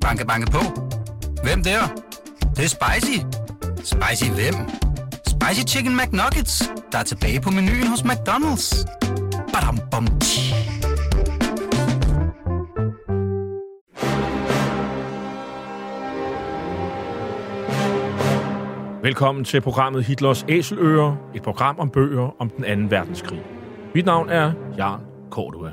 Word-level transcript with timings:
Banke, 0.00 0.26
banke 0.26 0.50
på. 0.50 0.58
Hvem 1.42 1.62
der? 1.62 1.80
Det, 2.40 2.56
det 2.56 2.64
er 2.64 2.68
spicy. 2.68 3.18
Spicy 3.76 4.30
hvem? 4.30 4.54
Spicy 5.26 5.74
Chicken 5.74 5.96
McNuggets, 5.96 6.72
der 6.92 6.98
er 6.98 7.02
tilbage 7.02 7.40
på 7.40 7.50
menuen 7.50 7.86
hos 7.86 8.00
McDonald's. 8.00 8.86
Badum, 9.52 9.78
bom, 9.90 10.06
tji. 10.20 10.54
Velkommen 19.02 19.44
til 19.44 19.60
programmet 19.60 20.04
Hitlers 20.04 20.44
Æseløer, 20.48 21.16
et 21.34 21.42
program 21.42 21.78
om 21.78 21.90
bøger 21.90 22.36
om 22.38 22.50
den 22.50 22.64
anden 22.64 22.90
verdenskrig. 22.90 23.42
Mit 23.94 24.06
navn 24.06 24.28
er 24.28 24.52
Jan 24.76 25.00
Cordua. 25.30 25.72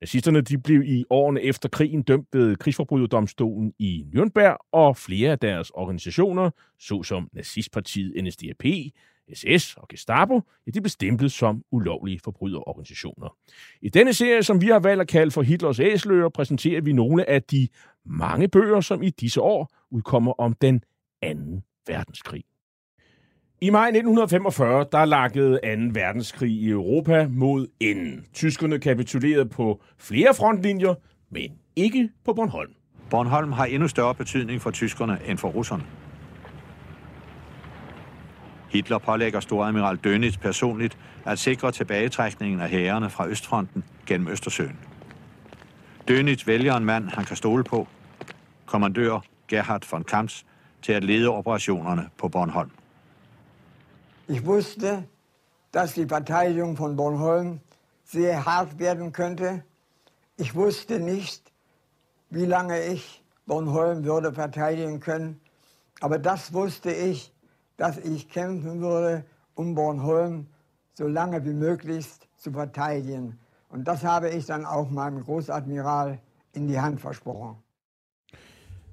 Nazisterne 0.00 0.40
de 0.40 0.58
blev 0.58 0.82
i 0.82 1.04
årene 1.10 1.42
efter 1.42 1.68
krigen 1.68 2.02
dømt 2.02 2.28
ved 2.32 2.56
krigsforbryderdomstolen 2.56 3.72
i 3.78 4.04
Nürnberg, 4.14 4.68
og 4.72 4.96
flere 4.96 5.30
af 5.30 5.38
deres 5.38 5.70
organisationer, 5.70 6.50
såsom 6.78 7.28
nazistpartiet 7.32 8.24
NSDAP, 8.24 8.64
SS 9.34 9.76
og 9.76 9.88
Gestapo, 9.88 10.40
ja, 10.66 10.70
de 10.70 10.80
blev 10.80 10.88
stemplet 10.90 11.32
som 11.32 11.64
ulovlige 11.70 12.20
forbryderorganisationer. 12.24 13.36
I 13.82 13.88
denne 13.88 14.12
serie, 14.12 14.42
som 14.42 14.60
vi 14.60 14.66
har 14.66 14.78
valgt 14.78 15.00
at 15.00 15.08
kalde 15.08 15.30
for 15.30 15.42
Hitlers 15.42 15.80
Æsler, 15.80 16.28
præsenterer 16.28 16.80
vi 16.80 16.92
nogle 16.92 17.30
af 17.30 17.42
de 17.42 17.68
mange 18.04 18.48
bøger, 18.48 18.80
som 18.80 19.02
i 19.02 19.10
disse 19.10 19.40
år 19.40 19.74
udkommer 19.90 20.32
om 20.32 20.52
den 20.52 20.82
anden 21.22 21.64
verdenskrig. 21.86 22.44
I 23.64 23.70
maj 23.70 23.86
1945, 23.86 24.86
der 24.92 25.04
lakkede 25.04 25.50
2. 25.52 25.58
verdenskrig 26.00 26.50
i 26.50 26.70
Europa 26.70 27.28
mod 27.30 27.66
enden. 27.80 28.26
Tyskerne 28.34 28.78
kapitulerede 28.78 29.46
på 29.46 29.82
flere 29.98 30.34
frontlinjer, 30.34 30.94
men 31.30 31.50
ikke 31.76 32.10
på 32.24 32.32
Bornholm. 32.32 32.70
Bornholm 33.10 33.52
har 33.52 33.64
endnu 33.64 33.88
større 33.88 34.14
betydning 34.14 34.60
for 34.60 34.70
tyskerne 34.70 35.18
end 35.26 35.38
for 35.38 35.48
russerne. 35.48 35.82
Hitler 38.70 38.98
pålægger 38.98 39.40
storadmiral 39.40 39.98
Dönitz 40.06 40.38
personligt 40.38 40.98
at 41.24 41.38
sikre 41.38 41.72
tilbagetrækningen 41.72 42.60
af 42.60 42.68
hærene 42.68 43.10
fra 43.10 43.28
Østfronten 43.28 43.84
gennem 44.06 44.28
Østersøen. 44.28 44.78
Dönitz 46.10 46.46
vælger 46.46 46.76
en 46.76 46.84
mand, 46.84 47.08
han 47.08 47.24
kan 47.24 47.36
stole 47.36 47.64
på, 47.64 47.88
kommandør 48.66 49.20
Gerhard 49.48 49.86
von 49.90 50.04
Kamps, 50.04 50.46
til 50.82 50.92
at 50.92 51.04
lede 51.04 51.28
operationerne 51.28 52.08
på 52.18 52.28
Bornholm. 52.28 52.70
Ich 54.26 54.46
wusste, 54.46 55.04
dass 55.70 55.92
die 55.92 56.06
Verteidigung 56.06 56.76
von 56.76 56.96
Bornholm 56.96 57.60
sehr 58.04 58.46
hart 58.46 58.78
werden 58.78 59.12
könnte. 59.12 59.64
Ich 60.38 60.54
wusste 60.54 60.98
nicht, 60.98 61.52
wie 62.30 62.46
lange 62.46 62.82
ich 62.84 63.22
Bornholm 63.44 64.04
würde 64.04 64.32
verteidigen 64.32 65.00
können. 65.00 65.40
Aber 66.00 66.18
das 66.18 66.54
wusste 66.54 66.90
ich, 66.90 67.34
dass 67.76 67.98
ich 67.98 68.30
kämpfen 68.30 68.80
würde, 68.80 69.26
um 69.54 69.74
Bornholm 69.74 70.46
so 70.94 71.06
lange 71.06 71.44
wie 71.44 71.52
möglichst 71.52 72.26
zu 72.38 72.52
verteidigen. 72.52 73.38
Und 73.68 73.86
das 73.86 74.04
habe 74.04 74.30
ich 74.30 74.46
dann 74.46 74.64
auch 74.64 74.88
meinem 74.88 75.22
Großadmiral 75.22 76.18
in 76.52 76.66
die 76.66 76.80
Hand 76.80 77.00
versprochen. 77.00 77.63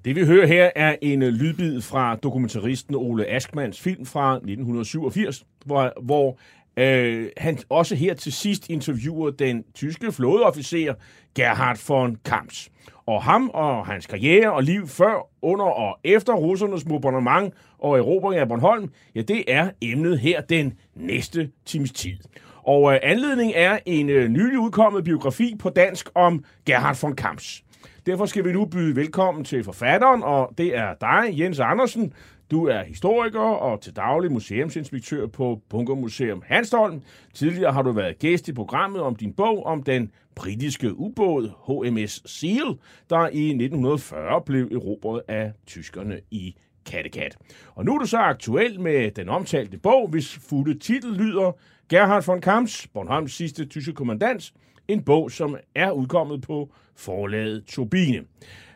Det 0.06 0.16
vi 0.16 0.26
hører 0.26 0.48
her 0.48 0.70
er 0.76 0.96
en 1.02 1.22
øh, 1.22 1.30
lydbid 1.30 1.82
fra 1.82 2.16
dokumentaristen 2.16 2.96
Ole 2.96 3.26
Askmans 3.26 3.82
film 3.82 4.06
fra 4.06 4.36
1987, 4.36 5.46
hvor, 5.66 5.94
hvor 6.02 6.38
øh, 6.78 7.30
han 7.38 7.58
også 7.70 7.96
her 7.96 8.14
til 8.14 8.34
sidst 8.34 8.70
interviewer 8.70 9.30
den 9.30 9.64
tyske 9.74 10.12
flådeofficer 10.12 10.94
Gerhard 11.36 11.80
von 11.88 12.18
Kamps. 12.26 12.70
Og 13.06 13.24
ham 13.24 13.50
og 13.54 13.86
hans 13.86 14.08
karriere 14.08 14.52
og 14.52 14.64
liv 14.64 14.88
før, 14.88 15.28
under 15.42 15.66
og 15.66 16.00
efter 16.04 16.34
russernes 16.34 16.84
bombardement 16.84 17.54
og 17.80 17.98
erobring 17.98 18.42
af 18.42 18.48
Bornholm, 18.48 18.92
ja, 19.16 19.22
det 19.22 19.44
er 19.48 19.70
emnet 19.82 20.20
her 20.20 20.42
den 20.42 20.74
næste 20.96 21.52
times 21.66 21.92
tid. 21.92 22.18
Og 22.64 22.94
øh, 22.94 23.00
anledning 23.04 23.52
er 23.56 23.80
en 23.86 24.10
øh, 24.10 24.30
nylig 24.30 24.60
udkommet 24.60 25.04
biografi 25.04 25.56
på 25.60 25.70
dansk 25.70 26.10
om 26.16 26.44
Gerhard 26.66 27.02
von 27.02 27.16
Kamps. 27.16 27.64
Derfor 28.06 28.26
skal 28.26 28.46
vi 28.46 28.52
nu 28.52 28.66
byde 28.66 28.96
velkommen 28.96 29.44
til 29.44 29.64
forfatteren, 29.64 30.24
og 30.24 30.54
det 30.58 30.78
er 30.78 30.94
dig, 31.02 31.40
Jens 31.40 31.60
Andersen. 31.60 32.14
Du 32.52 32.66
er 32.66 32.84
historiker 32.84 33.40
og 33.40 33.82
til 33.82 33.96
daglig 33.96 34.32
museumsinspektør 34.32 35.28
på 35.28 35.62
Bunker 35.70 35.96
Museum 35.96 36.44
Hanstholm. 36.46 37.02
Tidligere 37.34 37.74
har 37.74 37.82
du 37.82 37.92
været 37.92 38.20
gæst 38.20 38.48
i 38.48 38.54
programmet 38.54 39.02
om 39.02 39.16
din 39.16 39.34
bog 39.34 39.66
om 39.66 39.84
den 39.84 40.12
britiske 40.36 40.98
ubåd 40.98 41.52
HMS 41.68 42.22
Seal, 42.26 42.78
der 43.10 43.28
i 43.28 43.48
1940 43.48 44.42
blev 44.42 44.70
erobret 44.72 45.22
af 45.28 45.52
tyskerne 45.68 46.20
i 46.32 46.56
Kattegat. 46.86 47.38
Og 47.76 47.86
nu 47.86 47.96
er 47.96 48.00
du 48.00 48.06
så 48.06 48.18
aktuel 48.18 48.80
med 48.80 49.12
den 49.12 49.30
omtalte 49.30 49.78
bog, 49.78 50.08
hvis 50.08 50.40
fulde 50.50 50.80
titel 50.80 51.14
lyder 51.14 51.52
Gerhard 51.90 52.26
von 52.26 52.42
Kamps, 52.42 52.88
Bornholms 52.94 53.34
sidste 53.34 53.66
tyske 53.66 53.94
kommandant, 53.94 54.54
en 54.92 55.04
bog, 55.04 55.32
som 55.32 55.58
er 55.76 55.92
udkommet 55.92 56.42
på 56.42 56.74
forlaget 56.96 57.64
Turbine. 57.68 58.24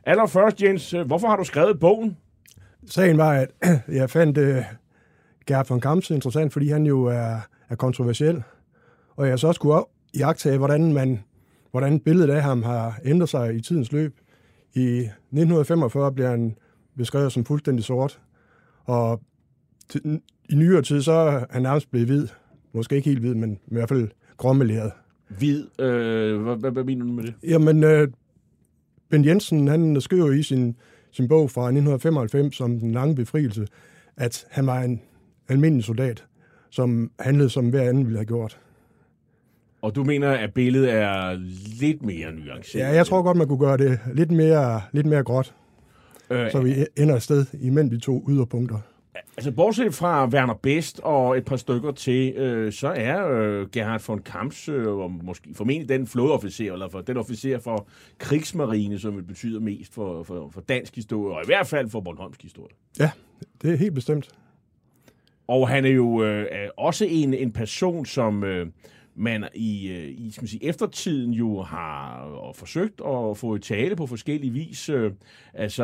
Allerførst, 0.03 0.61
Jens, 0.61 0.93
øh, 0.93 1.05
hvorfor 1.05 1.27
har 1.27 1.35
du 1.35 1.43
skrevet 1.43 1.79
bogen? 1.79 2.17
Sagen 2.85 3.17
var, 3.17 3.31
at 3.31 3.51
jeg 3.99 4.09
fandt 4.09 4.37
uh, 4.37 4.57
Gerhard 5.47 5.67
von 5.67 5.81
Kamps 5.81 6.09
interessant, 6.09 6.53
fordi 6.53 6.69
han 6.69 6.85
jo 6.85 7.03
er, 7.03 7.39
er 7.69 7.75
kontroversiel. 7.75 8.43
Og 9.15 9.27
jeg 9.27 9.39
så 9.39 9.47
også 9.47 9.61
kunne 9.61 9.83
jagtage, 10.17 10.57
hvordan, 10.57 10.93
man, 10.93 11.23
hvordan 11.71 11.99
billedet 11.99 12.29
af 12.29 12.41
ham 12.41 12.63
har 12.63 12.99
ændret 13.05 13.29
sig 13.29 13.55
i 13.55 13.61
tidens 13.61 13.91
løb. 13.91 14.19
I 14.73 14.97
1945 14.97 16.13
bliver 16.13 16.29
han 16.29 16.57
beskrevet 16.97 17.31
som 17.31 17.45
fuldstændig 17.45 17.85
sort, 17.85 18.19
og 18.83 19.21
i 20.49 20.55
nyere 20.55 20.81
tid 20.81 21.01
så 21.01 21.11
er 21.11 21.45
han 21.49 21.61
nærmest 21.61 21.91
blevet 21.91 22.07
hvid. 22.07 22.27
Måske 22.73 22.95
ikke 22.95 23.09
helt 23.09 23.19
hvid, 23.19 23.33
men 23.33 23.59
i 23.67 23.73
hvert 23.73 23.89
fald 23.89 24.09
gråmeleret. 24.37 24.91
Hvid? 25.37 25.81
Øh, 25.81 26.41
hvad, 26.41 26.55
hvad, 26.55 26.71
hvad 26.71 26.83
mener 26.83 27.05
du 27.05 27.11
med 27.11 27.23
det? 27.23 27.33
Jamen, 27.43 27.83
øh, 27.83 28.07
Ben 29.09 29.25
Jensen, 29.25 29.67
han 29.67 30.01
skriver 30.01 30.31
i 30.31 30.43
sin, 30.43 30.75
sin 31.11 31.27
bog 31.27 31.51
fra 31.51 31.61
1995 31.61 32.61
om 32.61 32.79
den 32.79 32.91
lange 32.91 33.15
befrielse, 33.15 33.67
at 34.17 34.45
han 34.51 34.67
var 34.67 34.81
en 34.81 35.01
almindelig 35.49 35.83
soldat, 35.83 36.23
som 36.69 37.11
handlede 37.19 37.49
som 37.49 37.69
hver 37.69 37.89
anden 37.89 38.05
ville 38.05 38.17
have 38.17 38.25
gjort. 38.25 38.59
Og 39.81 39.95
du 39.95 40.03
mener, 40.03 40.31
at 40.31 40.53
billedet 40.53 40.93
er 40.93 41.39
lidt 41.79 42.01
mere 42.01 42.31
nuanceret? 42.31 42.83
Ja, 42.83 42.89
jeg 42.89 43.05
tror 43.05 43.21
godt, 43.21 43.37
man 43.37 43.47
kunne 43.47 43.59
gøre 43.59 43.77
det 43.77 43.99
lidt 44.13 44.31
mere, 44.31 44.81
lidt 44.91 45.05
mere 45.05 45.23
gråt. 45.23 45.53
Øh, 46.29 46.51
så 46.51 46.61
vi 46.61 46.85
ender 46.97 47.15
et 47.15 47.21
sted 47.21 47.45
imellem 47.61 47.89
de 47.89 47.99
to 47.99 48.25
yderpunkter. 48.29 48.79
Altså, 49.37 49.51
bortset 49.51 49.93
fra 49.93 50.27
Werner 50.27 50.53
Best 50.53 50.99
og 50.99 51.37
et 51.37 51.45
par 51.45 51.55
stykker 51.55 51.91
til, 51.91 52.33
øh, 52.33 52.73
så 52.73 52.87
er 52.87 53.27
øh, 53.27 53.69
Gerhard 53.69 54.03
von 54.07 54.19
Kamps 54.19 54.69
øh, 54.69 55.23
måske 55.23 55.49
formentlig 55.53 55.89
den 55.89 56.07
flådeofficer, 56.07 56.73
eller 56.73 56.89
for, 56.89 57.01
den 57.01 57.17
officer 57.17 57.59
for 57.59 57.87
krigsmarine, 58.17 58.99
som 58.99 59.15
det 59.15 59.27
betyder 59.27 59.59
mest 59.59 59.93
for, 59.93 60.23
for, 60.23 60.49
for 60.49 60.61
dansk 60.61 60.95
historie, 60.95 61.35
og 61.35 61.43
i 61.43 61.45
hvert 61.45 61.67
fald 61.67 61.89
for 61.89 61.99
Bornholmsk 61.99 62.41
historie. 62.41 62.73
Ja, 62.99 63.11
det 63.61 63.73
er 63.73 63.77
helt 63.77 63.95
bestemt. 63.95 64.29
Og 65.47 65.69
han 65.69 65.85
er 65.85 65.89
jo 65.89 66.23
øh, 66.23 66.69
også 66.77 67.05
en, 67.09 67.33
en 67.33 67.51
person, 67.51 68.05
som... 68.05 68.43
Øh, 68.43 68.67
man 69.15 69.45
i, 69.53 69.87
øh, 69.87 70.25
i 70.25 70.31
skal 70.31 70.43
man 70.43 70.47
sige, 70.47 70.65
eftertiden 70.65 71.31
jo 71.31 71.61
har 71.61 72.17
og 72.17 72.55
forsøgt 72.55 73.01
at 73.07 73.37
få 73.37 73.55
et 73.55 73.61
tale 73.61 73.95
på 73.95 74.07
forskellige 74.07 74.53
vis. 74.53 74.89
Øh, 74.89 75.11
altså, 75.53 75.83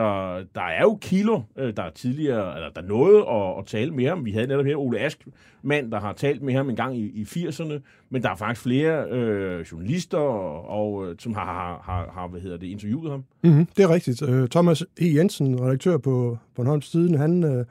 der 0.56 0.62
er 0.62 0.82
jo 0.82 0.98
kilder, 1.02 1.42
øh, 1.58 1.76
der 1.76 1.84
er 1.84 1.90
tidligere, 1.90 2.56
eller 2.56 2.70
der 2.70 2.82
noget 2.82 3.24
at, 3.30 3.60
at 3.60 3.66
tale 3.66 3.92
med 3.92 4.08
ham. 4.08 4.26
Vi 4.26 4.32
havde 4.32 4.48
netop 4.48 4.66
her 4.66 4.76
Ole 4.76 5.00
Ask, 5.00 5.28
mand, 5.62 5.92
der 5.92 6.00
har 6.00 6.14
talt 6.14 6.42
med 6.42 6.54
ham 6.54 6.70
en 6.70 6.76
gang 6.76 6.98
i, 6.98 7.06
i 7.06 7.24
80'erne, 7.24 7.74
men 8.10 8.24
der 8.24 8.30
er 8.30 8.36
faktisk 8.36 8.62
flere 8.62 9.10
øh, 9.10 9.66
journalister, 9.72 10.18
og, 10.18 10.68
og, 10.68 11.08
øh, 11.08 11.16
som 11.20 11.34
har, 11.34 11.46
har, 11.46 11.82
har, 11.84 12.12
har 12.14 12.28
hvad 12.28 12.42
hedder 12.42 12.58
det, 12.58 12.68
interviewet 12.68 13.12
ham. 13.12 13.24
Mm-hmm, 13.44 13.66
det 13.78 13.84
er 13.84 13.94
rigtigt. 13.94 14.22
Øh, 14.22 14.48
Thomas 14.48 14.82
E. 14.82 15.06
Jensen, 15.16 15.62
redaktør 15.62 15.98
på 15.98 16.38
Bornholms 16.56 16.90
Tiden, 16.90 17.16
han 17.16 17.44
øh, 17.44 17.66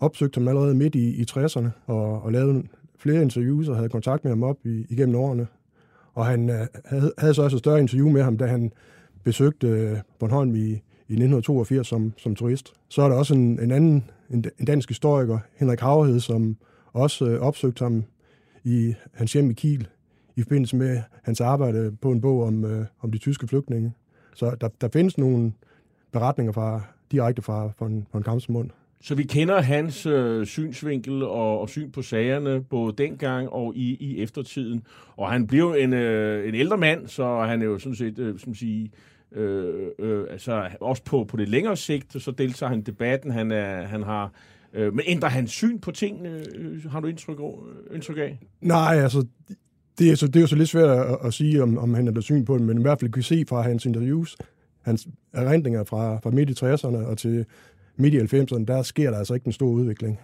opsøgte 0.00 0.38
ham 0.38 0.48
allerede 0.48 0.74
midt 0.74 0.94
i, 0.94 1.20
i 1.20 1.24
60'erne 1.30 1.68
og, 1.86 2.22
og 2.22 2.32
lavede 2.32 2.62
flere 3.00 3.22
interviews 3.22 3.68
og 3.68 3.76
havde 3.76 3.88
kontakt 3.88 4.24
med 4.24 4.32
ham 4.32 4.42
op 4.42 4.56
i, 4.64 4.86
igennem 4.88 5.16
årene. 5.16 5.46
Og 6.14 6.26
han 6.26 6.50
øh, 6.50 6.66
havde, 6.84 7.12
havde 7.18 7.34
så 7.34 7.42
også 7.42 7.56
et 7.56 7.58
større 7.58 7.80
interview 7.80 8.08
med 8.08 8.22
ham, 8.22 8.38
da 8.38 8.46
han 8.46 8.72
besøgte 9.24 9.68
øh, 9.68 9.98
Bornholm 10.18 10.54
i, 10.54 10.68
i 11.08 11.12
1982 11.12 11.86
som, 11.86 12.12
som 12.16 12.34
turist. 12.34 12.72
Så 12.88 13.02
er 13.02 13.08
der 13.08 13.16
også 13.16 13.34
en, 13.34 13.60
en 13.60 13.70
anden, 13.70 14.10
en, 14.30 14.44
en 14.58 14.66
dansk 14.66 14.88
historiker, 14.88 15.38
Henrik 15.56 15.80
Havhed, 15.80 16.20
som 16.20 16.56
også 16.92 17.26
øh, 17.26 17.40
opsøgte 17.40 17.84
ham 17.84 18.04
i 18.64 18.94
hans 19.12 19.32
hjem 19.32 19.50
i 19.50 19.52
Kiel 19.52 19.88
i 20.36 20.42
forbindelse 20.42 20.76
med 20.76 21.00
hans 21.22 21.40
arbejde 21.40 21.96
på 22.02 22.10
en 22.10 22.20
bog 22.20 22.42
om, 22.42 22.64
øh, 22.64 22.86
om 23.00 23.12
de 23.12 23.18
tyske 23.18 23.48
flygtninge. 23.48 23.92
Så 24.34 24.56
der, 24.60 24.68
der 24.80 24.88
findes 24.92 25.18
nogle 25.18 25.52
beretninger 26.12 26.52
fra, 26.52 26.80
direkte 27.12 27.42
fra, 27.42 27.68
fra, 27.78 27.86
en, 27.86 28.06
fra 28.10 28.18
en 28.18 28.24
kampsmund. 28.24 28.70
Så 29.02 29.14
vi 29.14 29.22
kender 29.22 29.60
hans 29.60 30.06
øh, 30.06 30.46
synsvinkel 30.46 31.22
og, 31.22 31.60
og 31.60 31.68
syn 31.68 31.90
på 31.90 32.02
sagerne, 32.02 32.62
både 32.62 32.94
dengang 32.98 33.48
og 33.48 33.76
i, 33.76 33.96
i 34.00 34.22
eftertiden. 34.22 34.82
Og 35.16 35.30
han 35.30 35.46
blev 35.46 35.74
en, 35.78 35.92
øh, 35.92 36.48
en 36.48 36.54
ældre 36.54 36.76
mand, 36.76 37.06
så 37.06 37.40
han 37.40 37.62
er 37.62 37.66
jo 37.66 37.78
sådan 37.78 37.96
set, 37.96 38.18
øh, 38.18 38.38
som 38.38 38.54
sige, 38.54 38.90
øh, 39.32 39.86
øh, 39.98 40.24
altså 40.30 40.68
også 40.80 41.02
på, 41.04 41.24
på 41.24 41.36
det 41.36 41.48
længere 41.48 41.76
sigt, 41.76 42.22
så 42.22 42.30
deltager 42.30 42.70
han 42.70 42.78
i 42.78 42.82
debatten. 42.82 43.30
Han, 43.30 43.52
er, 43.52 43.82
han 43.82 44.02
har 44.02 44.32
Øh, 44.74 44.94
men 44.94 45.04
ændrer 45.06 45.28
han 45.28 45.46
syn 45.46 45.78
på 45.78 45.90
tingene, 45.90 46.44
øh, 46.54 46.84
har 46.90 47.00
du 47.00 47.06
indtryk, 47.06 47.38
indtryk 47.94 48.18
af? 48.18 48.38
Nej, 48.60 48.96
altså, 48.96 49.26
det 49.98 50.10
er, 50.10 50.14
så, 50.14 50.26
det 50.26 50.36
er 50.36 50.40
jo 50.40 50.46
så 50.46 50.56
lidt 50.56 50.68
svært 50.68 50.90
at, 50.90 51.18
at 51.24 51.34
sige, 51.34 51.62
om, 51.62 51.78
om 51.78 51.94
han 51.94 52.08
ændrer 52.08 52.22
syn 52.22 52.44
på 52.44 52.58
det, 52.58 52.66
men 52.66 52.78
i 52.78 52.82
hvert 52.82 53.00
fald 53.00 53.12
kan 53.12 53.18
vi 53.18 53.22
se 53.22 53.44
fra 53.48 53.62
hans 53.62 53.86
interviews, 53.86 54.36
hans 54.82 55.08
erindringer 55.32 55.84
fra, 55.84 56.18
fra 56.18 56.30
midt 56.30 56.50
i 56.50 56.64
60'erne 56.64 57.06
og 57.06 57.18
til 57.18 57.46
midt 58.00 58.14
i 58.14 58.36
90'erne, 58.36 58.64
der 58.64 58.82
sker 58.82 59.10
der 59.10 59.18
altså 59.18 59.34
ikke 59.34 59.46
en 59.46 59.52
stor 59.52 59.68
udvikling. 59.68 60.20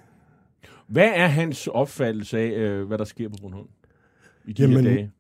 Hvad 0.87 1.11
er 1.15 1.27
hans 1.27 1.67
opfattelse 1.67 2.39
af, 2.39 2.51
øh, 2.51 2.87
hvad 2.87 2.99
der 2.99 3.05
sker 3.05 3.29
på 3.29 3.37
Bornholm 3.43 3.69
i 4.45 4.53
de 4.53 4.63
Jamen, 4.63 4.85
her 4.85 4.95
dage? 4.95 5.13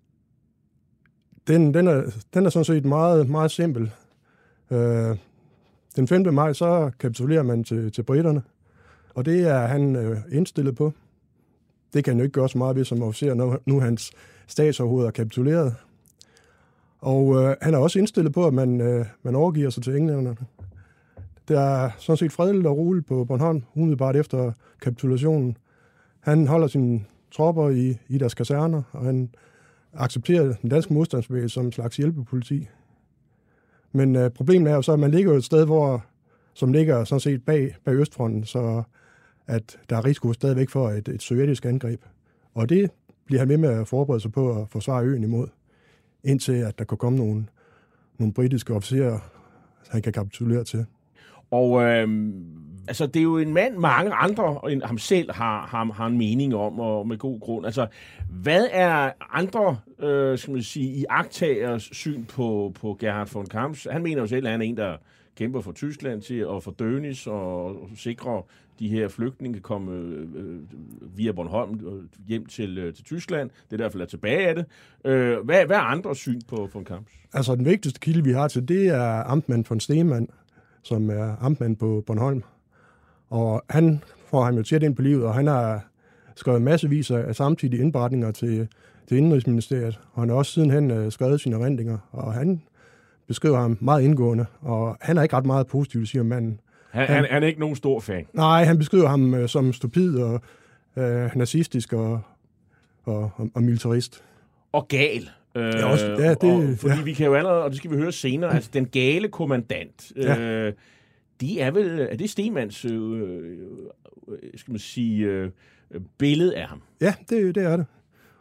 Den, 1.46 1.74
den, 1.74 1.86
er, 1.86 2.02
den 2.34 2.46
er 2.46 2.50
sådan 2.50 2.64
set 2.64 2.84
meget, 2.84 3.28
meget 3.28 3.50
simpel. 3.50 3.90
Øh, 4.70 5.16
den 5.96 6.08
5. 6.08 6.34
maj, 6.34 6.52
så 6.52 6.90
kapitulerer 6.98 7.42
man 7.42 7.64
til, 7.64 7.92
til 7.92 8.02
britterne. 8.02 8.42
Og 9.14 9.24
det 9.24 9.48
er 9.48 9.66
han 9.66 9.96
øh, 9.96 10.18
indstillet 10.32 10.76
på. 10.76 10.92
Det 11.94 12.04
kan 12.04 12.12
han 12.12 12.18
jo 12.18 12.24
ikke 12.24 12.32
gøre 12.32 12.48
så 12.48 12.58
meget 12.58 12.76
ved 12.76 12.84
som 12.84 13.02
officer, 13.02 13.34
når 13.34 13.62
nu 13.66 13.80
hans 13.80 14.12
statsoverhoved 14.46 15.06
er 15.06 15.10
kapituleret. 15.10 15.74
Og 16.98 17.42
øh, 17.42 17.56
han 17.62 17.74
er 17.74 17.78
også 17.78 17.98
indstillet 17.98 18.32
på, 18.32 18.46
at 18.46 18.54
man, 18.54 18.80
øh, 18.80 19.06
man 19.22 19.34
overgiver 19.34 19.70
sig 19.70 19.82
til 19.82 19.96
englænderne. 19.96 20.36
Der 21.48 21.60
er 21.60 21.90
sådan 21.98 22.16
set 22.16 22.32
fredeligt 22.32 22.66
og 22.66 22.76
roligt 22.76 23.06
på 23.06 23.24
Bornholm, 23.24 23.62
umiddelbart 23.74 24.16
efter 24.16 24.52
kapitulationen. 24.82 25.56
Han 26.20 26.46
holder 26.46 26.66
sine 26.66 27.04
tropper 27.30 27.70
i, 27.70 27.96
i 28.08 28.18
deres 28.18 28.34
kaserner, 28.34 28.82
og 28.92 29.04
han 29.04 29.30
accepterer 29.92 30.54
den 30.62 30.70
danske 30.70 30.94
modstandsbevægelse 30.94 31.54
som 31.54 31.66
en 31.66 31.72
slags 31.72 31.96
hjælpepoliti. 31.96 32.68
Men 33.92 34.16
øh, 34.16 34.30
problemet 34.30 34.70
er 34.70 34.74
jo 34.74 34.82
så, 34.82 34.92
at 34.92 34.98
man 34.98 35.10
ligger 35.10 35.32
jo 35.32 35.36
et 35.36 35.44
sted, 35.44 35.64
hvor, 35.64 36.04
som 36.54 36.72
ligger 36.72 37.04
sådan 37.04 37.20
set 37.20 37.44
bag, 37.44 37.76
bag 37.84 37.94
Østfronten, 37.94 38.44
så 38.44 38.82
at 39.46 39.78
der 39.90 39.96
er 39.96 40.04
risiko 40.04 40.32
stadigvæk 40.32 40.70
for 40.70 40.90
et, 40.90 41.08
et 41.08 41.22
sovjetisk 41.22 41.64
angreb. 41.64 42.02
Og 42.54 42.68
det 42.68 42.90
bliver 43.26 43.38
han 43.38 43.48
med 43.48 43.56
med 43.56 43.68
at 43.68 43.88
forberede 43.88 44.20
sig 44.20 44.32
på 44.32 44.60
at 44.60 44.68
forsvare 44.68 45.04
øen 45.04 45.22
imod, 45.22 45.48
indtil 46.24 46.52
at 46.52 46.78
der 46.78 46.84
kan 46.84 46.98
komme 46.98 47.18
nogle, 47.18 47.46
nogle 48.18 48.32
britiske 48.34 48.74
officerer, 48.74 49.18
han 49.88 50.02
kan 50.02 50.12
kapitulere 50.12 50.64
til. 50.64 50.86
Og 51.50 51.82
øh, 51.82 52.08
altså, 52.88 53.06
det 53.06 53.20
er 53.20 53.24
jo 53.24 53.38
en 53.38 53.54
mand, 53.54 53.76
mange 53.76 54.12
andre 54.12 54.72
end 54.72 54.82
ham 54.82 54.98
selv 54.98 55.32
har, 55.32 55.66
har, 55.66 55.92
har 55.92 56.06
en 56.06 56.18
mening 56.18 56.54
om, 56.54 56.80
og 56.80 57.08
med 57.08 57.18
god 57.18 57.40
grund. 57.40 57.66
Altså, 57.66 57.86
hvad 58.30 58.66
er 58.70 59.10
andre, 59.32 59.78
øh, 59.98 60.38
skal 60.38 60.52
man 60.52 60.62
sige, 60.62 60.88
i 60.88 61.04
agtagers 61.08 61.88
syn 61.92 62.24
på, 62.24 62.72
på 62.80 62.96
Gerhard 63.00 63.32
von 63.32 63.46
Kamps? 63.46 63.86
Han 63.90 64.02
mener 64.02 64.20
jo 64.20 64.26
selv, 64.26 64.46
at 64.46 64.52
han 64.52 64.60
er 64.60 64.66
en, 64.66 64.76
der 64.76 64.96
kæmper 65.36 65.60
for 65.60 65.72
Tyskland 65.72 66.22
til 66.22 66.38
at 66.38 66.68
Dönis 66.82 67.30
og 67.30 67.88
sikre 67.96 68.42
de 68.78 68.88
her 68.88 69.08
flygtninge 69.08 69.54
kan 69.54 69.62
komme 69.62 69.92
øh, 69.92 70.20
øh, 70.34 70.60
via 71.16 71.32
Bornholm 71.32 71.86
øh, 71.86 72.04
hjem 72.28 72.46
til, 72.46 72.78
øh, 72.78 72.94
til 72.94 73.04
Tyskland. 73.04 73.50
Det 73.70 73.80
er 73.80 73.84
derfor, 73.84 73.98
er 73.98 74.04
tilbage 74.04 74.48
af 74.48 74.54
det. 74.54 74.64
Øh, 75.04 75.38
hvad, 75.38 75.66
hvad 75.66 75.76
er 75.76 75.80
andre 75.80 76.14
syn 76.14 76.40
på 76.48 76.70
von 76.74 76.84
Kamps? 76.84 77.12
Altså, 77.32 77.54
den 77.54 77.64
vigtigste 77.64 78.00
kilde, 78.00 78.24
vi 78.24 78.32
har 78.32 78.48
til, 78.48 78.68
det 78.68 78.88
er 78.88 79.24
Amtmann 79.24 79.64
von 79.68 79.80
Stemann, 79.80 80.28
som 80.86 81.10
er 81.10 81.36
amtmand 81.40 81.76
på 81.76 82.02
Bornholm. 82.06 82.42
Og 83.30 83.62
han 83.70 84.02
får 84.30 84.44
ham 84.44 84.54
jo 84.56 84.62
tæt 84.62 84.82
ind 84.82 84.96
på 84.96 85.02
livet, 85.02 85.24
og 85.24 85.34
han 85.34 85.46
har 85.46 85.84
skrevet 86.36 86.62
massevis 86.62 87.10
af 87.10 87.36
samtidige 87.36 87.80
indberetninger 87.80 88.30
til, 88.30 88.68
til 89.08 89.16
Indrigsministeriet, 89.16 90.00
og 90.12 90.22
han 90.22 90.28
har 90.28 90.36
også 90.36 90.52
sidenhen 90.52 90.90
øh, 90.90 91.12
skrevet 91.12 91.40
sine 91.40 91.56
erindringer, 91.56 91.98
og 92.12 92.32
han 92.32 92.62
beskriver 93.26 93.58
ham 93.58 93.78
meget 93.80 94.02
indgående, 94.02 94.46
og 94.60 94.96
han 95.00 95.18
er 95.18 95.22
ikke 95.22 95.36
ret 95.36 95.46
meget 95.46 95.66
positiv, 95.66 96.06
siger 96.06 96.22
manden. 96.22 96.60
Han, 96.90 97.06
han, 97.06 97.26
han 97.30 97.42
er 97.42 97.46
ikke 97.46 97.60
nogen 97.60 97.76
stor 97.76 98.00
fan. 98.00 98.26
Nej, 98.32 98.64
han 98.64 98.78
beskriver 98.78 99.08
ham 99.08 99.34
øh, 99.34 99.48
som 99.48 99.72
stupid 99.72 100.18
og 100.18 100.40
øh, 100.96 101.36
nazistisk 101.36 101.92
og, 101.92 102.20
og, 103.04 103.30
og, 103.36 103.48
og 103.54 103.62
militarist. 103.62 104.24
Og 104.72 104.88
gal. 104.88 105.30
Øh, 105.56 105.74
ja, 105.74 105.86
også, 105.86 106.06
ja, 106.06 106.34
det, 106.34 106.42
og, 106.42 106.78
fordi 106.78 106.94
ja. 106.94 107.02
vi 107.02 107.12
kan 107.12 107.26
jo 107.26 107.34
allerede, 107.34 107.64
og 107.64 107.70
det 107.70 107.78
skal 107.78 107.90
vi 107.90 107.96
høre 107.96 108.12
senere, 108.12 108.54
altså 108.54 108.70
den 108.72 108.86
gale 108.86 109.28
kommandant, 109.28 110.12
ja. 110.16 110.40
øh, 110.40 110.72
de 111.40 111.60
er 111.60 111.70
vel, 111.70 112.08
er 112.10 112.16
det 112.16 112.30
Stemans, 112.30 112.84
øh, 112.84 113.22
øh, 113.22 113.58
skal 114.54 114.72
man 114.72 114.78
sige, 114.78 115.26
øh, 115.26 115.50
billede 116.18 116.56
af 116.56 116.68
ham? 116.68 116.82
Ja, 117.00 117.14
det, 117.30 117.54
det 117.54 117.62
er 117.62 117.76
det. 117.76 117.86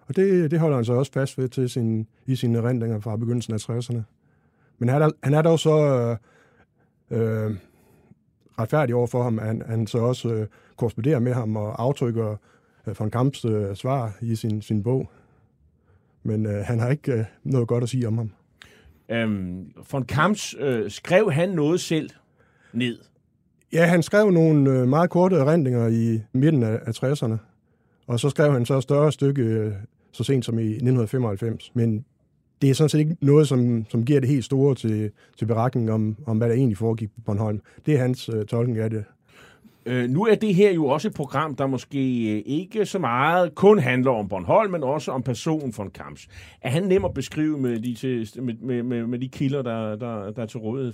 Og 0.08 0.16
det, 0.16 0.52
det 0.52 0.60
holder 0.60 0.76
han 0.76 0.86
så 0.86 0.94
også 0.94 1.12
fast 1.12 1.38
ved 1.38 1.50
til 1.50 1.70
sin, 1.70 2.08
i 2.26 2.36
sine 2.36 2.58
erindringer 2.58 3.00
fra 3.00 3.16
begyndelsen 3.16 3.54
af 3.54 3.70
60'erne. 3.70 4.02
Men 4.78 4.90
han 4.90 5.02
er, 5.02 5.10
han 5.24 5.34
er 5.34 5.42
dog 5.42 5.60
så 5.60 6.18
øh, 7.12 7.22
øh, 7.22 7.56
retfærdig 8.60 8.96
over 8.96 9.08
for 9.08 9.24
ham, 9.24 9.40
at 9.40 9.46
han, 9.46 9.62
han 9.66 9.88
så 9.88 9.98
også 9.98 10.34
øh, 10.34 10.48
korresponderer 10.78 11.20
med 11.20 11.34
ham 11.34 11.56
og 11.56 11.82
aftrykker 11.82 12.36
øh, 12.88 13.00
von 13.00 13.12
Kamps 13.12 13.46
øh, 13.46 13.76
svar 13.76 14.18
i 14.22 14.36
sin, 14.36 14.62
sin 14.62 14.84
bog. 14.84 15.10
Men 16.26 16.46
øh, 16.46 16.66
han 16.66 16.80
har 16.80 16.90
ikke 16.90 17.14
øh, 17.14 17.24
noget 17.44 17.68
godt 17.68 17.84
at 17.84 17.90
sige 17.90 18.08
om 18.08 18.18
ham. 18.18 18.32
Øhm, 19.12 19.72
von 19.92 20.06
Kamps, 20.06 20.56
øh, 20.60 20.92
skrev 20.92 21.32
han 21.32 21.50
noget 21.50 21.80
selv 21.80 22.10
ned? 22.74 22.98
Ja, 23.74 23.86
han 23.86 24.04
skrev 24.04 24.32
nogle 24.32 24.72
øh, 24.72 24.88
meget 24.88 25.10
korte 25.10 25.36
erindringer 25.36 25.88
i 25.88 26.22
midten 26.34 26.64
af, 26.64 26.80
af 26.86 27.04
60'erne. 27.04 27.38
Og 28.08 28.20
så 28.20 28.30
skrev 28.30 28.52
han 28.52 28.66
så 28.66 28.78
et 28.78 28.84
større 28.84 29.12
stykke 29.12 29.42
øh, 29.42 29.72
så 30.12 30.24
sent 30.24 30.46
som 30.46 30.60
i 30.60 30.62
1995. 30.62 31.72
Men 31.74 32.06
det 32.62 32.70
er 32.70 32.74
sådan 32.74 32.90
set 32.90 33.00
ikke 33.00 33.18
noget, 33.22 33.48
som, 33.48 33.86
som 33.90 34.06
giver 34.06 34.20
det 34.20 34.30
helt 34.30 34.46
store 34.46 34.76
til, 34.76 35.12
til 35.38 35.46
beretningen 35.46 35.90
om, 35.90 36.16
om, 36.26 36.38
hvad 36.38 36.50
der 36.50 36.56
egentlig 36.56 36.78
foregik 36.78 37.10
på 37.16 37.22
Bornholm. 37.26 37.62
Det 37.86 37.94
er 37.94 37.98
hans 37.98 38.30
øh, 38.30 38.46
tolkning 38.46 38.80
af 38.80 38.90
det. 38.90 39.04
Øh, 39.86 40.10
nu 40.10 40.26
er 40.26 40.36
det 40.36 40.56
her 40.56 40.72
jo 40.72 40.86
også 40.86 41.08
et 41.08 41.14
program, 41.14 41.56
der 41.56 41.68
måske 41.68 42.34
øh, 42.36 42.44
ikke 42.46 42.86
så 42.86 43.00
meget 43.00 43.56
kun 43.56 43.80
handler 43.80 44.12
om 44.12 44.28
Bornholm, 44.28 44.72
men 44.72 44.84
også 44.84 45.12
om 45.12 45.24
personen 45.24 45.74
von 45.78 45.90
Kamps. 45.90 46.28
Er 46.62 46.70
han 46.70 46.84
nem 46.84 47.06
at 47.06 47.14
beskrive 47.14 47.58
med 47.58 47.80
de, 47.80 47.96
til, 47.96 48.44
med, 48.44 48.54
med, 48.62 48.84
med, 48.84 49.08
med 49.08 49.20
de 49.20 49.28
kilder, 49.28 49.62
der, 49.62 49.96
der, 49.96 50.32
der 50.32 50.42
er 50.42 50.46
til 50.46 50.60
rådighed? 50.60 50.94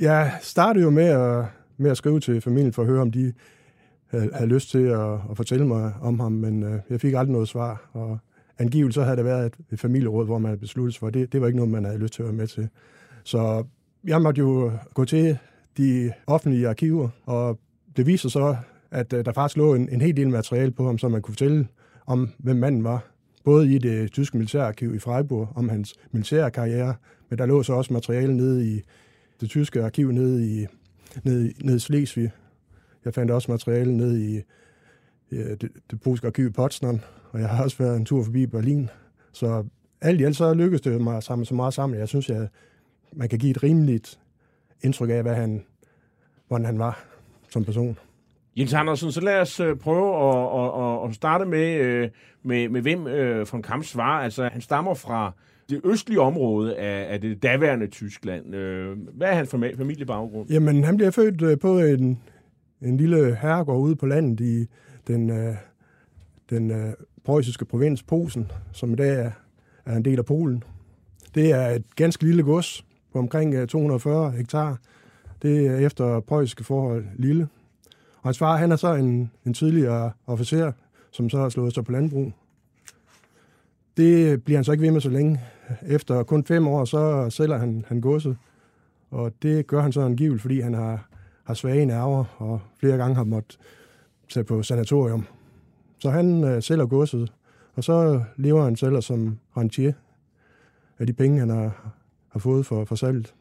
Jeg 0.00 0.32
startede 0.40 0.84
jo 0.84 0.90
med 0.90 1.04
at, 1.04 1.44
med 1.76 1.90
at 1.90 1.96
skrive 1.96 2.20
til 2.20 2.40
familien 2.40 2.72
for 2.72 2.82
at 2.82 2.88
høre, 2.88 3.00
om 3.00 3.10
de 3.10 3.32
havde, 4.10 4.30
havde 4.34 4.50
lyst 4.50 4.70
til 4.70 4.84
at, 4.84 5.12
at 5.30 5.36
fortælle 5.36 5.66
mig 5.66 5.92
om 6.00 6.20
ham, 6.20 6.32
men 6.32 6.62
øh, 6.62 6.80
jeg 6.90 7.00
fik 7.00 7.14
aldrig 7.14 7.32
noget 7.32 7.48
svar. 7.48 7.90
Og 7.92 8.18
angiveligt 8.58 8.94
så 8.94 9.02
havde 9.02 9.16
der 9.16 9.22
været 9.22 9.54
et, 9.72 9.80
familieråd, 9.80 10.24
hvor 10.24 10.38
man 10.38 10.48
havde 10.48 10.60
besluttet 10.60 10.94
sig 10.94 11.00
for, 11.00 11.10
det, 11.10 11.32
det 11.32 11.40
var 11.40 11.46
ikke 11.46 11.56
noget, 11.56 11.72
man 11.72 11.84
havde 11.84 11.98
lyst 11.98 12.14
til 12.14 12.22
at 12.22 12.26
være 12.26 12.36
med 12.36 12.46
til. 12.46 12.68
Så 13.24 13.64
jeg 14.04 14.22
måtte 14.22 14.38
jo 14.38 14.72
gå 14.94 15.04
til 15.04 15.38
de 15.78 16.12
offentlige 16.26 16.68
arkiver, 16.68 17.08
og 17.26 17.58
det 18.00 18.06
viser 18.06 18.28
så, 18.28 18.56
at 18.90 19.12
øh, 19.12 19.24
der 19.24 19.32
faktisk 19.32 19.56
lå 19.56 19.74
en, 19.74 19.88
en 19.88 20.00
hel 20.00 20.16
del 20.16 20.28
materiale 20.28 20.70
på 20.70 20.86
ham, 20.86 20.98
som 20.98 21.10
man 21.10 21.22
kunne 21.22 21.32
fortælle 21.32 21.68
om, 22.06 22.30
hvem 22.38 22.56
manden 22.56 22.84
var. 22.84 23.04
Både 23.44 23.74
i 23.74 23.78
det 23.78 24.12
tyske 24.12 24.36
militærarkiv 24.36 24.94
i 24.94 24.98
Freiburg 24.98 25.48
om 25.54 25.68
hans 25.68 25.94
militære 26.10 26.50
karriere, 26.50 26.94
men 27.28 27.38
der 27.38 27.46
lå 27.46 27.62
så 27.62 27.72
også 27.72 27.92
materiale 27.92 28.36
nede 28.36 28.66
i 28.66 28.80
det 29.40 29.50
tyske 29.50 29.84
arkiv 29.84 30.10
nede 30.12 30.46
i, 30.46 30.66
nede, 31.24 31.52
nede 31.62 31.76
i 31.76 31.78
Slesvig. 31.78 32.30
Jeg 33.04 33.14
fandt 33.14 33.30
også 33.30 33.50
materiale 33.50 33.96
nede 33.96 34.24
i 34.24 34.40
ja, 35.32 35.54
det, 35.54 35.68
det 35.90 36.00
polske 36.00 36.26
arkiv 36.26 36.46
i 36.46 36.50
Potsdam, 36.50 37.00
og 37.30 37.40
jeg 37.40 37.48
har 37.48 37.64
også 37.64 37.78
været 37.78 37.96
en 37.96 38.04
tur 38.04 38.24
forbi 38.24 38.46
Berlin. 38.46 38.88
Så 39.32 39.64
alt 40.00 40.20
i 40.20 40.24
alt 40.24 40.36
så 40.36 40.54
lykkedes 40.54 40.80
det 40.80 41.00
mig 41.00 41.22
sammen 41.22 41.44
så 41.44 41.54
meget 41.54 41.74
sammen. 41.74 41.98
Jeg 41.98 42.08
synes, 42.08 42.28
jeg, 42.28 42.48
man 43.12 43.28
kan 43.28 43.38
give 43.38 43.50
et 43.50 43.62
rimeligt 43.62 44.20
indtryk 44.82 45.10
af, 45.10 45.22
hvad 45.22 45.34
han, 45.34 45.64
hvordan 46.48 46.66
han 46.66 46.78
var 46.78 47.09
som 47.50 47.64
person. 47.64 47.98
Jens 48.56 48.74
Andersen, 48.74 49.12
så 49.12 49.20
lad 49.20 49.40
os 49.40 49.60
øh, 49.60 49.76
prøve 49.76 50.16
at, 50.16 51.04
at, 51.04 51.08
at 51.08 51.14
starte 51.14 51.44
med, 51.44 51.74
øh, 51.74 52.08
med, 52.42 52.68
med 52.68 52.82
hvem 52.82 53.06
øh, 53.06 53.52
von 53.52 53.62
Kamps 53.62 53.96
var. 53.96 54.20
Altså, 54.20 54.48
han 54.52 54.60
stammer 54.60 54.94
fra 54.94 55.32
det 55.70 55.80
østlige 55.84 56.20
område 56.20 56.76
af, 56.76 57.12
af 57.12 57.20
det 57.20 57.42
daværende 57.42 57.86
Tyskland. 57.86 58.46
Hvad 59.14 59.28
er 59.28 59.34
hans 59.34 59.50
familiebaggrund? 59.50 60.50
Jamen, 60.50 60.84
han 60.84 60.96
bliver 60.96 61.10
født 61.10 61.60
på 61.60 61.78
en, 61.78 62.22
en 62.82 62.96
lille 62.96 63.36
herregård 63.42 63.80
ude 63.80 63.96
på 63.96 64.06
landet 64.06 64.40
i 64.40 64.66
den, 65.06 65.54
den 66.50 66.94
preussiske 67.24 67.64
provins 67.64 68.02
Posen, 68.02 68.50
som 68.72 68.92
i 68.92 68.96
dag 68.96 69.24
er, 69.24 69.30
er 69.86 69.96
en 69.96 70.04
del 70.04 70.18
af 70.18 70.24
Polen. 70.24 70.64
Det 71.34 71.52
er 71.52 71.66
et 71.66 71.96
ganske 71.96 72.24
lille 72.24 72.42
gods 72.42 72.84
på 73.12 73.18
omkring 73.18 73.54
øh, 73.54 73.68
240 73.68 74.30
hektar. 74.30 74.78
Det 75.42 75.66
er 75.66 75.76
efter 75.76 76.20
preussiske 76.20 76.64
forhold 76.64 77.04
lille. 77.16 77.48
Og 78.16 78.28
hans 78.28 78.38
far, 78.38 78.56
han 78.56 78.72
er 78.72 78.76
så 78.76 78.94
en, 78.94 79.30
en 79.46 79.54
tidligere 79.54 80.12
officer, 80.26 80.72
som 81.10 81.30
så 81.30 81.38
har 81.38 81.48
slået 81.48 81.74
sig 81.74 81.84
på 81.84 81.92
landbrug. 81.92 82.32
Det 83.96 84.44
bliver 84.44 84.58
han 84.58 84.64
så 84.64 84.72
ikke 84.72 84.82
ved 84.82 84.90
med 84.90 85.00
så 85.00 85.10
længe. 85.10 85.40
Efter 85.86 86.22
kun 86.22 86.44
fem 86.44 86.68
år, 86.68 86.84
så 86.84 87.30
sælger 87.30 87.58
han, 87.58 87.84
han 87.88 88.00
godset. 88.00 88.36
Og 89.10 89.32
det 89.42 89.66
gør 89.66 89.82
han 89.82 89.92
så 89.92 90.00
angiveligt, 90.00 90.42
fordi 90.42 90.60
han 90.60 90.74
har, 90.74 91.08
har 91.44 91.54
svage 91.54 91.86
nerver, 91.86 92.24
og 92.38 92.60
flere 92.80 92.96
gange 92.96 93.14
har 93.16 93.24
måttet 93.24 93.58
tage 94.28 94.44
på 94.44 94.62
sanatorium. 94.62 95.26
Så 95.98 96.10
han 96.10 96.44
øh, 96.44 96.62
sælger 96.62 96.86
godset, 96.86 97.32
og 97.74 97.84
så 97.84 98.22
lever 98.36 98.64
han 98.64 98.76
selv 98.76 99.02
som 99.02 99.38
rentier 99.56 99.92
af 100.98 101.06
de 101.06 101.12
penge, 101.12 101.38
han 101.38 101.50
har, 101.50 101.94
har 102.28 102.40
fået 102.40 102.66
for, 102.66 102.84
for 102.84 102.94
salget. 102.94 103.34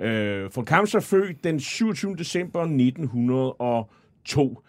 Øh, 0.00 0.56
von 0.56 0.64
Kamps 0.64 0.94
er 0.94 1.00
født 1.00 1.44
den 1.44 1.60
27. 1.60 2.16
december 2.16 2.60
1902. 2.60 4.60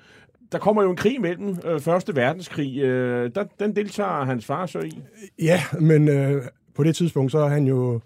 Der 0.51 0.59
kommer 0.59 0.83
jo 0.83 0.89
en 0.89 0.95
krig 0.95 1.21
mellem 1.21 1.57
øh, 1.65 1.79
Første 1.79 2.15
Verdenskrig. 2.15 2.77
Øh, 2.77 3.31
der, 3.35 3.43
den 3.59 3.75
deltager 3.75 4.25
hans 4.25 4.45
far 4.45 4.65
så 4.65 4.79
i. 4.79 5.01
Ja, 5.39 5.63
men 5.79 6.07
øh, 6.07 6.43
på 6.75 6.83
det 6.83 6.95
tidspunkt, 6.95 7.31
så 7.31 7.39
er 7.39 7.49
han 7.49 7.67
jo 7.67 7.99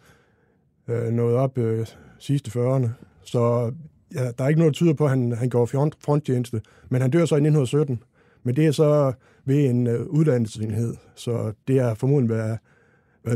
øh, 0.88 1.12
nået 1.12 1.36
op 1.36 1.58
øh, 1.58 1.88
sidste 2.20 2.52
40'erne. 2.52 2.88
Så 3.24 3.72
ja, 4.16 4.32
der 4.38 4.44
er 4.44 4.48
ikke 4.48 4.60
noget, 4.60 4.74
der 4.74 4.78
tyder 4.78 4.94
på, 4.94 5.04
at 5.04 5.10
han, 5.10 5.32
han 5.32 5.50
går 5.50 5.66
fronttjeneste. 6.06 6.62
Men 6.90 7.02
han 7.02 7.12
dør 7.12 7.26
så 7.26 7.36
i 7.36 7.38
1917. 7.38 8.04
Men 8.44 8.56
det 8.56 8.66
er 8.66 8.72
så 8.72 9.14
ved 9.46 9.70
en 9.70 9.88
øh, 9.88 10.02
uddannelsesenhed. 10.02 10.96
Så 11.16 11.54
det 11.68 11.80
er 11.80 11.94
formodentlig 11.94 12.38
været 12.38 12.60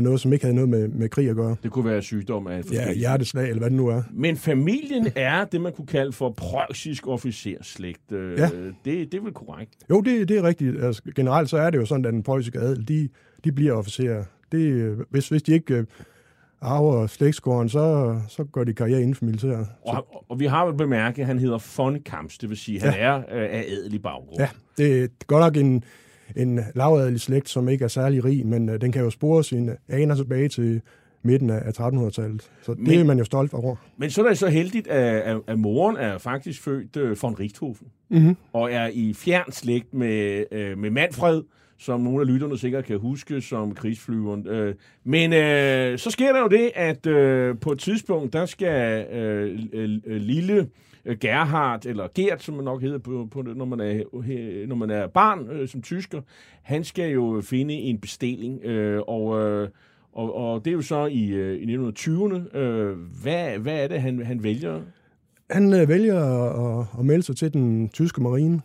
noget, 0.00 0.20
som 0.20 0.32
ikke 0.32 0.44
havde 0.44 0.54
noget 0.54 0.68
med, 0.68 0.88
med 0.88 1.08
krig 1.08 1.28
at 1.30 1.36
gøre. 1.36 1.56
Det 1.62 1.70
kunne 1.70 1.84
være 1.84 2.02
sygdom 2.02 2.46
af 2.46 2.62
Ja, 2.72 2.92
hjerteslag, 2.94 3.44
eller 3.48 3.58
hvad 3.58 3.70
det 3.70 3.76
nu 3.76 3.88
er. 3.88 4.02
Men 4.12 4.36
familien 4.36 5.06
er 5.16 5.44
det, 5.44 5.60
man 5.60 5.72
kunne 5.72 5.86
kalde 5.86 6.12
for 6.12 6.30
preussisk 6.30 7.06
officerslægt. 7.08 8.12
Øh, 8.12 8.38
Ja. 8.38 8.48
det, 8.84 9.12
det 9.12 9.14
er 9.14 9.22
vel 9.22 9.32
korrekt. 9.32 9.70
Jo, 9.90 10.00
det, 10.00 10.28
det 10.28 10.38
er 10.38 10.42
rigtigt. 10.42 10.84
Altså, 10.84 11.02
generelt 11.16 11.50
så 11.50 11.56
er 11.58 11.70
det 11.70 11.78
jo 11.78 11.84
sådan, 11.86 12.04
at 12.04 12.12
den 12.12 12.22
preussiske 12.22 12.58
adel, 12.58 12.88
de, 12.88 13.08
de 13.44 13.52
bliver 13.52 13.72
officerer. 13.72 14.24
Det, 14.52 14.96
hvis, 15.10 15.28
hvis 15.28 15.42
de 15.42 15.52
ikke 15.52 15.74
øh, 15.74 15.84
arver 16.60 17.06
slægtsgården, 17.06 17.68
så, 17.68 18.16
så 18.28 18.44
går 18.44 18.64
de 18.64 18.74
karriere 18.74 19.00
inden 19.00 19.14
for 19.14 19.24
militæret. 19.24 19.66
Og, 19.86 20.06
og 20.28 20.40
vi 20.40 20.46
har 20.46 20.66
vel 20.66 20.74
bemærket, 20.76 21.22
at 21.22 21.26
han 21.26 21.38
hedder 21.38 21.72
von 21.76 22.00
Kamps, 22.06 22.38
det 22.38 22.48
vil 22.48 22.56
sige, 22.56 22.82
at 22.84 22.92
han 22.94 23.00
er 23.04 23.16
øh, 23.18 23.24
af 23.50 23.64
adelig 23.68 24.02
baggrund. 24.02 24.38
Ja, 24.40 24.48
det 24.78 25.02
er 25.04 25.08
godt 25.26 25.40
nok 25.40 25.64
en, 25.64 25.84
en 26.36 26.60
lavadelig 26.74 27.20
slægt, 27.20 27.48
som 27.48 27.68
ikke 27.68 27.84
er 27.84 27.88
særlig 27.88 28.24
rig, 28.24 28.46
men 28.46 28.68
øh, 28.68 28.80
den 28.80 28.92
kan 28.92 29.02
jo 29.02 29.10
spore 29.10 29.44
sine 29.44 29.76
aner 29.88 30.14
tilbage 30.14 30.48
til 30.48 30.80
midten 31.24 31.50
af, 31.50 31.62
af 31.64 31.80
1300-tallet. 31.80 32.50
Så 32.62 32.74
det 32.74 32.78
Men- 32.80 32.98
er 33.00 33.04
man 33.04 33.18
jo 33.18 33.24
stolt 33.24 33.54
over. 33.54 33.76
Men 33.96 34.10
så 34.10 34.24
er 34.24 34.28
det 34.28 34.38
så 34.38 34.48
heldigt, 34.48 34.86
at, 34.88 35.20
at, 35.22 35.36
at 35.46 35.58
moren 35.58 35.96
er 35.96 36.18
faktisk 36.18 36.62
født 36.62 36.96
øh, 36.96 37.16
von 37.22 37.34
Richthofen, 37.40 37.86
Mm-hmm. 38.10 38.36
og 38.52 38.72
er 38.72 38.90
i 38.92 39.14
fjern 39.14 39.52
slægt 39.52 39.94
med, 39.94 40.44
øh, 40.52 40.78
med 40.78 40.90
Manfred, 40.90 41.42
som 41.78 42.00
nogle 42.00 42.20
af 42.20 42.26
lytterne 42.26 42.58
sikkert 42.58 42.84
kan 42.84 42.98
huske 42.98 43.40
som 43.40 43.74
krigsflyveren. 43.74 44.46
Øh, 44.48 44.74
men 45.04 45.32
øh, 45.32 45.98
så 45.98 46.10
sker 46.10 46.32
der 46.32 46.40
jo 46.40 46.48
det, 46.48 46.70
at 46.74 47.06
øh, 47.06 47.58
på 47.60 47.72
et 47.72 47.78
tidspunkt, 47.78 48.32
der 48.32 48.46
skal 48.46 49.06
øh, 49.14 49.60
øh, 49.72 49.90
lille 50.06 50.68
Øh, 51.04 51.16
Gerhard, 51.18 51.86
eller 51.86 52.08
Gert, 52.14 52.42
som 52.42 52.54
man 52.54 52.64
nok 52.64 52.82
hedder, 52.82 52.98
på, 52.98 53.28
på, 53.30 53.42
når, 53.42 53.64
man 53.64 53.80
er, 53.80 54.66
når 54.66 54.76
man 54.76 54.90
er 54.90 55.06
barn 55.06 55.48
øh, 55.50 55.68
som 55.68 55.82
tysker, 55.82 56.20
han 56.62 56.84
skal 56.84 57.10
jo 57.10 57.42
finde 57.44 57.74
en 57.74 57.98
bestilling, 57.98 58.64
øh, 58.64 59.02
og... 59.08 59.40
Øh, 59.40 59.68
og, 60.14 60.34
og 60.36 60.64
det 60.64 60.70
er 60.70 60.74
jo 60.74 60.82
så 60.82 61.06
i, 61.06 61.28
øh, 61.28 61.62
i 61.62 61.76
1920'erne. 61.76 62.56
Øh, 62.56 62.96
hvad, 63.22 63.58
hvad 63.58 63.84
er 63.84 63.88
det, 63.88 64.00
han, 64.00 64.26
han 64.26 64.42
vælger? 64.42 64.80
Han 65.50 65.72
øh, 65.72 65.88
vælger 65.88 66.20
at, 66.80 66.86
at 66.98 67.04
melde 67.04 67.22
sig 67.22 67.36
til 67.36 67.52
den 67.52 67.88
tyske 67.88 68.22
marine, 68.22 68.60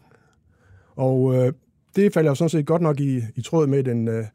og 0.95 1.35
øh, 1.35 1.53
det 1.95 2.13
falder 2.13 2.31
jo 2.31 2.35
sådan 2.35 2.49
set 2.49 2.65
godt 2.65 2.81
nok 2.81 2.99
i, 2.99 3.21
i 3.35 3.41
tråd 3.41 3.67
med 3.67 3.83
den 3.83 4.07
øh, 4.07 4.25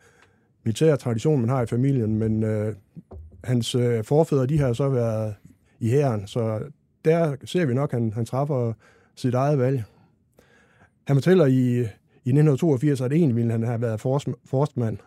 militære 0.65 0.97
tradition, 0.97 1.41
man 1.41 1.49
har 1.49 1.63
i 1.63 1.67
familien, 1.67 2.19
men 2.19 2.43
øh, 2.43 2.75
hans 3.45 3.75
øh, 3.75 4.05
forfædre, 4.05 4.47
de 4.47 4.59
har 4.59 4.73
så 4.73 4.89
været 4.89 5.35
i 5.81 5.91
hæren, 5.91 6.27
så 6.27 6.61
der 7.05 7.37
ser 7.45 7.65
vi 7.67 7.75
nok, 7.75 7.93
at 7.93 8.01
han, 8.01 8.13
han 8.13 8.27
træffer 8.27 8.73
sit 9.17 9.35
eget 9.35 9.59
valg. 9.59 9.85
Han 11.07 11.17
fortæller 11.17 11.47
i, 11.47 11.79
i 12.25 12.31
1982, 12.31 13.01
at 13.01 13.13
egentlig 13.13 13.37
ville 13.37 13.53
han 13.53 13.63
have 13.63 13.81
været 13.81 14.01
forst- 14.01 14.35
forstmand, 14.45 14.99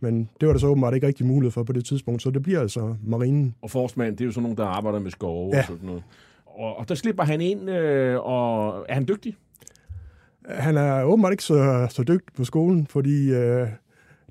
men 0.00 0.28
det 0.40 0.46
var 0.46 0.52
der 0.54 0.60
så 0.60 0.66
åbenbart 0.66 0.94
ikke 0.94 1.06
rigtig 1.06 1.26
mulighed 1.26 1.50
for 1.52 1.62
på 1.62 1.72
det 1.72 1.84
tidspunkt, 1.84 2.22
så 2.22 2.30
det 2.30 2.42
bliver 2.42 2.60
altså 2.60 2.94
marinen. 3.06 3.54
Og 3.62 3.70
Forstmand, 3.70 4.16
det 4.16 4.20
er 4.20 4.26
jo 4.26 4.32
sådan 4.32 4.42
nogen, 4.42 4.56
der 4.56 4.64
arbejder 4.66 4.98
med 4.98 5.10
skove. 5.10 5.50
Ja. 5.52 5.58
og 5.58 5.64
sådan 5.64 5.86
noget. 5.86 6.02
Og, 6.46 6.76
og 6.78 6.88
der 6.88 6.94
slipper 6.94 7.22
han 7.22 7.40
ind, 7.40 7.70
øh, 7.70 8.20
og 8.20 8.84
er 8.88 8.94
han 8.94 9.08
dygtig? 9.08 9.36
Han 10.48 10.76
er 10.76 11.02
åbenbart 11.02 11.32
ikke 11.32 11.44
så, 11.44 11.86
så 11.90 12.02
dygtig 12.02 12.34
på 12.36 12.44
skolen, 12.44 12.86
fordi 12.86 13.32
øh, 13.32 13.68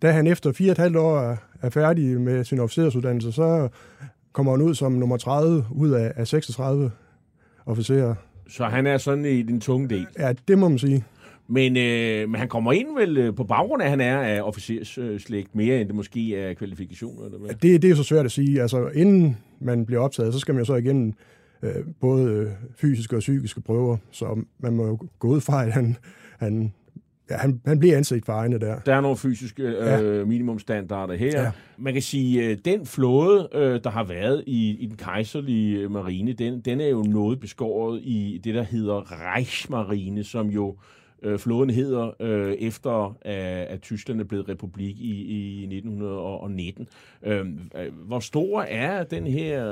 da 0.02 0.12
han 0.12 0.28
efter 0.28 0.52
fire 0.52 0.70
og 0.70 0.72
et 0.72 0.78
halvt 0.78 0.98
år 0.98 1.20
er, 1.20 1.36
er 1.62 1.70
færdig 1.70 2.22
med 2.22 2.44
sin 2.44 2.60
officersuddannelse, 2.60 3.32
så 3.32 3.70
kommer 4.32 4.52
han 4.52 4.62
ud 4.62 4.76
som 4.76 4.92
nummer 4.92 5.18
30 5.18 5.66
ud 5.72 5.90
af, 5.90 6.14
af 6.16 6.28
36 6.28 6.92
officerer. 7.72 8.16
Så 8.50 8.66
han 8.66 8.88
er 8.88 8.98
sådan 8.98 9.26
i 9.26 9.42
den 9.42 9.62
tunge 9.62 9.90
del. 9.90 10.08
Ja, 10.20 10.34
det 10.48 10.58
må 10.58 10.70
man 10.70 10.80
sige. 10.80 11.04
Men, 11.48 11.78
øh, 11.78 12.30
men 12.30 12.40
han 12.40 12.48
kommer 12.48 12.72
ind 12.72 12.88
vel 12.98 13.18
øh, 13.18 13.36
på 13.36 13.44
baggrund 13.44 13.82
af, 13.82 13.86
at 13.86 13.90
han 13.90 14.02
er 14.02 14.18
af 14.18 14.42
officersslægt, 14.42 15.56
mere 15.56 15.80
end 15.80 15.88
det 15.88 15.96
måske 15.96 16.36
er 16.36 16.54
kvalifikationer, 16.54 17.26
eller 17.26 17.38
hvad? 17.40 17.50
Det, 17.50 17.82
det 17.82 17.90
er 17.92 17.96
så 17.96 18.04
svært 18.04 18.26
at 18.26 18.32
sige. 18.32 18.62
Altså, 18.62 18.88
inden 18.88 19.38
man 19.60 19.86
bliver 19.86 20.02
optaget, 20.02 20.34
så 20.34 20.40
skal 20.40 20.54
man 20.54 20.62
jo 20.62 20.66
så 20.66 20.76
igennem 20.76 21.14
øh, 21.64 21.76
både 22.02 22.32
øh, 22.32 22.48
fysiske 22.76 23.16
og 23.16 23.20
psykiske 23.20 23.62
prøver, 23.62 23.98
så 24.12 24.44
man 24.60 24.74
må 24.74 24.86
jo 24.86 25.00
gå 25.20 25.28
ud 25.28 25.42
fra, 25.42 25.66
at 25.66 25.72
han, 25.72 25.98
han, 26.40 26.74
ja, 27.32 27.38
han, 27.38 27.62
han 27.66 27.80
bliver 27.80 27.98
anset 27.98 28.26
for 28.26 28.34
egne 28.34 28.60
der. 28.60 28.80
Der 28.80 28.96
er 28.96 29.02
nogle 29.02 29.18
fysiske 29.18 29.64
øh, 29.64 30.28
minimumstandarder 30.28 31.14
her. 31.14 31.32
Ja. 31.34 31.42
Ja. 31.42 31.52
Man 31.78 31.94
kan 31.94 32.02
sige, 32.02 32.50
at 32.50 32.66
den 32.66 32.86
flåde, 32.86 33.50
øh, 33.54 33.84
der 33.84 33.90
har 33.90 34.04
været 34.04 34.44
i, 34.48 34.78
i 34.80 34.86
den 34.86 34.98
kejserlige 34.98 35.80
øh, 35.80 35.92
marine, 35.92 36.34
den, 36.34 36.62
den 36.62 36.82
er 36.82 36.88
jo 36.88 37.02
noget 37.02 37.40
beskåret 37.40 38.02
i 38.04 38.42
det, 38.44 38.56
der 38.56 38.64
hedder 38.64 39.12
Reichsmarine, 39.12 40.24
som 40.24 40.48
jo 40.48 40.76
øh, 41.24 41.40
flåden 41.40 41.70
hedder 41.70 42.12
øh, 42.20 42.54
efter, 42.54 43.18
at, 43.22 43.68
at 43.68 43.82
Tyskland 43.82 44.20
er 44.20 44.26
blevet 44.26 44.50
republik 44.50 44.96
i, 45.00 45.26
i 45.62 45.76
1919. 45.76 46.88
Øh, 47.24 47.46
øh, 47.76 47.94
hvor 48.08 48.20
stor 48.20 48.62
er 48.62 49.04
den 49.04 49.28
her 49.28 49.64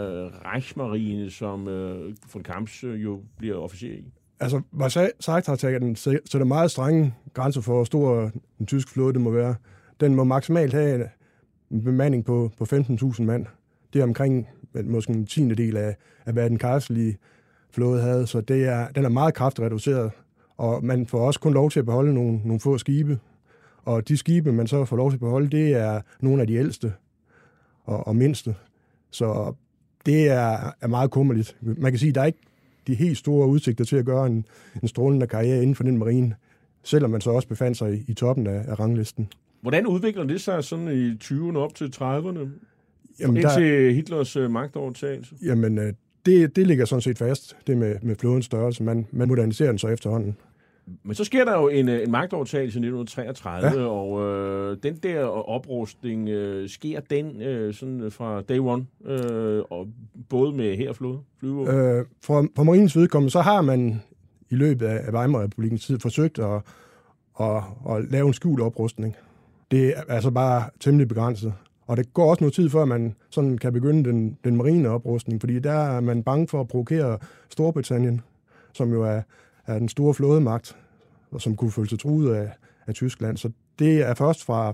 Reichsmarine, 0.45 1.31
som 1.31 1.67
øh, 1.67 2.15
von 2.33 2.43
Kamps 2.43 2.83
øh, 2.83 3.03
jo 3.03 3.21
bliver 3.37 3.55
officer 3.55 3.91
i? 3.91 4.05
Altså, 4.39 4.61
Versailles-traktaten 4.71 5.95
sætter 5.95 6.43
meget 6.43 6.71
strenge 6.71 7.15
grænser 7.33 7.61
for, 7.61 7.73
hvor 7.73 7.83
stor 7.83 8.31
den 8.57 8.65
tyske 8.65 8.91
flåde 8.91 9.13
det 9.13 9.21
må 9.21 9.31
være. 9.31 9.55
Den 9.99 10.15
må 10.15 10.23
maksimalt 10.23 10.73
have 10.73 11.09
en 11.71 11.83
bemanding 11.83 12.25
på, 12.25 12.51
på 12.57 12.63
15.000 12.63 13.23
mand. 13.23 13.45
Det 13.93 13.99
er 13.99 14.03
omkring 14.03 14.47
måske 14.83 15.13
en 15.13 15.25
tiende 15.25 15.55
del 15.55 15.77
af, 15.77 15.95
af, 16.25 16.33
hvad 16.33 16.49
den 16.49 16.57
kejserlige 16.57 17.17
flåde 17.71 18.01
havde. 18.01 18.27
Så 18.27 18.41
det 18.41 18.65
er, 18.65 18.87
den 18.87 19.05
er 19.05 19.09
meget 19.09 19.33
kraftigt 19.33 19.65
reduceret. 19.65 20.11
Og 20.57 20.85
man 20.85 21.07
får 21.07 21.19
også 21.19 21.39
kun 21.39 21.53
lov 21.53 21.71
til 21.71 21.79
at 21.79 21.85
beholde 21.85 22.13
nogle, 22.13 22.41
nogle 22.43 22.59
få 22.59 22.77
skibe. 22.77 23.19
Og 23.85 24.07
de 24.07 24.17
skibe, 24.17 24.51
man 24.51 24.67
så 24.67 24.85
får 24.85 24.97
lov 24.97 25.09
til 25.09 25.15
at 25.15 25.19
beholde, 25.19 25.49
det 25.49 25.73
er 25.73 26.01
nogle 26.21 26.41
af 26.41 26.47
de 26.47 26.55
ældste 26.55 26.93
og, 27.83 28.07
og 28.07 28.15
mindste. 28.15 28.55
Så 29.11 29.53
det 30.05 30.29
er, 30.29 30.71
er 30.81 30.87
meget 30.87 31.11
kummerligt. 31.11 31.57
Man 31.61 31.91
kan 31.91 31.99
sige, 31.99 32.09
at 32.09 32.15
der 32.15 32.21
er 32.21 32.25
ikke 32.25 32.41
de 32.89 32.95
helt 32.95 33.17
store 33.17 33.47
udsigter 33.47 33.85
til 33.85 33.95
at 33.95 34.05
gøre 34.05 34.27
en, 34.27 34.45
en 34.81 34.87
strålende 34.87 35.27
karriere 35.27 35.61
inden 35.61 35.75
for 35.75 35.83
den 35.83 35.97
marine, 35.97 36.35
selvom 36.83 37.11
man 37.11 37.21
så 37.21 37.31
også 37.31 37.47
befandt 37.47 37.77
sig 37.77 37.93
i, 37.93 38.03
i 38.07 38.13
toppen 38.13 38.47
af, 38.47 38.65
af 38.67 38.79
ranglisten. 38.79 39.27
Hvordan 39.61 39.87
udvikler 39.87 40.23
det 40.23 40.41
sig 40.41 40.63
sådan 40.63 40.87
i 40.87 41.11
20'erne 41.23 41.57
op 41.57 41.75
til 41.75 41.93
30'erne? 41.95 42.39
Jamen, 43.19 43.37
Indtil 43.37 43.93
Hitlers 43.93 44.35
øh, 44.35 44.51
magtovertagelse? 44.51 45.35
jamen 45.43 45.77
øh, 45.77 45.93
det, 46.25 46.55
det 46.55 46.67
ligger 46.67 46.85
sådan 46.85 47.01
set 47.01 47.17
fast, 47.17 47.57
det 47.67 47.77
med, 47.77 47.95
med 48.01 48.15
flådens 48.15 48.45
størrelse. 48.45 48.83
Man, 48.83 49.07
man 49.11 49.27
moderniserer 49.27 49.69
den 49.69 49.77
så 49.77 49.87
efterhånden. 49.87 50.35
Men 51.03 51.15
så 51.15 51.23
sker 51.23 51.45
der 51.45 51.53
jo 51.53 51.67
en, 51.67 51.89
øh, 51.89 52.03
en 52.03 52.11
magtovertagelse 52.11 52.79
i 52.79 52.81
1933, 52.81 53.81
ja. 53.81 53.87
og 53.87 54.21
øh, 54.21 54.77
den 54.83 54.95
der 54.95 55.23
oprustning, 55.25 56.29
øh, 56.29 56.69
sker 56.69 56.99
den 56.99 57.41
øh, 57.41 57.73
sådan 57.73 58.11
fra 58.11 58.41
day 58.41 58.59
one, 58.59 58.85
øh, 59.05 59.63
og 59.69 59.87
både 60.29 60.51
med 60.51 60.77
her 60.77 60.89
og 60.89 60.95
flåde, 60.95 61.19
flyvåben? 61.39 61.75
Øh. 61.75 61.99
Øh, 61.99 62.05
for, 62.21 62.47
for 62.55 62.63
marinens 62.63 62.97
vedkommende, 62.97 63.31
så 63.31 63.41
har 63.41 63.61
man 63.61 64.01
i 64.49 64.55
løbet 64.55 64.85
af, 64.85 65.01
af 65.07 65.13
Weimar-republikens 65.13 65.85
tid 65.85 65.99
forsøgt 65.99 66.39
at, 66.39 66.61
at, 67.39 67.63
at 67.89 68.11
lave 68.11 68.27
en 68.27 68.33
skjult 68.33 68.61
oprustning. 68.61 69.15
Det 69.71 69.87
er 69.97 70.01
altså 70.07 70.31
bare 70.31 70.69
temmelig 70.79 71.07
begrænset. 71.07 71.53
Og 71.87 71.97
det 71.97 72.13
går 72.13 72.29
også 72.29 72.43
noget 72.43 72.53
tid, 72.53 72.69
før 72.69 72.85
man 72.85 73.15
sådan 73.29 73.57
kan 73.57 73.73
begynde 73.73 74.09
den, 74.09 74.37
den 74.43 74.55
marine 74.55 74.89
oprustning, 74.89 75.41
fordi 75.41 75.59
der 75.59 75.71
er 75.71 75.99
man 75.99 76.23
bange 76.23 76.47
for 76.47 76.61
at 76.61 76.67
provokere 76.67 77.17
Storbritannien, 77.49 78.21
som 78.73 78.91
jo 78.91 79.03
er, 79.03 79.21
er 79.75 79.79
den 79.79 79.89
store 79.89 80.13
flådemagt, 80.13 80.75
som 81.37 81.55
kunne 81.55 81.71
føle 81.71 81.89
sig 81.89 81.99
truet 81.99 82.35
af, 82.35 82.49
af 82.87 82.93
Tyskland. 82.93 83.37
Så 83.37 83.51
det 83.79 84.01
er 84.09 84.13
først 84.13 84.45
fra 84.45 84.73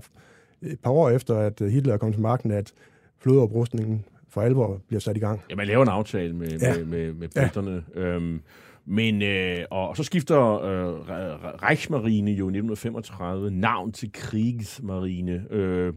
et 0.62 0.80
par 0.84 0.90
år 0.90 1.10
efter, 1.10 1.38
at 1.38 1.62
Hitler 1.70 1.96
kom 1.96 2.12
til 2.12 2.22
magten, 2.22 2.50
at 2.50 2.72
flådeoprustningen 3.18 4.04
for 4.30 4.40
alvor 4.42 4.80
bliver 4.88 5.00
sat 5.00 5.16
i 5.16 5.20
gang. 5.20 5.40
Ja, 5.50 5.54
man 5.54 5.66
laver 5.66 5.82
en 5.82 5.88
aftale 5.88 6.32
med, 6.36 6.48
Ja. 6.48 6.74
med, 6.76 6.84
med, 6.84 7.12
med 7.12 7.28
britterne. 7.40 7.84
Ja. 7.94 8.00
Øhm, 8.00 8.40
men, 8.88 9.22
øh, 9.22 9.58
og 9.70 9.96
så 9.96 10.02
skifter 10.04 10.62
øh, 10.62 10.94
Re- 10.94 11.62
Reichsmarine 11.68 12.30
jo 12.30 12.44
i 12.44 12.48
1935 12.48 13.50
navn 13.50 13.92
til 13.92 14.10
Kriegsmarine. 14.12 15.44
Øh, 15.50 15.92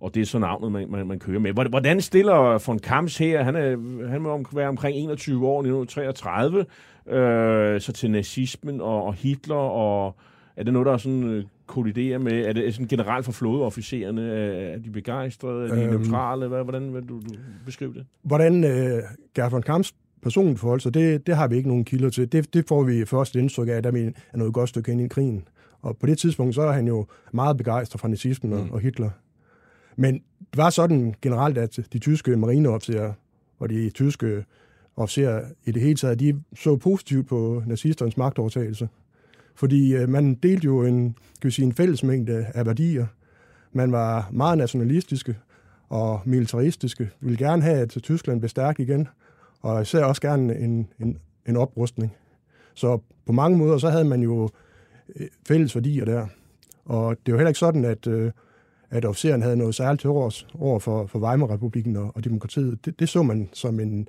og 0.00 0.14
det 0.14 0.20
er 0.20 0.26
så 0.26 0.38
navnet, 0.38 0.72
man, 0.72 0.90
man, 0.90 1.06
man 1.06 1.18
kører 1.18 1.38
med. 1.38 1.52
Hvordan- 1.52 1.70
Hvordan 1.72 2.00
stiller 2.00 2.66
von 2.66 2.78
Kamps 2.78 3.18
her? 3.18 3.42
Han, 3.42 3.56
er, 3.56 3.68
han 4.08 4.20
må 4.20 4.30
om- 4.30 4.46
være 4.52 4.68
omkring 4.68 4.96
21 4.96 5.46
år, 5.48 5.58
1933, 5.60 6.64
øh, 7.08 7.80
så 7.80 7.92
til 7.92 8.10
nazismen 8.10 8.80
og, 8.80 9.04
og 9.04 9.14
Hitler, 9.14 9.54
og 9.54 10.16
er 10.56 10.62
det 10.64 10.72
noget, 10.72 10.86
der 10.86 10.92
er 10.92 10.96
sådan 10.96 11.22
øh, 11.24 11.44
kolliderer 11.66 12.18
med? 12.18 12.32
Er 12.46 12.52
det 12.52 12.74
sådan 12.74 12.88
generelt 12.88 13.24
for 13.24 13.32
flådeofficererne? 13.32 14.22
Er 14.32 14.74
er 14.74 14.78
de 14.78 14.90
begejstrede? 14.90 15.70
Er 15.70 15.74
de 15.74 15.82
Øhm. 15.84 15.90
neutrale? 16.00 16.48
Hvad, 16.48 16.62
hvordan 16.62 16.94
vil 16.94 17.02
du, 17.02 17.14
du 17.20 17.34
beskrive 17.66 17.94
det? 17.94 18.06
Hvordan 18.22 18.64
øh, 18.64 19.02
Gert 19.34 19.52
von 19.52 19.62
Kamps 19.62 19.94
personligt 20.22 20.60
forhold 20.60 20.80
sig, 20.80 20.94
det, 20.94 21.26
det 21.26 21.36
har 21.36 21.48
vi 21.48 21.56
ikke 21.56 21.68
nogen 21.68 21.84
kilder 21.84 22.10
til. 22.10 22.32
Det, 22.32 22.54
det 22.54 22.64
får 22.68 22.82
vi 22.82 23.04
først 23.04 23.36
indtryk 23.36 23.68
af, 23.68 23.82
da 23.82 23.90
vi 23.90 24.00
er 24.32 24.36
noget 24.36 24.54
godt 24.54 24.68
stykke 24.68 24.92
ind 24.92 25.00
i 25.00 25.08
krigen. 25.08 25.48
Og 25.82 25.96
på 25.96 26.06
det 26.06 26.18
tidspunkt, 26.18 26.54
så 26.54 26.62
er 26.62 26.72
han 26.72 26.86
jo 26.86 27.06
meget 27.32 27.56
begejstret 27.56 28.00
fra 28.00 28.08
nazismen 28.08 28.52
og, 28.52 28.60
Mm. 28.64 28.70
og 28.70 28.80
Hitler. 28.80 29.10
Men 29.96 30.14
det 30.38 30.56
var 30.56 30.70
sådan 30.70 31.14
generelt, 31.22 31.58
at 31.58 31.78
de 31.92 31.98
tyske 31.98 32.36
marineofficerer 32.36 33.12
og 33.58 33.68
de 33.70 33.90
tyske 33.90 34.44
officerer 35.00 35.44
i 35.64 35.72
det 35.72 35.82
hele 35.82 35.94
taget, 35.94 36.20
de 36.20 36.42
så 36.56 36.76
positivt 36.76 37.28
på 37.28 37.62
nazisternes 37.66 38.16
magtovertagelse. 38.16 38.88
Fordi 39.54 39.94
øh, 39.94 40.08
man 40.08 40.34
delte 40.34 40.64
jo 40.64 40.82
en, 40.82 41.12
kan 41.12 41.48
vi 41.48 41.50
sige, 41.50 41.66
en 41.66 41.72
fællesmængde 41.72 42.46
af 42.54 42.66
værdier. 42.66 43.06
Man 43.72 43.92
var 43.92 44.28
meget 44.32 44.58
nationalistiske 44.58 45.36
og 45.88 46.20
militaristiske. 46.24 47.10
Ville 47.20 47.38
gerne 47.38 47.62
have, 47.62 47.78
at 47.78 47.88
Tyskland 48.02 48.40
blev 48.40 48.48
stærk 48.48 48.80
igen, 48.80 49.08
og 49.60 49.82
især 49.82 50.04
også 50.04 50.22
gerne 50.22 50.58
en, 50.58 50.88
en, 51.00 51.18
en 51.46 51.56
oprustning. 51.56 52.12
Så 52.74 52.98
på 53.26 53.32
mange 53.32 53.58
måder, 53.58 53.78
så 53.78 53.90
havde 53.90 54.04
man 54.04 54.22
jo 54.22 54.48
øh, 55.16 55.26
fælles 55.48 55.74
værdier 55.74 56.04
der. 56.04 56.26
Og 56.84 57.16
det 57.26 57.32
var 57.32 57.38
heller 57.38 57.48
ikke 57.48 57.58
sådan, 57.58 57.84
at, 57.84 58.06
øh, 58.06 58.32
at 58.90 59.04
officeren 59.04 59.42
havde 59.42 59.56
noget 59.56 59.74
særligt 59.74 60.00
til 60.00 60.10
års 60.10 60.46
over 60.58 60.78
for, 60.78 61.06
for 61.06 61.18
Weimar-republiken 61.18 61.96
og, 61.96 62.12
og 62.14 62.24
demokratiet. 62.24 62.84
Det, 62.84 63.00
det 63.00 63.08
så 63.08 63.22
man 63.22 63.48
som 63.52 63.80
en, 63.80 64.08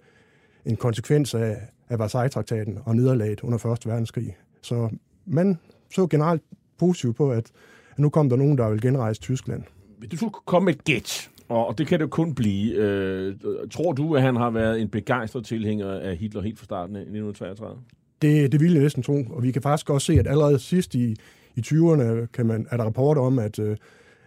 en 0.66 0.76
konsekvens 0.76 1.34
af, 1.34 1.58
af 1.90 2.00
Versailles-traktaten 2.00 2.80
og 2.86 2.96
nederlaget 2.96 3.42
under 3.42 3.66
1. 3.66 3.88
verdenskrig. 3.88 4.36
Så 4.62 4.90
man 5.26 5.60
så 5.94 6.08
generelt 6.08 6.42
positivt 6.78 7.16
på, 7.16 7.32
at, 7.32 7.52
at 7.92 8.00
nu 8.00 8.10
kom 8.10 8.30
der 8.30 8.36
nogen, 8.36 8.58
der 8.58 8.70
ville 8.70 8.82
genrejse 8.82 9.22
Tyskland. 9.22 9.64
Hvis 9.98 10.10
du 10.10 10.18
skulle 10.18 10.34
komme 10.46 10.66
med 10.66 10.74
et 10.74 10.84
gæt, 10.84 11.30
og 11.50 11.68
og 11.68 11.78
det 11.78 11.88
kan 11.88 12.00
det 12.00 12.04
jo 12.06 12.10
kun 12.10 12.36
blive, 12.36 12.76
øh, 12.76 13.36
tror 13.72 13.94
du, 13.94 14.16
at 14.16 14.22
han 14.22 14.36
har 14.36 14.50
været 14.50 14.82
en 14.82 14.90
begejstret 14.90 15.46
tilhænger 15.46 15.92
af 16.00 16.18
Hitler 16.18 16.42
helt 16.42 16.60
fra 16.60 16.66
starten 16.66 16.96
af 16.96 17.00
1933? 17.00 17.78
Det, 18.22 18.52
det 18.52 18.60
ville 18.60 18.76
jeg 18.76 18.84
næsten 18.84 19.04
tro, 19.04 19.24
og 19.30 19.44
vi 19.44 19.52
kan 19.52 19.62
faktisk 19.62 19.90
også 19.90 20.06
se, 20.06 20.20
at 20.20 20.28
allerede 20.28 20.60
sidst 20.60 20.96
i, 20.96 21.16
i 21.56 21.60
20'erne 21.66 22.26
kan 22.34 22.46
man, 22.46 22.68
er 22.72 22.78
der 22.78 22.84
rapporter 22.84 23.22
om, 23.22 23.40
at, 23.40 23.60
øh, 23.60 23.78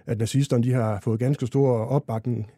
at 0.06 0.18
nazisterne 0.18 0.64
de 0.64 0.72
har 0.72 1.00
fået 1.04 1.18
ganske 1.18 1.46
stor 1.46 1.78
opbakning 1.78 2.50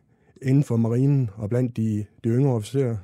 inden 0.42 0.64
for 0.64 0.76
marinen 0.76 1.30
og 1.36 1.48
blandt 1.48 1.76
de, 1.76 2.04
de 2.24 2.28
yngre 2.28 2.52
officerer. 2.52 2.96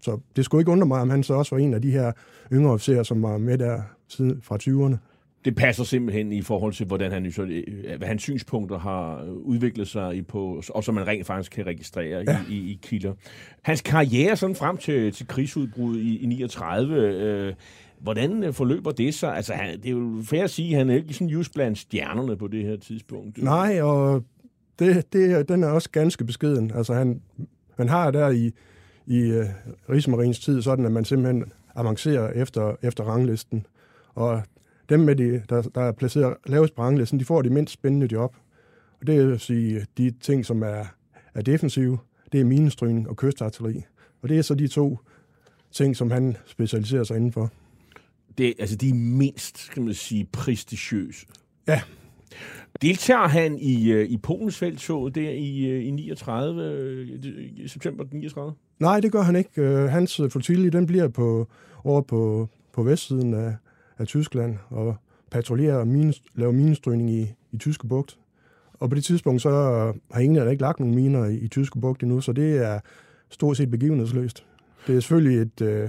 Så 0.00 0.20
det 0.36 0.44
skulle 0.44 0.60
ikke 0.60 0.72
undre 0.72 0.86
mig, 0.86 1.00
om 1.00 1.10
han 1.10 1.22
så 1.22 1.34
også 1.34 1.54
var 1.54 1.62
en 1.62 1.74
af 1.74 1.82
de 1.82 1.90
her 1.90 2.12
yngre 2.52 2.72
officerer, 2.72 3.02
som 3.02 3.22
var 3.22 3.38
med 3.38 3.58
der 3.58 3.82
siden 4.08 4.40
fra 4.42 4.58
20'erne. 4.62 4.96
Det 5.44 5.56
passer 5.56 5.84
simpelthen 5.84 6.32
i 6.32 6.42
forhold 6.42 6.72
til, 6.72 6.86
hvordan 6.86 7.12
han, 7.12 7.26
øh, 7.26 7.98
hvad 7.98 8.08
hans 8.08 8.22
synspunkter 8.22 8.78
har 8.78 9.24
udviklet 9.30 9.88
sig 9.88 10.16
i 10.16 10.22
på, 10.22 10.62
og 10.68 10.84
som 10.84 10.94
man 10.94 11.06
rent 11.06 11.26
faktisk 11.26 11.52
kan 11.52 11.66
registrere 11.66 12.24
ja. 12.28 12.40
i, 12.50 12.54
i, 12.54 12.70
i 12.70 12.78
kilder. 12.82 13.12
Hans 13.62 13.82
karriere 13.82 14.36
sådan 14.36 14.56
frem 14.56 14.76
til, 14.76 15.12
til 15.12 15.26
krigsudbruddet 15.26 16.00
i, 16.00 16.18
i 16.18 16.26
39, 16.26 16.96
øh, 16.96 17.54
hvordan 18.00 18.44
øh, 18.44 18.52
forløber 18.52 18.90
det 18.90 19.14
så? 19.14 19.26
Altså, 19.26 19.52
han, 19.52 19.76
det 19.76 19.86
er 19.86 19.90
jo 19.90 20.22
fair 20.24 20.44
at 20.44 20.50
sige, 20.50 20.72
at 20.72 20.78
han 20.78 20.90
er 20.90 20.94
ikke 20.94 21.14
sådan 21.14 21.28
just 21.28 21.54
blandt 21.54 21.78
stjernerne 21.78 22.36
på 22.36 22.48
det 22.48 22.64
her 22.64 22.76
tidspunkt. 22.76 23.42
Nej, 23.42 23.80
og 23.80 24.24
det, 24.78 25.12
det, 25.12 25.48
den 25.48 25.62
er 25.62 25.68
også 25.68 25.90
ganske 25.90 26.24
beskeden. 26.24 26.72
Altså 26.74 26.94
han, 26.94 27.22
man 27.78 27.88
har 27.88 28.10
der 28.10 28.28
i, 28.28 28.50
i 29.10 29.30
uh, 29.30 29.44
Rigsmarins 29.88 30.40
tid 30.40 30.62
sådan, 30.62 30.84
at 30.84 30.92
man 30.92 31.04
simpelthen 31.04 31.52
avancerer 31.74 32.32
efter, 32.32 32.76
efter 32.82 33.04
ranglisten. 33.04 33.66
Og 34.14 34.42
dem, 34.88 35.00
med 35.00 35.16
de, 35.16 35.42
der, 35.48 35.62
der 35.62 35.80
er 35.80 35.92
placeret 35.92 36.36
lavest 36.46 36.74
på 36.74 36.82
ranglisten, 36.82 37.20
de 37.20 37.24
får 37.24 37.42
de 37.42 37.50
mindst 37.50 37.74
spændende 37.74 38.08
job. 38.12 38.36
Og 39.00 39.06
det 39.06 39.28
vil 39.28 39.40
sige, 39.40 39.86
de 39.98 40.10
ting, 40.10 40.46
som 40.46 40.62
er, 40.62 40.84
er 41.34 41.42
defensive, 41.42 41.98
det 42.32 42.40
er 42.40 42.44
minestrygning 42.44 43.08
og 43.08 43.16
kystartilleri. 43.16 43.82
Og 44.22 44.28
det 44.28 44.38
er 44.38 44.42
så 44.42 44.54
de 44.54 44.68
to 44.68 44.98
ting, 45.72 45.96
som 45.96 46.10
han 46.10 46.36
specialiserer 46.46 47.04
sig 47.04 47.16
indenfor. 47.16 47.50
Det, 48.38 48.54
altså, 48.58 48.76
de 48.76 48.88
er 48.88 48.94
mindst, 48.94 49.58
skal 49.58 49.82
man 49.82 49.94
sige, 49.94 50.28
prestigiøse. 50.32 51.26
Ja. 51.68 51.82
Deltager 52.82 53.28
han 53.28 53.58
i, 53.58 53.92
øh, 53.92 54.08
i 54.08 54.16
Polens 54.16 54.58
feltog 54.58 55.14
der 55.14 55.30
i, 55.30 55.66
øh, 55.66 55.84
i 55.84 55.90
39, 55.90 56.62
øh, 56.62 57.68
september 57.68 58.04
39? 58.12 58.54
Nej, 58.80 59.00
det 59.00 59.12
gør 59.12 59.22
han 59.22 59.36
ikke. 59.36 59.62
Øh, 59.62 59.88
hans 59.88 60.20
øh, 60.20 60.30
flotilje, 60.30 60.70
den 60.70 60.86
bliver 60.86 61.08
på, 61.08 61.48
over 61.84 62.00
på, 62.00 62.48
på 62.72 62.82
vestsiden 62.82 63.34
af, 63.34 63.56
af 63.98 64.06
Tyskland 64.06 64.56
og 64.70 64.96
patruljerer 65.30 65.76
og 65.76 65.88
mine, 65.88 66.14
laver 66.34 66.52
minestrygning 66.52 67.10
i, 67.10 67.34
i 67.52 67.56
Tyske 67.56 67.86
Bugt. 67.86 68.18
Og 68.72 68.88
på 68.88 68.94
det 68.96 69.04
tidspunkt, 69.04 69.42
så 69.42 69.50
øh, 69.50 69.94
har 70.10 70.20
ingen 70.20 70.50
ikke 70.50 70.62
lagt 70.62 70.80
nogen 70.80 70.94
miner 70.94 71.24
i, 71.24 71.34
i 71.34 71.48
Tyske 71.48 71.80
Bugt 71.80 72.02
endnu, 72.02 72.20
så 72.20 72.32
det 72.32 72.56
er 72.66 72.80
stort 73.30 73.56
set 73.56 73.70
begivenhedsløst. 73.70 74.46
Det 74.86 74.96
er 74.96 75.00
selvfølgelig 75.00 75.42
et, 75.42 75.60
øh, 75.60 75.88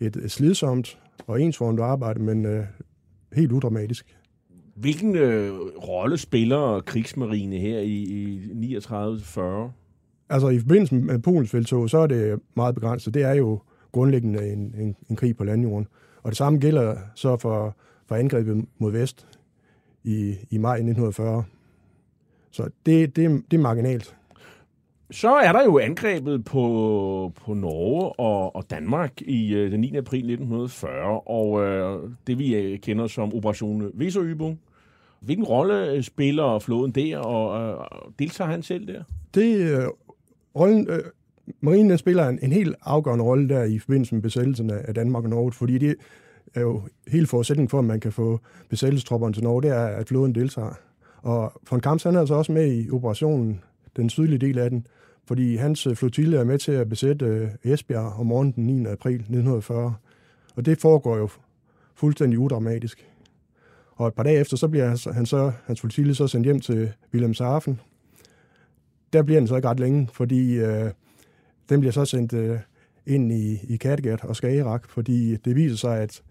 et, 0.00 0.16
et 0.16 0.30
slidsomt 0.30 0.98
og 1.26 1.42
ensformt 1.42 1.80
arbejde, 1.80 2.20
men 2.22 2.46
øh, 2.46 2.64
helt 3.32 3.52
udramatisk. 3.52 4.16
Hvilken 4.74 5.16
øh, 5.16 5.52
rolle 5.88 6.18
spiller 6.18 6.80
krigsmarine 6.80 7.56
her 7.56 7.78
i, 7.78 7.94
i 8.62 8.76
39-40? 8.76 9.70
Altså 10.28 10.48
i 10.48 10.58
forbindelse 10.58 10.94
med 10.94 11.18
Polens 11.18 11.50
feltog, 11.50 11.90
så 11.90 11.98
er 11.98 12.06
det 12.06 12.40
meget 12.54 12.74
begrænset. 12.74 13.14
Det 13.14 13.22
er 13.22 13.34
jo 13.34 13.60
grundlæggende 13.92 14.52
en, 14.52 14.74
en, 14.78 14.96
en 15.10 15.16
krig 15.16 15.36
på 15.36 15.44
landjorden. 15.44 15.86
Og 16.22 16.30
det 16.30 16.36
samme 16.36 16.58
gælder 16.58 16.96
så 17.14 17.36
for, 17.36 17.76
for 18.06 18.14
angrebet 18.14 18.64
mod 18.78 18.92
vest 18.92 19.26
i, 20.04 20.34
i 20.50 20.58
maj 20.58 20.74
1940. 20.74 21.44
Så 22.50 22.68
det, 22.86 23.16
det, 23.16 23.42
det 23.50 23.56
er 23.56 23.62
marginalt. 23.62 24.16
Så 25.10 25.34
er 25.34 25.52
der 25.52 25.64
jo 25.64 25.78
angrebet 25.78 26.44
på, 26.44 27.32
på 27.44 27.54
Norge 27.54 28.20
og, 28.20 28.56
og 28.56 28.70
Danmark 28.70 29.20
i 29.20 29.54
øh, 29.54 29.72
den 29.72 29.80
9. 29.80 29.96
april 29.96 30.18
1940, 30.18 31.20
og 31.20 31.62
øh, 31.62 32.10
det 32.26 32.38
vi 32.38 32.54
øh, 32.54 32.78
kender 32.78 33.06
som 33.06 33.34
Operation 33.34 33.82
Weserübung. 33.82 34.56
Hvilken 35.20 35.44
rolle 35.44 35.90
øh, 35.90 36.02
spiller 36.02 36.58
flåden 36.58 36.92
der, 36.92 37.18
og 37.18 37.68
øh, 37.70 37.76
deltager 38.18 38.50
han 38.50 38.62
selv 38.62 38.86
der? 38.86 39.02
Det, 39.34 39.56
øh, 39.56 39.86
rollen, 40.56 40.88
øh, 40.90 41.02
marinen 41.60 41.90
den 41.90 41.98
spiller 41.98 42.28
en, 42.28 42.38
en 42.42 42.52
helt 42.52 42.76
afgørende 42.82 43.24
rolle 43.24 43.48
der 43.48 43.64
i 43.64 43.78
forbindelse 43.78 44.14
med 44.14 44.22
besættelsen 44.22 44.70
af, 44.70 44.94
Danmark 44.94 45.24
og 45.24 45.30
Norge, 45.30 45.52
fordi 45.52 45.78
det 45.78 45.94
er 46.54 46.60
jo 46.60 46.82
helt 47.08 47.28
forudsætningen 47.28 47.68
for, 47.68 47.78
at 47.78 47.84
man 47.84 48.00
kan 48.00 48.12
få 48.12 48.40
besættelsestropperne 48.68 49.34
til 49.34 49.42
Norge, 49.42 49.62
det 49.62 49.70
er, 49.70 49.86
at 49.86 50.08
flåden 50.08 50.34
deltager. 50.34 50.78
Og 51.22 51.52
von 51.70 51.80
Kamps 51.80 52.02
han 52.02 52.14
er 52.14 52.20
altså 52.20 52.34
også 52.34 52.52
med 52.52 52.72
i 52.72 52.90
operationen, 52.90 53.60
den 53.96 54.10
sydlige 54.10 54.38
del 54.38 54.58
af 54.58 54.70
den, 54.70 54.86
fordi 55.26 55.56
hans 55.56 55.86
øh, 55.86 55.96
flotille 55.96 56.38
er 56.38 56.44
med 56.44 56.58
til 56.58 56.72
at 56.72 56.88
besætte 56.88 57.26
øh, 57.26 57.72
Esbjerg 57.72 58.12
om 58.18 58.26
morgenen 58.26 58.52
den 58.52 58.66
9. 58.66 58.86
april 58.86 59.14
1940. 59.14 59.94
Og 60.56 60.66
det 60.66 60.80
foregår 60.80 61.16
jo 61.16 61.28
fuldstændig 61.94 62.38
udramatisk. 62.38 63.06
Og 63.96 64.08
et 64.08 64.14
par 64.14 64.22
dage 64.22 64.40
efter, 64.40 64.56
så 64.56 64.68
bliver 64.68 65.12
han 65.12 65.26
så, 65.26 65.52
hans 65.66 65.80
flotille 65.80 66.14
så 66.14 66.26
sendt 66.26 66.46
hjem 66.46 66.60
til 66.60 66.92
Wilhelmshaven. 67.12 67.80
Der 69.12 69.22
bliver 69.22 69.40
den 69.40 69.48
så 69.48 69.56
ikke 69.56 69.68
ret 69.68 69.80
længe, 69.80 70.08
fordi 70.12 70.54
øh, 70.54 70.90
den 71.68 71.80
bliver 71.80 71.92
så 71.92 72.04
sendt 72.04 72.32
øh, 72.32 72.58
ind 73.06 73.32
i, 73.32 73.58
i 73.68 73.76
Kattegat 73.76 74.24
og 74.24 74.36
Skagerrak, 74.36 74.88
fordi 74.88 75.36
det 75.36 75.56
viser 75.56 75.76
sig, 75.76 76.00
at, 76.00 76.22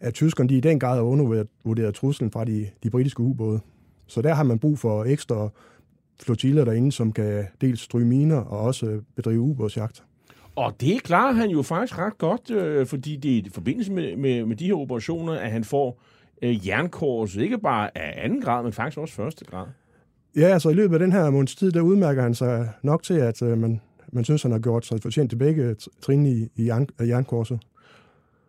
at 0.00 0.14
tyskerne 0.14 0.48
de 0.48 0.56
i 0.56 0.60
den 0.60 0.80
grad 0.80 0.94
har 0.94 1.02
undervurderet 1.02 1.94
truslen 1.94 2.30
fra 2.30 2.44
de, 2.44 2.68
de 2.82 2.90
britiske 2.90 3.20
ubåde. 3.20 3.60
Så 4.06 4.22
der 4.22 4.34
har 4.34 4.42
man 4.42 4.58
brug 4.58 4.78
for 4.78 5.04
ekstra 5.04 5.48
flotiller 6.22 6.64
derinde, 6.64 6.92
som 6.92 7.12
kan 7.12 7.46
dels 7.60 7.80
stryge 7.80 8.06
miner 8.06 8.36
og 8.36 8.58
også 8.58 9.00
bedrive 9.16 9.40
ubådsjagt. 9.40 10.04
Og 10.56 10.74
det 10.80 11.02
klarer 11.02 11.32
han 11.32 11.50
jo 11.50 11.62
faktisk 11.62 11.98
ret 11.98 12.18
godt, 12.18 12.50
øh, 12.50 12.86
fordi 12.86 13.16
det 13.16 13.32
er 13.32 13.36
i 13.36 13.50
forbindelse 13.52 13.92
med, 13.92 14.16
med, 14.16 14.44
med 14.44 14.56
de 14.56 14.66
her 14.66 14.74
operationer, 14.74 15.32
at 15.32 15.50
han 15.50 15.64
får 15.64 16.02
øh, 16.42 16.66
jernkors, 16.66 17.36
ikke 17.36 17.58
bare 17.58 17.98
af 17.98 18.24
anden 18.24 18.40
grad, 18.40 18.62
men 18.62 18.72
faktisk 18.72 18.98
også 18.98 19.14
første 19.14 19.44
grad. 19.44 19.66
Ja, 20.36 20.46
altså 20.46 20.70
i 20.70 20.74
løbet 20.74 20.94
af 20.94 20.98
den 20.98 21.12
her 21.12 21.30
måneds 21.30 21.54
tid, 21.54 21.72
der 21.72 21.80
udmærker 21.80 22.22
han 22.22 22.34
sig 22.34 22.68
nok 22.82 23.02
til, 23.02 23.14
at 23.14 23.42
øh, 23.42 23.58
man, 23.58 23.80
man 24.12 24.24
synes, 24.24 24.42
han 24.42 24.52
har 24.52 24.58
gjort 24.58 24.86
sig 24.86 25.00
fortjent 25.02 25.30
til 25.30 25.36
begge 25.36 25.76
trin 26.00 26.26
i, 26.26 26.48
i 26.56 26.68
af 26.70 27.06
jernkorset. 27.06 27.60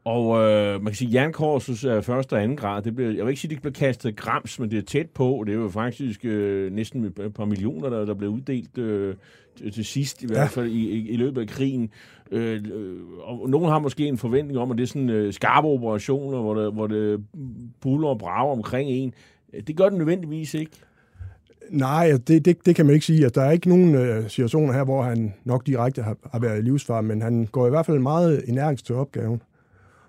Og 0.03 0.51
øh, 0.51 0.73
man 0.73 0.85
kan 0.85 0.95
sige, 0.95 1.07
at 1.07 1.13
jernkorsets 1.13 1.83
øh, 1.83 2.03
første 2.03 2.33
og 2.33 2.43
anden 2.43 2.57
grad, 2.57 2.81
det 2.81 2.95
blev, 2.95 3.07
jeg 3.07 3.25
vil 3.25 3.29
ikke 3.29 3.41
sige, 3.41 3.49
at 3.49 3.55
det 3.55 3.61
blev 3.61 3.73
kastet 3.73 4.15
grams, 4.15 4.59
men 4.59 4.71
det 4.71 4.77
er 4.77 4.81
tæt 4.81 5.09
på. 5.09 5.43
Det 5.47 5.53
er 5.53 5.57
jo 5.57 5.69
faktisk 5.69 6.25
øh, 6.25 6.71
næsten 6.71 7.05
et 7.05 7.33
par 7.35 7.45
millioner, 7.45 7.89
der, 7.89 8.05
der 8.05 8.13
blev 8.13 8.29
uddelt 8.29 8.77
øh, 8.77 9.15
til, 9.55 9.71
til 9.71 9.85
sidst, 9.85 10.23
i 10.23 10.27
hvert 10.27 10.49
fald 10.49 10.67
i, 10.67 10.89
i, 10.89 11.09
i 11.09 11.17
løbet 11.17 11.41
af 11.41 11.47
krigen. 11.47 11.89
Øh, 12.31 12.63
og 13.23 13.49
nogen 13.49 13.69
har 13.69 13.79
måske 13.79 14.07
en 14.07 14.17
forventning 14.17 14.59
om, 14.59 14.71
at 14.71 14.77
det 14.77 14.83
er 14.83 14.87
sådan 14.87 15.09
øh, 15.09 15.33
skarpe 15.33 15.67
operationer, 15.67 16.41
hvor 16.41 16.53
det, 16.53 16.73
hvor 16.73 16.87
det 16.87 17.25
buller 17.81 18.07
og 18.07 18.19
brager 18.19 18.51
omkring 18.51 18.89
en. 18.89 19.13
Det 19.67 19.75
gør 19.77 19.89
det 19.89 19.97
nødvendigvis 19.97 20.53
ikke. 20.53 20.71
Nej, 21.71 22.11
det, 22.27 22.45
det, 22.45 22.65
det 22.65 22.75
kan 22.75 22.85
man 22.85 22.93
ikke 22.93 23.05
sige. 23.05 23.23
Altså, 23.23 23.41
der 23.41 23.47
er 23.47 23.51
ikke 23.51 23.69
nogen 23.69 23.95
øh, 23.95 24.29
situationer 24.29 24.73
her, 24.73 24.83
hvor 24.83 25.01
han 25.01 25.33
nok 25.43 25.67
direkte 25.67 26.01
har, 26.01 26.17
har 26.31 26.39
været 26.39 26.57
i 26.57 26.61
livsfar, 26.61 27.01
men 27.01 27.21
han 27.21 27.45
går 27.51 27.67
i 27.67 27.69
hvert 27.69 27.85
fald 27.85 27.99
meget 27.99 28.49
energisk 28.49 28.85
til 28.85 28.95
opgaven, 28.95 29.41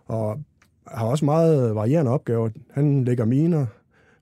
og 0.06 0.40
har 0.88 1.06
også 1.06 1.24
meget 1.24 1.74
varierende 1.74 2.10
opgaver. 2.10 2.50
Han 2.70 3.04
lægger 3.04 3.24
miner, 3.24 3.66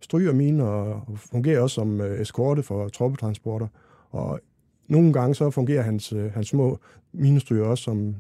stryger 0.00 0.32
miner 0.32 0.64
og 0.64 1.02
fungerer 1.16 1.60
også 1.60 1.74
som 1.74 2.00
øh, 2.00 2.20
eskorte 2.20 2.62
for 2.62 2.88
troppetransporter. 2.88 3.66
Og 4.10 4.40
nogle 4.88 5.12
gange 5.12 5.34
så 5.34 5.50
fungerer 5.50 5.82
hans, 5.82 6.12
øh, 6.12 6.32
hans 6.32 6.48
små 6.48 6.78
minestryger 7.12 7.64
også 7.64 7.84
som 7.84 8.14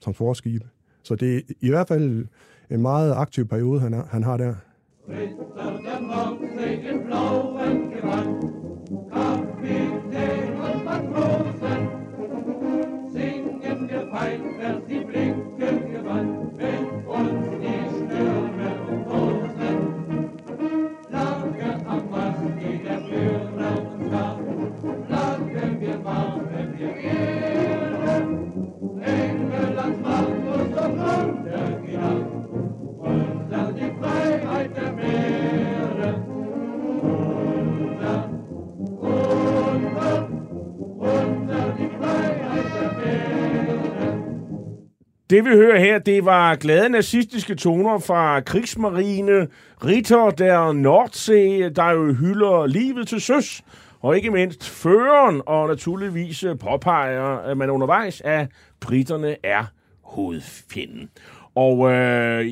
transportskibe. 0.00 0.64
Så 1.02 1.14
det 1.14 1.36
er 1.36 1.40
i 1.60 1.68
hvert 1.68 1.88
fald 1.88 2.26
en 2.70 2.82
meget 2.82 3.12
aktiv 3.12 3.48
periode, 3.48 3.80
han, 3.80 3.94
er, 3.94 4.02
han 4.10 4.22
har 4.22 4.36
der. 4.36 4.54
Ritter 5.08 5.44
der 8.02 8.61
Kapitän 8.92 10.60
und 10.60 10.84
Matrosen, 10.84 11.88
singen 13.10 13.88
wir 13.88 14.06
fein, 14.08 14.40
wer 14.58 14.82
sie 14.86 15.00
Blicke 15.00 15.80
gewandt. 15.90 16.41
Det 45.32 45.44
vi 45.44 45.50
hører 45.50 45.78
her, 45.78 45.98
det 45.98 46.24
var 46.24 46.54
glade 46.54 46.88
nazistiske 46.88 47.54
toner 47.54 47.98
fra 47.98 48.40
krigsmarine, 48.40 49.48
Ritter 49.84 50.30
der 50.30 50.72
Nordsee, 50.72 51.68
der 51.68 51.90
jo 51.90 52.12
hylder 52.12 52.66
livet 52.66 53.08
til 53.08 53.20
søs, 53.20 53.62
og 54.00 54.16
ikke 54.16 54.30
mindst 54.30 54.70
føreren, 54.70 55.42
og 55.46 55.68
naturligvis 55.68 56.44
påpeger, 56.60 57.38
at 57.38 57.56
man 57.56 57.70
undervejs, 57.70 58.22
at 58.24 58.48
britterne 58.80 59.36
er 59.42 59.64
hovedfjenden. 60.02 61.10
Og 61.54 61.92
øh, 61.92 62.46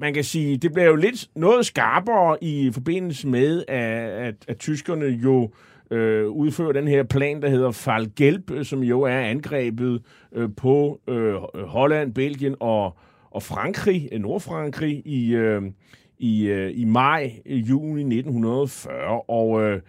man 0.00 0.14
kan 0.14 0.24
sige, 0.24 0.56
det 0.56 0.72
bliver 0.72 0.88
jo 0.88 0.96
lidt 0.96 1.26
noget 1.36 1.66
skarpere 1.66 2.44
i 2.44 2.70
forbindelse 2.72 3.28
med, 3.28 3.64
at, 3.68 4.10
at, 4.26 4.34
at 4.48 4.58
tyskerne 4.58 5.06
jo 5.06 5.44
øh, 5.44 5.50
Øh, 5.90 6.28
udfører 6.28 6.72
den 6.72 6.88
her 6.88 7.02
plan, 7.02 7.42
der 7.42 7.48
hedder 7.48 7.70
Falgelb, 7.70 8.50
øh, 8.50 8.64
som 8.64 8.82
jo 8.82 9.02
er 9.02 9.18
angrebet 9.18 10.02
øh, 10.32 10.48
på 10.56 11.00
øh, 11.08 11.34
Holland, 11.66 12.14
Belgien 12.14 12.54
og, 12.60 12.96
og 13.30 13.42
Frankrig, 13.42 14.08
øh, 14.12 14.20
Nordfrankrig, 14.20 15.02
i, 15.06 15.34
øh, 15.34 15.62
i, 16.18 16.46
øh, 16.46 16.72
i 16.74 16.84
maj, 16.84 17.32
juni 17.46 18.00
1940. 18.00 19.20
Og, 19.28 19.62
øh, 19.62 19.80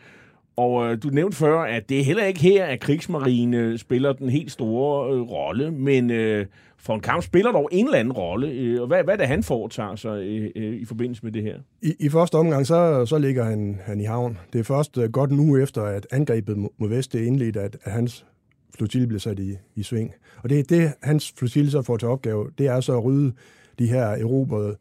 og 0.57 0.91
øh, 0.91 1.03
du 1.03 1.09
nævnte 1.09 1.37
før, 1.37 1.59
at 1.59 1.89
det 1.89 1.99
er 1.99 2.03
heller 2.03 2.25
ikke 2.25 2.39
her, 2.39 2.65
at 2.65 2.79
krigsmarine 2.79 3.77
spiller 3.77 4.13
den 4.13 4.29
helt 4.29 4.51
store 4.51 5.13
øh, 5.13 5.21
rolle, 5.21 5.71
men 5.71 6.11
øh, 6.11 6.45
for 6.79 6.95
en 6.95 7.01
kamp 7.01 7.23
spiller 7.23 7.51
dog 7.51 7.69
en 7.71 7.85
eller 7.85 7.99
anden 7.99 8.13
rolle. 8.13 8.47
Øh, 8.47 8.81
og 8.81 8.87
hvad, 8.87 9.03
hvad 9.03 9.13
er 9.13 9.17
det, 9.17 9.27
han 9.27 9.43
foretager 9.43 9.95
sig 9.95 10.21
øh, 10.21 10.49
øh, 10.55 10.73
i 10.73 10.85
forbindelse 10.85 11.23
med 11.23 11.31
det 11.31 11.43
her? 11.43 11.59
I, 11.81 11.93
I 11.99 12.09
første 12.09 12.35
omgang, 12.35 12.67
så, 12.67 13.05
så 13.05 13.17
ligger 13.17 13.43
han, 13.43 13.79
han 13.83 13.99
i 13.99 14.03
havn. 14.03 14.37
Det 14.53 14.59
er 14.59 14.63
først 14.63 14.97
godt 15.11 15.31
nu 15.31 15.57
efter, 15.57 15.83
at 15.83 16.07
angrebet 16.11 16.57
mod 16.57 16.89
vest 16.89 17.15
er 17.15 17.19
indledt, 17.19 17.57
at, 17.57 17.77
at 17.83 17.91
hans 17.91 18.25
flotille 18.75 19.07
bliver 19.07 19.19
sat 19.19 19.39
i, 19.39 19.55
i 19.75 19.83
sving. 19.83 20.13
Og 20.43 20.49
det, 20.49 20.69
det 20.69 20.93
hans 21.03 21.33
flotille 21.37 21.71
så 21.71 21.81
får 21.81 21.97
til 21.97 22.07
opgave, 22.07 22.49
det 22.57 22.67
er 22.67 22.79
så 22.79 22.97
at 22.97 23.03
rydde 23.03 23.33
de 23.79 23.87
her 23.87 24.05
erobrede 24.05 24.77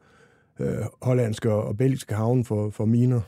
øh, 0.61 0.77
hollandske 1.03 1.53
og 1.53 1.77
belgiske 1.77 2.15
havne 2.15 2.45
for, 2.45 2.71
for 2.71 2.85
miner. 2.85 3.21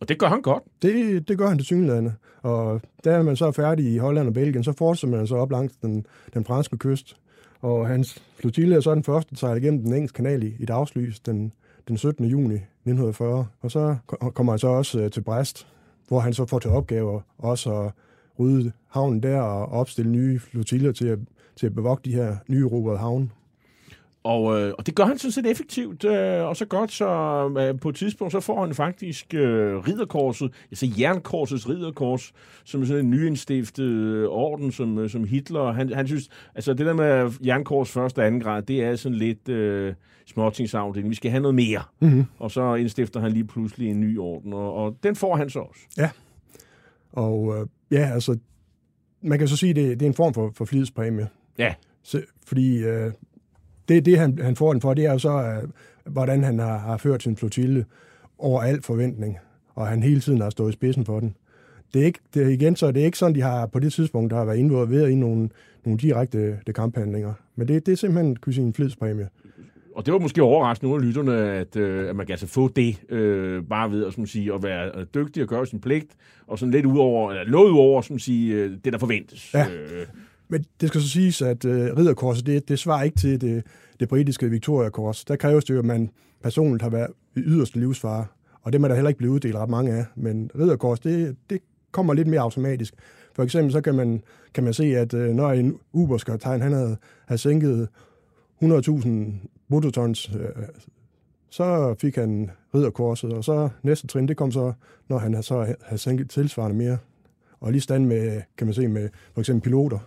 Og 0.00 0.08
det 0.08 0.18
gør 0.18 0.26
han 0.26 0.42
godt. 0.42 0.62
Det, 0.82 1.28
det 1.28 1.38
gør 1.38 1.48
han 1.48 1.58
til 1.58 1.66
synlædende. 1.66 2.14
Og 2.42 2.80
da 3.04 3.10
er 3.10 3.22
man 3.22 3.36
så 3.36 3.52
færdig 3.52 3.92
i 3.92 3.98
Holland 3.98 4.28
og 4.28 4.34
Belgien, 4.34 4.64
så 4.64 4.72
fortsætter 4.72 5.16
man 5.16 5.26
så 5.26 5.36
op 5.36 5.50
langs 5.50 5.76
den, 5.76 6.06
den 6.34 6.44
franske 6.44 6.78
kyst. 6.78 7.16
Og 7.64 7.86
hans 7.86 8.22
flotille 8.36 8.76
er 8.76 8.80
så 8.80 8.94
den 8.94 9.04
første, 9.04 9.30
der 9.30 9.36
sejler 9.36 9.56
igennem 9.56 9.82
den 9.82 9.94
engelske 9.94 10.16
kanal 10.16 10.42
i, 10.42 10.56
i 10.58 10.64
dagslys 10.64 11.20
den, 11.20 11.52
den 11.88 11.96
17. 11.96 12.24
juni 12.24 12.54
1940. 12.54 13.46
Og 13.60 13.70
så 13.70 13.96
kommer 14.34 14.52
han 14.52 14.58
så 14.58 14.68
også 14.68 15.00
øh, 15.00 15.10
til 15.10 15.20
Brest, 15.20 15.66
hvor 16.08 16.20
han 16.20 16.32
så 16.32 16.46
får 16.46 16.58
til 16.58 16.70
opgave 16.70 17.22
også 17.38 17.80
at 17.80 17.92
rydde 18.38 18.72
havnen 18.88 19.22
der 19.22 19.40
og 19.40 19.72
opstille 19.80 20.10
nye 20.10 20.38
flotiller 20.38 20.92
til 20.92 21.06
at, 21.06 21.18
til 21.56 21.66
at 21.66 21.74
bevogte 21.74 22.10
de 22.10 22.14
her 22.14 22.36
nye 22.48 22.64
erobrede 22.64 22.98
Havn. 22.98 23.32
Og, 24.24 24.60
øh, 24.60 24.74
og 24.78 24.86
det 24.86 24.94
gør 24.94 25.04
han 25.04 25.18
sådan 25.18 25.32
set 25.32 25.46
effektivt, 25.46 26.04
øh, 26.04 26.44
og 26.44 26.56
så 26.56 26.64
godt, 26.64 26.92
så 26.92 27.08
øh, 27.58 27.80
på 27.80 27.88
et 27.88 27.94
tidspunkt, 27.94 28.32
så 28.32 28.40
får 28.40 28.64
han 28.64 28.74
faktisk 28.74 29.34
øh, 29.34 29.76
ridderkorset, 29.76 30.52
altså 30.70 30.86
jernkorsets 30.98 31.68
ridderkors, 31.68 32.32
som 32.64 32.82
er 32.82 32.86
sådan 32.86 33.04
en 33.04 33.10
nyinstiftet 33.10 33.84
øh, 33.84 34.28
orden, 34.28 34.72
som, 34.72 34.98
øh, 34.98 35.10
som 35.10 35.24
Hitler, 35.24 35.72
han, 35.72 35.92
han 35.92 36.06
synes, 36.06 36.28
altså 36.54 36.74
det 36.74 36.86
der 36.86 36.94
med 36.94 37.32
jernkors 37.46 37.90
første 37.90 38.18
og 38.18 38.26
anden 38.26 38.40
grad, 38.40 38.62
det 38.62 38.82
er 38.84 38.96
sådan 38.96 39.18
lidt 39.18 39.48
øh, 39.48 39.94
småtingsafdeling, 40.26 41.10
vi 41.10 41.14
skal 41.14 41.30
have 41.30 41.40
noget 41.40 41.54
mere. 41.54 41.82
Mm-hmm. 42.00 42.24
Og 42.38 42.50
så 42.50 42.74
indstifter 42.74 43.20
han 43.20 43.32
lige 43.32 43.46
pludselig 43.46 43.90
en 43.90 44.00
ny 44.00 44.18
orden, 44.18 44.52
og, 44.52 44.74
og 44.74 44.96
den 45.02 45.16
får 45.16 45.36
han 45.36 45.50
så 45.50 45.58
også. 45.58 45.80
Ja, 45.98 46.10
og 47.12 47.56
øh, 47.58 47.66
ja, 47.90 48.10
altså, 48.14 48.38
man 49.22 49.38
kan 49.38 49.48
så 49.48 49.56
sige, 49.56 49.74
det, 49.74 50.00
det 50.00 50.06
er 50.06 50.10
en 50.10 50.14
form 50.14 50.34
for, 50.34 50.52
for 50.54 50.64
flidspræmie. 50.64 51.28
Ja. 51.58 51.74
Så, 52.02 52.22
fordi 52.46 52.78
øh, 52.78 53.12
det, 53.88 54.06
det 54.06 54.18
han, 54.18 54.38
han 54.38 54.56
får 54.56 54.72
den 54.72 54.80
for, 54.80 54.94
det 54.94 55.06
er 55.06 55.12
jo 55.12 55.18
så, 55.18 55.62
uh, 55.62 55.70
hvordan 56.12 56.44
han 56.44 56.58
har, 56.58 56.78
har 56.78 56.96
ført 56.96 57.22
sin 57.22 57.36
flotille 57.36 57.84
over 58.38 58.62
al 58.62 58.82
forventning, 58.82 59.38
og 59.74 59.86
han 59.86 60.02
hele 60.02 60.20
tiden 60.20 60.40
har 60.40 60.50
stået 60.50 60.70
i 60.70 60.72
spidsen 60.72 61.04
for 61.04 61.20
den. 61.20 61.36
Det 61.94 62.02
er 62.02 62.06
ikke, 62.06 62.18
det 62.34 62.52
igen 62.52 62.76
så, 62.76 62.92
det 62.92 63.00
er 63.00 63.04
ikke 63.04 63.18
sådan, 63.18 63.34
de 63.34 63.40
har 63.40 63.66
på 63.66 63.78
det 63.78 63.92
tidspunkt, 63.92 64.30
der 64.30 64.36
har 64.36 64.44
været 64.44 64.58
involveret 64.58 65.10
i 65.10 65.14
nogle, 65.14 65.48
nogle 65.84 65.98
direkte 65.98 66.58
de 66.66 66.72
kamphandlinger. 66.72 67.32
Men 67.56 67.68
det, 67.68 67.86
det 67.86 67.92
er 67.92 67.96
simpelthen 67.96 68.36
kunne 68.36 68.52
sige, 68.52 68.66
en 68.66 68.74
flidspræmie. 68.74 69.28
Og 69.94 70.06
det 70.06 70.12
var 70.12 70.18
måske 70.18 70.42
overraskende 70.42 70.90
nogle 70.90 71.04
af 71.04 71.08
lytterne, 71.08 71.50
at, 71.50 71.76
øh, 71.76 72.08
at 72.08 72.16
man 72.16 72.26
kan 72.26 72.32
altså 72.32 72.46
få 72.46 72.68
det, 72.68 73.02
øh, 73.08 73.64
bare 73.64 73.90
ved 73.90 74.06
at, 74.06 74.12
som 74.12 74.26
sige, 74.26 74.54
at 74.54 74.62
være 74.62 75.04
dygtig 75.04 75.42
og 75.42 75.48
gøre 75.48 75.66
sin 75.66 75.80
pligt, 75.80 76.16
og 76.46 76.58
sådan 76.58 76.72
lidt 76.72 76.86
ud 76.86 76.98
over, 76.98 77.30
eller 77.30 77.50
noget 77.50 77.70
ud 77.70 77.78
over, 77.78 78.02
som 78.02 78.18
sige, 78.18 78.54
øh, 78.54 78.70
det 78.84 78.92
der 78.92 78.98
forventes. 78.98 79.54
Ja. 79.54 79.66
Øh, 79.66 80.06
men 80.54 80.64
det 80.80 80.88
skal 80.88 81.00
så 81.00 81.08
siges, 81.08 81.42
at 81.42 81.64
øh, 81.64 81.96
ridderkorset, 81.96 82.46
det, 82.46 82.68
det 82.68 82.78
svarer 82.78 83.02
ikke 83.02 83.16
til 83.16 83.40
det, 83.40 83.64
det 84.00 84.08
britiske 84.08 84.50
Victoria-kors. 84.50 85.24
Der 85.24 85.36
kræves 85.36 85.64
det 85.64 85.74
jo, 85.74 85.78
at 85.78 85.84
man 85.84 86.10
personligt 86.42 86.82
har 86.82 86.90
været 86.90 87.10
i 87.36 87.40
yderste 87.40 87.80
livsfare, 87.80 88.26
og 88.62 88.72
det 88.72 88.80
må 88.80 88.88
der 88.88 88.94
heller 88.94 89.08
ikke 89.08 89.18
blive 89.18 89.30
uddelt 89.30 89.54
ret 89.56 89.68
mange 89.68 89.92
af. 89.92 90.04
Men 90.16 90.50
ridderkors, 90.58 91.00
det, 91.00 91.36
det 91.50 91.60
kommer 91.90 92.14
lidt 92.14 92.28
mere 92.28 92.40
automatisk. 92.40 92.94
For 93.34 93.42
eksempel 93.42 93.72
så 93.72 93.80
kan 93.80 93.94
man, 93.94 94.22
kan 94.54 94.64
man 94.64 94.74
se, 94.74 94.84
at 94.84 95.14
øh, 95.14 95.34
når 95.34 95.52
en 95.52 95.78
uberskaptajn, 95.92 96.60
han 96.60 96.72
havde, 96.72 96.96
havde 97.26 97.40
sænket 97.40 97.88
100.000 98.62 99.08
bruttotons, 99.68 100.30
øh, 100.34 100.64
så 101.50 101.94
fik 102.00 102.16
han 102.16 102.50
ridderkorset, 102.74 103.32
og 103.32 103.44
så 103.44 103.68
næste 103.82 104.06
trin, 104.06 104.28
det 104.28 104.36
kom 104.36 104.52
så, 104.52 104.72
når 105.08 105.18
han 105.18 105.42
så 105.42 105.74
havde 105.82 105.98
sænket 105.98 106.30
tilsvarende 106.30 106.76
mere. 106.76 106.98
Og 107.60 107.72
lige 107.72 107.80
stand 107.80 108.06
med, 108.06 108.42
kan 108.58 108.66
man 108.66 108.74
se, 108.74 108.88
med 108.88 109.08
for 109.34 109.40
eksempel 109.40 109.62
piloter. 109.62 109.98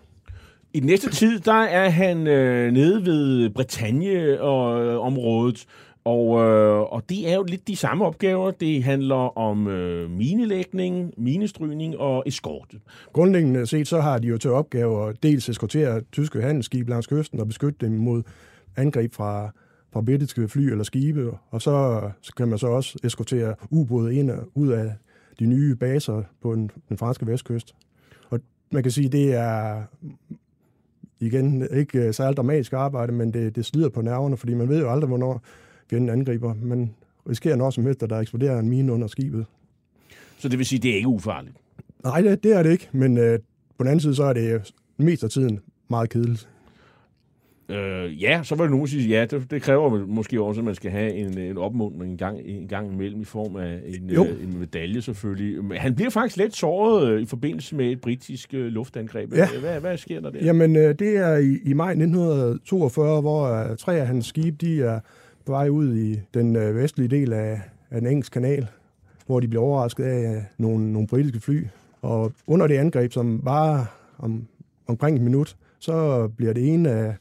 I 0.78 0.80
den 0.80 0.88
næste 0.88 1.10
tid, 1.10 1.40
der 1.40 1.54
er 1.54 1.90
han 1.90 2.28
øh, 2.28 2.72
nede 2.72 3.06
ved 3.06 3.50
Bretagne-området, 3.50 5.60
øh, 5.60 5.66
og, 6.04 6.44
øh, 6.44 6.80
og 6.80 7.04
det 7.10 7.32
er 7.32 7.36
jo 7.36 7.44
lidt 7.44 7.68
de 7.68 7.76
samme 7.76 8.06
opgaver. 8.06 8.52
Det 8.52 8.84
handler 8.84 9.38
om 9.38 9.68
øh, 9.68 10.12
minelægning, 10.12 11.14
minestrygning 11.18 11.98
og 11.98 12.24
eskorte. 12.26 12.80
Grundlæggende 13.14 13.68
set, 13.68 13.88
så 13.88 14.02
har 14.02 14.18
de 14.18 14.28
jo 14.28 14.38
til 14.38 14.52
opgave 14.52 15.10
at 15.10 15.24
dels 15.24 15.50
eskortere 15.50 16.02
tyske 16.12 16.42
handelsskibe 16.42 16.90
langs 16.90 17.08
kysten 17.08 17.40
og 17.40 17.48
beskytte 17.48 17.86
dem 17.86 17.92
mod 17.92 18.24
angreb 18.76 19.14
fra, 19.14 19.52
fra 19.94 20.02
britiske 20.02 20.48
fly 20.48 20.72
eller 20.72 20.84
skibe. 20.84 21.32
Og 21.50 21.62
så, 21.62 22.02
så 22.22 22.36
kan 22.36 22.48
man 22.48 22.58
så 22.58 22.68
også 22.68 23.00
eskortere 23.04 23.56
ubåde 23.70 24.16
ind 24.16 24.32
og 24.32 24.48
ud 24.56 24.68
af 24.68 24.94
de 25.40 25.46
nye 25.46 25.76
baser 25.76 26.24
på 26.42 26.56
den, 26.56 26.72
den 26.90 26.98
franske 26.98 27.28
vestkyst. 27.28 27.76
Og 28.30 28.40
man 28.72 28.84
kan 28.84 28.92
sige, 28.92 29.10
det 29.10 29.34
er 29.34 29.84
igen, 31.20 31.68
ikke 31.74 32.00
øh, 32.00 32.14
særlig 32.14 32.38
dramatisk 32.38 32.74
arbejde, 32.74 33.12
men 33.12 33.34
det, 33.34 33.56
det 33.56 33.66
slider 33.66 33.90
på 33.90 34.02
nerverne, 34.02 34.38
fordi 34.38 34.54
man 34.54 34.70
ved 34.70 34.80
jo 34.80 34.92
aldrig, 34.92 35.08
hvornår 35.08 35.42
fjenden 35.90 36.10
angriber. 36.10 36.54
Man 36.62 36.96
risikerer 37.30 37.56
når 37.56 37.70
som 37.70 37.86
helst, 37.86 38.04
at 38.04 38.10
der 38.10 38.20
eksploderer 38.20 38.60
en 38.60 38.70
mine 38.70 38.94
under 38.94 39.08
skibet. 39.08 39.46
Så 40.38 40.50
det 40.50 40.58
vil 40.58 40.66
sige, 40.66 40.80
at 40.80 40.84
det 40.84 40.92
er 40.92 40.96
ikke 40.96 41.08
ufarligt? 41.08 41.56
Nej, 42.04 42.22
det, 42.22 42.44
det 42.44 42.54
er 42.54 42.64
det 42.64 42.72
ikke, 42.72 42.90
men 42.92 43.18
øh, 43.18 43.40
på 43.78 43.84
den 43.84 43.88
anden 43.88 44.00
side, 44.00 44.16
så 44.16 44.24
er 44.24 44.34
det 44.34 44.74
mest 44.98 45.24
af 45.24 45.30
tiden 45.30 45.60
meget 45.88 46.10
kedeligt. 46.10 46.50
Øh, 47.70 48.24
ja, 48.24 48.42
så 48.44 48.56
var 48.56 48.64
det 48.64 48.72
nogen, 48.72 48.88
sige, 48.88 49.08
ja, 49.08 49.26
det, 49.26 49.52
det 49.52 49.62
kræver 49.62 50.06
måske 50.06 50.42
også, 50.42 50.62
at 50.62 50.66
man 50.66 50.76
skal 50.76 50.92
have 50.92 51.14
en, 51.14 51.38
en 51.38 51.58
opmuntring 51.58 52.12
en 52.12 52.18
gang, 52.18 52.40
en 52.46 52.68
gang 52.68 52.94
imellem 52.94 53.22
i 53.22 53.26
form 53.26 53.56
af 53.56 53.80
en, 53.86 54.10
øh, 54.10 54.44
en 54.44 54.60
medalje 54.60 55.02
selvfølgelig. 55.02 55.64
Men 55.64 55.78
han 55.78 55.96
bliver 55.96 56.10
faktisk 56.10 56.38
lidt 56.38 56.56
såret 56.56 57.10
øh, 57.10 57.22
i 57.22 57.26
forbindelse 57.26 57.76
med 57.76 57.92
et 57.92 58.02
britisk 58.02 58.54
øh, 58.54 58.66
luftangreb. 58.66 59.34
Ja. 59.34 59.48
Hvad, 59.60 59.80
hvad 59.80 59.98
sker 59.98 60.20
der 60.20 60.30
der? 60.30 60.40
Jamen, 60.46 60.76
øh, 60.76 60.96
det 61.00 61.18
er 61.18 61.38
i, 61.38 61.58
i 61.64 61.74
maj 61.74 61.90
1942, 61.90 63.22
hvor 63.22 63.44
øh, 63.44 63.78
tre 63.78 64.00
af 64.00 64.08
hans 64.08 64.26
skibe, 64.26 64.58
de 64.62 64.82
er 64.82 65.00
på 65.46 65.52
vej 65.52 65.70
ud 65.70 65.96
i 65.96 66.20
den 66.34 66.56
øh, 66.56 66.76
vestlige 66.76 67.08
del 67.08 67.34
af, 67.34 67.62
af 67.92 68.02
den 68.02 68.10
engelske 68.10 68.34
kanal, 68.34 68.68
hvor 69.26 69.40
de 69.40 69.48
bliver 69.48 69.64
overrasket 69.64 70.04
af 70.04 70.36
øh, 70.36 70.42
nogle, 70.58 70.94
nogle 70.94 71.08
britiske 71.08 71.40
fly. 71.40 71.66
Og 72.02 72.32
under 72.48 72.68
det 72.68 72.78
angreb, 72.78 73.12
som 73.14 73.40
var 73.44 73.96
om, 74.18 74.48
omkring 74.88 75.18
et 75.18 75.24
minut, 75.24 75.56
så 75.80 76.28
bliver 76.28 76.54
det 76.54 76.74
ene 76.74 76.90
af, 76.90 77.16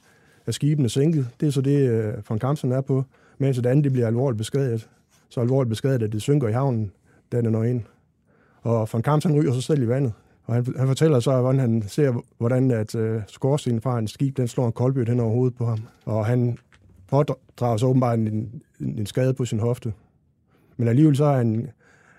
af 0.46 0.54
skibene 0.54 0.88
sænket. 0.88 1.28
Det 1.40 1.46
er 1.46 1.50
så 1.50 1.60
det, 1.60 1.90
øh, 1.90 2.14
von 2.28 2.38
Kampsen 2.38 2.72
er 2.72 2.80
på, 2.80 3.04
mens 3.38 3.56
det 3.56 3.66
andet 3.66 3.84
det 3.84 3.92
bliver 3.92 4.06
alvorligt 4.06 4.38
beskadiget. 4.38 4.88
Så 5.28 5.40
alvorligt 5.40 5.68
beskadiget, 5.68 6.02
at 6.02 6.12
det 6.12 6.22
synker 6.22 6.48
i 6.48 6.52
havnen, 6.52 6.90
da 7.32 7.40
det 7.40 7.52
når 7.52 7.64
ind. 7.64 7.82
Og 8.62 8.88
von 8.92 9.02
Kampsen 9.02 9.40
ryger 9.40 9.52
sig 9.52 9.62
selv 9.62 9.82
i 9.82 9.88
vandet. 9.88 10.12
Og 10.44 10.54
han, 10.54 10.66
han 10.78 10.86
fortæller 10.86 11.20
så, 11.20 11.40
hvordan 11.40 11.60
han 11.60 11.82
ser, 11.88 12.24
hvordan 12.38 12.70
at 12.70 12.94
øh, 12.94 13.20
skorstenen 13.26 13.80
fra 13.80 13.98
en 13.98 14.08
skib, 14.08 14.36
den 14.36 14.48
slår 14.48 14.66
en 14.66 14.72
koldbødt 14.72 15.08
hen 15.08 15.20
over 15.20 15.30
hovedet 15.30 15.56
på 15.56 15.66
ham. 15.66 15.78
Og 16.04 16.26
han 16.26 16.58
pådrager 17.08 17.76
så 17.76 17.86
åbenbart 17.86 18.18
en, 18.18 18.28
en, 18.28 18.62
en 18.80 19.06
skade 19.06 19.34
på 19.34 19.44
sin 19.44 19.58
hofte. 19.58 19.92
Men 20.76 20.88
alligevel 20.88 21.16
så 21.16 21.24
er 21.24 21.36
han, 21.36 21.68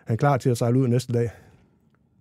han 0.05 0.17
klar 0.17 0.37
til 0.37 0.49
at 0.49 0.57
sejle 0.57 0.79
ud 0.79 0.87
næste 0.87 1.13
dag. 1.13 1.29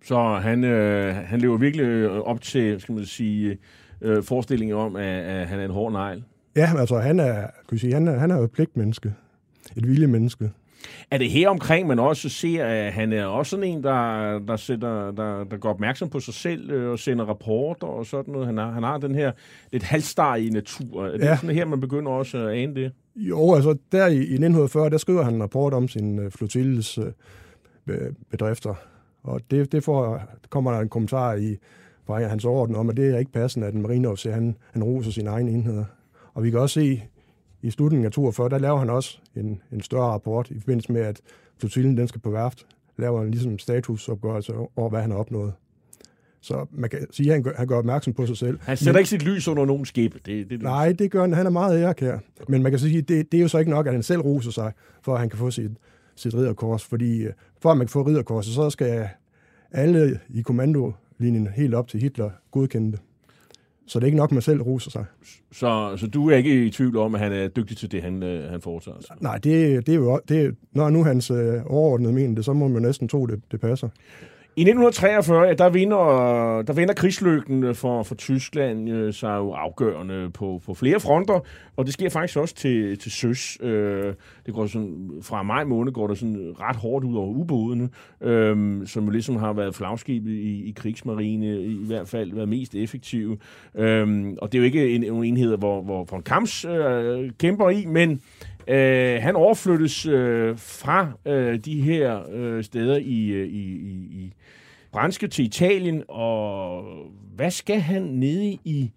Så 0.03 0.39
han, 0.41 0.63
øh, 0.63 1.15
han 1.15 1.39
lever 1.39 1.57
virkelig 1.57 1.83
øh, 1.83 2.11
op 2.11 2.41
til, 2.41 2.81
skal 2.81 2.95
man 2.95 3.05
sige, 3.05 3.57
øh, 4.01 4.23
forestillingen 4.23 4.77
om, 4.77 4.95
at, 4.95 5.03
at 5.23 5.47
han 5.47 5.59
er 5.59 5.65
en 5.65 5.71
hård 5.71 5.91
negl. 5.91 6.23
Ja, 6.55 6.69
altså 6.79 6.97
han 6.99 7.19
er, 7.19 7.47
kan 7.69 7.77
sige, 7.77 7.93
han 7.93 8.07
er, 8.07 8.17
han 8.17 8.31
er 8.31 8.37
jo 8.37 8.43
et 8.43 8.51
pligtmenneske. 8.51 9.13
Et 9.75 9.87
viljemenneske. 9.87 10.51
Er 11.11 11.17
det 11.17 11.29
her 11.31 11.49
omkring, 11.49 11.87
man 11.87 11.99
også 11.99 12.29
ser, 12.29 12.65
at 12.65 12.93
han 12.93 13.13
er 13.13 13.25
også 13.25 13.49
sådan 13.49 13.63
en, 13.63 13.83
der, 13.83 14.39
der, 14.39 14.55
sætter, 14.55 15.11
der, 15.11 15.43
der 15.43 15.57
går 15.57 15.69
opmærksom 15.69 16.09
på 16.09 16.19
sig 16.19 16.33
selv 16.33 16.71
øh, 16.71 16.91
og 16.91 16.99
sender 16.99 17.25
rapporter 17.25 17.87
og 17.87 18.05
sådan 18.05 18.31
noget? 18.31 18.47
Han 18.47 18.57
har, 18.57 18.71
han 18.71 18.83
har 18.83 18.97
den 18.97 19.15
her 19.15 19.31
lidt 19.71 19.83
halvstarrige 19.83 20.49
natur. 20.49 21.05
Er 21.05 21.11
det 21.11 21.19
Ja. 21.25 21.35
sådan 21.35 21.55
her, 21.55 21.65
man 21.65 21.79
begynder 21.81 22.11
også 22.11 22.37
at 22.37 22.53
ane 22.57 22.75
det? 22.75 22.91
Jo, 23.15 23.53
altså 23.55 23.77
der 23.91 24.07
i, 24.07 24.13
i 24.15 24.17
1940, 24.19 24.89
der 24.89 24.97
skriver 24.97 25.23
han 25.23 25.33
en 25.33 25.43
rapport 25.43 25.73
om 25.73 25.87
sin 25.87 26.19
øh, 26.19 26.31
flotilles 26.31 26.97
øh, 26.97 27.05
be- 27.85 28.15
bedrifter. 28.31 28.73
Og 29.23 29.41
det, 29.51 29.71
det 29.71 29.83
får, 29.83 30.21
kommer 30.49 30.71
der 30.71 30.79
en 30.79 30.89
kommentar 30.89 31.33
i 31.33 31.55
fra 32.07 32.27
hans 32.27 32.45
orden 32.45 32.75
om, 32.75 32.89
at 32.89 32.97
det 32.97 33.13
er 33.13 33.17
ikke 33.17 33.31
passende, 33.31 33.67
at 33.67 33.73
en 33.73 33.81
marineofficer, 33.81 34.31
han, 34.31 34.55
han 34.71 34.83
roser 34.83 35.11
sine 35.11 35.29
egne 35.29 35.51
enheder. 35.51 35.85
Og 36.33 36.43
vi 36.43 36.49
kan 36.49 36.59
også 36.59 36.73
se, 36.73 37.03
i 37.61 37.71
slutningen 37.71 38.05
af 38.05 38.11
42, 38.11 38.49
der 38.49 38.57
laver 38.57 38.77
han 38.79 38.89
også 38.89 39.17
en, 39.35 39.61
en 39.71 39.81
større 39.81 40.11
rapport 40.11 40.51
i 40.51 40.59
forbindelse 40.59 40.91
med, 40.91 41.01
at 41.01 41.21
flotillen 41.57 41.97
den 41.97 42.07
skal 42.07 42.21
på 42.21 42.31
værft. 42.31 42.65
Laver 42.97 43.19
han 43.19 43.31
ligesom 43.31 43.59
statusopgørelse 43.59 44.53
over, 44.75 44.89
hvad 44.89 45.01
han 45.01 45.11
har 45.11 45.17
opnået. 45.17 45.53
Så 46.41 46.65
man 46.71 46.89
kan 46.89 47.07
sige, 47.11 47.29
at 47.29 47.33
han 47.33 47.43
gør, 47.43 47.51
han 47.57 47.67
gør 47.67 47.77
opmærksom 47.77 48.13
på 48.13 48.25
sig 48.25 48.37
selv. 48.37 48.59
Han 48.61 48.77
sætter 48.77 48.99
ikke 48.99 49.09
sit 49.09 49.23
lys 49.23 49.47
under 49.47 49.65
nogen 49.65 49.85
skib. 49.85 50.13
Det, 50.25 50.49
det, 50.49 50.61
Nej, 50.61 50.91
det 50.91 51.11
gør 51.11 51.21
han. 51.21 51.33
Han 51.33 51.45
er 51.45 51.49
meget 51.49 51.81
ærekær. 51.81 52.17
Men 52.47 52.63
man 52.63 52.71
kan 52.71 52.79
sige, 52.79 53.01
det, 53.01 53.31
det 53.31 53.37
er 53.37 53.41
jo 53.41 53.47
så 53.47 53.57
ikke 53.57 53.71
nok, 53.71 53.87
at 53.87 53.93
han 53.93 54.03
selv 54.03 54.21
roser 54.21 54.51
sig, 54.51 54.71
for 55.01 55.13
at 55.13 55.19
han 55.19 55.29
kan 55.29 55.39
få 55.39 55.51
sit, 55.51 55.71
sit 56.15 56.35
ridderkors. 56.35 56.83
Fordi 56.83 57.23
øh, 57.23 57.33
for 57.61 57.71
at 57.71 57.77
man 57.77 57.87
kan 57.87 57.91
få 57.91 58.01
ridderkorset, 58.01 58.53
så 58.53 58.69
skal 58.69 59.09
alle 59.71 60.19
i 60.29 60.41
kommandolinjen 61.17 61.53
helt 61.55 61.73
op 61.73 61.87
til 61.87 61.99
Hitler 61.99 62.29
godkende 62.51 62.91
det. 62.91 62.99
Så 63.87 63.99
det 63.99 64.03
er 64.03 64.05
ikke 64.05 64.17
nok, 64.17 64.29
at 64.29 64.33
man 64.33 64.41
selv 64.41 64.61
roser 64.61 64.91
sig. 64.91 65.05
Så, 65.51 65.93
så 65.97 66.07
du 66.07 66.29
er 66.29 66.35
ikke 66.35 66.65
i 66.65 66.69
tvivl 66.69 66.97
om, 66.97 67.15
at 67.15 67.21
han 67.21 67.31
er 67.31 67.47
dygtig 67.47 67.77
til 67.77 67.91
det, 67.91 68.01
han, 68.01 68.23
øh, 68.23 68.51
han 68.51 68.61
foretager 68.61 68.97
sig? 69.01 69.15
Nej, 69.19 69.37
det, 69.37 69.85
det 69.87 69.93
er 69.93 69.97
jo... 69.97 70.21
Det 70.29 70.55
når 70.71 70.89
nu 70.89 71.03
hans 71.03 71.31
øh, 71.31 71.61
overordnede 71.65 72.13
mener 72.13 72.35
det, 72.35 72.45
så 72.45 72.53
må 72.53 72.67
man 72.67 72.81
næsten 72.81 73.07
tro, 73.07 73.25
det, 73.25 73.41
det 73.51 73.59
passer. 73.59 73.89
I 74.57 74.61
1943, 74.61 75.53
der 75.53 75.69
vinder, 75.69 76.61
der 76.67 76.73
vinder 76.73 76.93
krigslykken 76.93 77.75
for, 77.75 78.03
for 78.03 78.15
Tyskland 78.15 78.89
øh, 78.89 79.13
sig 79.13 79.37
jo 79.37 79.51
afgørende 79.51 80.29
på, 80.33 80.61
på 80.65 80.73
flere 80.73 80.99
fronter, 80.99 81.39
og 81.75 81.85
det 81.85 81.93
sker 81.93 82.09
faktisk 82.09 82.37
også 82.37 82.55
til, 82.55 82.99
til 82.99 83.11
søs. 83.11 83.57
Øh, 83.61 84.13
det 84.45 84.53
går 84.53 84.67
sådan, 84.67 85.11
fra 85.21 85.43
maj 85.43 85.63
måned 85.63 85.93
går 85.93 86.07
det 86.07 86.17
sådan 86.17 86.55
ret 86.59 86.75
hårdt 86.75 87.05
ud 87.05 87.15
over 87.15 87.27
ubådene, 87.27 87.89
øh, 88.21 88.87
som 88.87 89.05
jo 89.05 89.09
ligesom 89.09 89.35
har 89.35 89.53
været 89.53 89.75
flagskibet 89.75 90.31
i, 90.31 90.69
i 90.69 90.73
krigsmarine, 90.75 91.61
i 91.61 91.85
hvert 91.85 92.07
fald 92.07 92.33
været 92.33 92.49
mest 92.49 92.75
effektive. 92.75 93.37
Øh, 93.75 94.27
og 94.41 94.51
det 94.51 94.57
er 94.57 94.59
jo 94.59 94.65
ikke 94.65 94.89
en, 94.89 95.03
en 95.03 95.23
enhed, 95.23 95.57
hvor, 95.57 95.81
hvor 95.81 96.07
von 96.11 96.21
Kamps 96.21 96.65
øh, 96.65 97.31
kæmper 97.39 97.69
i, 97.69 97.85
men 97.85 98.21
Øh, 98.67 99.21
han 99.21 99.35
overflyttes 99.35 100.05
øh, 100.05 100.57
fra 100.57 101.11
øh, 101.25 101.59
de 101.59 101.81
her 101.81 102.21
øh, 102.31 102.63
steder 102.63 102.97
i, 102.97 103.27
øh, 103.27 103.47
i, 103.47 103.75
i, 103.75 103.91
i 103.91 104.33
Franske 104.93 105.27
til 105.27 105.45
Italien, 105.45 106.03
og 106.07 106.83
hvad 107.35 107.51
skal 107.51 107.79
han 107.79 108.01
nede 108.01 108.57
i, 108.63 108.91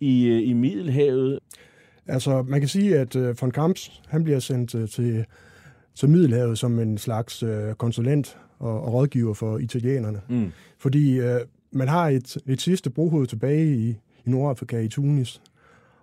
i, 0.00 0.26
øh, 0.26 0.48
i 0.48 0.52
Middelhavet? 0.52 1.38
Altså, 2.06 2.42
man 2.42 2.60
kan 2.60 2.68
sige, 2.68 2.98
at 2.98 3.16
øh, 3.16 3.36
von 3.40 3.50
Kamps, 3.50 4.02
han 4.08 4.24
bliver 4.24 4.38
sendt 4.38 4.74
øh, 4.74 4.88
til, 4.88 5.24
til 5.94 6.08
Middelhavet 6.08 6.58
som 6.58 6.78
en 6.78 6.98
slags 6.98 7.42
øh, 7.42 7.74
konsulent 7.74 8.38
og, 8.58 8.80
og 8.82 8.92
rådgiver 8.92 9.34
for 9.34 9.58
italienerne. 9.58 10.20
Mm. 10.28 10.52
Fordi 10.78 11.18
øh, 11.18 11.40
man 11.72 11.88
har 11.88 12.08
et, 12.08 12.36
et 12.46 12.60
sidste 12.60 12.90
brohoved 12.90 13.26
tilbage 13.26 13.76
i, 13.76 13.88
i 14.24 14.30
Nordafrika, 14.30 14.80
i 14.80 14.88
Tunis. 14.88 15.42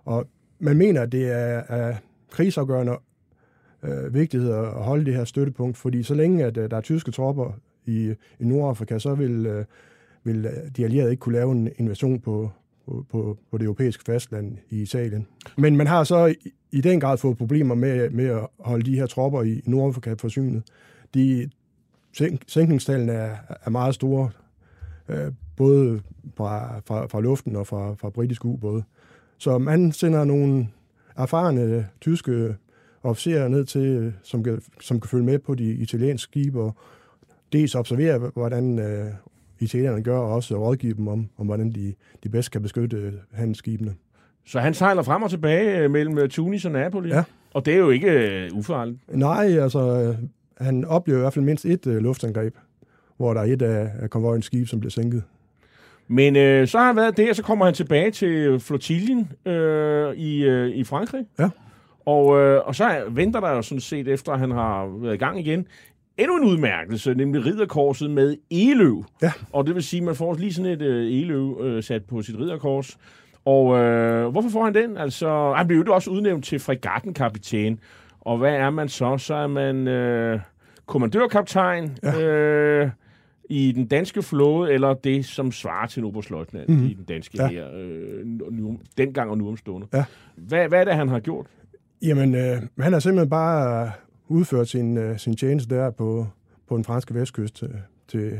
Og 0.04 0.26
man 0.58 0.76
mener, 0.76 1.02
at 1.02 1.12
det 1.12 1.32
er, 1.32 1.62
er 1.68 1.94
krigsafgørende 2.30 2.92
øh, 3.84 4.14
vigtighed 4.14 4.52
at 4.52 4.66
holde 4.66 5.04
det 5.04 5.14
her 5.14 5.24
støttepunkt, 5.24 5.76
fordi 5.76 6.02
så 6.02 6.14
længe 6.14 6.44
at, 6.44 6.56
øh, 6.56 6.70
der 6.70 6.76
er 6.76 6.80
tyske 6.80 7.10
tropper 7.10 7.52
i, 7.86 8.14
i 8.40 8.44
Nordafrika, 8.44 8.98
så 8.98 9.14
vil, 9.14 9.46
øh, 9.46 9.64
vil 10.24 10.46
øh, 10.46 10.70
de 10.76 10.84
allierede 10.84 11.10
ikke 11.10 11.20
kunne 11.20 11.34
lave 11.34 11.52
en 11.52 11.68
invasion 11.76 12.20
på, 12.20 12.50
på, 12.86 13.06
på, 13.10 13.38
på 13.50 13.58
det 13.58 13.64
europæiske 13.64 14.04
fastland 14.04 14.56
i 14.70 14.82
Italien. 14.82 15.26
Men 15.58 15.76
man 15.76 15.86
har 15.86 16.04
så 16.04 16.26
i, 16.26 16.34
i 16.72 16.80
den 16.80 17.00
grad 17.00 17.18
fået 17.18 17.38
problemer 17.38 17.74
med, 17.74 18.10
med 18.10 18.26
at 18.26 18.46
holde 18.60 18.90
de 18.90 18.96
her 18.96 19.06
tropper 19.06 19.42
i 19.42 19.62
Nordafrika 19.66 20.14
forsynet. 20.18 20.62
De 21.14 21.50
sænk, 22.12 22.42
sænkningstallene 22.46 23.12
er, 23.12 23.36
er 23.64 23.70
meget 23.70 23.94
store, 23.94 24.30
øh, 25.08 25.32
både 25.56 26.00
fra, 26.36 26.80
fra, 26.86 27.06
fra 27.06 27.20
luften 27.20 27.56
og 27.56 27.66
fra, 27.66 27.94
fra 27.94 28.10
britiske 28.10 28.46
ubåde. 28.46 28.82
Så 29.38 29.58
man 29.58 29.92
sender 29.92 30.24
nogle 30.24 30.68
erfarne 31.16 31.88
tyske 32.00 32.56
officerer 33.04 33.48
ned 33.48 33.64
til, 33.64 34.12
som 34.22 34.44
kan, 34.44 34.62
som 34.80 35.00
kan 35.00 35.08
følge 35.08 35.24
med 35.24 35.38
på 35.38 35.54
de 35.54 35.64
italienske 35.72 36.22
skibe 36.30 36.60
og 36.60 36.74
dels 37.52 37.74
observere, 37.74 38.18
hvordan 38.34 38.78
øh, 38.78 39.06
italienerne 39.60 40.02
gør, 40.02 40.18
og 40.18 40.32
også 40.34 40.56
rådgive 40.58 40.94
dem 40.94 41.08
om, 41.08 41.28
om 41.38 41.46
hvordan 41.46 41.72
de, 41.72 41.94
de 42.24 42.28
bedst 42.28 42.50
kan 42.50 42.62
beskytte 42.62 42.96
øh, 42.96 43.12
handelsskibene. 43.32 43.94
Så 44.46 44.60
han 44.60 44.74
sejler 44.74 45.02
frem 45.02 45.22
og 45.22 45.30
tilbage 45.30 45.78
øh, 45.78 45.90
mellem 45.90 46.18
øh, 46.18 46.28
Tunis 46.28 46.64
og 46.64 46.72
Napoli, 46.72 47.08
Ja. 47.08 47.22
og 47.54 47.66
det 47.66 47.74
er 47.74 47.78
jo 47.78 47.90
ikke 47.90 48.10
øh, 48.10 48.50
ufarligt. 48.54 48.98
Nej, 49.08 49.58
altså, 49.58 49.78
øh, 49.80 50.16
han 50.66 50.84
oplever 50.84 51.18
i 51.18 51.20
hvert 51.20 51.32
fald 51.32 51.44
mindst 51.44 51.64
et 51.64 51.86
øh, 51.86 51.96
luftangreb, 51.96 52.54
hvor 53.16 53.34
der 53.34 53.40
er 53.40 53.44
et 53.44 53.62
af, 53.62 53.90
af 53.98 54.10
konvojens 54.10 54.44
skibe, 54.44 54.66
som 54.66 54.80
bliver 54.80 54.90
sænket. 54.90 55.22
Men 56.08 56.36
øh, 56.36 56.68
så 56.68 56.78
har 56.78 56.86
han 56.86 56.96
været 56.96 57.16
der, 57.16 57.32
så 57.32 57.42
kommer 57.42 57.64
han 57.64 57.74
tilbage 57.74 58.10
til 58.10 58.60
flotiljen 58.60 59.32
øh, 59.46 60.14
i, 60.16 60.44
øh, 60.44 60.68
i 60.68 60.84
Frankrig. 60.84 61.26
Ja. 61.38 61.50
Og, 62.06 62.38
øh, 62.40 62.60
og 62.66 62.74
så 62.74 63.02
venter 63.10 63.40
der 63.40 63.50
jo 63.50 63.62
sådan 63.62 63.80
set, 63.80 64.08
efter 64.08 64.32
at 64.32 64.38
han 64.38 64.50
har 64.50 64.86
været 65.00 65.14
i 65.14 65.18
gang 65.18 65.40
igen, 65.40 65.66
endnu 66.18 66.36
en 66.36 66.44
udmærkelse, 66.44 67.14
nemlig 67.14 67.46
ridderkorset 67.46 68.10
med 68.10 68.36
eløv. 68.50 69.04
Ja. 69.22 69.32
Og 69.52 69.66
det 69.66 69.74
vil 69.74 69.82
sige, 69.82 70.00
at 70.00 70.06
man 70.06 70.14
får 70.14 70.34
lige 70.34 70.52
sådan 70.52 70.70
et 70.72 70.82
øh, 70.82 71.12
eløv 71.12 71.60
øh, 71.62 71.82
sat 71.82 72.04
på 72.04 72.22
sit 72.22 72.38
ridderkors. 72.38 72.98
Og 73.44 73.78
øh, 73.78 74.28
hvorfor 74.28 74.48
får 74.48 74.64
han 74.64 74.74
den? 74.74 74.96
Altså, 74.96 75.52
han 75.56 75.66
blev 75.66 75.78
jo 75.86 75.94
også 75.94 76.10
udnævnt 76.10 76.44
til 76.44 76.58
fregattenkapitæn. 76.58 77.78
Og 78.20 78.38
hvad 78.38 78.52
er 78.54 78.70
man 78.70 78.88
så? 78.88 79.18
Så 79.18 79.34
er 79.34 79.46
man 79.46 79.88
øh, 79.88 80.40
kommandørkaptajn 80.86 81.96
Ja. 82.02 82.20
øh, 82.22 82.90
i 83.50 83.72
den 83.72 83.86
danske 83.86 84.22
flåde, 84.22 84.72
eller 84.72 84.94
det, 84.94 85.24
som 85.24 85.52
svarer 85.52 85.86
til 85.86 86.00
en 86.00 86.06
oberstløjtnant 86.06 86.68
Mhm. 86.68 86.78
mm. 86.78 86.86
i 86.86 86.92
den 86.94 87.04
danske 87.04 87.36
Ja. 87.42 87.46
her, 87.48 87.66
øh, 87.74 88.26
nu, 88.50 88.78
dengang 88.98 89.30
og 89.30 89.38
nu 89.38 89.48
omstående. 89.48 89.86
Ja. 89.94 90.04
Hvad, 90.36 90.68
hvad 90.68 90.80
er 90.80 90.84
det, 90.84 90.94
han 90.94 91.08
har 91.08 91.20
gjort? 91.20 91.46
Jamen, 92.04 92.34
øh, 92.34 92.56
han 92.78 92.92
har 92.92 93.00
simpelthen 93.00 93.30
bare 93.30 93.90
udført 94.28 94.68
sin, 94.68 94.96
øh, 94.98 95.18
sin 95.18 95.36
tjeneste 95.36 95.74
der 95.74 95.90
på, 95.90 96.26
på 96.68 96.76
den 96.76 96.84
franske 96.84 97.14
vestkyst 97.14 97.62
øh, 97.62 97.68
til 98.08 98.32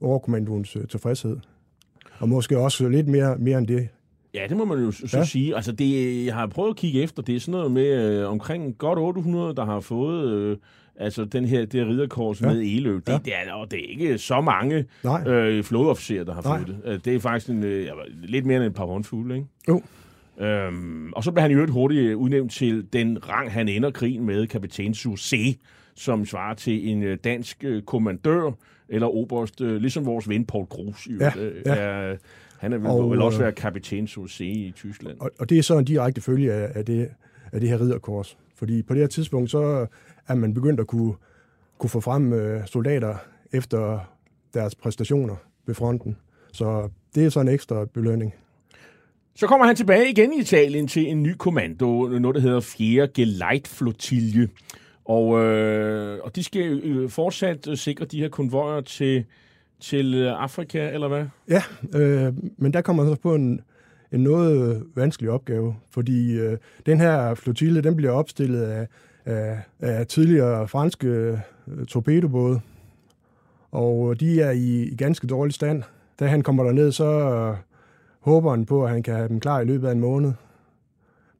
overkommandoens 0.00 0.76
øh, 0.76 0.88
tilfredshed. 0.88 1.36
Og 2.18 2.28
måske 2.28 2.58
også 2.58 2.88
lidt 2.88 3.08
mere, 3.08 3.38
mere 3.38 3.58
end 3.58 3.66
det 3.66 3.88
Ja, 4.34 4.46
det 4.48 4.56
må 4.56 4.64
man 4.64 4.78
jo 4.78 4.90
så 4.90 5.18
Ja. 5.18 5.24
sige. 5.24 5.56
Altså, 5.56 5.72
det, 5.72 6.24
jeg 6.26 6.34
har 6.34 6.46
prøvet 6.46 6.70
at 6.70 6.76
kigge 6.76 7.02
efter. 7.02 7.22
Det 7.22 7.36
er 7.36 7.40
sådan 7.40 7.52
noget 7.52 7.70
med 7.72 8.20
øh, 8.20 8.28
omkring 8.30 8.78
godt 8.78 8.98
800, 8.98 9.54
der 9.54 9.64
har 9.64 9.80
fået 9.80 10.30
øh, 10.32 10.56
altså 10.96 11.24
den 11.24 11.44
her, 11.44 11.64
det 11.66 11.86
ridderkors 11.86 12.40
ja. 12.42 12.46
Med 12.46 12.60
eløv. 12.60 12.94
Det, 13.00 13.08
Ja. 13.12 13.18
det, 13.24 13.32
er, 13.46 13.52
og 13.52 13.70
det 13.70 13.78
er 13.84 13.88
ikke 14.00 14.18
så 14.18 14.40
mange 14.40 14.84
Nej. 15.04 15.28
øh, 15.28 15.64
flådeofficerer, 15.64 16.24
der 16.24 16.34
har 16.34 16.42
Nej. 16.42 16.58
fået 16.58 16.68
det. 16.68 16.92
Øh, 16.92 17.00
Det 17.04 17.14
er 17.14 17.20
faktisk 17.20 17.50
en, 17.50 17.64
øh, 17.64 17.88
lidt 18.22 18.46
mere 18.46 18.56
end 18.56 18.64
et 18.64 18.74
par 18.74 18.84
håndfulde, 18.86 19.34
ikke? 19.34 19.46
Jo. 19.68 19.82
Øhm, 20.40 21.12
og 21.12 21.24
så 21.24 21.32
blev 21.32 21.42
han 21.42 21.50
i 21.50 21.54
øvrigt 21.54 21.72
hurtigt 21.72 22.14
udnævnt 22.14 22.52
til 22.52 22.86
den 22.92 23.28
rang, 23.28 23.52
han 23.52 23.68
ender 23.68 23.90
krigen 23.90 24.26
med, 24.26 24.46
kaptajn 24.46 24.94
C, 24.94 25.58
som 25.94 26.26
svarer 26.26 26.54
til 26.54 26.88
en 26.88 27.02
øh, 27.02 27.18
dansk 27.24 27.64
øh, 27.64 27.82
kommandør, 27.82 28.50
eller 28.88 29.06
oberst, 29.06 29.60
øh, 29.60 29.76
ligesom 29.76 30.06
vores 30.06 30.28
ven 30.28 30.44
Paul 30.44 30.66
Kruse. 30.66 31.10
i 31.10 31.14
Ja, 31.20 31.32
øh, 31.38 31.62
ja. 31.66 31.74
Er, 31.74 32.16
han 32.58 32.72
er 32.72 32.78
vel, 32.78 32.86
Og, 32.86 33.10
vil 33.10 33.22
også 33.22 33.38
være 33.38 33.52
kaptajn 33.52 34.06
C 34.06 34.40
i 34.40 34.72
Tyskland. 34.76 35.20
Og, 35.20 35.30
og 35.38 35.50
det 35.50 35.58
er 35.58 35.62
så 35.62 35.78
en 35.78 35.84
direkte 35.84 36.20
følge 36.20 36.52
af, 36.52 36.72
af, 36.74 36.84
det, 36.84 37.08
af 37.52 37.60
det 37.60 37.68
her 37.68 37.80
ridderkors. 37.80 38.38
Fordi 38.56 38.82
på 38.82 38.94
det 38.94 39.00
her 39.00 39.08
tidspunkt, 39.08 39.50
så 39.50 39.86
er 40.28 40.34
man 40.34 40.54
begyndt 40.54 40.80
at 40.80 40.86
kunne, 40.86 41.14
kunne 41.78 41.90
få 41.90 42.00
frem 42.00 42.32
øh, 42.32 42.66
soldater 42.66 43.14
efter 43.52 43.98
deres 44.54 44.74
præstationer 44.74 45.36
ved 45.66 45.74
fronten. 45.74 46.16
Så 46.52 46.88
det 47.14 47.24
er 47.24 47.28
så 47.28 47.40
en 47.40 47.48
ekstra 47.48 47.84
belønning. 47.84 48.34
Så 49.38 49.46
kommer 49.46 49.66
han 49.66 49.76
tilbage 49.76 50.10
igen 50.10 50.32
i 50.32 50.40
Italien 50.40 50.88
til 50.88 51.10
en 51.10 51.22
ny 51.22 51.34
kommando, 51.38 52.06
noget 52.06 52.34
der 52.34 52.40
hedder 52.40 52.60
4. 52.60 53.08
Geleitflotilje. 53.08 54.48
Og, 55.04 55.44
øh, 55.44 56.18
og 56.24 56.36
de 56.36 56.44
skal 56.44 56.80
øh, 56.84 57.10
fortsat 57.10 57.68
øh, 57.68 57.76
sikre 57.76 58.04
de 58.04 58.20
her 58.20 58.28
konvojer 58.28 58.80
til, 58.80 59.24
til 59.80 60.14
øh, 60.14 60.42
Afrika, 60.42 60.90
eller 60.90 61.08
hvad? 61.08 61.24
Ja, 61.48 61.62
øh, 61.94 62.34
men 62.56 62.72
der 62.72 62.80
kommer 62.80 63.04
så 63.04 63.20
på 63.22 63.34
en, 63.34 63.60
en 64.12 64.20
noget 64.20 64.82
vanskelig 64.94 65.30
opgave, 65.30 65.76
fordi 65.90 66.32
øh, 66.32 66.58
den 66.86 67.00
her 67.00 67.34
flotille, 67.34 67.80
den 67.80 67.96
bliver 67.96 68.12
opstillet 68.12 68.62
af, 68.62 68.86
af, 69.24 69.58
af 69.80 70.06
tidligere 70.06 70.68
franske 70.68 71.08
øh, 71.08 71.86
torpedobåde, 71.88 72.60
og 73.70 74.10
øh, 74.10 74.20
de 74.20 74.40
er 74.40 74.50
i, 74.50 74.82
i 74.82 74.96
ganske 74.96 75.26
dårlig 75.26 75.54
stand. 75.54 75.82
Da 76.20 76.26
han 76.26 76.42
kommer 76.42 76.64
derned, 76.64 76.92
så 76.92 77.04
øh, 77.04 77.56
håber 78.28 78.50
han 78.50 78.66
på, 78.66 78.84
at 78.84 78.90
han 78.90 79.02
kan 79.02 79.14
have 79.14 79.28
dem 79.28 79.40
klar 79.40 79.60
i 79.60 79.64
løbet 79.64 79.88
af 79.88 79.92
en 79.92 80.00
måned. 80.00 80.32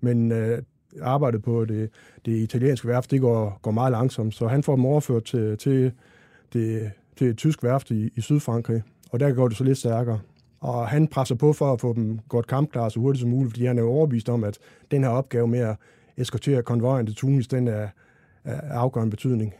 Men 0.00 0.32
øh, 0.32 0.62
arbejdet 1.02 1.42
på 1.42 1.64
det, 1.64 1.90
det 2.26 2.32
italienske 2.32 2.88
værft, 2.88 3.10
det 3.10 3.20
går, 3.20 3.58
går 3.62 3.70
meget 3.70 3.92
langsomt, 3.92 4.34
så 4.34 4.46
han 4.46 4.62
får 4.62 4.76
dem 4.76 4.86
overført 4.86 5.24
til, 5.24 5.58
til, 5.58 5.92
det, 6.52 6.90
til 7.16 7.26
et 7.26 7.36
tysk 7.36 7.62
værft 7.62 7.90
i, 7.90 8.12
i 8.16 8.20
Sydfrankrig, 8.20 8.82
og 9.10 9.20
der 9.20 9.32
går 9.32 9.48
det 9.48 9.56
så 9.56 9.64
lidt 9.64 9.78
stærkere. 9.78 10.20
Og 10.60 10.88
han 10.88 11.08
presser 11.08 11.34
på 11.34 11.52
for 11.52 11.72
at 11.72 11.80
få 11.80 11.92
dem 11.92 12.18
godt 12.28 12.46
kampklare 12.46 12.90
så 12.90 13.00
hurtigt 13.00 13.20
som 13.20 13.30
muligt, 13.30 13.52
fordi 13.52 13.66
han 13.66 13.78
er 13.78 13.82
overbevist 13.82 14.28
om, 14.28 14.44
at 14.44 14.58
den 14.90 15.04
her 15.04 15.10
opgave 15.10 15.48
med 15.48 15.58
at 15.58 15.76
eskortere 16.16 16.62
konvojen 16.62 17.06
til 17.06 17.14
Tunis, 17.14 17.48
den 17.48 17.68
er, 17.68 17.88
er 18.44 18.60
af 18.60 18.78
afgørende 18.78 19.10
betydning. 19.10 19.54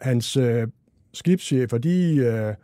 Hans 0.00 0.36
øh, 0.36 0.68
skibschefer, 1.12 1.78
de 1.78 2.16
øh, 2.16 2.54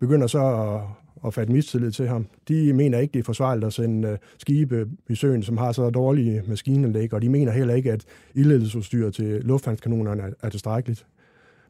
begynder 0.00 0.26
så 0.26 0.46
at, 0.46 1.01
at 1.26 1.34
fatte 1.34 1.52
mistillid 1.52 1.90
til 1.90 2.08
ham. 2.08 2.26
De 2.48 2.72
mener 2.72 2.98
ikke, 2.98 3.12
det 3.12 3.18
er 3.18 3.24
forsvarligt 3.24 3.66
at 3.66 3.72
sende 3.72 4.08
øh, 4.08 4.18
skibe 4.38 4.88
i 5.08 5.14
søen, 5.14 5.42
som 5.42 5.56
har 5.56 5.72
så 5.72 5.90
dårlige 5.90 6.42
maskinanlæg, 6.46 7.14
og 7.14 7.22
de 7.22 7.28
mener 7.28 7.52
heller 7.52 7.74
ikke, 7.74 7.92
at 7.92 8.04
ildledelsesudstyr 8.34 9.10
til 9.10 9.26
lufthavnskanonerne 9.26 10.22
er, 10.22 10.30
er 10.42 10.48
tilstrækkeligt. 10.48 11.06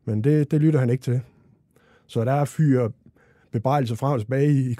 Men 0.05 0.25
det, 0.25 0.51
det 0.51 0.61
lytter 0.61 0.81
han 0.81 0.91
ikke 0.91 1.03
til. 1.03 1.21
Så 2.07 2.25
der 2.25 2.33
er 2.33 2.45
fyre 2.45 2.91
bebrejdelser 3.53 3.95
frem 3.95 4.13
og 4.13 4.21
tilbage 4.21 4.53
i, 4.53 4.71
i 4.71 4.77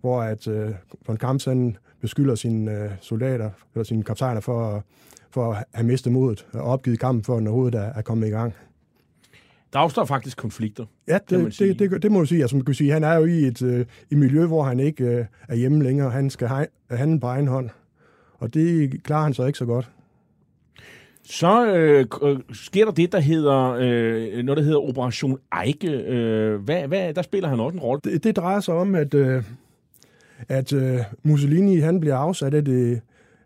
hvor 0.00 0.22
at 0.22 0.48
øh, 0.48 0.70
von 1.06 1.16
Kamps 1.16 1.44
han 1.44 1.76
beskylder 2.00 2.34
sine 2.34 2.70
øh, 2.70 2.90
soldater, 3.00 3.50
eller 3.74 3.84
sine 3.84 4.02
kaptajner 4.02 4.40
for, 4.40 4.84
for 5.30 5.52
at 5.52 5.64
have 5.74 5.86
mistet 5.86 6.12
modet 6.12 6.46
og 6.52 6.62
opgivet 6.62 6.98
kampen, 7.00 7.24
for 7.24 7.34
at 7.34 7.38
den 7.38 7.46
overhovedet 7.46 7.80
er, 7.80 7.92
er 7.92 8.02
kommet 8.02 8.26
i 8.26 8.30
gang. 8.30 8.54
Der 9.74 9.80
opstår 9.80 10.04
faktisk 10.04 10.36
konflikter. 10.36 10.84
Ja, 11.08 11.18
det, 11.30 11.58
det, 11.58 11.78
det, 11.78 12.02
det 12.02 12.12
må 12.12 12.20
du 12.20 12.26
sige. 12.26 12.40
Altså, 12.40 12.56
man 12.56 12.64
kan 12.64 12.74
sige, 12.74 12.92
han 12.92 13.04
er 13.04 13.14
jo 13.14 13.24
i 13.24 13.44
et, 13.44 13.62
øh, 13.62 13.86
et 14.10 14.18
miljø, 14.18 14.46
hvor 14.46 14.62
han 14.62 14.80
ikke 14.80 15.04
øh, 15.04 15.24
er 15.48 15.54
hjemme 15.54 15.82
længere. 15.82 16.10
Han 16.10 16.30
skal 16.30 16.48
have, 16.48 16.66
handle 16.90 17.20
på 17.20 17.26
egen 17.26 17.46
hånd. 17.46 17.70
Og 18.38 18.54
det 18.54 19.02
klarer 19.02 19.22
han 19.22 19.34
så 19.34 19.46
ikke 19.46 19.58
så 19.58 19.64
godt. 19.64 19.90
Så 21.22 21.66
øh, 21.66 22.06
øh, 22.22 22.38
sker 22.52 22.84
der 22.84 22.92
det, 22.92 23.12
der 23.12 23.20
hedder, 23.20 23.76
øh, 23.80 24.44
noget, 24.44 24.56
der 24.56 24.62
hedder 24.62 24.88
Operation 24.88 25.38
Eike. 25.64 25.90
Øh, 25.90 26.60
hvad, 26.60 26.88
hvad, 26.88 27.14
der 27.14 27.22
spiller 27.22 27.48
han 27.48 27.60
også 27.60 27.74
en 27.74 27.80
rolle. 27.80 28.00
Det, 28.04 28.24
det 28.24 28.36
drejer 28.36 28.60
sig 28.60 28.74
om, 28.74 28.94
at, 28.94 29.14
øh, 29.14 29.42
at 30.48 30.72
øh, 30.72 30.98
Mussolini 31.22 31.78
han 31.78 32.00
bliver 32.00 32.16
afsat 32.16 32.54
af 32.54 32.64
det 32.64 33.00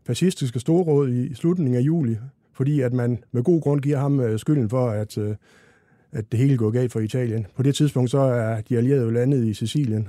fascistiske 0.06 0.60
storråd 0.60 1.08
i, 1.08 1.26
i 1.26 1.34
slutningen 1.34 1.74
af 1.74 1.80
juli, 1.80 2.16
fordi 2.52 2.80
at 2.80 2.92
man 2.92 3.18
med 3.32 3.42
god 3.42 3.60
grund 3.60 3.80
giver 3.80 3.98
ham 3.98 4.20
øh, 4.20 4.38
skylden 4.38 4.70
for, 4.70 4.90
at, 4.90 5.18
øh, 5.18 5.34
at 6.12 6.32
det 6.32 6.40
hele 6.40 6.56
går 6.56 6.70
galt 6.70 6.92
for 6.92 7.00
Italien. 7.00 7.46
På 7.56 7.62
det 7.62 7.74
tidspunkt 7.74 8.10
så 8.10 8.18
er 8.18 8.60
de 8.60 8.76
allierede 8.76 9.04
jo 9.04 9.10
landet 9.10 9.44
i 9.44 9.54
Sicilien, 9.54 10.08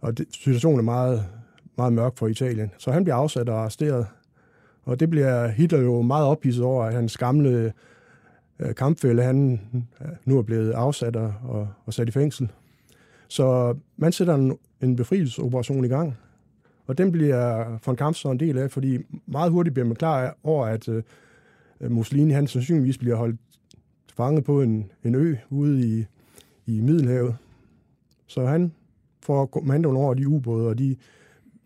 og 0.00 0.18
det, 0.18 0.26
situationen 0.30 0.78
er 0.78 0.84
meget, 0.84 1.24
meget 1.76 1.92
mørk 1.92 2.16
for 2.16 2.26
Italien. 2.26 2.70
Så 2.78 2.92
han 2.92 3.04
bliver 3.04 3.16
afsat 3.16 3.48
og 3.48 3.60
arresteret, 3.60 4.06
og 4.82 5.00
det 5.00 5.10
bliver 5.10 5.48
Hitler 5.48 5.80
jo 5.80 6.02
meget 6.02 6.26
ophidset 6.26 6.64
over, 6.64 6.84
at 6.84 6.94
hans 6.94 7.18
gamle 7.18 7.72
øh, 8.58 8.74
kampfælle, 8.74 9.22
han 9.22 9.60
øh, 10.00 10.08
nu 10.24 10.38
er 10.38 10.42
blevet 10.42 10.72
afsat 10.72 11.16
og, 11.16 11.34
og, 11.44 11.68
og 11.86 11.94
sat 11.94 12.08
i 12.08 12.12
fængsel. 12.12 12.48
Så 13.28 13.76
man 13.96 14.12
sætter 14.12 14.34
en, 14.34 14.58
en 14.82 14.96
befrielsesoperation 14.96 15.84
i 15.84 15.88
gang, 15.88 16.16
og 16.86 16.98
den 16.98 17.12
bliver 17.12 17.78
von 17.86 17.96
Kamp 17.96 18.16
så 18.16 18.30
en 18.30 18.40
del 18.40 18.58
af, 18.58 18.70
fordi 18.70 18.98
meget 19.26 19.52
hurtigt 19.52 19.74
bliver 19.74 19.86
man 19.86 19.96
klar 19.96 20.36
over, 20.42 20.66
at 20.66 20.88
øh, 20.88 21.02
Mussolini 21.80 22.32
han 22.32 22.46
sandsynligvis 22.46 22.98
bliver 22.98 23.16
holdt 23.16 23.40
fanget 24.16 24.44
på 24.44 24.62
en, 24.62 24.90
en 25.04 25.14
ø 25.14 25.34
ude 25.50 25.86
i, 25.98 26.04
i 26.66 26.80
Middelhavet. 26.80 27.36
Så 28.26 28.46
han 28.46 28.72
får 29.22 29.46
kommandoen 29.46 29.96
over 29.96 30.14
de 30.14 30.28
ubåde 30.28 30.68
og 30.68 30.78
de 30.78 30.96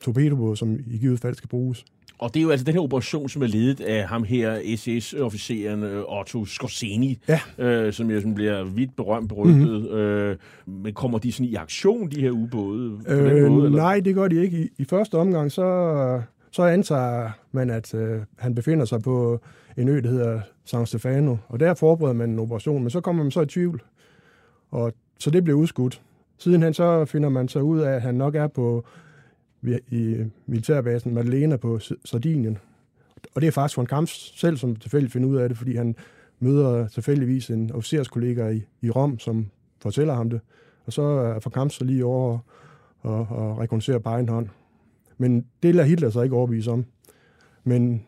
torpedobåde, 0.00 0.56
som 0.56 0.78
i 0.86 0.98
givet 0.98 1.20
fald 1.20 1.34
skal 1.34 1.48
bruges. 1.48 1.84
Og 2.18 2.34
det 2.34 2.40
er 2.40 2.44
jo 2.44 2.50
altså 2.50 2.64
den 2.64 2.74
her 2.74 2.80
operation, 2.80 3.28
som 3.28 3.42
er 3.42 3.46
ledet 3.46 3.80
af 3.80 4.08
ham 4.08 4.22
her, 4.22 4.58
SS-officeren 4.76 5.82
øh, 5.82 6.18
Otto 6.20 6.44
Skorzeny, 6.44 7.18
Ja. 7.28 7.40
øh, 7.58 7.92
som 7.92 8.10
jo 8.10 8.20
sådan 8.20 8.34
bliver 8.34 8.64
vidt 8.64 8.96
berømt 8.96 9.28
berygtet. 9.28 9.80
Mm-hmm. 9.82 9.96
Øh, 9.96 10.36
men 10.66 10.94
kommer 10.94 11.18
de 11.18 11.32
sådan 11.32 11.46
i 11.46 11.54
aktion, 11.54 12.10
de 12.10 12.20
her 12.20 12.30
ubåde? 12.30 12.98
På 13.08 13.12
den 13.14 13.18
Øh, 13.26 13.50
måde, 13.52 13.66
eller? 13.66 13.78
nej, 13.78 14.00
det 14.00 14.14
gør 14.14 14.28
de 14.28 14.42
ikke. 14.44 14.62
I, 14.62 14.68
I 14.78 14.84
første 14.84 15.14
omgang, 15.14 15.52
så, 15.52 15.62
så 16.50 16.62
antager 16.62 17.30
man, 17.52 17.70
at 17.70 17.94
øh, 17.94 18.20
han 18.38 18.54
befinder 18.54 18.84
sig 18.84 19.02
på 19.02 19.40
en 19.76 19.88
ø, 19.88 20.00
der 20.00 20.10
hedder 20.10 20.40
San 20.64 20.86
Stefano, 20.86 21.36
og 21.48 21.60
der 21.60 21.74
forbereder 21.74 22.14
man 22.14 22.30
en 22.30 22.38
operation, 22.38 22.82
men 22.82 22.90
så 22.90 23.00
kommer 23.00 23.22
man 23.22 23.30
så 23.30 23.40
i 23.40 23.46
tvivl, 23.46 23.82
og 24.70 24.92
så 25.18 25.30
det 25.30 25.44
blev 25.44 25.56
udskudt. 25.56 26.02
Sidenhen 26.38 26.74
så 26.74 27.04
finder 27.04 27.28
man 27.28 27.48
så 27.48 27.60
ud 27.60 27.80
af, 27.80 27.90
at 27.92 28.02
han 28.02 28.14
nok 28.14 28.34
er 28.34 28.46
på 28.46 28.84
i 29.90 30.16
militærbasen 30.46 31.14
Madalena 31.14 31.56
på 31.56 31.78
Sardinien. 32.04 32.58
Og 33.34 33.40
det 33.40 33.46
er 33.46 33.52
faktisk 33.52 33.76
von 33.76 33.86
Kamps 33.86 34.40
selv, 34.40 34.56
som 34.56 34.76
tilfældigt 34.76 35.12
finder 35.12 35.28
ud 35.28 35.36
af 35.36 35.48
det, 35.48 35.58
fordi 35.58 35.76
han 35.76 35.96
møder 36.38 36.88
tilfældigvis 36.88 37.50
en 37.50 37.72
officerskollega 37.72 38.48
i, 38.48 38.62
i 38.80 38.90
Rom, 38.90 39.18
som 39.18 39.46
fortæller 39.82 40.14
ham 40.14 40.30
det. 40.30 40.40
Og 40.86 40.92
så 40.92 41.02
er 41.02 41.32
von 41.32 41.52
Kamps 41.52 41.74
så 41.74 41.84
lige 41.84 42.04
over 42.04 42.38
og, 43.00 43.26
og 43.30 43.58
rekognoscere 43.58 44.00
på 44.00 44.08
egen 44.08 44.28
hånd. 44.28 44.48
Men 45.20 45.46
det 45.62 45.74
lader 45.74 45.88
Hitler 45.88 46.10
så 46.10 46.22
ikke 46.22 46.36
overbevise 46.36 46.70
om. 46.70 46.84
Men 47.64 48.06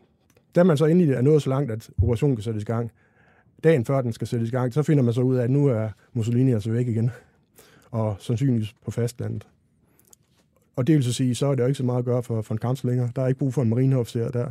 da 0.54 0.62
man 0.62 0.76
så 0.76 0.86
endelig 0.86 1.14
er 1.14 1.22
nået 1.22 1.42
så 1.42 1.50
langt, 1.50 1.70
at 1.70 1.90
operationen 2.02 2.36
kan 2.36 2.42
sættes 2.42 2.62
i 2.62 2.66
gang, 2.66 2.90
dagen 3.64 3.84
før 3.84 4.00
den 4.00 4.12
skal 4.12 4.26
sættes 4.26 4.48
i 4.48 4.52
gang, 4.52 4.74
så 4.74 4.82
finder 4.82 5.02
man 5.02 5.14
så 5.14 5.20
ud 5.20 5.36
af, 5.36 5.44
at 5.44 5.50
nu 5.50 5.66
er 5.66 5.88
Mussolini 6.12 6.52
altså 6.52 6.70
væk 6.70 6.88
igen. 6.88 7.10
Og 7.90 8.16
sandsynligvis 8.18 8.74
på 8.84 8.90
fastlandet. 8.90 9.46
Og 10.76 10.86
det 10.86 10.94
vil 10.94 11.04
så 11.04 11.12
sige, 11.12 11.34
så 11.34 11.46
er 11.46 11.54
det 11.54 11.62
jo 11.62 11.66
ikke 11.66 11.76
så 11.76 11.84
meget 11.84 11.98
at 11.98 12.04
gøre 12.04 12.22
for 12.22 12.44
von 12.48 12.58
Kamps 12.58 12.84
længere. 12.84 13.10
Der 13.16 13.22
er 13.22 13.26
ikke 13.26 13.38
brug 13.38 13.54
for 13.54 13.62
en 13.62 13.68
marineofficer 13.68 14.30
der. 14.30 14.50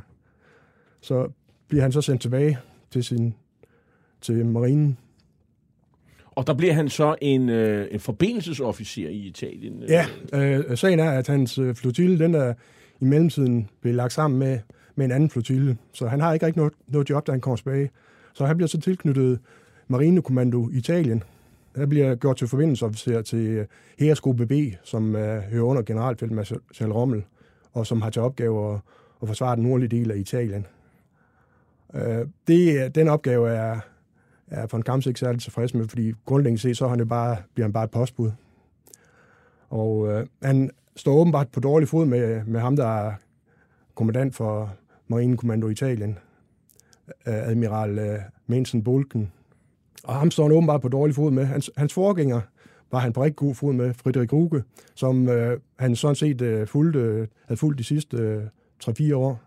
Så 1.02 1.30
bliver 1.68 1.82
han 1.82 1.92
så 1.92 2.02
sendt 2.02 2.22
tilbage 2.22 2.60
til 2.92 3.04
sin 3.04 3.36
til 4.22 4.46
marinen. 4.46 4.98
Og 6.42 6.48
der 6.48 6.54
bliver 6.54 6.74
han 6.74 6.90
så 6.90 7.16
en, 7.22 7.50
øh, 7.50 7.88
en 7.92 8.00
forbindelsesofficer 8.00 9.10
i 9.10 9.18
Italien. 9.18 9.84
Øh. 9.84 9.90
Ja, 9.90 10.06
øh, 10.34 10.78
sagen 10.78 11.00
er, 11.00 11.12
at 11.12 11.28
hans 11.28 11.58
øh, 11.58 11.76
flotille, 11.76 12.20
den 12.20 12.36
er 12.36 12.54
i 13.00 13.06
mellemtiden 13.06 13.70
blevet 13.82 13.96
lagt 13.96 14.14
sammen 14.14 14.40
med, 14.40 14.60
med 14.96 15.06
en 15.06 15.12
anden 15.12 15.30
flotille. 15.30 15.78
Så 15.94 16.08
han 16.08 16.20
har 16.20 16.34
ikke 16.34 16.46
rigtig 16.46 16.58
noget, 16.58 16.74
noget 16.88 17.10
job, 17.10 17.28
da 17.28 17.32
han 17.32 17.42
kommer 17.42 17.58
tilbage. 17.58 17.90
Så 18.34 18.46
han 18.46 18.58
bliver 18.58 18.68
så 18.68 18.80
tilknyttet 18.80 19.40
Marinekommando 19.88 20.70
Italien. 20.74 21.24
Han 21.76 21.90
bliver 21.90 22.16
gjort 22.16 22.38
til 22.38 22.48
forbindelsesofficer 22.48 23.22
til 23.22 23.48
øh, 23.48 23.66
Heresgruppe 24.00 24.46
B, 24.46 24.52
som 24.84 25.16
øh, 25.16 25.42
hører 25.42 25.64
under 25.64 25.82
generalfeltmarskal 25.82 26.92
Rommel, 26.92 27.24
og 27.74 27.88
som 27.88 28.02
har 28.02 28.10
til 28.10 28.22
opgave 28.22 28.74
at, 28.74 28.80
at 29.22 29.28
forsvare 29.28 29.56
den 29.56 29.64
nordlige 29.64 29.90
del 29.90 30.12
af 30.12 30.18
Italien. 30.18 30.66
Øh, 31.96 32.26
det, 32.48 32.96
den 32.96 33.08
opgave 33.08 33.50
er, 33.50 33.80
er 34.52 34.68
von 34.72 34.82
Kamps 34.82 35.06
ikke 35.06 35.20
særlig 35.20 35.42
tilfreds 35.42 35.74
med, 35.74 35.88
fordi 35.88 36.14
grundlæggende 36.26 36.62
set, 36.62 36.78
så 36.78 36.88
han 36.88 37.00
jo 37.00 37.06
bare, 37.06 37.38
bliver 37.54 37.66
han 37.66 37.74
bare 37.74 37.84
et 37.84 37.92
postbud. 37.92 38.32
Og 39.70 40.08
øh, 40.08 40.28
han 40.44 40.72
står 40.96 41.14
åbenbart 41.14 41.48
på 41.48 41.60
dårlig 41.60 41.88
fod 41.88 42.06
med, 42.06 42.46
med 42.46 42.60
ham, 42.60 42.76
der 42.76 42.88
er 42.88 43.14
kommandant 43.96 44.36
for 44.36 44.74
Marinekommando 45.08 45.68
Italien, 45.68 46.18
øh, 47.08 47.48
admiral 47.50 48.00
øh, 48.00 48.20
Mensen 48.48 48.84
Bulken. 48.84 49.32
Og 50.04 50.16
ham 50.16 50.32
står 50.32 50.44
han 50.44 50.52
åbenbart 50.52 50.82
på 50.82 50.90
dårlig 50.90 51.16
fod 51.16 51.32
med. 51.32 51.46
Hans, 51.46 51.72
hans 51.78 51.94
forgænger 51.94 52.42
var 52.92 53.00
han 53.00 53.14
på 53.14 53.24
rigtig 53.24 53.36
god 53.36 53.56
fod 53.56 53.74
med, 53.74 53.94
Friedrich 53.94 54.34
Ruge, 54.34 54.64
som 54.96 55.30
øh, 55.30 55.60
han 55.80 55.96
sådan 55.96 56.16
set 56.16 56.42
øh, 56.42 56.68
fulgte, 56.68 57.00
øh, 57.00 57.28
havde 57.46 57.60
fulgt 57.60 57.80
de 57.80 57.84
sidste 57.84 58.18
øh, 58.18 58.44
3-4 58.84 59.16
år, 59.16 59.42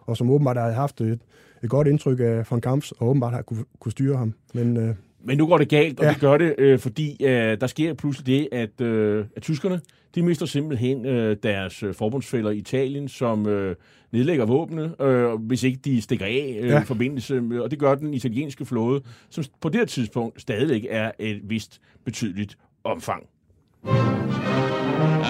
og 0.00 0.16
som 0.16 0.30
åbenbart 0.30 0.56
havde 0.56 0.74
haft 0.74 1.00
et, 1.00 1.20
et 1.64 1.70
godt 1.70 1.88
indtryk 1.88 2.20
af 2.20 2.50
von 2.50 2.60
Kamps, 2.60 2.92
og 2.92 3.08
åbenbart 3.08 3.32
har 3.32 3.42
kunne, 3.42 3.64
kunne 3.80 3.92
styre 3.92 4.16
ham. 4.16 4.34
Men, 4.54 4.76
øh, 4.76 4.94
Men 5.24 5.38
nu 5.38 5.46
går 5.46 5.58
det 5.58 5.68
galt, 5.68 6.00
og 6.00 6.04
ja. 6.04 6.12
det 6.12 6.20
gør 6.20 6.36
det, 6.38 6.54
øh, 6.58 6.78
fordi 6.78 7.24
øh, 7.24 7.60
der 7.60 7.66
sker 7.66 7.94
pludselig 7.94 8.26
det, 8.26 8.48
at, 8.52 8.80
øh, 8.80 9.24
at 9.36 9.42
tyskerne, 9.42 9.80
de 10.14 10.22
mister 10.22 10.46
simpelthen 10.46 11.06
øh, 11.06 11.36
deres 11.42 11.82
øh, 11.82 11.94
forbundsfælder 11.94 12.50
i 12.50 12.56
Italien, 12.56 13.08
som 13.08 13.46
øh, 13.46 13.76
nedlægger 14.12 14.46
våbne, 14.46 15.02
øh, 15.02 15.32
hvis 15.32 15.62
ikke 15.62 15.78
de 15.84 16.02
stikker 16.02 16.26
af 16.26 16.58
øh, 16.60 16.68
ja. 16.68 16.82
i 16.82 16.84
forbindelse 16.84 17.40
med, 17.40 17.60
og 17.60 17.70
det 17.70 17.78
gør 17.78 17.94
den 17.94 18.14
italienske 18.14 18.64
flåde, 18.64 19.02
som 19.30 19.44
på 19.60 19.68
det 19.68 19.76
her 19.76 19.86
tidspunkt 19.86 20.40
stadigvæk 20.40 20.86
er 20.90 21.10
et 21.18 21.40
vist 21.44 21.80
betydeligt 22.04 22.58
omfang. 22.84 23.26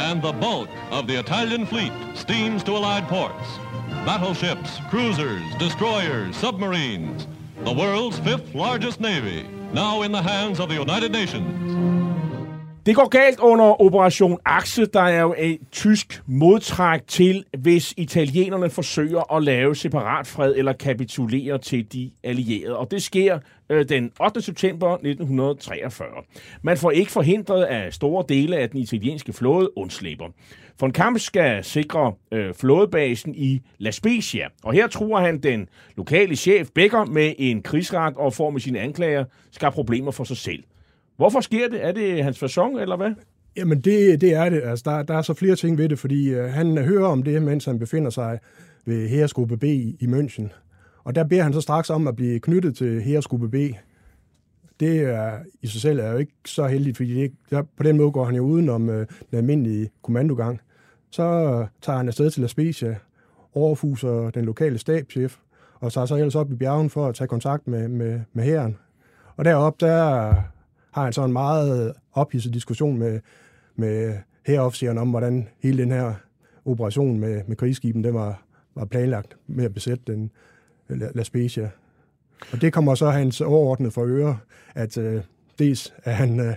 And 0.08 0.22
the 0.22 0.32
bulk 0.32 0.70
of 0.92 1.06
the 1.08 1.20
Italian 1.20 1.66
fleet 1.66 1.92
steams 2.14 2.64
to 2.64 2.72
Allied 2.76 3.08
ports. 3.08 3.67
Battleships, 4.08 4.80
cruisers, 4.90 5.42
destroyers, 5.58 6.34
submarines. 6.36 7.28
The 7.64 7.74
world's 7.74 8.18
fifth 8.18 8.54
largest 8.54 9.00
navy, 9.00 9.46
now 9.74 10.00
in 10.00 10.12
the 10.12 10.22
hands 10.22 10.60
of 10.60 10.68
the 10.70 10.80
United 10.80 11.10
Nations. 11.12 11.78
Det 12.86 12.96
går 12.96 13.08
galt 13.08 13.40
under 13.40 13.82
Operation 13.82 14.38
Axe, 14.44 14.86
der 14.86 15.00
er 15.00 15.20
jo 15.20 15.34
et 15.38 15.58
tysk 15.72 16.22
modtræk 16.26 17.06
til, 17.06 17.44
hvis 17.58 17.94
italienerne 17.96 18.70
forsøger 18.70 19.34
at 19.36 19.42
lave 19.42 19.76
separat 19.76 20.26
fred 20.26 20.54
eller 20.56 20.72
kapitulere 20.72 21.58
til 21.58 21.92
de 21.92 22.10
allierede. 22.24 22.76
Og 22.76 22.90
det 22.90 23.02
sker 23.02 23.38
øh, 23.70 23.88
den 23.88 24.12
8. 24.20 24.42
september 24.42 24.92
1943. 24.92 26.06
Man 26.62 26.76
får 26.76 26.90
ikke 26.90 27.12
forhindret, 27.12 27.64
at 27.64 27.94
store 27.94 28.24
dele 28.28 28.56
af 28.56 28.70
den 28.70 28.80
italienske 28.80 29.32
flåde 29.32 29.78
undslipper. 29.78 30.26
Von 30.80 30.92
Kamp 30.92 31.18
skal 31.18 31.64
sikre 31.64 32.12
øh, 32.32 32.54
flådebasen 32.54 33.34
i 33.34 33.60
La 33.78 33.90
Spezia, 33.90 34.46
og 34.62 34.72
her 34.72 34.86
tror 34.86 35.20
han 35.20 35.38
den 35.38 35.68
lokale 35.96 36.36
chef 36.36 36.68
Becker 36.74 37.04
med 37.04 37.32
en 37.38 37.62
krigsret 37.62 38.14
og 38.16 38.32
får 38.32 38.50
med 38.50 38.60
sine 38.60 38.80
anklager 38.80 39.24
skabt 39.50 39.74
problemer 39.74 40.10
for 40.10 40.24
sig 40.24 40.36
selv. 40.36 40.62
Hvorfor 41.16 41.40
sker 41.40 41.68
det? 41.68 41.84
Er 41.84 41.92
det 41.92 42.24
hans 42.24 42.38
fasong, 42.38 42.80
eller 42.80 42.96
hvad? 42.96 43.10
Jamen, 43.56 43.80
det, 43.80 44.20
det 44.20 44.34
er 44.34 44.48
det. 44.48 44.62
Altså, 44.64 44.90
der, 44.90 45.02
der 45.02 45.14
er 45.14 45.22
så 45.22 45.34
flere 45.34 45.56
ting 45.56 45.78
ved 45.78 45.88
det, 45.88 45.98
fordi 45.98 46.28
øh, 46.28 46.44
han 46.44 46.78
hører 46.78 47.06
om 47.06 47.22
det, 47.22 47.42
mens 47.42 47.64
han 47.64 47.78
befinder 47.78 48.10
sig 48.10 48.38
ved 48.86 49.08
Heresgruppe 49.08 49.56
B 49.56 49.64
i, 49.64 49.96
i 50.00 50.06
München. 50.06 50.48
Og 51.04 51.14
der 51.14 51.24
beder 51.24 51.42
han 51.42 51.52
så 51.52 51.60
straks 51.60 51.90
om 51.90 52.08
at 52.08 52.16
blive 52.16 52.40
knyttet 52.40 52.76
til 52.76 53.02
Heresgruppe 53.02 53.48
B. 53.48 53.54
Det 54.80 54.98
er 54.98 55.38
i 55.62 55.66
sig 55.66 55.80
selv 55.80 55.98
er 55.98 56.10
jo 56.10 56.18
ikke 56.18 56.32
så 56.44 56.66
heldigt, 56.66 56.96
fordi 56.96 57.14
det, 57.14 57.32
der, 57.50 57.62
på 57.76 57.82
den 57.82 57.96
måde 57.96 58.10
går 58.10 58.24
han 58.24 58.34
jo 58.34 58.42
udenom 58.42 58.90
øh, 58.90 59.06
den 59.30 59.38
almindelige 59.38 59.90
kommandogang. 60.02 60.60
Så 61.10 61.66
tager 61.82 61.96
han 61.96 62.08
afsted 62.08 62.30
til 62.30 62.40
La 62.40 62.46
Spezia, 62.48 62.96
overfuser 63.54 64.30
den 64.30 64.44
lokale 64.44 64.78
stabschef, 64.78 65.36
og 65.80 65.92
tager 65.92 66.06
så 66.06 66.14
ellers 66.14 66.34
op 66.34 66.52
i 66.52 66.54
bjergen 66.54 66.90
for 66.90 67.06
at 67.06 67.14
tage 67.14 67.28
kontakt 67.28 67.68
med, 67.68 67.88
med, 67.88 68.20
med 68.32 68.44
hæren. 68.44 68.76
Og 69.36 69.44
deroppe, 69.44 69.86
der 69.86 70.34
har 70.90 71.04
han 71.04 71.12
så 71.12 71.24
en 71.24 71.32
meget 71.32 71.94
ophidset 72.12 72.54
diskussion 72.54 72.98
med, 72.98 73.20
med 73.76 74.18
herofficeren 74.46 74.98
om, 74.98 75.10
hvordan 75.10 75.48
hele 75.62 75.82
den 75.82 75.90
her 75.90 76.14
operation 76.64 77.20
med, 77.20 77.42
med 77.46 77.56
krigsskiben, 77.56 78.04
den 78.04 78.14
var, 78.14 78.42
var 78.74 78.84
planlagt 78.84 79.36
med 79.46 79.64
at 79.64 79.74
besætte 79.74 80.04
den 80.06 80.30
La, 80.88 81.22
Spezia. 81.22 81.70
Og 82.52 82.60
det 82.60 82.72
kommer 82.72 82.94
så 82.94 83.10
hans 83.10 83.40
overordnede 83.40 83.90
for 83.90 84.04
øre, 84.04 84.38
at 84.74 84.98
øh, 84.98 85.22
dels 85.58 85.94
at 86.04 86.14
han 86.14 86.40
øh, 86.40 86.54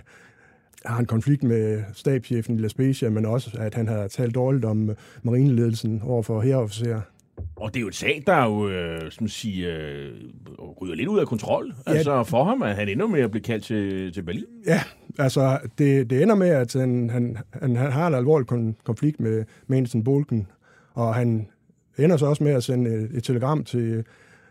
har 0.86 0.98
en 0.98 1.06
konflikt 1.06 1.42
med 1.42 1.82
stabschefen 1.92 2.54
i 2.54 2.58
La 2.58 2.68
Spezia, 2.68 3.10
men 3.10 3.26
også 3.26 3.50
at 3.58 3.74
han 3.74 3.88
har 3.88 4.08
talt 4.08 4.34
dårligt 4.34 4.64
om 4.64 4.90
øh, 4.90 4.96
marineledelsen 5.22 6.02
over 6.04 6.22
for 6.22 6.40
herofficerer. 6.40 7.00
Og 7.56 7.74
det 7.74 7.76
er 7.76 7.80
jo 7.80 7.88
et 7.88 7.94
sag, 7.94 8.22
der 8.26 8.44
jo, 8.44 8.68
øh, 8.68 9.10
som 9.10 9.28
siger, 9.28 9.78
øh, 9.78 10.10
ryger 10.82 10.94
lidt 10.94 11.08
ud 11.08 11.18
af 11.18 11.26
kontrol. 11.26 11.74
Ja. 11.86 11.92
Altså 11.92 12.24
for 12.24 12.44
ham, 12.44 12.62
at 12.62 12.74
han 12.76 12.88
ender 12.88 13.06
med 13.06 13.20
at 13.20 13.30
blive 13.30 13.42
kaldt 13.42 13.64
til, 13.64 14.12
til 14.12 14.22
Berlin. 14.22 14.44
Ja, 14.66 14.80
altså 15.18 15.58
det, 15.78 16.10
det 16.10 16.22
ender 16.22 16.34
med, 16.34 16.48
at 16.48 16.72
han, 16.72 17.10
han, 17.10 17.36
han, 17.50 17.76
han 17.76 17.92
har 17.92 18.06
en 18.06 18.14
alvorlig 18.14 18.52
kon- 18.52 18.82
konflikt 18.84 19.20
med 19.20 19.44
Mensen 19.66 20.04
Bolken, 20.04 20.46
og 20.94 21.14
han 21.14 21.48
ender 21.98 22.16
så 22.16 22.26
også 22.26 22.44
med 22.44 22.52
at 22.52 22.64
sende 22.64 22.90
et, 22.90 23.10
et 23.14 23.24
telegram 23.24 23.64
til, 23.64 24.04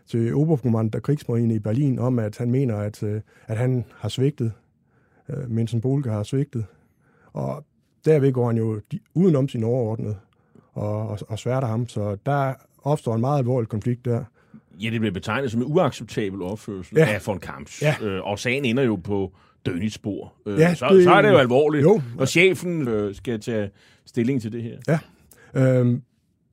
til 0.08 0.34
Oberkommand 0.34 0.96
af 0.96 1.02
Krigsmarine 1.02 1.56
i 1.56 1.60
Berlin 1.60 2.00
om, 2.00 2.20
at 2.20 2.38
han 2.38 2.52
mener, 2.52 2.76
at, 2.78 3.04
øh, 3.04 3.22
at 3.48 3.58
han 3.58 3.86
har 3.98 4.10
svigtet. 4.10 4.52
Øh, 5.30 5.50
Mensen 5.50 5.82
Bolke 5.82 6.10
har 6.10 6.24
svigtet. 6.24 6.66
Og 7.34 7.66
derved 8.06 8.32
går 8.32 8.48
han 8.48 8.58
jo 8.58 8.82
de- 8.92 9.00
udenom 9.14 9.48
sin 9.50 9.64
overordnede 9.64 10.16
og, 10.74 11.08
og, 11.10 11.20
og 11.28 11.40
sværter 11.40 11.68
ham, 11.68 11.88
så 11.88 12.18
der 12.26 12.54
opstår 12.84 13.16
en 13.16 13.22
meget 13.22 13.38
alvorlig 13.38 13.70
konflikt 13.70 14.06
der. 14.06 14.24
Ja, 14.84 14.90
det 14.90 15.00
bliver 15.00 15.14
betegnet 15.14 15.52
som 15.52 15.62
en 15.62 15.68
uacceptabel 15.68 16.42
opførsel 16.42 16.98
Ja. 16.98 17.06
ja. 17.08 17.14
af 17.14 17.28
von 17.28 17.40
Kamps. 17.40 17.82
Ja. 17.82 17.96
Øh, 18.02 18.24
og 18.28 18.40
sagen 18.40 18.66
ender 18.66 18.84
jo 18.84 18.96
på 18.96 19.32
dønigt 19.66 19.94
spor. 19.94 20.34
Øh, 20.46 20.60
Ja, 20.60 20.74
så, 20.76 20.88
det- 20.90 21.04
så 21.04 21.12
er 21.14 21.22
det 21.22 21.30
jo 21.30 21.38
alvorligt, 21.38 21.84
Jo. 21.84 22.02
når 22.18 22.26
chefen 22.26 22.88
øh, 22.88 23.16
skal 23.16 23.40
tage 23.40 23.70
stilling 24.06 24.42
til 24.42 24.52
det 24.52 24.64
her. 24.64 24.78
Ja. 24.88 25.00
Øhm, 25.80 26.02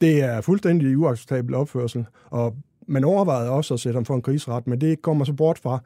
det 0.00 0.22
er 0.22 0.40
fuldstændig 0.40 0.98
uacceptabel 0.98 1.54
opførsel, 1.54 2.06
og 2.30 2.56
man 2.86 3.04
overvejede 3.04 3.50
også 3.50 3.74
at 3.74 3.80
sætte 3.80 3.96
ham 3.96 4.04
for 4.04 4.14
en 4.14 4.22
krigsret, 4.22 4.66
men 4.66 4.80
det 4.80 5.02
kommer 5.02 5.24
så 5.24 5.32
bort 5.32 5.58
fra. 5.58 5.78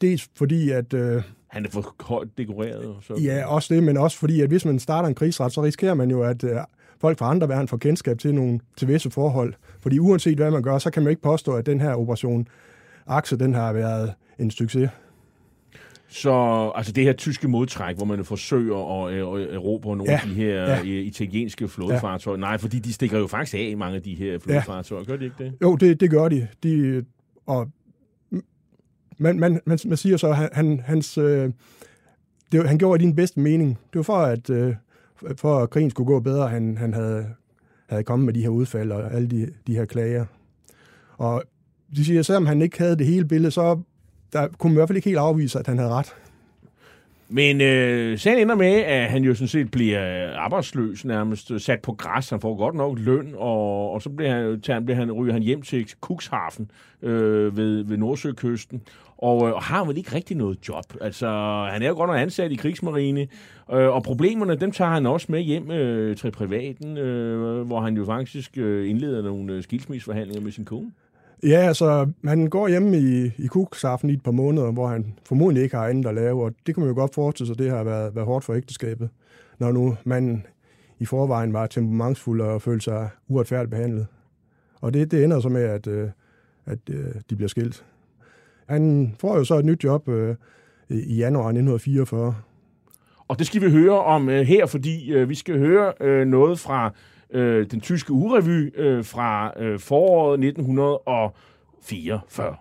Dels 0.00 0.28
fordi, 0.36 0.70
at 0.70 0.94
øh, 0.94 1.22
Han 1.48 1.64
er 1.66 1.70
for 1.70 1.94
højt 2.00 2.28
dekoreret. 2.38 2.96
Så. 3.02 3.14
ja, 3.24 3.46
også 3.46 3.74
det, 3.74 3.82
men 3.82 3.96
også 3.96 4.18
fordi, 4.18 4.40
at 4.40 4.48
hvis 4.48 4.64
man 4.64 4.78
starter 4.78 5.08
en 5.08 5.14
krigsret, 5.14 5.52
så 5.52 5.62
risikerer 5.62 5.94
man 5.94 6.10
jo, 6.10 6.22
at 6.22 6.44
øh, 6.44 6.56
folk 7.00 7.18
fra 7.18 7.30
andre 7.30 7.48
verden 7.48 7.68
får 7.68 7.76
kendskab 7.76 8.18
til 8.18 8.34
nogle 8.34 8.60
til 8.76 8.88
visse 8.88 9.10
forhold. 9.10 9.54
Fordi 9.80 9.98
uanset 9.98 10.36
hvad 10.38 10.50
man 10.50 10.62
gør, 10.62 10.78
så 10.78 10.90
kan 10.90 11.02
man 11.02 11.10
ikke 11.10 11.22
påstå, 11.22 11.52
at 11.52 11.66
den 11.66 11.80
her 11.80 11.94
operation 11.94 12.48
Akse, 13.06 13.38
den 13.38 13.54
har 13.54 13.72
været 13.72 14.12
en 14.38 14.50
succes. 14.50 14.90
Så 16.08 16.32
altså 16.74 16.92
det 16.92 17.04
her 17.04 17.12
tyske 17.12 17.48
modtræk, 17.48 17.96
hvor 17.96 18.04
man 18.04 18.24
forsøger 18.24 19.04
at, 19.06 19.12
øh, 19.12 19.42
at 19.42 19.54
erobre 19.54 19.96
nogle 19.96 20.12
Ja, 20.12 20.20
af 20.22 20.28
de 20.28 20.34
her 20.34 20.54
ja. 20.54 20.76
ja. 20.76 20.82
italienske 20.82 21.68
flådefartøjer. 21.68 22.38
Ja. 22.38 22.40
Nej, 22.40 22.58
fordi 22.58 22.78
de 22.78 22.92
stikker 22.92 23.18
jo 23.18 23.26
faktisk 23.26 23.54
af, 23.54 23.76
mange 23.76 23.96
af 23.96 24.02
de 24.02 24.14
her 24.14 24.38
flådefartøjer. 24.38 25.04
Gør 25.04 25.16
de 25.16 25.24
ikke 25.24 25.36
det? 25.38 25.52
Jo, 25.62 25.76
det, 25.76 26.00
det 26.00 26.10
gør 26.10 26.28
de. 26.28 26.48
de 26.62 27.04
og 27.46 27.68
man, 29.18 29.38
man, 29.40 29.60
man, 29.66 29.78
man 29.86 29.96
siger 29.96 30.16
så, 30.16 30.28
at 30.28 30.48
han, 30.52 30.80
hans, 30.84 31.18
øh, 31.18 31.50
det, 32.52 32.60
var- 32.60 32.66
han 32.66 32.78
gjorde 32.78 33.02
i 33.02 33.06
din 33.06 33.16
bedste 33.16 33.40
mening. 33.40 33.78
Det 33.92 33.96
var 33.98 34.02
for, 34.02 34.16
at, 34.18 34.50
øh, 34.50 34.74
for 35.36 35.58
at 35.58 35.70
krigen 35.70 35.90
skulle 35.90 36.06
gå 36.06 36.20
bedre, 36.20 36.48
han, 36.48 36.78
han 36.78 36.94
havde, 36.94 37.26
havde 37.88 38.02
kommet 38.04 38.26
med 38.26 38.34
de 38.34 38.42
her 38.42 38.48
udfald 38.48 38.92
og 38.92 39.14
alle 39.14 39.28
de, 39.28 39.50
de 39.66 39.74
her 39.76 39.84
klager. 39.84 40.24
Og 41.18 41.42
de 41.96 42.04
siger, 42.04 42.20
at 42.20 42.26
selvom 42.26 42.46
han 42.46 42.62
ikke 42.62 42.78
havde 42.78 42.96
det 42.98 43.06
hele 43.06 43.24
billede, 43.24 43.50
så 43.50 43.80
der 44.32 44.48
kunne 44.58 44.70
man 44.70 44.74
i 44.74 44.78
hvert 44.78 44.88
fald 44.88 44.96
ikke 44.96 45.08
helt 45.08 45.18
afvise, 45.18 45.58
at 45.58 45.66
han 45.66 45.78
havde 45.78 45.90
ret. 45.90 46.14
Men 47.30 47.60
øh, 47.60 48.18
sagen 48.18 48.38
ender 48.38 48.54
med, 48.54 48.72
at 48.74 49.10
han 49.10 49.24
jo 49.24 49.34
sådan 49.34 49.48
set 49.48 49.70
bliver 49.70 50.28
øh, 50.28 50.44
arbejdsløs 50.44 51.04
nærmest, 51.04 51.50
øh, 51.50 51.60
sat 51.60 51.80
på 51.80 51.92
græs. 51.92 52.30
Han 52.30 52.40
får 52.40 52.56
godt 52.56 52.74
nok 52.74 52.98
løn, 52.98 53.34
og, 53.36 53.90
og 53.92 54.02
så 54.02 54.10
bliver 54.10 54.30
han, 54.34 54.60
tager, 54.60 54.74
han- 54.76 54.84
bliver 54.84 54.96
han, 54.98 55.12
ryger 55.12 55.32
han 55.32 55.42
hjem 55.42 55.62
til 55.62 55.86
Cuxhaven 56.00 56.70
øh, 57.02 57.56
ved, 57.56 57.82
ved 57.84 57.96
Nordsøkysten. 57.96 58.82
Og, 59.18 59.48
øh, 59.48 59.54
og 59.54 59.62
har 59.62 59.84
vel 59.84 59.96
ikke 59.96 60.14
rigtig 60.14 60.36
noget 60.36 60.68
job. 60.68 60.84
Altså, 61.00 61.26
han 61.72 61.82
er 61.82 61.88
jo 61.88 61.94
godt 61.94 62.10
nok 62.10 62.18
ansat 62.18 62.52
i 62.52 62.56
krigsmarine, 62.56 63.20
øh, 63.72 63.88
og 63.88 64.02
problemerne, 64.02 64.54
dem 64.54 64.72
tager 64.72 64.90
han 64.90 65.06
også 65.06 65.26
med 65.30 65.40
hjem 65.40 65.70
øh, 65.70 66.16
til 66.16 66.30
privaten, 66.30 66.96
øh, 66.96 67.66
hvor 67.66 67.80
han 67.80 67.96
jo 67.96 68.04
faktisk 68.04 68.58
øh, 68.58 68.90
indleder 68.90 69.22
nogle 69.22 69.52
øh, 69.52 69.62
skilsmisseforhandlinger 69.62 70.42
med 70.42 70.52
sin 70.52 70.64
kone. 70.64 70.92
Ja, 71.42 71.58
altså, 71.58 72.10
han 72.24 72.46
går 72.46 72.68
hjemme 72.68 72.98
i, 72.98 73.30
i 73.38 73.46
kuksaften 73.46 74.10
i 74.10 74.12
et 74.12 74.22
par 74.22 74.30
måneder, 74.30 74.72
hvor 74.72 74.86
han 74.86 75.14
formodentlig 75.24 75.62
ikke 75.62 75.76
har 75.76 75.86
andet 75.86 76.06
at 76.06 76.14
lave, 76.14 76.44
og 76.44 76.52
det 76.66 76.74
kan 76.74 76.80
man 76.82 76.88
jo 76.88 76.94
godt 76.94 77.14
forestille 77.14 77.46
sig, 77.46 77.58
det 77.58 77.70
har 77.70 77.84
været, 77.84 78.14
været 78.14 78.26
hårdt 78.26 78.44
for 78.44 78.54
ægteskabet, 78.54 79.08
når 79.58 79.72
nu 79.72 79.96
manden 80.04 80.46
i 80.98 81.04
forvejen 81.04 81.52
var 81.52 81.66
temperamentsfuld 81.66 82.40
og 82.40 82.62
følte 82.62 82.84
sig 82.84 83.08
uretfærdigt 83.28 83.70
behandlet. 83.70 84.06
Og 84.80 84.94
det, 84.94 85.10
det 85.10 85.24
ender 85.24 85.40
så 85.40 85.48
med, 85.48 85.62
at, 85.62 85.86
øh, 85.86 86.10
at, 86.66 86.78
at 86.90 87.30
de 87.30 87.36
bliver 87.36 87.48
skilt. 87.48 87.84
Han 88.68 89.14
får 89.20 89.36
jo 89.36 89.44
så 89.44 89.54
et 89.54 89.64
nyt 89.64 89.84
job 89.84 90.08
øh, 90.08 90.34
i 90.88 91.16
januar 91.16 91.48
1944. 91.48 92.34
Og 93.28 93.38
det 93.38 93.46
skal 93.46 93.62
vi 93.62 93.70
høre 93.70 94.00
om 94.00 94.28
øh, 94.28 94.40
her, 94.40 94.66
fordi 94.66 95.12
øh, 95.12 95.28
vi 95.28 95.34
skal 95.34 95.58
høre 95.58 95.92
øh, 96.00 96.26
noget 96.26 96.58
fra 96.58 96.92
øh, 97.30 97.66
den 97.70 97.80
tyske 97.80 98.12
urevy 98.12 98.80
øh, 98.80 99.04
fra 99.04 99.62
øh, 99.62 99.78
foråret 99.78 100.44
1944. 100.44 102.56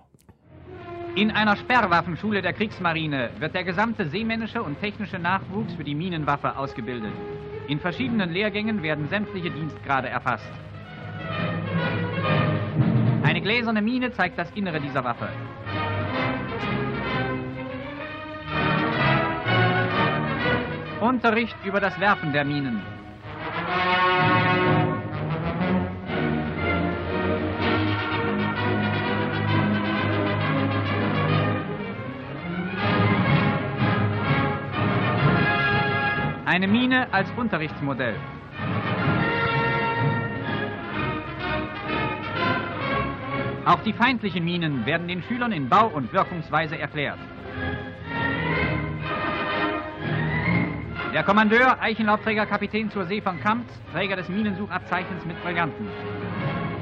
In 1.18 1.32
einer 1.32 1.56
Sperrwaffenschule 1.56 2.42
der 2.42 2.52
Kriegsmarine 2.52 3.30
wird 3.40 3.54
der 3.54 3.64
gesamte 3.64 4.10
seemännische 4.10 4.62
und 4.62 4.80
technische 4.80 5.20
Nachwuchs 5.20 5.76
für 5.76 5.84
die 5.84 5.96
Minenwaffe 5.96 6.58
ausgebildet. 6.58 7.12
In 7.70 7.80
verschiedenen 7.80 8.30
Lehrgängen 8.30 8.84
werden 8.84 9.08
sämtliche 9.10 9.50
Dienstgrade 9.50 10.08
erfasst. 10.08 10.52
Eine 13.24 13.42
gläserne 13.42 13.82
Mine 13.82 14.12
zeigt 14.12 14.38
das 14.38 14.52
Innere 14.56 14.80
dieser 14.80 15.04
Waffe. 15.04 15.28
Unterricht 21.02 21.56
über 21.64 21.80
das 21.80 22.00
Werfen 22.00 22.34
der 22.34 22.44
Minen. 22.44 22.82
Eine 36.46 36.68
Mine 36.68 37.08
als 37.14 37.30
Unterrichtsmodell. 37.38 38.16
Auch 43.66 43.84
die 43.84 43.94
feindlichen 43.94 44.46
Minen 44.46 44.86
werden 44.86 45.08
den 45.08 45.22
Schülern 45.22 45.52
in 45.52 45.70
Bau 45.70 45.88
und 45.88 46.12
Wirkungsweise 46.14 46.80
erklärt. 46.80 47.20
Der 51.18 51.24
Kommandeur, 51.24 51.82
Eichenlaubträger 51.82 52.46
Kapitän 52.46 52.92
zur 52.92 53.06
See 53.08 53.22
von 53.26 53.40
Kamp, 53.40 53.66
Träger 53.92 54.16
des 54.16 54.30
Minensuchabzeichens 54.30 55.26
mit 55.26 55.42
Brillanten. 55.42 55.88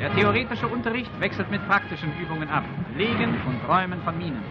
Der 0.01 0.13
theoretische 0.13 0.67
Unterricht 0.67 1.09
wechselt 1.21 1.49
mit 1.51 1.61
praktischen 1.69 2.11
Übungen 2.21 2.49
ab. 2.49 2.65
Legen 2.97 3.29
und 3.47 3.59
Räumen 3.69 4.01
von 4.03 4.17
Minen. 4.17 4.43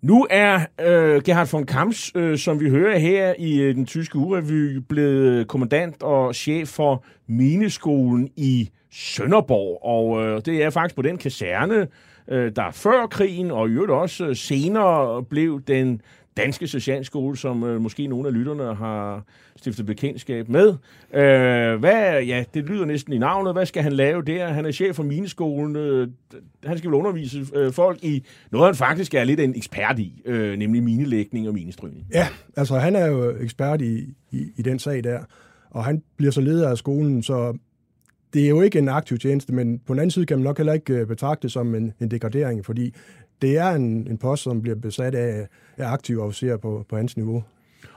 Nu 0.00 0.26
er 0.30 0.66
øh, 0.80 1.22
Gerhard 1.22 1.52
von 1.52 1.66
Kamps, 1.66 2.12
øh, 2.14 2.38
som 2.38 2.60
vi 2.60 2.70
hører 2.70 2.98
her 2.98 3.34
i 3.38 3.60
øh, 3.60 3.74
den 3.74 3.86
tyske 3.86 4.18
urevy, 4.18 4.76
blevet 4.88 5.48
kommandant 5.48 6.02
og 6.02 6.34
chef 6.34 6.68
for 6.68 7.04
mineskolen 7.26 8.30
i 8.36 8.70
Sønderborg. 8.92 9.78
Og 9.84 10.24
øh, 10.24 10.40
det 10.44 10.64
er 10.64 10.70
faktisk 10.70 10.96
på 10.96 11.02
den 11.02 11.18
kaserne, 11.18 11.88
øh, 12.28 12.52
der 12.56 12.70
før 12.70 13.06
krigen, 13.06 13.50
og 13.50 13.68
i 13.68 13.72
øvrigt 13.72 13.92
også 13.92 14.26
øh, 14.26 14.36
senere 14.36 15.24
blev 15.24 15.62
den 15.66 16.00
danske 16.36 16.66
Socialskole, 16.66 17.36
som 17.36 17.64
øh, 17.64 17.80
måske 17.80 18.06
nogle 18.06 18.28
af 18.28 18.34
lytterne 18.34 18.74
har 18.74 19.24
stiftet 19.56 19.86
bekendtskab 19.86 20.48
med. 20.48 20.68
Øh, 21.14 21.80
hvad, 21.80 22.22
ja, 22.22 22.44
det 22.54 22.64
lyder 22.64 22.84
næsten 22.84 23.12
i 23.12 23.18
navnet. 23.18 23.52
Hvad 23.52 23.66
skal 23.66 23.82
han 23.82 23.92
lave 23.92 24.22
der? 24.22 24.46
Han 24.46 24.66
er 24.66 24.72
chef 24.72 24.96
for 24.96 25.02
mineskolen. 25.02 25.76
Øh, 25.76 26.08
han 26.64 26.78
skal 26.78 26.90
vel 26.90 26.94
undervise 26.94 27.46
øh, 27.54 27.72
folk 27.72 28.04
i 28.04 28.24
noget, 28.50 28.66
han 28.66 28.74
faktisk 28.74 29.14
er 29.14 29.24
lidt 29.24 29.40
en 29.40 29.56
ekspert 29.56 29.98
i, 29.98 30.22
øh, 30.24 30.58
nemlig 30.58 30.82
minelægning 30.82 31.48
og 31.48 31.54
minestrygning. 31.54 32.06
Ja, 32.14 32.28
altså 32.56 32.78
han 32.78 32.96
er 32.96 33.06
jo 33.06 33.36
ekspert 33.40 33.80
i, 33.80 34.14
i, 34.30 34.46
i 34.56 34.62
den 34.62 34.78
sag 34.78 35.04
der, 35.04 35.18
og 35.70 35.84
han 35.84 36.02
bliver 36.16 36.32
så 36.32 36.40
leder 36.40 36.68
af 36.68 36.78
skolen, 36.78 37.22
så 37.22 37.58
det 38.34 38.44
er 38.44 38.48
jo 38.48 38.60
ikke 38.60 38.78
en 38.78 38.88
aktiv 38.88 39.18
tjeneste, 39.18 39.52
men 39.52 39.78
på 39.78 39.94
den 39.94 40.00
anden 40.00 40.10
side 40.10 40.26
kan 40.26 40.38
man 40.38 40.44
nok 40.44 40.56
heller 40.56 40.72
ikke 40.72 40.94
øh, 40.94 41.06
betragte 41.06 41.42
det 41.42 41.52
som 41.52 41.74
en, 41.74 41.92
en 42.00 42.10
degradering, 42.10 42.64
fordi 42.64 42.94
det 43.44 43.58
er 43.58 43.70
en, 43.70 44.06
en 44.10 44.18
post, 44.18 44.42
som 44.42 44.62
bliver 44.62 44.76
besat 44.76 45.14
af, 45.14 45.46
af 45.78 45.92
aktive 45.92 46.22
officerer 46.22 46.56
på, 46.56 46.84
på 46.88 46.96
hans 46.96 47.16
niveau. 47.16 47.44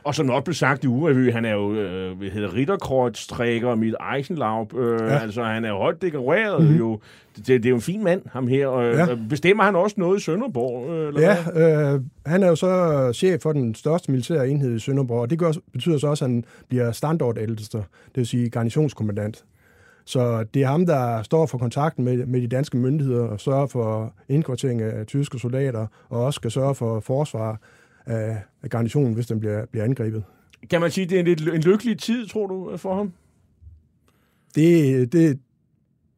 Og 0.03 0.15
som 0.15 0.25
nok 0.25 0.43
blev 0.43 0.53
sagt 0.53 0.83
i 0.83 0.87
urevy, 0.87 1.31
han 1.31 1.45
er 1.45 1.53
jo, 1.53 1.73
øh, 1.73 2.17
hvad 2.17 2.29
hedder 2.29 2.53
Ritterkreuztrækker 2.53 3.75
mit 3.75 3.95
Eichenlaub. 4.15 4.75
Øh, 4.75 4.99
ja. 5.01 5.17
Altså, 5.17 5.43
han 5.43 5.65
er 5.65 5.69
jo 5.69 5.77
højt 5.77 6.01
dekoreret 6.01 6.61
mm-hmm. 6.61 6.77
jo. 6.77 6.99
Det, 7.37 7.47
det, 7.47 7.65
er 7.65 7.69
jo 7.69 7.75
en 7.75 7.81
fin 7.81 8.03
mand, 8.03 8.21
ham 8.31 8.47
her. 8.47 8.73
Øh, 8.73 8.95
ja. 8.95 9.07
Bestemmer 9.29 9.63
han 9.63 9.75
også 9.75 9.95
noget 9.99 10.19
i 10.19 10.23
Sønderborg? 10.23 10.89
Øh, 10.89 11.07
eller 11.07 11.21
ja, 11.21 11.93
øh, 11.93 12.01
han 12.25 12.43
er 12.43 12.47
jo 12.47 12.55
så 12.55 13.11
chef 13.13 13.41
for 13.41 13.53
den 13.53 13.75
største 13.75 14.11
militære 14.11 14.49
enhed 14.49 14.75
i 14.75 14.79
Sønderborg, 14.79 15.21
og 15.21 15.29
det 15.29 15.39
gør, 15.39 15.51
betyder 15.73 15.97
så 15.97 16.07
også, 16.07 16.25
at 16.25 16.31
han 16.31 16.43
bliver 16.69 16.91
standardældster, 16.91 17.79
det 17.79 18.15
vil 18.15 18.27
sige 18.27 18.49
garnisonskommandant. 18.49 19.43
Så 20.07 20.43
det 20.43 20.63
er 20.63 20.67
ham, 20.67 20.85
der 20.85 21.23
står 21.23 21.45
for 21.45 21.57
kontakten 21.57 22.05
med, 22.05 22.25
med 22.25 22.41
de 22.41 22.47
danske 22.47 22.77
myndigheder 22.77 23.23
og 23.23 23.39
sørger 23.39 23.67
for 23.67 24.13
indkvartering 24.29 24.81
af 24.81 25.05
tyske 25.05 25.39
soldater, 25.39 25.87
og 26.09 26.25
også 26.25 26.37
skal 26.37 26.51
sørge 26.51 26.75
for 26.75 26.99
forsvar 26.99 27.59
af, 28.05 28.41
af 28.63 28.69
garnitionen, 28.69 29.13
hvis 29.13 29.27
den 29.27 29.39
bliver, 29.39 29.65
bliver 29.65 29.83
angrebet. 29.83 30.23
Kan 30.69 30.81
man 30.81 30.91
sige, 30.91 31.03
at 31.03 31.09
det 31.09 31.15
er 31.15 31.19
en, 31.19 31.25
lidt, 31.25 31.47
en 31.47 31.61
lykkelig 31.61 31.99
tid, 31.99 32.27
tror 32.27 32.47
du, 32.47 32.77
for 32.77 32.95
ham? 32.95 33.13
Det, 34.55 35.13
det, 35.13 35.39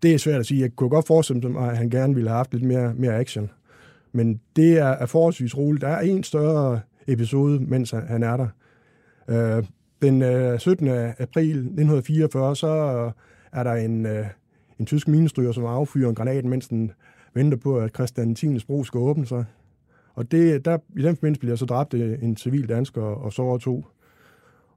det 0.04 0.14
er 0.14 0.18
svært 0.18 0.40
at 0.40 0.46
sige. 0.46 0.62
Jeg 0.62 0.76
kunne 0.76 0.90
godt 0.90 1.08
forestille 1.08 1.50
mig, 1.50 1.72
at 1.72 1.78
han 1.78 1.90
gerne 1.90 2.16
ville 2.16 2.30
have 2.30 2.38
haft 2.38 2.54
lidt 2.54 2.64
mere, 2.64 2.94
mere 2.94 3.20
action. 3.20 3.50
Men 4.12 4.42
det 4.56 4.78
er, 4.78 4.86
er 4.88 5.06
forholdsvis 5.06 5.58
roligt. 5.58 5.82
Der 5.82 5.88
er 5.88 6.02
en 6.02 6.24
større 6.24 6.80
episode, 7.08 7.60
mens 7.60 7.92
han 7.92 8.24
er 8.24 8.38
der. 8.38 8.48
Øh, 9.30 9.64
den 10.02 10.60
17. 10.60 10.88
april 11.20 11.50
1944, 11.50 12.56
så 12.56 13.12
er 13.52 13.64
der 13.64 13.74
en, 13.74 14.06
øh, 14.06 14.26
en 14.80 14.86
tysk 14.86 15.08
minestryger, 15.08 15.52
som 15.52 15.66
affyrer 15.66 16.10
en 16.10 16.16
granat, 16.16 16.45
mens 16.45 16.68
den 16.68 16.91
venter 17.34 17.58
på, 17.58 17.78
at 17.78 17.93
Christian 17.93 18.36
10. 18.36 18.66
bro 18.68 18.84
skal 18.84 18.97
åbne 18.97 19.26
sig. 19.26 19.45
Og 20.14 20.32
det, 20.32 20.66
der, 20.66 20.78
i 20.97 21.02
den 21.02 21.16
forbindelse 21.16 21.39
bliver 21.39 21.56
så 21.56 21.66
dræbt 21.66 21.93
øh, 21.93 22.24
en 22.24 22.38
civil 22.38 22.70
dansker 22.70 23.02
og 23.02 23.34
sårer 23.34 23.58
to. 23.58 23.86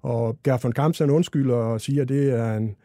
Og 0.03 0.39
Gerd 0.45 0.63
von 0.63 0.73
Kamps 0.73 0.99
han 0.99 1.11
undskylder 1.11 1.55
og 1.55 1.81
siger, 1.81 2.03
at 2.03 2.09
det 2.09 2.31
er 2.31 2.57
en, 2.57 2.77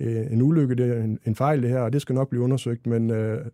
øh, 0.00 0.32
en 0.32 0.42
ulykke, 0.42 0.74
det 0.74 0.96
er 0.96 1.02
en, 1.02 1.18
en 1.26 1.34
fejl 1.34 1.62
det 1.62 1.70
her, 1.70 1.80
og 1.80 1.92
det 1.92 2.02
skal 2.02 2.14
nok 2.14 2.28
blive 2.28 2.42
undersøgt. 2.42 2.86
Men 2.86 3.10
øh, 3.10 3.46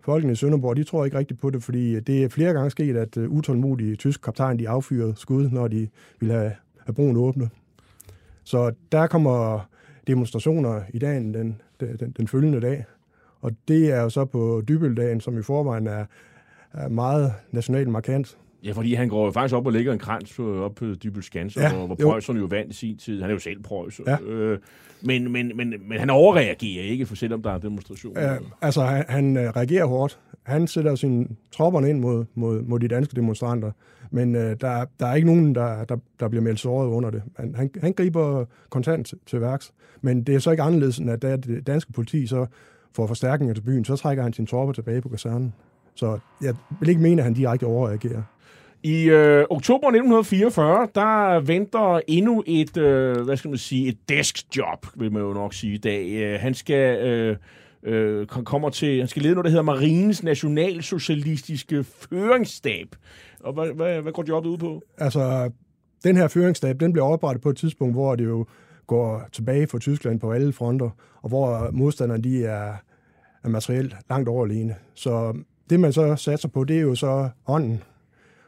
folkene 0.00 0.32
i 0.32 0.36
Sønderborg, 0.36 0.76
de 0.76 0.84
tror 0.84 1.04
ikke 1.04 1.18
rigtigt 1.18 1.40
på 1.40 1.50
det, 1.50 1.62
fordi 1.62 2.00
det 2.00 2.24
er 2.24 2.28
flere 2.28 2.52
gange 2.52 2.70
sket, 2.70 2.96
at 2.96 3.16
uh, 3.16 3.24
utålmodige 3.24 3.96
tyske 3.96 4.22
kaptajn, 4.22 4.58
de 4.58 4.68
affyrede 4.68 5.14
skud, 5.16 5.48
når 5.50 5.68
de 5.68 5.88
ville 6.20 6.34
have, 6.34 6.52
have 6.86 6.94
broen 6.94 7.16
åbnet. 7.16 7.48
Så 8.44 8.72
der 8.92 9.06
kommer 9.06 9.68
demonstrationer 10.06 10.82
i 10.94 10.98
dagen 10.98 11.34
den, 11.34 11.60
den, 11.80 12.14
den 12.16 12.28
følgende 12.28 12.60
dag. 12.60 12.84
Og 13.40 13.52
det 13.68 13.92
er 13.92 14.00
jo 14.00 14.08
så 14.08 14.24
på 14.24 14.62
Dybøldagen, 14.68 15.20
som 15.20 15.38
i 15.38 15.42
forvejen 15.42 15.86
er, 15.86 16.04
er 16.72 16.88
meget 16.88 17.34
nationalt 17.50 17.88
markant. 17.88 18.38
Ja, 18.64 18.72
fordi 18.72 18.94
han 18.94 19.08
går 19.08 19.24
jo 19.24 19.30
faktisk 19.30 19.54
op 19.54 19.66
og 19.66 19.72
lægger 19.72 19.92
en 19.92 19.98
krans 19.98 20.38
op 20.38 20.74
på 20.74 20.84
Dybøl 20.84 21.22
Skanser, 21.22 21.62
ja, 21.62 21.74
hvor, 21.74 21.86
hvor 21.86 21.94
Preusserne 21.94 22.40
jo 22.40 22.46
vandt 22.46 22.72
i 22.72 22.76
sin 22.76 22.96
tid. 22.96 23.20
Han 23.20 23.30
er 23.30 23.34
jo 23.34 23.40
selv 23.40 23.62
Preussen. 23.62 24.04
Ja. 24.06 24.20
Øh, 24.20 24.58
men, 25.02 25.32
men, 25.32 25.52
men, 25.56 25.74
men 25.88 25.98
han 25.98 26.10
overreagerer 26.10 26.84
ikke, 26.84 27.06
for 27.06 27.14
selvom 27.14 27.42
der 27.42 27.50
er 27.50 27.58
demonstrationer. 27.58 28.22
Ja, 28.22 28.36
altså, 28.62 28.82
han, 28.82 29.04
han 29.08 29.36
øh, 29.36 29.50
reagerer 29.50 29.84
hårdt. 29.84 30.18
Han 30.42 30.66
sætter 30.66 30.94
sine 30.94 31.26
tropperne 31.52 31.90
ind 31.90 32.00
mod, 32.00 32.24
mod, 32.34 32.62
mod 32.62 32.80
de 32.80 32.88
danske 32.88 33.16
demonstranter. 33.16 33.72
Men 34.10 34.34
øh, 34.34 34.56
der, 34.60 34.84
der 35.00 35.06
er 35.06 35.14
ikke 35.14 35.26
nogen, 35.26 35.54
der, 35.54 35.84
der, 35.84 35.96
der 36.20 36.28
bliver 36.28 36.42
meldt 36.42 36.60
såret 36.60 36.88
under 36.88 37.10
det. 37.10 37.22
Han, 37.36 37.54
han, 37.54 37.70
han 37.80 37.92
griber 37.92 38.44
kontant 38.70 39.06
til, 39.06 39.18
til 39.26 39.40
værks. 39.40 39.72
Men 40.00 40.22
det 40.22 40.34
er 40.34 40.38
så 40.38 40.50
ikke 40.50 40.62
anderledes, 40.62 40.98
end 40.98 41.10
at 41.10 41.22
da 41.22 41.36
det 41.36 41.66
danske 41.66 41.92
politi 41.92 42.26
så 42.26 42.46
får 42.92 43.06
forstærkninger 43.06 43.54
til 43.54 43.62
byen, 43.62 43.84
så 43.84 43.96
trækker 43.96 44.22
han 44.22 44.32
sine 44.32 44.46
tropper 44.46 44.72
tilbage 44.72 45.00
på 45.00 45.08
kasernen. 45.08 45.52
Så 45.94 46.18
jeg 46.42 46.54
vil 46.80 46.88
ikke 46.88 47.00
mene, 47.00 47.22
at 47.22 47.24
han 47.24 47.34
direkte 47.34 47.64
overreagerer. 47.64 48.22
I 48.82 49.04
øh, 49.04 49.44
oktober 49.50 49.88
1944, 49.88 50.88
der 50.94 51.40
venter 51.40 52.00
endnu 52.08 52.42
et, 52.46 52.76
øh, 52.76 53.20
hvad 53.20 53.36
skal 53.36 53.48
man 53.48 53.58
sige, 53.58 53.88
et 53.88 53.98
deskjob, 54.08 54.86
vil 54.96 55.12
man 55.12 55.22
jo 55.22 55.32
nok 55.32 55.54
sige 55.54 55.74
i 55.74 55.78
dag. 55.78 56.10
Øh, 56.10 56.40
han 56.40 56.54
skal... 56.54 57.06
Øh, 57.06 57.36
øh, 57.82 58.26
kommer 58.26 58.70
til, 58.70 58.98
han 58.98 59.08
skal 59.08 59.22
lede 59.22 59.34
noget, 59.34 59.44
der 59.44 59.50
hedder 59.50 59.62
Marines 59.62 60.22
Nationalsocialistiske 60.22 61.84
Føringsstab. 61.84 62.96
Og 63.40 63.52
hvad, 63.52 63.68
hvad, 63.74 64.00
hvad 64.02 64.12
går 64.12 64.24
jobbet 64.28 64.50
ud 64.50 64.58
på? 64.58 64.82
Altså, 64.98 65.50
den 66.04 66.16
her 66.16 66.28
føringsstab, 66.28 66.80
den 66.80 66.92
bliver 66.92 67.06
oprettet 67.06 67.42
på 67.42 67.50
et 67.50 67.56
tidspunkt, 67.56 67.94
hvor 67.94 68.16
det 68.16 68.24
jo 68.24 68.46
går 68.86 69.28
tilbage 69.32 69.66
for 69.66 69.78
Tyskland 69.78 70.20
på 70.20 70.32
alle 70.32 70.52
fronter, 70.52 70.90
og 71.22 71.28
hvor 71.28 71.70
modstanderne 71.72 72.22
de 72.22 72.44
er, 72.44 72.74
er 73.44 73.48
materielt 73.48 73.96
langt 74.10 74.28
overlegne. 74.28 74.74
Så 74.94 75.34
det, 75.70 75.80
man 75.80 75.92
så 75.92 76.16
satser 76.16 76.48
på, 76.48 76.64
det 76.64 76.76
er 76.76 76.80
jo 76.80 76.94
så 76.94 77.28
ånden 77.46 77.82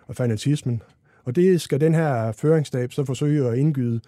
og 0.07 0.17
fanatismen. 0.17 0.83
Og 1.25 1.37
det 1.37 1.61
skal 1.61 1.81
den 1.81 1.95
her 1.95 2.33
føringsstab 2.33 2.93
så 2.93 3.05
forsøge 3.05 3.49
at 3.49 3.59
indgyde 3.59 4.01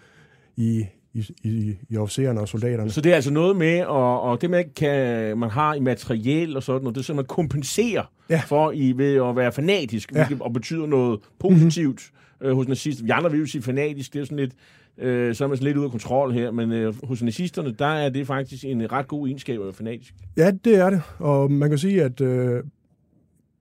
i, 0.55 0.85
i, 1.13 1.25
i, 1.43 1.75
i 1.89 1.97
officererne 1.97 2.39
og 2.39 2.47
soldaterne. 2.47 2.89
Så 2.89 3.01
det 3.01 3.11
er 3.11 3.15
altså 3.15 3.33
noget 3.33 3.55
med, 3.55 3.83
og, 3.83 4.21
og 4.21 4.41
det 4.41 4.49
man, 4.49 4.65
kan, 4.75 5.37
man 5.37 5.49
har 5.49 5.73
i 5.73 5.79
materiel 5.79 6.55
og 6.55 6.63
sådan 6.63 6.81
noget, 6.81 6.95
det 6.95 7.01
er 7.01 7.05
så, 7.05 7.13
man 7.13 7.25
kompenserer 7.25 8.11
ja. 8.29 8.41
for 8.47 8.71
i, 8.71 8.93
ved 8.97 9.15
at 9.15 9.35
være 9.35 9.51
fanatisk, 9.51 10.11
ja. 10.11 10.25
hvilket, 10.25 10.41
og 10.41 10.53
betyder 10.53 10.87
noget 10.87 11.19
positivt 11.39 12.11
mm-hmm. 12.39 12.47
øh, 12.47 12.55
hos 12.55 12.67
nazister. 12.67 13.03
Vi 13.03 13.09
andre 13.09 13.31
vil 13.31 13.39
jo 13.39 13.45
sige 13.45 13.61
fanatisk, 13.61 14.13
det 14.13 14.21
er 14.21 14.25
sådan 14.25 14.37
lidt, 14.37 14.53
øh, 14.97 15.35
så 15.35 15.43
er 15.43 15.47
man 15.47 15.57
sådan 15.57 15.65
lidt 15.65 15.77
ude 15.77 15.85
af 15.85 15.91
kontrol 15.91 16.33
her, 16.33 16.51
men 16.51 16.71
øh, 16.71 16.93
hos 17.03 17.23
nazisterne, 17.23 17.71
der 17.79 17.85
er 17.85 18.09
det 18.09 18.27
faktisk 18.27 18.65
en 18.65 18.91
ret 18.91 19.07
god 19.07 19.27
egenskab 19.27 19.59
at 19.59 19.65
være 19.65 19.73
fanatisk. 19.73 20.13
Ja, 20.37 20.51
det 20.65 20.75
er 20.75 20.89
det, 20.89 21.01
og 21.19 21.51
man 21.51 21.69
kan 21.69 21.77
sige, 21.77 22.03
at 22.03 22.21
øh, 22.21 22.63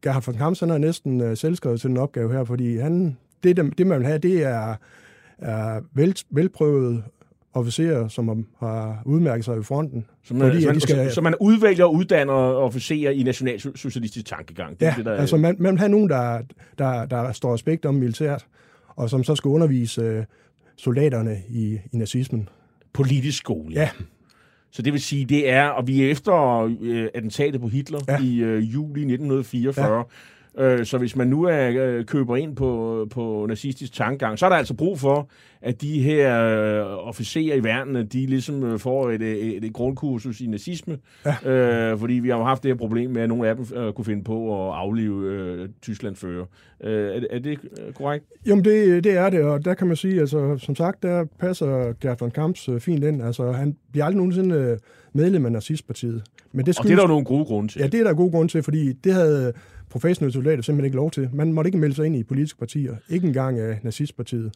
Gerhard 0.04 0.22
von 0.26 0.34
Kamps, 0.34 0.60
han 0.60 0.70
er 0.70 0.78
næsten 0.78 1.20
øh, 1.20 1.36
selvskrevet 1.36 1.80
til 1.80 1.90
den 1.90 1.96
opgave 1.96 2.32
her, 2.32 2.44
fordi 2.44 2.76
han, 2.76 3.16
det, 3.44 3.56
det, 3.78 3.86
man 3.86 3.98
vil 3.98 4.06
have, 4.06 4.18
det 4.18 4.42
er, 4.42 4.74
er 5.38 5.80
vel, 5.94 6.16
velprøvet 6.30 7.02
officerer, 7.54 8.08
som 8.08 8.46
har 8.58 9.02
udmærket 9.04 9.44
sig 9.44 9.58
i 9.58 9.62
fronten. 9.62 10.06
Så 10.24 10.34
man, 10.34 10.50
fordi, 10.50 10.62
så 10.62 10.68
man, 10.68 10.80
skal, 10.80 11.12
så 11.12 11.20
man 11.20 11.34
udvælger 11.40 11.84
og 11.84 11.94
uddanner 11.94 12.32
officerer 12.34 13.10
i 13.10 13.22
nationalsocialistisk 13.22 14.26
tankegang? 14.26 14.80
Det 14.80 14.86
ja, 14.86 14.94
det, 14.96 15.04
der 15.04 15.14
altså 15.14 15.36
man, 15.36 15.56
man 15.58 15.72
vil 15.72 15.78
have 15.78 15.88
nogen, 15.88 16.08
der, 16.08 16.42
der, 16.78 17.06
der 17.06 17.32
står 17.32 17.54
respekt 17.54 17.86
om 17.86 17.94
militært, 17.94 18.46
og 18.88 19.10
som 19.10 19.24
så 19.24 19.34
skal 19.34 19.48
undervise 19.48 20.02
øh, 20.02 20.24
soldaterne 20.76 21.38
i, 21.48 21.78
i 21.92 21.96
nazismen. 21.96 22.48
Politisk 22.92 23.38
skole. 23.38 23.74
Ja. 23.74 23.90
Så 24.74 24.82
det 24.82 24.92
vil 24.92 25.02
sige, 25.02 25.24
det 25.24 25.50
er, 25.50 25.66
og 25.66 25.86
vi 25.86 26.02
er 26.02 26.10
efter 26.10 26.34
øh, 26.80 27.08
attentatet 27.14 27.60
på 27.60 27.68
Hitler 27.68 28.00
ja. 28.08 28.18
I 28.22 28.38
øh, 28.38 28.74
juli 28.74 29.00
1944. 29.00 29.96
Ja. 29.96 30.02
Øh, 30.58 30.86
så 30.86 30.98
hvis 30.98 31.16
man 31.16 31.26
nu 31.28 31.42
er, 31.42 31.70
øh, 31.84 32.04
køber 32.04 32.36
ind 32.36 32.56
på, 32.56 33.06
på 33.10 33.46
nazistisk 33.48 33.92
tankegang, 33.92 34.38
så 34.38 34.46
er 34.46 34.50
der 34.50 34.56
altså 34.56 34.74
brug 34.74 34.98
for, 34.98 35.28
at 35.62 35.80
de 35.80 36.02
her 36.02 36.44
øh, 36.44 37.06
officerer 37.08 37.56
i 37.56 37.64
værnene, 37.64 38.02
de 38.02 38.26
ligesom 38.26 38.64
øh, 38.64 38.78
får 38.78 39.10
et, 39.10 39.22
et, 39.22 39.64
et 39.64 39.72
grundkursus 39.72 40.40
i 40.40 40.46
nazisme. 40.46 40.98
Ja. 41.44 41.50
Øh, 41.50 41.98
fordi 41.98 42.14
vi 42.14 42.28
har 42.28 42.36
jo 42.36 42.44
haft 42.44 42.62
det 42.62 42.70
her 42.70 42.76
problem 42.76 43.10
med, 43.10 43.22
at 43.22 43.28
nogle 43.28 43.48
af 43.48 43.56
dem 43.56 43.66
øh, 43.76 43.92
kunne 43.92 44.04
finde 44.04 44.24
på 44.24 44.68
at 44.68 44.74
aflive 44.76 45.32
øh, 45.32 45.68
Tyskland 45.82 46.16
før. 46.16 46.44
Øh, 46.84 47.16
er, 47.16 47.20
er 47.30 47.38
det 47.38 47.58
øh, 47.86 47.92
korrekt? 47.92 48.24
Jamen, 48.46 48.64
det, 48.64 49.04
det 49.04 49.16
er 49.16 49.30
det, 49.30 49.42
og 49.42 49.64
der 49.64 49.74
kan 49.74 49.86
man 49.86 49.96
sige, 49.96 50.20
altså, 50.20 50.58
som 50.58 50.76
sagt, 50.76 51.02
der 51.02 51.24
passer 51.38 51.92
Gert 52.00 52.20
von 52.20 52.30
Kamps 52.30 52.68
øh, 52.68 52.80
fint 52.80 53.04
ind. 53.04 53.22
Altså, 53.22 53.52
han 53.52 53.76
bliver 53.92 54.04
aldrig 54.04 54.16
nogensinde 54.16 54.54
øh, 54.54 54.78
medlem 55.12 55.46
af 55.46 55.52
nazistpartiet. 55.52 56.22
Men 56.52 56.66
det 56.66 56.78
Og 56.78 56.84
det 56.84 56.92
er 56.92 56.96
der 56.96 57.02
jo 57.02 57.08
nogle 57.08 57.24
gode 57.24 57.44
grunde 57.44 57.72
til. 57.72 57.80
Ja, 57.80 57.86
det 57.86 58.00
er 58.00 58.04
der 58.04 58.14
god 58.14 58.30
grund 58.30 58.48
til, 58.48 58.62
fordi 58.62 58.92
det 58.92 59.14
havde 59.14 59.52
professionelle 59.94 60.32
soldater 60.32 60.62
simpelthen 60.62 60.84
ikke 60.84 60.96
lov 60.96 61.10
til. 61.10 61.28
Man 61.32 61.52
måtte 61.52 61.68
ikke 61.68 61.78
melde 61.78 61.94
sig 61.94 62.06
ind 62.06 62.16
i 62.16 62.22
politiske 62.22 62.58
partier. 62.58 62.96
Ikke 63.08 63.26
engang 63.26 63.58
af 63.58 63.78
nazistpartiet. 63.82 64.52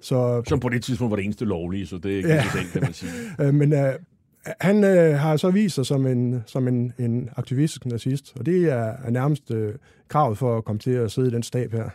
Så, 0.00 0.42
Som 0.48 0.60
på 0.60 0.68
det 0.68 0.82
tidspunkt 0.82 1.10
var 1.10 1.16
det 1.16 1.24
eneste 1.24 1.44
lovlige, 1.44 1.86
så 1.86 1.98
det 1.98 2.18
er 2.18 2.28
Ja. 2.28 2.34
ja. 2.34 2.42
det, 2.54 2.72
kan 2.72 2.82
man 2.82 2.92
sige. 2.92 3.12
øh, 3.40 3.54
men 3.54 3.72
øh, 3.72 3.92
han 4.60 4.84
øh, 4.84 5.18
har 5.18 5.36
så 5.36 5.50
vist 5.50 5.74
sig 5.74 5.86
som 5.86 6.06
en, 6.06 6.42
som 6.46 6.68
en, 6.68 6.92
en 6.98 7.30
aktivistisk 7.36 7.86
nazist, 7.86 8.32
og 8.38 8.46
det 8.46 8.64
er, 8.64 8.92
er 9.04 9.10
nærmest 9.10 9.50
øh, 9.50 9.74
kravet 10.08 10.38
for 10.38 10.58
at 10.58 10.64
komme 10.64 10.78
til 10.78 10.90
at 10.90 11.10
sidde 11.12 11.28
i 11.28 11.30
den 11.30 11.42
stab 11.42 11.72
her. 11.72 11.88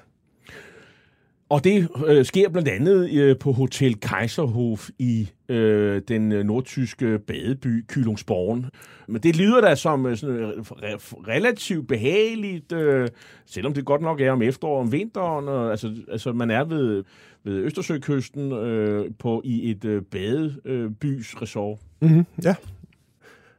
Og 1.49 1.63
det 1.63 1.87
øh, 2.07 2.25
sker 2.25 2.49
blandt 2.49 2.69
andet 2.69 3.09
øh, 3.13 3.37
på 3.37 3.51
Hotel 3.51 3.99
Kaiserhof 3.99 4.89
i 4.99 5.29
øh, 5.49 6.01
den 6.07 6.31
øh, 6.31 6.45
nordtyske 6.45 7.19
badeby 7.19 7.85
Kühlungsborn. 7.91 8.69
Men 9.07 9.21
det 9.21 9.35
lyder 9.35 9.61
da 9.61 9.75
som 9.75 10.05
øh, 10.05 10.17
sådan, 10.17 10.35
øh, 10.35 10.49
re- 10.49 11.27
relativt 11.27 11.87
behageligt, 11.87 12.71
øh, 12.71 13.07
selvom 13.45 13.73
det 13.73 13.85
godt 13.85 14.01
nok 14.01 14.21
er 14.21 14.31
om 14.31 14.41
efteråret 14.41 14.81
om 14.81 14.91
vinteren. 14.91 15.47
Og, 15.47 15.71
altså, 15.71 15.93
altså 16.11 16.33
man 16.33 16.51
er 16.51 16.63
ved, 16.63 17.03
ved 17.43 17.53
Østersøkysten 17.53 18.51
øh, 18.51 19.11
på, 19.19 19.41
i 19.45 19.71
et 19.71 19.85
øh, 19.85 20.01
badebys 20.01 20.57
øh, 20.65 20.91
bys 20.91 21.41
resort. 21.41 21.79
Mm-hmm. 22.01 22.25
Ja. 22.43 22.55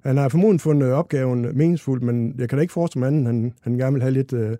Han 0.05 0.16
har 0.16 0.28
formodentlig 0.28 0.61
fundet 0.61 0.93
opgaven 0.93 1.59
meningsfuld, 1.59 2.03
men 2.03 2.34
jeg 2.38 2.49
kan 2.49 2.59
da 2.59 2.62
ikke 2.62 2.72
forestille 2.72 3.11
mig 3.11 3.18
at 3.18 3.26
han, 3.26 3.53
han 3.62 3.78
gerne 3.78 3.93
vil 3.93 4.03
have 4.03 4.14
lidt 4.14 4.32
øh, 4.32 4.57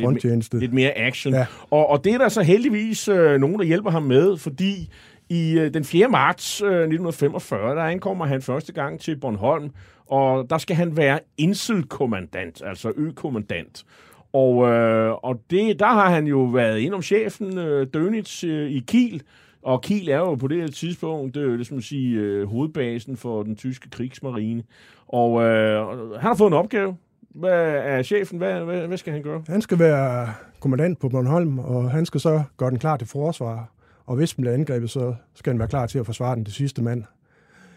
fronttjeneste. 0.00 0.58
Lidt 0.58 0.72
mere 0.72 0.98
action. 0.98 1.34
Ja. 1.34 1.46
Og, 1.70 1.88
og 1.88 2.04
det 2.04 2.14
er 2.14 2.18
der 2.18 2.28
så 2.28 2.42
heldigvis 2.42 3.08
øh, 3.08 3.40
nogen, 3.40 3.58
der 3.58 3.64
hjælper 3.64 3.90
ham 3.90 4.02
med, 4.02 4.36
fordi 4.36 4.90
i 5.28 5.58
øh, 5.58 5.74
den 5.74 5.84
4. 5.84 6.08
marts 6.08 6.62
øh, 6.62 6.68
1945, 6.68 7.76
der 7.76 7.82
ankommer 7.82 8.26
han 8.26 8.42
første 8.42 8.72
gang 8.72 9.00
til 9.00 9.16
Bornholm, 9.16 9.70
og 10.06 10.50
der 10.50 10.58
skal 10.58 10.76
han 10.76 10.96
være 10.96 11.20
inselkommandant, 11.36 12.62
altså 12.64 12.92
økommandant. 12.96 13.84
Og, 14.32 14.68
øh, 14.68 15.12
og 15.12 15.40
det, 15.50 15.78
der 15.78 15.86
har 15.86 16.10
han 16.10 16.26
jo 16.26 16.42
været 16.42 16.78
ind 16.78 16.94
om 16.94 17.02
chefen, 17.02 17.58
øh, 17.58 17.86
Dönitz, 17.96 18.46
øh, 18.46 18.70
i 18.70 18.84
Kiel, 18.86 19.22
og 19.62 19.82
Kiel 19.82 20.08
er 20.08 20.18
jo 20.18 20.34
på 20.34 20.48
det 20.48 20.60
her 20.60 20.68
tidspunkt, 20.68 21.34
det 21.34 21.42
er 21.42 21.46
jo 21.46 21.58
det, 21.58 21.66
som 21.66 21.76
at 21.76 21.84
sige, 21.84 22.18
øh, 22.18 22.48
hovedbasen 22.48 23.16
for 23.16 23.42
den 23.42 23.56
tyske 23.56 23.90
krigsmarine. 23.90 24.62
Og 25.08 25.42
øh, 25.42 25.88
han 26.14 26.20
har 26.20 26.34
fået 26.34 26.50
en 26.50 26.54
opgave. 26.54 26.96
Hvad 27.38 27.74
er 27.84 28.02
chefen? 28.02 28.38
Hvad, 28.38 28.60
hvad, 28.60 28.86
hvad 28.86 28.96
skal 28.98 29.12
han 29.12 29.22
gøre? 29.22 29.42
Han 29.48 29.62
skal 29.62 29.78
være 29.78 30.32
kommandant 30.60 30.98
på 30.98 31.08
Bornholm, 31.08 31.58
og 31.58 31.90
han 31.90 32.06
skal 32.06 32.20
så 32.20 32.42
gøre 32.56 32.70
den 32.70 32.78
klar 32.78 32.96
til 32.96 33.06
forsvar. 33.08 33.72
Og 34.06 34.16
hvis 34.16 34.34
den 34.34 34.42
bliver 34.42 34.54
angrebet, 34.54 34.90
så 34.90 35.14
skal 35.34 35.52
han 35.52 35.58
være 35.58 35.68
klar 35.68 35.86
til 35.86 35.98
at 35.98 36.06
forsvare 36.06 36.36
den 36.36 36.44
til 36.44 36.54
sidste 36.54 36.82
mand. 36.82 37.04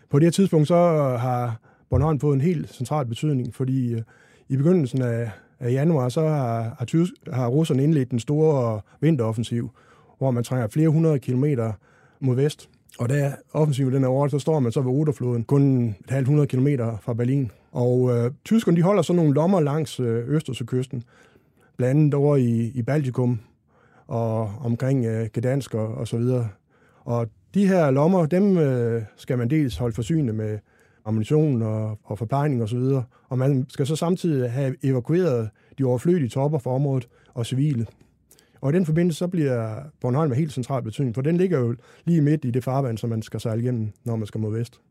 På 0.10 0.20
det 0.20 0.26
her 0.26 0.32
tidspunkt 0.32 0.68
så 0.68 0.76
øh, 0.76 1.20
har 1.20 1.60
Bornholm 1.90 2.20
fået 2.20 2.36
en 2.36 2.42
helt 2.42 2.74
central 2.74 3.06
betydning, 3.06 3.56
fordi 3.56 3.94
øh, 3.94 4.02
i 4.50 4.58
begyndelsen 4.58 5.02
af, 5.02 5.32
af 5.60 5.72
januar, 5.72 6.10
så 6.10 6.28
har, 6.28 6.76
har, 6.80 6.86
tysk, 6.86 7.12
har 7.34 7.48
russerne 7.48 7.84
indledt 7.84 8.12
den 8.12 8.20
store 8.20 8.82
vinteroffensiv, 9.02 9.72
hvor 10.18 10.32
man 10.32 10.44
trænger 10.44 10.68
flere 10.68 10.90
hundrede 10.90 11.20
kilometer 11.20 11.74
mod 12.20 12.36
vest. 12.36 12.70
Og 13.00 13.10
da 13.10 13.34
offensiven 13.54 13.94
den 13.94 14.04
er 14.04 14.08
over, 14.08 14.28
så 14.28 14.40
står 14.40 14.60
man 14.60 14.72
så 14.72 14.82
ved 14.82 14.92
Oderfloden, 14.92 15.44
kun 15.44 15.86
et 15.90 16.10
halvt 16.10 16.28
hundrede 16.28 16.48
kilometer 16.48 16.98
fra 17.02 17.14
Berlin. 17.14 17.52
Og 17.72 18.18
øh, 18.18 18.32
tyskerne 18.46 18.78
de 18.78 18.82
holder 18.82 19.02
så 19.02 19.14
nogle 19.14 19.34
lommer 19.34 19.60
langs 19.60 20.00
øh, 20.00 20.30
Østersøkysten, 20.30 21.04
blandt 21.78 22.00
andet 22.00 22.14
over 22.14 22.36
i, 22.36 22.72
i 22.76 22.82
Baltikum 22.82 23.40
og 24.08 24.52
omkring 24.62 25.06
øh, 25.06 25.28
Gdansk 25.34 25.74
og, 25.74 25.88
og 25.88 26.08
så 26.08 26.18
videre. 26.18 26.50
Og 27.06 27.28
de 27.54 27.68
her 27.68 27.92
lommer, 27.92 28.26
dem 28.26 28.58
øh, 28.58 29.02
skal 29.18 29.38
man 29.38 29.50
dels 29.50 29.78
holde 29.78 29.96
forsynet 29.96 30.36
med 30.36 30.60
ammunition 31.06 31.62
og, 31.62 32.00
og 32.04 32.18
forplejning 32.18 32.62
og 32.62 32.70
så 32.70 32.76
videre. 32.76 33.04
Og 33.30 33.38
man 33.38 33.66
skal 33.70 33.88
så 33.88 33.96
samtidig 33.96 34.52
have 34.52 34.76
evakueret 34.84 35.50
de 35.78 35.84
overflødige 35.84 36.30
topper 36.30 36.60
fra 36.60 36.72
området 36.72 37.08
og 37.34 37.46
civile. 37.46 37.86
Og 38.62 38.72
i 38.72 38.76
den 38.76 38.86
forbindelse 38.86 39.18
så 39.18 39.28
bliver 39.28 39.76
Bornholm 40.02 40.32
af 40.32 40.38
helt 40.38 40.54
central 40.54 40.84
betydning, 40.84 41.16
for 41.16 41.22
den 41.22 41.38
ligger 41.38 41.60
jo 41.60 41.76
lige 42.06 42.22
midt 42.22 42.46
i 42.46 42.52
det 42.52 42.64
farvand, 42.64 42.98
som 42.98 43.10
man 43.10 43.22
skal 43.22 43.40
sejle 43.40 43.62
igennem, 43.62 43.92
når 44.04 44.16
man 44.16 44.28
skal 44.28 44.42
mod 44.42 44.58
vest. 44.58 44.82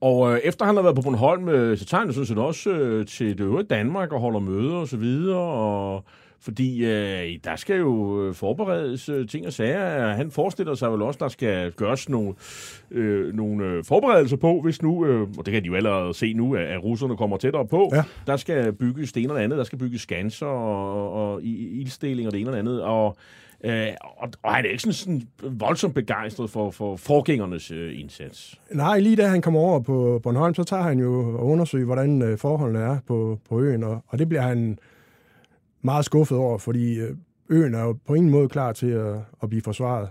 Og 0.00 0.32
øh, 0.32 0.38
efter 0.44 0.64
han 0.64 0.74
har 0.76 0.82
været 0.82 0.96
på 0.96 1.02
Bornholm, 1.02 1.48
øh, 1.48 1.78
så 1.78 1.84
tager 1.84 1.98
han 2.00 2.08
jo 2.08 2.12
sådan 2.12 2.26
set 2.26 2.38
også 2.38 2.70
øh, 2.70 3.06
til 3.06 3.28
det 3.38 3.40
øvrige 3.44 3.66
Danmark 3.66 4.12
og 4.12 4.20
holder 4.20 4.40
møder 4.40 4.74
og 4.74 4.88
så 4.88 4.96
videre, 4.96 5.38
og 5.38 6.04
fordi 6.42 6.84
øh, 6.84 7.38
der 7.44 7.56
skal 7.56 7.76
jo 7.78 8.22
øh, 8.26 8.34
forberedes 8.34 9.08
øh, 9.08 9.28
ting 9.28 9.46
og 9.46 9.52
sager. 9.52 10.08
Han 10.12 10.30
forestiller 10.30 10.74
sig 10.74 10.92
vel 10.92 11.02
også, 11.02 11.18
der 11.22 11.28
skal 11.28 11.72
gøres 11.72 12.08
nogle, 12.08 12.34
øh, 12.90 13.34
nogle 13.34 13.64
øh, 13.64 13.84
forberedelser 13.84 14.36
på, 14.36 14.60
hvis 14.60 14.82
nu, 14.82 15.06
øh, 15.06 15.28
og 15.38 15.46
det 15.46 15.52
kan 15.54 15.62
de 15.62 15.66
jo 15.68 15.74
allerede 15.74 16.14
se 16.14 16.32
nu, 16.32 16.54
at, 16.54 16.62
at 16.66 16.84
russerne 16.84 17.16
kommer 17.16 17.36
tættere 17.36 17.66
på. 17.66 17.90
Ja. 17.94 18.02
Der 18.26 18.36
skal 18.36 18.72
bygges 18.72 19.12
det 19.12 19.22
ene 19.22 19.32
og 19.32 19.36
det 19.38 19.44
andet, 19.44 19.58
der 19.58 19.64
skal 19.64 19.78
bygges 19.78 20.00
skanser 20.00 20.46
og, 20.46 21.12
og 21.32 21.42
i- 21.42 21.80
ildstilling 21.80 22.26
og 22.28 22.32
det 22.32 22.40
ene 22.40 22.48
og 22.50 22.52
det 22.52 22.58
andet, 22.58 22.82
og 22.82 23.16
Øh, 23.64 23.88
og, 24.00 24.28
og 24.42 24.54
han 24.54 24.64
er 24.64 24.68
ikke 24.68 24.82
sådan, 24.82 24.92
sådan 24.92 25.22
voldsomt 25.42 25.94
begejstret 25.94 26.50
for, 26.50 26.70
for 26.70 26.96
forgængernes 26.96 27.70
øh, 27.70 28.00
indsats. 28.00 28.60
Nej, 28.72 28.98
lige 28.98 29.16
da 29.16 29.26
han 29.26 29.42
kommer 29.42 29.60
over 29.60 29.80
på 29.80 30.20
Bornholm, 30.22 30.54
så 30.54 30.64
tager 30.64 30.82
han 30.82 30.98
jo 30.98 31.38
og 31.38 31.46
undersøger, 31.46 31.86
hvordan 31.86 32.22
øh, 32.22 32.38
forholdene 32.38 32.78
er 32.78 32.98
på, 33.06 33.38
på 33.48 33.60
øen, 33.60 33.84
og, 33.84 34.04
og 34.06 34.18
det 34.18 34.28
bliver 34.28 34.42
han 34.42 34.78
meget 35.82 36.04
skuffet 36.04 36.38
over, 36.38 36.58
fordi 36.58 36.98
øh, 36.98 37.16
øen 37.48 37.74
er 37.74 37.82
jo 37.82 37.96
på 38.06 38.14
ingen 38.14 38.30
måde 38.30 38.48
klar 38.48 38.72
til 38.72 38.90
at, 38.90 39.16
at 39.42 39.48
blive 39.48 39.62
forsvaret. 39.62 40.08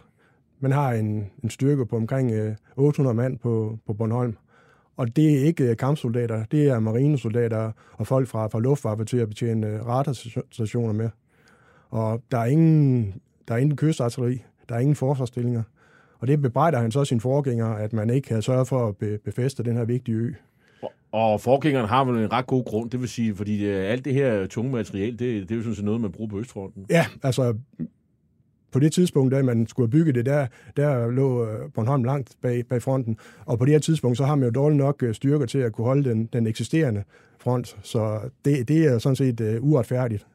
Man 0.60 0.72
har 0.72 0.92
en, 0.92 1.32
en 1.44 1.50
styrke 1.50 1.86
på 1.86 1.96
omkring 1.96 2.32
øh, 2.32 2.56
800 2.76 3.16
mand 3.16 3.38
på, 3.38 3.80
på 3.88 3.94
Bornholm, 3.94 4.38
og 4.98 5.16
det 5.16 5.40
er 5.40 5.44
ikke 5.46 5.64
øh, 5.64 5.78
kampsoldater, 5.78 6.46
det 6.52 6.68
er 6.68 6.80
marinesoldater 6.80 7.72
og 7.94 8.08
folk 8.08 8.28
fra, 8.28 8.48
fra 8.48 8.60
Luftwaffe 8.60 9.06
til 9.06 9.18
at 9.18 9.28
betjene 9.28 9.68
øh, 9.68 9.88
radarstationer 9.88 10.94
med. 10.94 11.10
Og 11.90 12.22
der 12.32 12.38
er 12.38 12.46
ingen, 12.46 13.14
der 13.50 13.56
er 13.56 13.60
ingen 13.60 13.78
kystartilleri, 13.78 14.44
der 14.70 14.76
er 14.76 14.80
ingen 14.80 14.96
forsvarsstillinger. 14.96 15.64
Og 16.20 16.28
det 16.28 16.42
bebrejder 16.42 16.80
han 16.80 16.92
så 16.92 17.06
sin 17.06 17.20
forgænger, 17.20 17.68
at 17.68 17.94
man 17.94 18.10
ikke 18.10 18.30
havde 18.30 18.42
sørget 18.42 18.68
for 18.68 18.88
at 18.88 18.98
be, 18.98 19.20
befeste 19.26 19.64
den 19.64 19.78
her 19.78 19.86
vigtige 19.86 20.18
ø. 20.18 20.34
Og, 21.12 21.42
forgængeren 21.42 21.88
har 21.88 22.04
vel 22.04 22.24
en 22.24 22.32
ret 22.32 22.48
god 22.48 22.66
grund, 22.66 22.90
det 22.90 23.00
vil 23.00 23.10
sige, 23.10 23.36
fordi 23.36 23.66
øh, 23.66 23.92
alt 23.92 24.06
det 24.06 24.14
her 24.14 24.48
tunge 24.48 24.72
materiale, 24.72 25.12
det, 25.12 25.20
det 25.20 25.52
er 25.52 25.56
jo 25.56 25.62
sådan 25.62 25.76
set 25.76 25.86
noget, 25.86 26.02
man 26.02 26.12
bruger 26.12 26.30
på 26.30 26.40
Østfronten. 26.40 26.86
Ja, 26.90 27.06
altså 27.24 27.56
på 28.72 28.80
det 28.80 28.92
tidspunkt, 28.92 29.32
da 29.32 29.44
man 29.44 29.68
skulle 29.68 29.92
bygge 29.92 30.14
det, 30.14 30.26
der, 30.26 30.48
der 30.78 31.12
lå 31.12 31.46
øh, 31.46 31.72
Bornholm 31.76 32.04
langt 32.04 32.36
bag, 32.42 32.66
bag 32.66 32.82
fronten. 32.82 33.18
Og 33.46 33.60
på 33.60 33.66
det 33.66 33.72
her 33.72 33.80
tidspunkt, 33.80 34.18
så 34.18 34.26
har 34.26 34.36
man 34.36 34.46
jo 34.46 34.52
dårligt 34.52 34.78
nok 34.78 35.04
øh, 35.04 35.14
styrker 35.14 35.46
til 35.46 35.60
at 35.60 35.74
kunne 35.74 35.86
holde 35.86 36.10
den, 36.10 36.30
den 36.34 36.48
eksisterende 36.48 37.04
front. 37.40 37.78
Så 37.84 38.20
det, 38.46 38.68
det 38.68 38.86
er 38.86 38.98
sådan 38.98 39.16
set 39.16 39.42
uh, 39.42 39.70
uretfærdigt. 39.72 40.28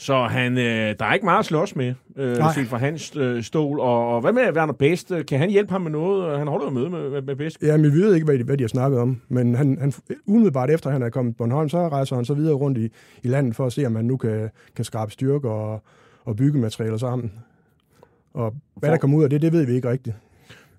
Så 0.00 0.24
han, 0.24 0.58
øh, 0.58 0.94
der 0.98 1.04
er 1.04 1.14
ikke 1.14 1.24
meget 1.24 1.38
at 1.38 1.44
slås 1.44 1.76
med, 1.76 1.94
øh, 2.16 2.36
set 2.54 2.66
fra 2.66 2.78
hans 2.78 3.16
øh, 3.16 3.42
stol. 3.42 3.80
Og, 3.80 4.14
og 4.14 4.20
hvad 4.20 4.32
med 4.32 4.56
Werner 4.56 4.72
Best? 4.72 5.12
Kan 5.28 5.38
han 5.38 5.50
hjælpe 5.50 5.72
ham 5.72 5.80
med 5.80 5.90
noget? 5.90 6.38
Han 6.38 6.48
holder 6.48 6.66
jo 6.66 6.70
møde 6.70 6.90
med, 6.90 7.10
med, 7.10 7.22
med 7.22 7.36
Best. 7.36 7.62
Ja, 7.62 7.76
men 7.76 7.92
vi 7.92 7.98
ved 7.98 8.14
ikke, 8.14 8.24
hvad 8.24 8.38
de, 8.38 8.44
hvad 8.44 8.56
de 8.56 8.62
har 8.62 8.68
snakket 8.68 9.00
om. 9.00 9.20
Men 9.28 9.54
han, 9.54 9.78
han, 9.80 9.92
umiddelbart 10.26 10.70
efter 10.70 10.90
han 10.90 11.02
er 11.02 11.08
kommet 11.08 11.34
til 11.34 11.38
Bornholm, 11.38 11.68
så 11.68 11.88
rejser 11.88 12.16
han 12.16 12.24
så 12.24 12.34
videre 12.34 12.54
rundt 12.54 12.78
i, 12.78 12.88
i 13.22 13.28
landet 13.28 13.56
for 13.56 13.66
at 13.66 13.72
se, 13.72 13.86
om 13.86 13.96
han 13.96 14.04
nu 14.04 14.16
kan, 14.16 14.50
kan 14.76 14.84
skrabe 14.84 15.12
styrker 15.12 15.50
og, 15.50 15.82
og 16.24 16.36
bygge 16.36 16.58
materialer 16.58 16.96
sammen. 16.96 17.32
Og 18.34 18.54
hvad 18.74 18.90
der 18.90 18.96
kommer 18.96 19.18
ud 19.18 19.24
af 19.24 19.30
det, 19.30 19.42
det 19.42 19.52
ved 19.52 19.66
vi 19.66 19.72
ikke 19.72 19.90
rigtigt. 19.90 20.16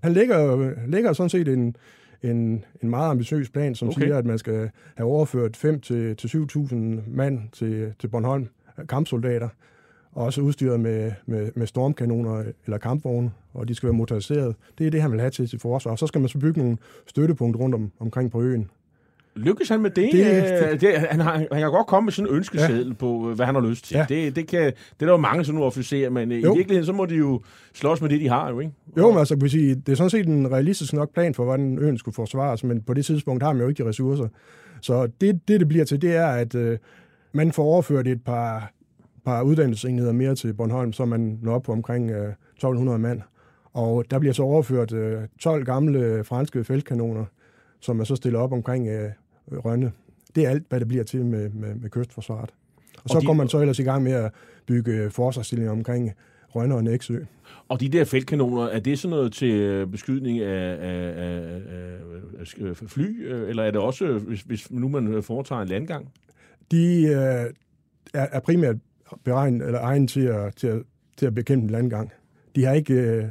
Han 0.04 0.14
lægger, 0.14 0.72
lægger 0.88 1.14
sådan 1.14 1.30
set 1.30 1.48
en, 1.48 1.76
en, 2.24 2.66
en 2.84 2.90
meget 2.90 3.12
ambitiøs 3.12 3.50
plan, 3.50 3.76
som 3.76 3.88
Okay. 3.88 4.02
siger, 4.02 4.18
at 4.18 4.26
man 4.26 4.38
skal 4.38 4.70
have 4.96 5.10
overført 5.10 5.58
5 5.58 5.80
til, 5.80 6.16
til 6.16 6.28
7.000 6.28 6.76
mand 7.08 7.40
til, 7.52 7.94
til 8.00 8.08
Bornholm, 8.08 8.48
kampsoldater, 8.90 9.50
og 10.12 10.26
også 10.26 10.42
udstyret 10.42 10.80
med, 10.80 11.12
med, 11.26 11.52
med 11.56 11.68
stormkanoner 11.68 12.44
eller 12.66 12.78
kampvogne, 12.78 13.32
og 13.54 13.68
de 13.68 13.76
skal 13.76 13.88
være 13.88 13.98
motoriseret. 13.98 14.56
Det 14.78 14.88
er 14.88 14.92
det, 14.92 15.02
han 15.02 15.12
vil 15.12 15.20
have 15.20 15.30
til 15.32 15.50
sit 15.50 15.62
forsvar. 15.62 15.92
Og 15.92 16.00
så 16.00 16.08
skal 16.08 16.22
man 16.22 16.28
så 16.30 16.38
bygge 16.40 16.60
nogle 16.60 16.78
støttepunkter 17.08 17.60
rundt 17.60 17.76
om, 17.76 17.92
omkring 18.00 18.32
på 18.32 18.42
øen. 18.42 18.70
Lykkes 19.36 19.70
han 19.70 19.82
med 19.82 19.90
det? 19.90 20.10
Det- 20.12 20.26
Det, 20.44 20.72
det, 20.72 20.82
det 20.82 20.98
han, 21.00 21.20
har, 21.20 21.32
han 21.38 21.48
kan 21.62 21.72
godt 21.72 21.88
komme 21.88 22.06
med 22.06 22.12
sådan 22.14 22.32
en 22.32 22.36
ønskeseddel 22.38 22.88
ja. 22.88 22.94
på, 22.94 23.30
øh, 23.30 23.36
hvad 23.36 23.46
han 23.46 23.56
har 23.56 23.62
lyst 23.62 23.86
til. 23.86 23.96
Ja. 23.96 24.06
Det, 24.10 24.36
det, 24.36 24.48
kan, 24.48 24.60
det 24.62 24.74
er 25.00 25.06
der 25.06 25.12
jo 25.12 25.18
mange 25.18 25.44
sådan 25.46 25.54
nogle 25.56 25.66
officerer, 25.68 26.10
men 26.10 26.32
øh, 26.32 26.44
Jo. 26.44 26.54
i 26.54 26.58
virkeligheden, 26.58 26.86
så 26.86 26.94
må 26.94 27.06
de 27.06 27.16
jo 27.16 27.42
slås 27.74 28.02
med 28.02 28.10
det, 28.10 28.22
de 28.22 28.30
har 28.30 28.50
jo, 28.50 28.60
ikke? 28.60 28.74
Jo, 28.98 29.10
men 29.10 29.20
altså, 29.20 29.36
kan 29.38 29.50
sige, 29.50 29.76
det 29.76 29.90
er 29.92 29.96
sådan 29.96 30.10
set 30.10 30.28
en 30.28 30.52
realistisk 30.52 30.94
nok 30.94 31.14
plan 31.14 31.34
for, 31.34 31.44
hvordan 31.44 31.80
øen 31.80 31.98
skulle 31.98 32.16
forsvares, 32.16 32.64
men 32.64 32.82
på 32.82 32.94
det 32.94 33.06
tidspunkt 33.06 33.44
har 33.44 33.54
man 33.54 33.62
jo 33.62 33.68
ikke 33.68 33.84
de 33.84 33.90
ressourcer. 33.90 34.28
Så 34.82 35.08
det, 35.22 35.48
det, 35.48 35.60
det 35.60 35.68
bliver 35.68 35.86
til, 35.86 36.02
det 36.02 36.16
er, 36.16 36.28
at 36.28 36.56
øh, 36.56 36.78
man 37.34 37.52
får 37.52 37.64
overført 37.64 38.08
et 38.08 38.24
par, 38.24 38.72
par 39.26 39.42
uddannelsesenheder 39.42 40.12
mere 40.12 40.36
til 40.36 40.54
Bornholm, 40.54 40.94
så 40.94 41.06
man 41.06 41.40
når 41.42 41.54
op 41.56 41.64
på 41.64 41.72
omkring 41.72 42.12
øh, 42.12 42.34
1200 42.56 43.00
mand. 43.00 43.22
Og 43.74 44.06
der 44.12 44.20
bliver 44.20 44.34
så 44.34 44.44
overført 44.44 44.94
øh, 44.94 45.22
12 45.40 45.66
gamle 45.66 46.24
franske 46.24 46.64
feltkanoner, 46.64 47.26
som 47.80 48.00
er 48.00 48.04
så 48.04 48.16
stillet 48.16 48.42
op 48.42 48.52
omkring 48.54 48.88
øh, 48.88 49.10
Rønne. 49.52 49.92
Det 50.36 50.46
er 50.46 50.50
alt, 50.50 50.64
hvad 50.70 50.80
det 50.80 50.88
bliver 50.88 51.04
til 51.04 51.26
med, 51.26 51.50
med, 51.50 51.76
med 51.76 51.90
kystforsvaret. 51.90 52.50
Og 53.04 53.10
så 53.10 53.20
de- 53.20 53.26
går 53.26 53.34
man 53.34 53.48
så 53.48 53.60
ellers 53.60 53.80
i 53.80 53.84
gang 53.84 54.04
med 54.04 54.12
at 54.12 54.32
bygge 54.68 54.92
øh, 54.92 55.12
forsvarsstillinger 55.12 55.72
omkring 55.72 56.12
Rønne 56.56 56.76
og 56.76 56.84
Næksø. 56.84 57.20
Og 57.70 57.80
de 57.80 57.90
der 57.90 58.04
feltkanoner, 58.06 58.64
er 58.68 58.80
det 58.80 59.00
sådan 59.00 59.16
noget 59.18 59.34
til 59.34 59.52
øh, 59.52 59.88
beskydning 59.88 60.40
af, 60.40 60.78
af, 60.82 61.14
af, 61.18 61.62
af, 62.70 62.76
fly, 62.76 63.28
øh, 63.34 63.50
eller 63.50 63.64
er 63.64 63.72
det 63.72 63.80
også, 63.82 64.06
hvis, 64.28 64.42
hvis 64.42 64.72
nu 64.72 64.88
man 64.88 65.24
foretager 65.24 65.62
en 65.62 65.68
landgang? 65.68 66.12
De 66.72 67.04
øh, 67.04 67.54
er, 68.14 68.28
er 68.32 68.40
primært 68.40 68.76
beregnet 69.24 69.66
eller 69.66 69.80
egnet 69.80 70.10
til 70.10 70.26
at, 70.26 70.56
til, 70.56 70.68
at, 70.68 70.82
til 71.18 71.26
at 71.26 71.36
bekæmpe 71.36 71.64
en 71.64 71.70
landgang. 71.70 72.12
De 72.56 72.66
har 72.66 72.74
ikke, 72.74 72.94
øh, 72.94 73.26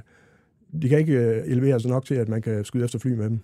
de 0.82 0.88
kan 0.88 0.98
ikke 0.98 1.12
øh, 1.12 1.42
elevere 1.46 1.80
sig 1.80 1.90
nok 1.90 2.04
til, 2.04 2.14
at 2.14 2.28
man 2.28 2.42
kan 2.42 2.64
skyde 2.64 2.84
efter 2.84 2.98
fly 2.98 3.10
med 3.10 3.24
dem. 3.24 3.40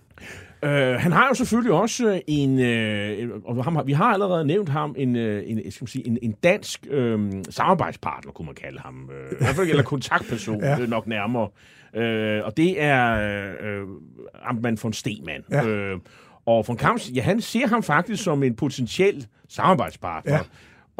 Øh, 0.63 0.95
han 0.99 1.11
har 1.11 1.27
jo 1.27 1.33
selvfølgelig 1.33 1.73
også 1.73 2.21
en, 2.27 2.59
øh, 2.59 3.29
og 3.45 3.63
ham, 3.63 3.81
vi 3.85 3.93
har 3.93 4.13
allerede 4.13 4.45
nævnt 4.45 4.69
ham, 4.69 4.95
en, 4.97 5.15
øh, 5.15 5.43
en, 5.45 5.71
skal 5.71 5.83
man 5.83 5.87
sige, 5.87 6.07
en, 6.07 6.17
en 6.21 6.31
dansk 6.31 6.87
øh, 6.89 7.31
samarbejdspartner, 7.49 8.31
kunne 8.31 8.45
man 8.45 8.55
kalde 8.55 8.79
ham. 8.79 9.09
Øh, 9.13 9.31
I 9.31 9.35
hvert 9.43 9.55
fald, 9.55 9.69
eller 9.69 9.83
kontaktperson, 9.83 10.59
ja. 10.63 10.69
Ja. 10.69 10.81
øh, 10.81 10.89
nok 10.89 11.07
nærmere. 11.07 11.49
Øh, 11.95 12.45
og 12.45 12.57
det 12.57 12.81
er 12.81 13.11
øh, 13.63 13.87
Amtmann 14.43 14.77
von 14.83 14.93
Stemann. 14.93 15.43
Ja. 15.51 15.67
Øh, 15.67 15.99
og 16.47 16.67
von 16.67 16.77
Kamps, 16.77 17.11
ja, 17.15 17.21
han 17.21 17.41
ser 17.41 17.67
ham 17.67 17.83
faktisk 17.83 18.23
som 18.23 18.43
en 18.43 18.55
potentiel 18.55 19.27
samarbejdspartner. 19.49 20.33
Ja. 20.33 20.41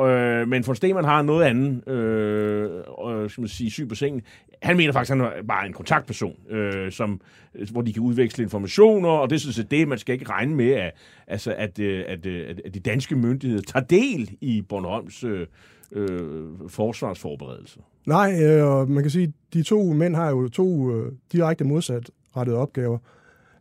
Øh, 0.05 0.47
men 0.47 0.63
von 0.67 0.75
Stemann 0.75 1.07
har 1.07 1.21
noget 1.21 1.45
andet, 1.45 1.87
øh, 1.87 2.71
øh, 3.07 3.29
skal 3.29 3.41
man 3.41 3.47
sige, 3.47 3.71
syn 3.71 3.87
på 3.87 3.95
sengen. 3.95 4.21
Han 4.61 4.77
mener 4.77 4.93
faktisk, 4.93 5.11
at 5.11 5.17
han 5.17 5.25
er 5.25 5.43
bare 5.47 5.67
en 5.67 5.73
kontaktperson, 5.73 6.35
øh, 6.49 6.91
som, 6.91 7.21
hvor 7.71 7.81
de 7.81 7.93
kan 7.93 8.01
udveksle 8.01 8.43
informationer, 8.43 9.09
og 9.09 9.29
det 9.29 9.35
er 9.35 9.39
sådan 9.39 9.53
set 9.53 9.71
det, 9.71 9.87
man 9.87 9.97
skal 9.97 10.13
ikke 10.13 10.29
regne 10.29 10.55
med, 10.55 10.71
at, 10.71 10.91
altså, 11.27 11.53
at, 11.57 11.79
øh, 11.79 12.03
at, 12.07 12.25
øh, 12.25 12.49
at, 12.49 12.61
at 12.65 12.73
de 12.73 12.79
danske 12.79 13.15
myndigheder 13.15 13.63
tager 13.63 13.85
del 13.85 14.37
i 14.41 14.61
Bornholms 14.61 15.23
øh, 15.23 15.47
øh, 15.91 16.45
forsvarsforberedelse. 16.67 17.79
Nej, 18.05 18.43
øh, 18.43 18.89
man 18.89 19.03
kan 19.03 19.09
sige, 19.11 19.23
at 19.23 19.53
de 19.53 19.63
to 19.63 19.93
mænd 19.93 20.15
har 20.15 20.29
jo 20.29 20.47
to 20.47 20.91
øh, 20.91 21.11
direkte 21.31 21.63
modsat 21.63 22.11
rettede 22.37 22.57
opgaver. 22.57 22.97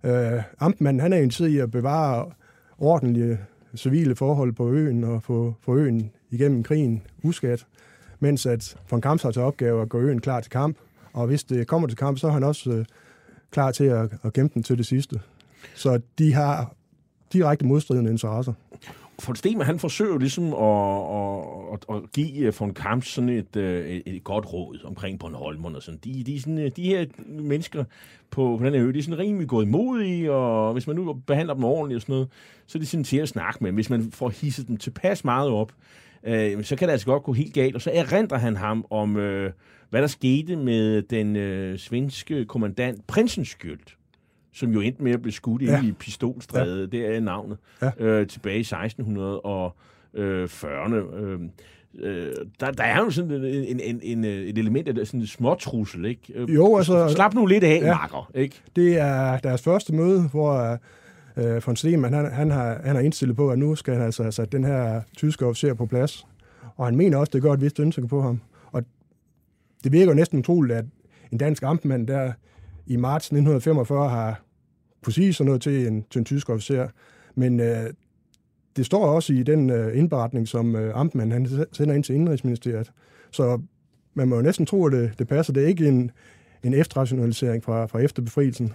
Øh, 0.05 0.43
Amtmanden, 0.59 1.01
han 1.01 1.13
er 1.13 1.17
interesseret 1.17 1.51
i 1.51 1.59
at 1.59 1.71
bevare 1.71 2.31
ordentlige 2.79 3.39
civile 3.77 4.17
forhold 4.17 4.53
på 4.53 4.71
øen 4.71 5.05
og 5.05 5.23
få, 5.23 5.55
få 5.61 5.77
øen 5.77 6.11
igennem 6.31 6.63
krigen 6.63 7.03
uskat, 7.23 7.67
mens 8.21 8.47
at 8.47 8.77
von 8.91 9.01
Kamps 9.01 9.23
har 9.23 9.31
til 9.31 9.43
opgave 9.43 9.83
at 9.83 9.89
gå 9.89 10.01
øen 10.01 10.21
klar 10.21 10.41
til 10.41 10.51
kamp, 10.51 10.77
og 11.13 11.27
hvis 11.27 11.45
det 11.45 11.67
kommer 11.67 11.89
til 11.89 11.99
kamp, 11.99 12.19
så 12.19 12.27
er 12.27 12.33
han 12.33 12.45
også 12.45 12.71
øh, 12.71 12.85
klar 13.51 13.71
til 13.73 13.85
at, 13.85 14.11
at 14.23 14.33
kæmpe 14.33 14.55
den 14.55 14.63
til 14.63 14.79
det 14.79 14.87
sidste. 14.87 15.21
Så 15.75 16.01
de 16.19 16.33
har 16.33 16.75
direkte 17.33 17.67
modstridende 17.67 18.11
interesser. 18.11 18.53
Von 19.27 19.37
Stemmer, 19.37 19.65
han 19.65 19.79
forsøger 19.79 20.13
jo 20.13 20.19
ligesom 20.19 20.55
at, 20.55 21.01
at, 21.73 21.87
at, 21.89 21.97
at 21.97 22.13
give 22.13 22.47
øh, 22.47 22.53
von 22.61 22.75
Kamp 22.75 23.05
sådan 23.05 23.29
et, 23.29 23.57
øh, 23.57 23.87
et, 23.87 24.03
et 24.07 24.25
godt 24.25 24.53
råd 24.53 24.81
omkring 24.85 25.19
Bornholm 25.19 25.65
og 25.65 25.83
sådan. 25.83 26.01
De, 26.05 26.23
de, 26.27 26.41
sådan, 26.41 26.59
øh, 26.59 26.71
de 26.77 26.83
her 26.83 27.07
mennesker 27.27 27.85
på, 28.31 28.57
på 28.59 28.65
den 28.65 28.75
her 28.75 28.85
ø, 28.85 28.93
de 28.93 28.99
er 28.99 29.03
sådan 29.03 29.19
rimelig 29.19 29.49
gået 29.49 29.69
modige, 29.69 30.33
og 30.33 30.73
hvis 30.73 30.87
man 30.87 30.97
nu 30.97 31.13
behandler 31.13 31.55
dem 31.55 31.65
ordentligt 31.65 31.97
og 31.97 32.03
sådan 32.03 32.13
noget, 32.13 32.29
så 32.67 32.79
er 32.79 32.81
de 32.81 32.87
sådan 32.87 33.05
til 33.05 33.17
at 33.17 33.29
snakke 33.29 33.65
med. 33.65 33.73
Hvis 33.73 33.91
man 33.91 34.11
får 34.13 34.29
hisset 34.29 34.69
dem 34.69 34.77
tilpas 34.77 35.25
meget 35.25 35.51
op, 35.51 35.73
øh, 36.25 36.65
så 36.65 36.77
kan 36.77 36.89
det 36.89 36.93
altså 36.93 37.07
godt 37.07 37.23
gå 37.23 37.33
helt 37.33 37.55
galt. 37.55 37.75
Og 37.75 37.83
så 37.83 37.91
erindrer 37.95 38.39
han 38.39 38.57
ham 38.57 38.87
om, 38.91 39.17
øh, 39.17 39.53
hvad 39.91 40.01
der 40.01 40.07
skete 40.07 40.57
med 40.57 41.03
den 41.03 41.37
øh, 41.37 41.79
svenske 41.79 42.45
kommandant 42.45 43.07
Prinsenskyld, 43.07 43.96
som 44.57 44.71
jo 44.71 44.81
endte 44.81 45.03
med 45.03 45.13
at 45.13 45.23
blive 45.23 45.33
skudt 45.33 45.63
ja. 45.63 45.83
I 45.85 45.93
pistolstræde, 45.93 46.81
ja. 46.81 46.87
det 46.87 47.17
er 47.17 47.21
navnet, 47.21 47.59
Ja. 47.83 47.91
øh, 47.99 48.27
tilbage 48.27 48.59
i 48.59 48.63
1640'erne. 48.63 50.95
Øh, 51.17 51.41
øh, 51.99 52.33
der, 52.61 52.71
der 52.71 52.85
er 52.85 52.99
jo 52.99 53.11
sådan 53.11 53.31
en, 53.31 53.45
en, 53.45 53.81
en, 53.81 54.01
en, 54.03 54.25
et 54.25 54.59
element 54.59 54.89
af 54.89 54.95
det, 54.95 55.07
sådan 55.07 55.21
en 55.21 55.27
småtrussel, 55.27 56.05
ikke? 56.05 56.33
Øh, 56.35 56.55
Jo, 56.55 56.77
altså- 56.77 57.09
Slap 57.09 57.35
nu 57.35 57.47
lidt 57.47 57.65
af, 57.65 57.81
ja. 57.83 57.95
Makker, 57.95 58.31
ikke? 58.35 58.63
Det 58.77 58.99
er 58.99 59.39
deres 59.39 59.63
første 59.63 59.95
møde, 59.95 60.23
hvor 60.29 60.79
øh, 61.37 61.67
von 61.67 61.77
Stemann, 61.77 62.15
han, 62.15 62.33
han, 62.33 62.51
har, 62.51 62.81
han 62.85 62.97
har 62.97 63.03
indstillet 63.03 63.37
på, 63.37 63.51
at 63.51 63.59
nu 63.59 63.75
skal 63.75 63.95
han 63.95 64.03
altså 64.03 64.23
have 64.23 64.33
sat 64.33 64.53
den 64.53 64.65
her 64.65 65.01
tyske 65.17 65.47
officer 65.47 65.75
på 65.75 65.87
plads. 65.87 66.27
Og 66.77 66.85
han 66.87 66.97
mener 66.97 67.19
også, 67.19 67.31
det 67.35 67.43
gør 67.43 67.53
et 67.53 67.61
vist 67.61 67.81
ønske 67.81 68.09
på 68.09 68.23
ham. 68.23 68.41
Og 68.73 68.83
det 69.85 69.93
virker 69.93 70.07
jo 70.13 70.15
næsten 70.15 70.39
utroligt, 70.39 70.79
at 70.79 70.85
en 71.33 71.39
dansk 71.39 71.63
amtmand 71.63 72.07
der 72.07 72.33
i 72.87 72.97
marts 72.97 73.27
1945 73.27 74.09
har 74.09 74.41
kunne 75.07 75.13
sige 75.13 75.33
sådan 75.33 75.47
noget 75.47 75.63
til 75.63 75.87
en, 75.87 76.05
til 76.11 76.19
en 76.19 76.25
tysk 76.25 76.51
officer. 76.51 76.89
Men 77.35 77.61
øh, 77.61 77.91
det 78.77 78.87
står 78.87 79.07
også 79.07 79.33
i 79.33 79.43
den 79.43 79.71
øh, 79.71 79.99
indberetning, 79.99 80.49
som 80.49 80.77
øh, 80.77 81.01
Amtmann 81.01 81.33
han 81.33 81.49
sender 81.73 81.95
ind 81.95 82.05
til 82.05 82.15
Indrigsministeriet. 82.15 82.93
Så 83.31 83.61
man 84.15 84.29
må 84.29 84.37
jo 84.37 84.43
næsten 84.43 84.67
tro, 84.67 84.87
at 84.87 84.93
det, 84.93 85.13
det 85.19 85.29
passer. 85.29 85.53
Det 85.53 85.63
er 85.63 85.67
ikke 85.67 85.89
en, 85.89 86.11
en 86.63 86.75
efterrationalisering 86.75 87.65
fra, 87.65 87.87
fra 87.87 87.99
efterbefrielsen. 87.99 88.75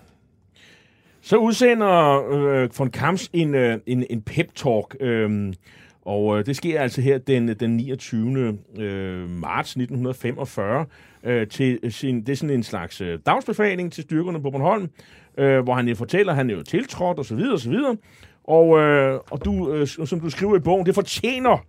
Så 1.21 1.37
udsender 1.37 2.23
øh, 2.31 2.69
von 2.77 2.89
Kamps 2.89 3.29
en, 3.33 3.55
øh, 3.55 3.79
en, 3.85 4.05
en 4.09 4.21
pep-talk, 4.29 4.95
øh, 4.99 5.53
og 6.01 6.39
øh, 6.39 6.45
det 6.45 6.55
sker 6.55 6.81
altså 6.81 7.01
her 7.01 7.17
den, 7.17 7.47
den 7.47 7.77
29. 7.77 8.57
Øh, 8.79 9.29
marts 9.29 9.69
1945, 9.69 10.85
øh, 11.23 11.47
til 11.47 11.79
sin, 11.89 12.21
det 12.21 12.29
er 12.29 12.35
sådan 12.35 12.55
en 12.55 12.63
slags 12.63 13.01
øh, 13.01 13.19
dagsbefaling 13.25 13.91
til 13.91 14.03
styrkerne 14.03 14.41
på 14.41 14.51
Bornholm, 14.51 14.89
øh, 15.37 15.63
hvor 15.63 15.73
han 15.73 15.87
jo 15.87 15.95
fortæller, 15.95 16.31
at 16.31 16.37
han 16.37 16.49
er 16.49 16.53
jo 16.53 16.63
tiltrådt 16.63 17.19
og 17.19 17.25
så 17.25 17.35
videre 17.35 17.53
og 17.53 17.59
så 17.59 17.69
videre. 17.69 17.97
Og, 18.43 18.79
øh, 18.79 19.19
og 19.31 19.45
du, 19.45 19.73
øh, 19.73 19.87
som 19.87 20.19
du 20.19 20.29
skriver 20.29 20.55
i 20.55 20.59
bogen, 20.59 20.85
det 20.85 20.95
fortjener 20.95 21.65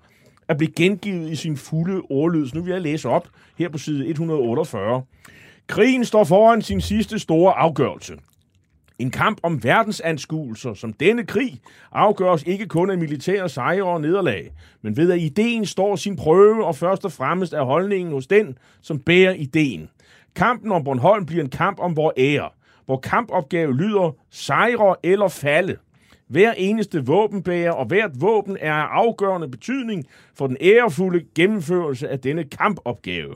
at 0.49 0.57
blive 0.57 0.73
gengivet 0.77 1.31
i 1.31 1.37
sin 1.37 1.57
fulde 1.57 2.03
ordlyd. 2.11 2.47
Så 2.47 2.57
nu 2.57 2.63
vil 2.63 2.73
jeg 2.73 2.81
læse 2.81 3.09
op 3.09 3.29
her 3.59 3.69
på 3.69 3.79
side 3.79 4.09
148. 4.09 5.03
Krigen 5.67 6.05
står 6.05 6.25
foran 6.25 6.63
sin 6.63 6.81
sidste 6.81 7.19
store 7.19 7.53
afgørelse. 7.53 8.15
En 8.99 9.11
kamp 9.11 9.41
om 9.43 9.65
verdensanskuelser 9.65 10.75
som 10.75 10.93
denne 10.93 11.27
krig 11.27 11.61
afgøres 11.93 12.43
ikke 12.43 12.67
kun 12.67 12.91
af 12.91 12.99
militære 12.99 13.49
sejre 13.49 13.85
og 13.85 14.01
nederlag, 14.01 14.53
men 14.83 14.97
ved 14.97 15.13
at 15.13 15.21
ideen 15.21 15.67
står 15.67 15.97
sin 15.97 16.17
prøve, 16.17 16.65
og 16.65 16.77
først 16.77 17.05
og 17.05 17.13
fremmest 17.13 17.53
er 17.53 17.63
holdningen 17.63 18.13
hos 18.13 18.27
den, 18.27 18.59
som 18.83 18.99
bærer 18.99 19.33
ideen. 19.33 19.89
Kampen 20.37 20.73
om 20.73 20.85
Bornholm 20.85 21.27
bliver 21.27 21.45
en 21.45 21.51
kamp 21.51 21.81
om 21.81 21.97
vor 21.97 22.13
ære, 22.17 22.49
hvor 22.87 22.97
kampopgave 22.97 23.77
lyder 23.77 24.17
sejre 24.31 24.97
eller 25.03 25.29
falde. 25.29 25.77
Hver 26.29 26.53
eneste 26.53 27.07
våbenbærer 27.07 27.73
og 27.73 27.87
hvert 27.87 28.11
våben 28.21 28.57
er 28.61 28.73
af 28.73 28.87
afgørende 28.91 29.49
betydning 29.49 30.05
for 30.35 30.47
den 30.47 30.57
ærefulde 30.61 31.25
gennemførelse 31.35 32.09
af 32.09 32.21
denne 32.21 32.45
kampopgave. 32.45 33.35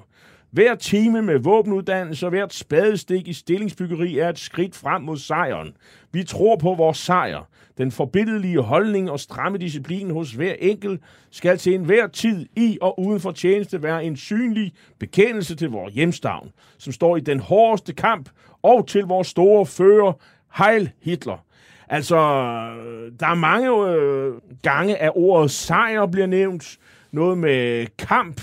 Hver 0.57 0.74
time 0.74 1.22
med 1.22 1.38
våbenuddannelse 1.38 2.26
og 2.26 2.30
hvert 2.30 2.54
spadestik 2.54 3.28
i 3.28 3.32
stillingsbyggeri 3.32 4.18
er 4.18 4.28
et 4.28 4.38
skridt 4.38 4.76
frem 4.76 5.02
mod 5.02 5.16
sejren. 5.16 5.76
Vi 6.12 6.24
tror 6.24 6.57
på 6.57 6.74
vores 6.74 6.98
sejr. 6.98 7.48
Den 7.78 7.90
forbindelige 7.90 8.61
holdning 8.61 9.11
og 9.11 9.20
stramme 9.20 9.59
disciplin 9.59 10.11
hos 10.11 10.32
hver 10.32 10.54
enkelt 10.59 11.00
skal 11.30 11.59
til 11.59 11.74
enhver 11.74 12.07
tid 12.07 12.46
i 12.57 12.78
og 12.80 13.00
uden 13.00 13.20
for 13.20 13.30
tjeneste 13.30 13.82
være 13.82 14.04
en 14.04 14.16
synlig 14.16 14.72
bekendelse 14.98 15.57
til 15.57 15.70
vores 15.70 15.94
hjemstavn, 15.94 16.52
som 16.78 16.92
står 16.92 17.16
i 17.16 17.20
den 17.20 17.40
hårdeste 17.40 17.92
kamp, 17.92 18.30
og 18.62 18.88
til 18.88 19.02
vores 19.02 19.28
store 19.28 19.66
fører, 19.66 20.12
Heil 20.59 20.90
Hitler. 21.02 21.44
Altså, 21.88 22.16
der 23.20 23.26
er 23.26 23.34
mange 23.34 23.90
øh, 23.90 24.34
gange, 24.62 24.96
at 24.96 25.12
ordet 25.14 25.50
sejr 25.50 26.07
bliver 26.07 26.26
nævnt. 26.26 26.78
Noget 27.12 27.38
med 27.38 27.86
kamp 27.98 28.40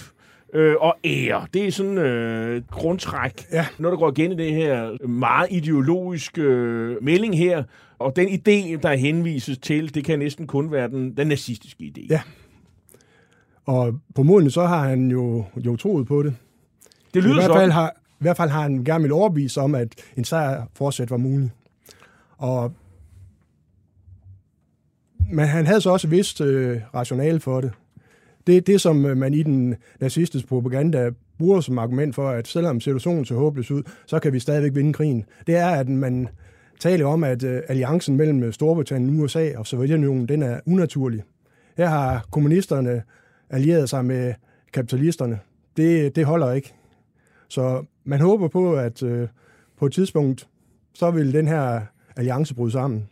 øh, 0.54 0.76
og 0.80 0.96
ære. 1.04 1.48
Det 1.54 1.68
er 1.68 1.72
sådan 1.72 1.98
øh, 1.98 2.62
grundtræk. 2.72 3.46
Ja. 3.52 3.66
Noget, 3.80 3.94
der 3.94 4.00
går 4.00 4.12
igen 4.12 4.32
i 4.32 4.36
det 4.36 4.54
her 4.54 5.08
meget 5.08 5.48
ideologiske 5.52 6.42
øh, 6.42 7.04
melding 7.04 7.38
her. 7.38 7.64
Og 8.00 8.16
den 8.16 8.28
idé, 8.28 8.82
der 8.82 8.96
henvises 8.96 9.58
til, 9.58 9.96
det 9.96 10.06
kan 10.06 10.20
næsten 10.20 10.48
kun 10.48 10.72
være 10.72 10.88
den, 10.88 11.18
den 11.18 11.28
nazistiske 11.28 11.94
idé. 11.98 12.08
Ja. 12.10 12.22
Og 13.66 14.00
på 14.16 14.24
modende 14.24 14.52
så 14.52 14.66
har 14.66 14.88
han 14.90 15.12
jo, 15.12 15.46
jo 15.58 15.76
troet 15.76 16.08
på 16.08 16.24
det. 16.24 16.36
Det 17.14 17.20
I 17.20 17.24
lyder 17.24 17.34
hvert, 17.34 17.46
sådan. 17.46 17.60
fald 17.62 17.72
har, 17.72 17.90
I 17.90 18.24
hvert 18.24 18.38
fald 18.38 18.50
har 18.50 18.62
han 18.62 18.84
gerne 18.84 19.02
vil 19.02 19.12
overbevise 19.12 19.62
om, 19.62 19.76
at 19.76 19.96
en 20.18 20.24
sejr 20.24 20.66
fortsat 20.76 21.12
var 21.12 21.18
mulig. 21.18 21.52
Og 22.38 22.74
men 25.32 25.46
han 25.46 25.66
havde 25.66 25.82
så 25.82 25.90
også 25.90 26.08
vist 26.08 26.42
øh, 26.42 26.82
rationale 26.94 27.40
for 27.40 27.62
det. 27.62 27.72
Det 28.48 28.68
det, 28.68 28.82
som 28.82 29.06
øh, 29.06 29.18
man 29.18 29.34
i 29.34 29.44
den 29.44 29.76
nazistiske 30.00 30.48
propaganda 30.48 31.12
bruger 31.38 31.62
som 31.62 31.78
argument 31.78 32.16
for, 32.16 32.30
at 32.30 32.48
selvom 32.48 32.80
situationen 32.80 33.26
ser 33.26 33.36
håbløs 33.36 33.72
ud, 33.72 33.84
så 34.06 34.20
kan 34.20 34.34
vi 34.34 34.40
stadigvæk 34.40 34.76
vinde 34.76 34.94
krigen. 34.94 35.26
Det 35.48 35.56
er, 35.56 35.68
at 35.68 35.90
man 35.90 36.28
taler 36.80 37.06
om, 37.06 37.24
at 37.24 37.44
øh, 37.44 37.62
alliancen 37.68 38.18
mellem 38.18 38.44
øh, 38.44 38.54
Storbritannien, 38.54 39.22
USA 39.22 39.58
og 39.58 39.68
Sovjetunionen, 39.68 40.28
den 40.28 40.44
er 40.44 40.60
unaturlig. 40.66 41.24
Her 41.78 41.88
har 41.88 42.26
kommunisterne 42.32 43.04
allieret 43.50 43.90
sig 43.90 44.06
med 44.06 44.34
kapitalisterne. 44.74 45.40
Det, 45.78 46.16
det 46.16 46.26
holder 46.26 46.52
ikke. 46.52 46.74
Så 47.48 47.86
man 48.04 48.22
håber 48.22 48.48
på, 48.48 48.74
at 48.74 49.04
øh, 49.04 49.28
på 49.80 49.86
et 49.86 49.94
tidspunkt, 49.94 50.48
så 50.94 51.12
vil 51.12 51.34
den 51.34 51.48
her 51.48 51.82
alliance 52.16 52.56
bryde 52.56 52.72
sammen. 52.72 53.10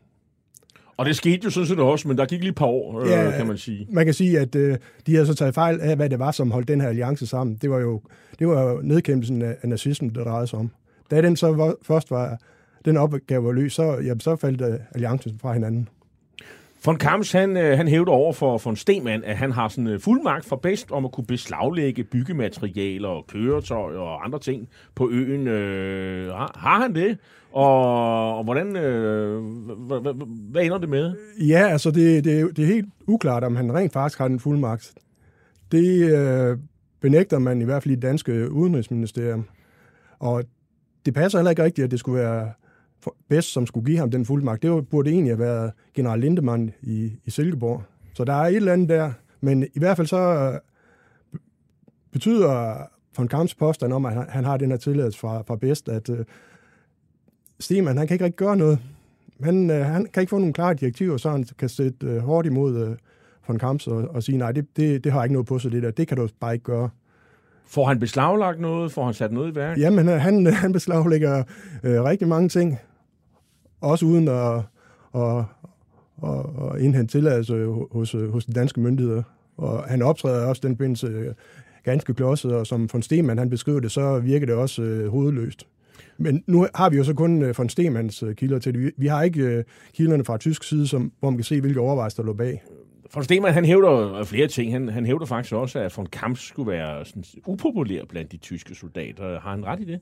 Og 1.02 1.08
det 1.08 1.16
skete 1.16 1.40
jo 1.44 1.50
sådan 1.50 1.68
set 1.68 1.80
også, 1.80 2.08
men 2.08 2.18
der 2.18 2.26
gik 2.26 2.40
lige 2.40 2.50
et 2.50 2.56
par 2.56 2.66
år, 2.66 3.06
ja, 3.06 3.28
øh, 3.28 3.34
kan 3.34 3.48
man 3.48 3.58
sige. 3.58 3.88
Man 3.90 4.06
kan 4.06 4.14
sige, 4.14 4.40
at 4.40 4.56
øh, 4.56 4.78
de 5.08 5.16
har 5.16 5.26
så 5.26 5.36
taget 5.36 5.54
fejl 5.54 5.80
af, 5.82 5.96
hvad 5.96 6.10
det 6.10 6.20
var, 6.20 6.32
som 6.32 6.52
holdt 6.52 6.68
den 6.68 6.82
her 6.82 6.88
alliance 6.88 7.28
sammen. 7.28 7.58
Det 7.62 7.70
var 7.70 7.80
jo, 7.80 8.02
det 8.40 8.48
var 8.48 8.62
jo 8.62 8.80
nedkæmpelsen 8.84 9.42
af, 9.42 9.56
af 9.62 9.70
nazismen, 9.70 10.16
der 10.16 10.24
drejede 10.24 10.48
sig 10.48 10.60
om. 10.60 10.72
Da 11.12 11.22
den 11.22 11.36
så 11.36 11.52
var, 11.52 11.76
først 11.84 12.12
var, 12.12 12.38
den 12.86 12.98
opgave 12.98 13.44
var 13.44 13.52
løs, 13.52 13.74
så, 13.74 13.84
jamen, 13.84 14.20
så 14.20 14.36
faldt 14.36 14.62
uh, 14.62 14.68
alliancen 14.94 15.40
fra 15.42 15.54
hinanden. 15.54 15.90
Von 16.86 16.98
Kamps, 16.98 17.32
han, 17.32 17.58
øh, 17.58 17.78
han 17.78 17.88
hævder 17.88 18.12
over 18.12 18.34
for, 18.34 18.70
en 18.70 18.76
Stemann, 18.76 19.24
at 19.24 19.38
han 19.38 19.52
har 19.52 19.68
sådan 19.68 19.88
øh, 19.88 20.00
fuld 20.00 20.24
magt 20.24 20.46
for 20.46 20.56
bedst 20.56 20.92
om 20.92 21.06
at 21.06 21.12
kunne 21.12 21.26
beslaglægge 21.26 22.04
byggematerialer 22.04 23.10
og 23.10 23.28
køretøjer 23.28 24.00
og 24.00 24.26
andre 24.26 24.40
ting 24.40 24.70
på 24.96 25.10
øen. 25.12 25.48
Øh, 25.48 26.34
har, 26.34 26.52
har 26.56 26.82
han 26.82 26.96
det? 26.96 27.18
Og, 27.54 28.38
og 28.38 28.44
hvordan, 28.44 28.76
øh, 28.76 29.44
hvad 30.52 30.64
ender 30.64 30.78
det 30.78 30.90
med? 30.90 31.14
Ja, 31.40 31.68
altså 31.68 31.92
det, 31.92 32.24
det, 32.24 32.58
det 32.58 32.64
er 32.64 32.68
helt 32.68 32.90
uklart, 33.08 33.44
om 33.44 33.56
han 33.56 33.74
rent 33.74 33.94
faktisk 33.94 34.20
har 34.20 34.28
den 34.28 34.40
fuldmagt. 34.40 34.94
Det 35.72 36.12
øh, 36.12 36.58
benægter 37.02 37.40
man 37.40 37.62
i 37.62 37.64
hvert 37.64 37.84
fald 37.84 37.92
i 37.92 37.96
det 37.96 38.02
danske 38.02 38.52
udenrigsministerium. 38.52 39.46
Og 40.20 40.44
det 41.06 41.14
passer 41.14 41.40
heller 41.40 41.50
ikke 41.50 41.64
rigtigt, 41.64 41.86
at 41.86 41.92
det 41.92 42.00
skulle 42.00 42.20
være 42.20 42.52
bedst, 43.30 43.54
som 43.54 43.66
skulle 43.66 43.86
give 43.86 43.98
ham 43.98 44.12
den 44.12 44.26
fuldmagt. 44.26 44.62
Det 44.62 44.90
burde 44.90 45.10
egentlig 45.10 45.32
have 45.32 45.40
været 45.40 45.72
general 45.94 46.20
Lindemann 46.20 46.72
i, 46.82 47.12
i 47.26 47.30
Silkeborg. 47.30 47.84
Så 48.14 48.24
der 48.24 48.34
er 48.34 48.48
et 48.48 48.56
eller 48.56 48.74
andet 48.74 48.90
der. 48.90 49.12
Men 49.42 49.64
i 49.64 49.80
hvert 49.80 49.98
fald 49.98 50.08
så 50.08 50.18
øh, 50.18 50.60
betyder 52.12 52.78
von 53.18 53.28
Kamps 53.28 53.56
påstand 53.56 53.94
om, 53.94 54.06
at 54.06 54.14
han, 54.14 54.26
han 54.30 54.46
har 54.46 54.58
den 54.58 54.70
her 54.70 54.78
tilladelse 54.78 55.20
fra, 55.20 55.42
fra 55.42 55.56
bedst, 55.56 55.90
at 55.90 56.10
øh, 56.10 56.26
Stemann, 57.62 57.98
han 57.98 58.08
kan 58.08 58.16
ikke 58.16 58.26
rigtig 58.26 58.38
gøre 58.38 58.58
noget. 58.58 58.80
Han, 59.44 59.70
uh, 59.70 59.76
han 59.76 60.08
kan 60.14 60.22
ikke 60.22 60.30
få 60.30 60.38
nogle 60.38 60.54
klare 60.54 60.74
direktiver, 60.74 61.18
så 61.18 61.30
han 61.30 61.46
kan 61.58 61.70
sætte 61.70 62.16
uh, 62.16 62.18
hårdt 62.18 62.48
imod 62.48 62.88
uh, 62.88 62.96
von 63.48 63.60
Kamps 63.60 63.88
og, 63.88 64.08
og 64.10 64.24
sige, 64.24 64.38
nej, 64.38 64.52
det, 64.52 64.78
det, 64.78 65.04
det 65.04 65.12
har 65.12 65.24
ikke 65.24 65.34
noget 65.34 65.48
på 65.48 65.60
sig, 65.60 65.72
det 65.72 65.84
der. 65.84 65.92
Det 65.92 66.08
kan 66.08 66.18
du 66.18 66.28
bare 66.40 66.54
ikke 66.54 66.64
gøre. 66.64 66.90
Får 67.66 67.86
han 67.86 68.00
beslaglagt 68.00 68.60
noget? 68.60 68.92
Får 68.92 69.06
han 69.06 69.14
sat 69.14 69.32
noget 69.32 69.52
i 69.52 69.56
værk? 69.56 69.78
Jamen, 69.78 70.08
han, 70.08 70.46
han 70.46 70.72
beslaglægger 70.72 71.44
øh, 71.84 72.04
rigtig 72.04 72.28
mange 72.28 72.50
ting 72.50 72.78
også 73.82 74.06
uden 74.06 74.28
at, 74.28 74.58
at, 75.16 75.44
at, 76.24 76.40
at 76.74 76.82
indhente 76.82 77.12
tilladelse 77.12 77.66
hos, 77.92 78.16
hos 78.30 78.46
de 78.46 78.54
danske 78.54 78.80
myndigheder. 78.80 79.24
Og 79.58 79.84
han 79.84 80.02
optræder 80.02 80.46
også 80.46 80.62
den 80.66 80.76
bindelse 80.76 81.36
ganske 81.84 82.14
klodset, 82.14 82.54
og 82.54 82.68
som 82.68 82.90
von 82.94 83.02
Stemann 83.02 83.40
han 83.40 83.50
beskriver 83.50 83.80
det, 83.80 83.92
så 83.92 84.20
virker 84.20 84.46
det 84.46 84.56
også 84.56 84.82
øh, 84.82 85.12
hovedløst. 85.12 85.68
Men 86.22 86.44
nu 86.48 86.68
har 86.76 86.90
vi 86.90 86.98
jo 86.98 87.04
så 87.04 87.14
kun 87.14 87.42
øh, 87.42 87.58
von 87.58 87.70
Stemanns 87.70 88.24
øh, 88.24 88.36
kilder 88.36 88.60
til 88.60 88.74
det. 88.74 88.82
Vi, 88.82 88.92
vi 88.98 89.08
har 89.08 89.24
ikke 89.24 89.42
øh, 89.42 89.64
kilderne 89.94 90.26
fra 90.26 90.38
tysk 90.38 90.64
side, 90.64 90.88
som, 90.88 91.12
hvor 91.20 91.30
man 91.30 91.38
kan 91.38 91.44
se, 91.44 91.62
hvilke 91.62 91.80
overvejelser 91.80 92.24
der 92.24 92.28
lå 92.28 92.34
bag. 92.34 92.64
Von 93.14 93.24
Stemann, 93.24 93.54
han 93.54 93.66
hævder 93.66 94.24
flere 94.24 94.48
ting. 94.48 94.72
Han, 94.72 94.90
han 94.90 95.06
hævder 95.06 95.26
faktisk 95.26 95.54
også, 95.54 95.80
at 95.80 95.98
von 95.98 96.06
Kamp 96.06 96.38
skulle 96.38 96.72
være 96.72 97.06
sådan, 97.06 97.24
upopulær 97.46 98.02
blandt 98.10 98.32
de 98.32 98.38
tyske 98.38 98.76
soldater. 98.76 99.40
Har 99.40 99.52
han 99.52 99.66
ret 99.66 99.80
i 99.80 99.86
det? 99.86 100.00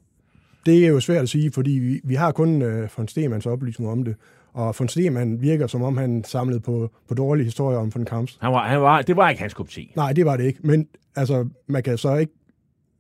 Det 0.66 0.86
er 0.86 0.90
jo 0.90 1.00
svært 1.00 1.22
at 1.22 1.30
sige, 1.30 1.52
fordi 1.52 1.72
vi, 1.72 2.02
vi 2.04 2.16
har 2.16 2.32
kun 2.32 2.62
øh, 2.62 2.90
von 2.98 3.08
Stemanns 3.08 3.46
oplysninger 3.46 3.92
om 3.92 4.04
det. 4.04 4.16
Og 4.54 4.76
von 4.80 4.88
Stemann 4.88 5.42
virker, 5.42 5.68
som 5.68 5.82
om 5.82 5.98
han 5.98 6.24
samlede 6.24 6.60
på, 6.60 6.90
på 7.08 7.14
dårlige 7.14 7.46
historier 7.46 7.80
om 7.80 7.92
von 7.96 8.06
Kamps. 8.06 8.38
Han 8.42 8.52
var, 8.52 8.68
han 8.68 8.82
var, 8.82 9.02
det 9.02 9.16
var 9.16 9.30
ikke 9.30 9.42
hans 9.42 9.54
kop 9.54 9.70
te. 9.70 9.82
Nej, 9.96 10.14
det 10.14 10.26
var 10.26 10.38
det 10.38 10.44
ikke. 10.44 10.60
Men 10.64 10.88
altså, 11.16 11.48
man 11.68 11.84
kan 11.84 11.98
så 11.98 12.16
ikke 12.16 12.34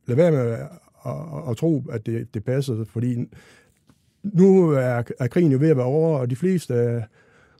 lade 0.07 0.17
være 0.17 0.31
med 0.31 0.57
at, 1.05 1.49
at, 1.49 1.57
tro, 1.57 1.83
at 1.91 2.05
det, 2.05 2.33
det 2.33 2.43
passede, 2.43 2.85
fordi 2.85 3.15
nu 4.23 4.69
er, 4.69 5.03
er 5.19 5.27
krigen 5.27 5.51
jo 5.51 5.57
ved 5.57 5.69
at 5.69 5.77
være 5.77 5.85
over, 5.85 6.19
og 6.19 6.29
de 6.29 6.35
fleste 6.35 6.73
af 6.73 7.03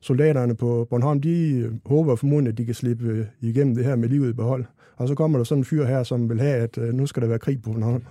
soldaterne 0.01 0.55
på 0.55 0.87
Bornholm, 0.89 1.21
de 1.21 1.69
håber 1.85 2.15
formodentlig, 2.15 2.51
at 2.51 2.57
de 2.57 2.65
kan 2.65 2.75
slippe 2.75 3.27
igennem 3.41 3.75
det 3.75 3.85
her 3.85 3.95
med 3.95 4.09
livet 4.09 4.29
i 4.29 4.33
behold. 4.33 4.65
Og 4.95 5.07
så 5.07 5.15
kommer 5.15 5.39
der 5.39 5.43
sådan 5.43 5.59
en 5.59 5.65
fyr 5.65 5.85
her, 5.85 6.03
som 6.03 6.29
vil 6.29 6.39
have, 6.39 6.55
at 6.55 6.77
øh, 6.77 6.93
nu 6.93 7.05
skal 7.05 7.21
der 7.21 7.27
være 7.27 7.39
krig 7.39 7.61
på 7.61 7.71
Bornholm. 7.71 8.03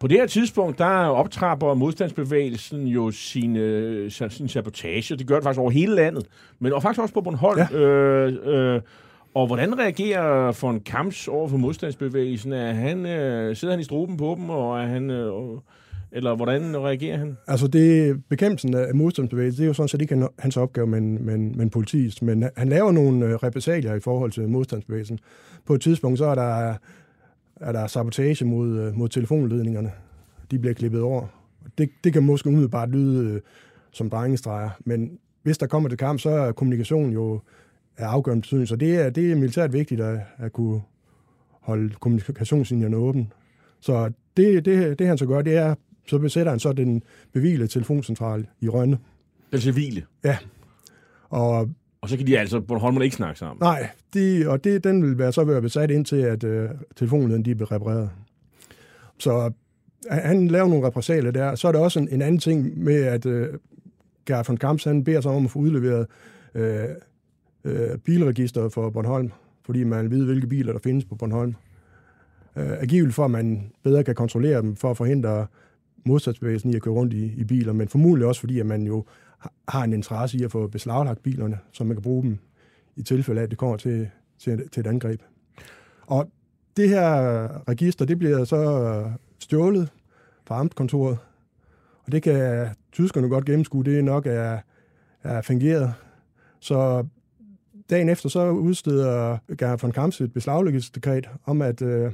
På 0.00 0.06
det 0.06 0.16
her 0.16 0.26
tidspunkt, 0.26 0.78
der 0.78 0.86
optrapper 1.06 1.74
modstandsbevægelsen 1.74 2.86
jo 2.86 3.10
sin, 3.10 3.56
øh, 3.56 4.10
sin 4.10 4.48
sabotage. 4.48 5.16
Det 5.16 5.26
gør 5.26 5.34
det 5.34 5.42
faktisk 5.42 5.60
over 5.60 5.70
hele 5.70 5.94
landet, 5.94 6.26
men 6.58 6.72
og 6.72 6.82
faktisk 6.82 7.02
også 7.02 7.14
på 7.14 7.20
Bornholm. 7.20 7.58
Ja. 7.58 7.78
Øh, 7.78 8.74
øh, 8.74 8.80
og 9.34 9.46
hvordan 9.46 9.78
reagerer 9.78 10.58
von 10.60 10.80
Kamps 10.80 11.28
over 11.28 11.48
for 11.48 11.56
modstandsbevægelsen? 11.56 12.52
Er 12.52 12.72
han, 12.72 13.06
øh, 13.06 13.56
sidder 13.56 13.74
han 13.74 13.80
i 13.80 13.84
struben 13.84 14.16
på 14.16 14.34
dem, 14.38 14.50
og 14.50 14.80
er 14.80 14.86
han... 14.86 15.10
Øh, 15.10 15.32
eller 16.12 16.36
hvordan 16.36 16.76
reagerer 16.76 17.18
han? 17.18 17.36
Altså, 17.46 17.66
det, 17.66 18.16
bekæmpelsen 18.28 18.74
af 18.74 18.94
modstandsbevægelsen, 18.94 19.58
det 19.58 19.64
er 19.64 19.68
jo 19.68 19.74
sådan 19.74 19.88
set 19.88 20.00
ikke 20.00 20.28
hans 20.38 20.56
opgave, 20.56 20.86
men, 20.86 21.26
men, 21.26 21.58
men 21.58 21.70
politiets. 21.70 22.22
Men 22.22 22.44
han 22.56 22.68
laver 22.68 22.92
nogle 22.92 23.26
øh, 23.26 23.34
repressalier 23.34 23.94
i 23.94 24.00
forhold 24.00 24.32
til 24.32 24.48
modstandsbevægelsen. 24.48 25.18
På 25.66 25.74
et 25.74 25.80
tidspunkt, 25.80 26.18
så 26.18 26.24
er 26.24 26.34
der 26.34 26.74
er 27.60 27.72
der 27.72 27.86
sabotage 27.86 28.44
mod, 28.44 28.78
øh, 28.78 28.94
mod 28.94 29.08
telefonledningerne. 29.08 29.92
De 30.50 30.58
bliver 30.58 30.74
klippet 30.74 31.02
over. 31.02 31.26
Det, 31.78 31.90
det 32.04 32.12
kan 32.12 32.22
måske 32.22 32.48
umiddelbart 32.48 32.90
lyde 32.90 33.34
øh, 33.34 33.40
som 33.92 34.10
drengestreger, 34.10 34.70
men 34.84 35.18
hvis 35.42 35.58
der 35.58 35.66
kommer 35.66 35.88
til 35.88 35.98
kamp, 35.98 36.20
så 36.20 36.30
er 36.30 36.52
kommunikationen 36.52 37.12
jo 37.12 37.40
af 37.96 38.06
afgørende 38.06 38.42
betydning. 38.42 38.68
Så 38.68 38.76
det 38.76 38.96
er, 38.96 39.10
det 39.10 39.32
er 39.32 39.36
militært 39.36 39.72
vigtigt 39.72 40.00
at, 40.00 40.18
at 40.38 40.52
kunne 40.52 40.80
holde 41.60 41.94
kommunikationslinjerne 42.00 42.96
åben. 42.96 43.32
Så 43.80 44.12
det, 44.36 44.64
det, 44.64 44.98
det 44.98 45.06
han 45.06 45.18
så 45.18 45.26
gør, 45.26 45.42
det 45.42 45.56
er, 45.56 45.74
så 46.06 46.18
besætter 46.18 46.52
han 46.52 46.60
så 46.60 46.72
den 46.72 47.02
bevile 47.32 47.66
telefoncentral 47.66 48.46
i 48.60 48.68
Rønne. 48.68 48.98
Den 49.52 49.60
civile? 49.60 50.02
Ja. 50.24 50.36
Og 51.28 51.70
og 52.00 52.08
så 52.08 52.16
kan 52.16 52.26
de 52.26 52.38
altså, 52.38 52.60
Bornholmerne 52.60 53.04
ikke 53.04 53.16
snakke 53.16 53.38
sammen? 53.38 53.56
Nej, 53.60 53.88
de, 54.14 54.44
og 54.48 54.64
det, 54.64 54.84
den 54.84 55.02
vil 55.02 55.18
være 55.18 55.32
så 55.32 55.44
være 55.44 55.62
besat 55.62 55.90
indtil, 55.90 56.16
at 56.16 56.44
øh, 56.44 56.68
telefonledningen 56.96 57.44
de 57.44 57.54
bliver 57.54 57.72
repareret. 57.72 58.10
Så 59.18 59.52
han 60.10 60.48
laver 60.48 60.68
nogle 60.68 60.86
repressalier 60.86 61.30
der. 61.30 61.54
Så 61.54 61.68
er 61.68 61.72
der 61.72 61.78
også 61.78 61.98
en, 61.98 62.08
en 62.08 62.22
anden 62.22 62.38
ting 62.40 62.78
med, 62.78 63.04
at 63.04 63.26
øh, 63.26 63.48
Gerhard 64.26 64.46
von 64.46 64.56
Kamps, 64.56 64.84
han 64.84 65.04
beder 65.04 65.20
sig 65.20 65.30
om 65.30 65.44
at 65.44 65.50
få 65.50 65.58
udleveret 65.58 66.06
øh, 66.54 66.84
øh, 67.64 67.98
bilregister 67.98 68.68
for 68.68 68.90
Bornholm, 68.90 69.30
fordi 69.64 69.84
man 69.84 70.02
vil 70.02 70.10
vide, 70.10 70.26
hvilke 70.26 70.46
biler, 70.46 70.72
der 70.72 70.80
findes 70.80 71.04
på 71.04 71.14
Bornholm. 71.14 71.54
Øh, 72.56 72.72
agivel 72.72 73.12
for, 73.12 73.24
at 73.24 73.30
man 73.30 73.72
bedre 73.82 74.04
kan 74.04 74.14
kontrollere 74.14 74.62
dem, 74.62 74.76
for 74.76 74.90
at 74.90 74.96
forhindre 74.96 75.46
modstandsbevægelsen 76.04 76.70
i 76.70 76.76
at 76.76 76.82
køre 76.82 76.94
rundt 76.94 77.12
i, 77.12 77.32
i 77.36 77.44
biler, 77.44 77.72
men 77.72 77.88
formodentlig 77.88 78.26
også 78.26 78.40
fordi, 78.40 78.60
at 78.60 78.66
man 78.66 78.82
jo 78.82 79.04
har 79.68 79.84
en 79.84 79.92
interesse 79.92 80.38
i 80.38 80.44
at 80.44 80.52
få 80.52 80.66
beslaglagt 80.66 81.22
bilerne, 81.22 81.58
så 81.72 81.84
man 81.84 81.96
kan 81.96 82.02
bruge 82.02 82.22
dem 82.22 82.38
i 82.96 83.02
tilfælde 83.02 83.40
af, 83.40 83.44
at 83.44 83.50
det 83.50 83.58
kommer 83.58 83.76
til, 83.76 84.10
til, 84.38 84.68
til 84.68 84.80
et 84.80 84.86
angreb. 84.86 85.20
Og 86.06 86.30
det 86.76 86.88
her 86.88 87.68
register, 87.68 88.04
det 88.04 88.18
bliver 88.18 88.44
så 88.44 88.56
øh, 88.56 89.12
stjålet 89.38 89.88
fra 90.46 90.60
amtkontoret, 90.60 91.18
og 92.04 92.12
det 92.12 92.22
kan 92.22 92.68
tyskerne 92.92 93.28
godt 93.28 93.44
gennemskue, 93.44 93.84
det 93.84 94.04
nok 94.04 94.26
er, 94.26 94.58
er 95.22 95.42
fungeret. 95.42 95.94
Så 96.60 97.06
dagen 97.90 98.08
efter 98.08 98.28
så 98.28 98.50
udsteder 98.50 99.38
Gerhard 99.58 99.80
von 99.80 99.92
Kamps 99.92 100.20
et 100.20 100.32
beslaglæggelsesdekret 100.32 101.28
om, 101.44 101.62
at, 101.62 101.82
øh, 101.82 102.12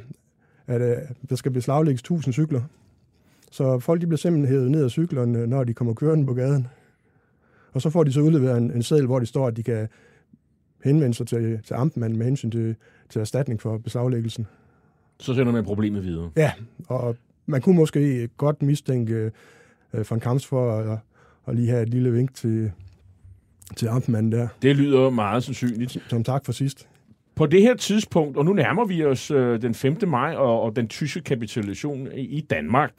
at, 0.66 0.80
øh, 0.82 0.96
der 1.30 1.36
skal 1.36 1.52
beslaglægges 1.52 2.00
1000 2.00 2.32
cykler. 2.32 2.62
Så 3.50 3.78
folk 3.78 4.00
de 4.00 4.06
bliver 4.06 4.18
simpelthen 4.18 4.54
hævet 4.54 4.70
ned 4.70 4.84
af 4.84 4.90
cyklerne, 4.90 5.46
når 5.46 5.64
de 5.64 5.74
kommer 5.74 5.94
kørende 5.94 6.26
på 6.26 6.34
gaden. 6.34 6.66
Og 7.72 7.82
så 7.82 7.90
får 7.90 8.04
de 8.04 8.12
så 8.12 8.20
udleveret 8.20 8.58
en, 8.58 8.70
en 8.70 8.82
seddel, 8.82 9.06
hvor 9.06 9.18
de 9.18 9.26
står, 9.26 9.46
at 9.46 9.56
de 9.56 9.62
kan 9.62 9.88
henvende 10.84 11.14
sig 11.14 11.26
til, 11.26 11.60
til 11.64 11.74
amtmanden 11.74 12.18
med 12.18 12.26
hensyn 12.26 12.50
til, 12.50 12.76
til 13.08 13.20
erstatning 13.20 13.60
for 13.60 13.78
beslaglæggelsen. 13.78 14.46
Så 15.20 15.34
sender 15.34 15.52
man 15.52 15.64
problemet 15.64 16.04
videre. 16.04 16.30
Ja, 16.36 16.52
og 16.88 17.16
man 17.46 17.60
kunne 17.60 17.76
måske 17.76 18.28
godt 18.36 18.62
mistænke 18.62 19.32
uh, 19.92 20.10
von 20.10 20.20
Kamps 20.20 20.46
for 20.46 20.78
at, 20.78 20.98
at 21.46 21.54
lige 21.54 21.68
have 21.68 21.82
et 21.82 21.88
lille 21.88 22.12
vink 22.12 22.34
til, 22.34 22.72
til 23.76 23.86
amtmanden 23.86 24.32
der. 24.32 24.48
Det 24.62 24.76
lyder 24.76 25.10
meget 25.10 25.44
sandsynligt. 25.44 25.98
Som 26.08 26.24
tak 26.24 26.44
for 26.44 26.52
sidst. 26.52 26.88
På 27.34 27.46
det 27.46 27.62
her 27.62 27.74
tidspunkt, 27.76 28.36
og 28.36 28.44
nu 28.44 28.52
nærmer 28.52 28.84
vi 28.84 29.04
os 29.04 29.30
øh, 29.30 29.62
den 29.62 29.74
5. 29.74 29.96
maj 30.06 30.34
og, 30.34 30.62
og 30.62 30.76
den 30.76 30.88
tyske 30.88 31.20
kapitulation 31.20 32.08
i, 32.14 32.20
i 32.20 32.40
Danmark, 32.40 32.92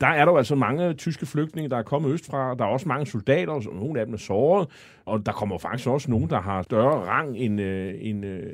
der 0.00 0.06
er 0.06 0.24
der 0.24 0.32
jo 0.32 0.38
altså 0.38 0.54
mange 0.54 0.94
tyske 0.94 1.26
flygtninge, 1.26 1.70
der 1.70 1.76
er 1.76 1.82
kommet 1.82 2.12
østfra. 2.12 2.54
Der 2.54 2.64
er 2.64 2.68
også 2.68 2.88
mange 2.88 3.06
soldater, 3.06 3.52
og 3.52 3.62
nogle 3.74 4.00
af 4.00 4.06
dem 4.06 4.14
er 4.14 4.18
såret. 4.18 4.68
Og 5.04 5.26
der 5.26 5.32
kommer 5.32 5.58
faktisk 5.58 5.88
også 5.88 6.10
nogen, 6.10 6.30
der 6.30 6.40
har 6.40 6.62
større 6.62 7.08
rang 7.08 7.36
end, 7.36 7.60
øh, 7.60 7.94
end, 7.98 8.24
øh, 8.24 8.52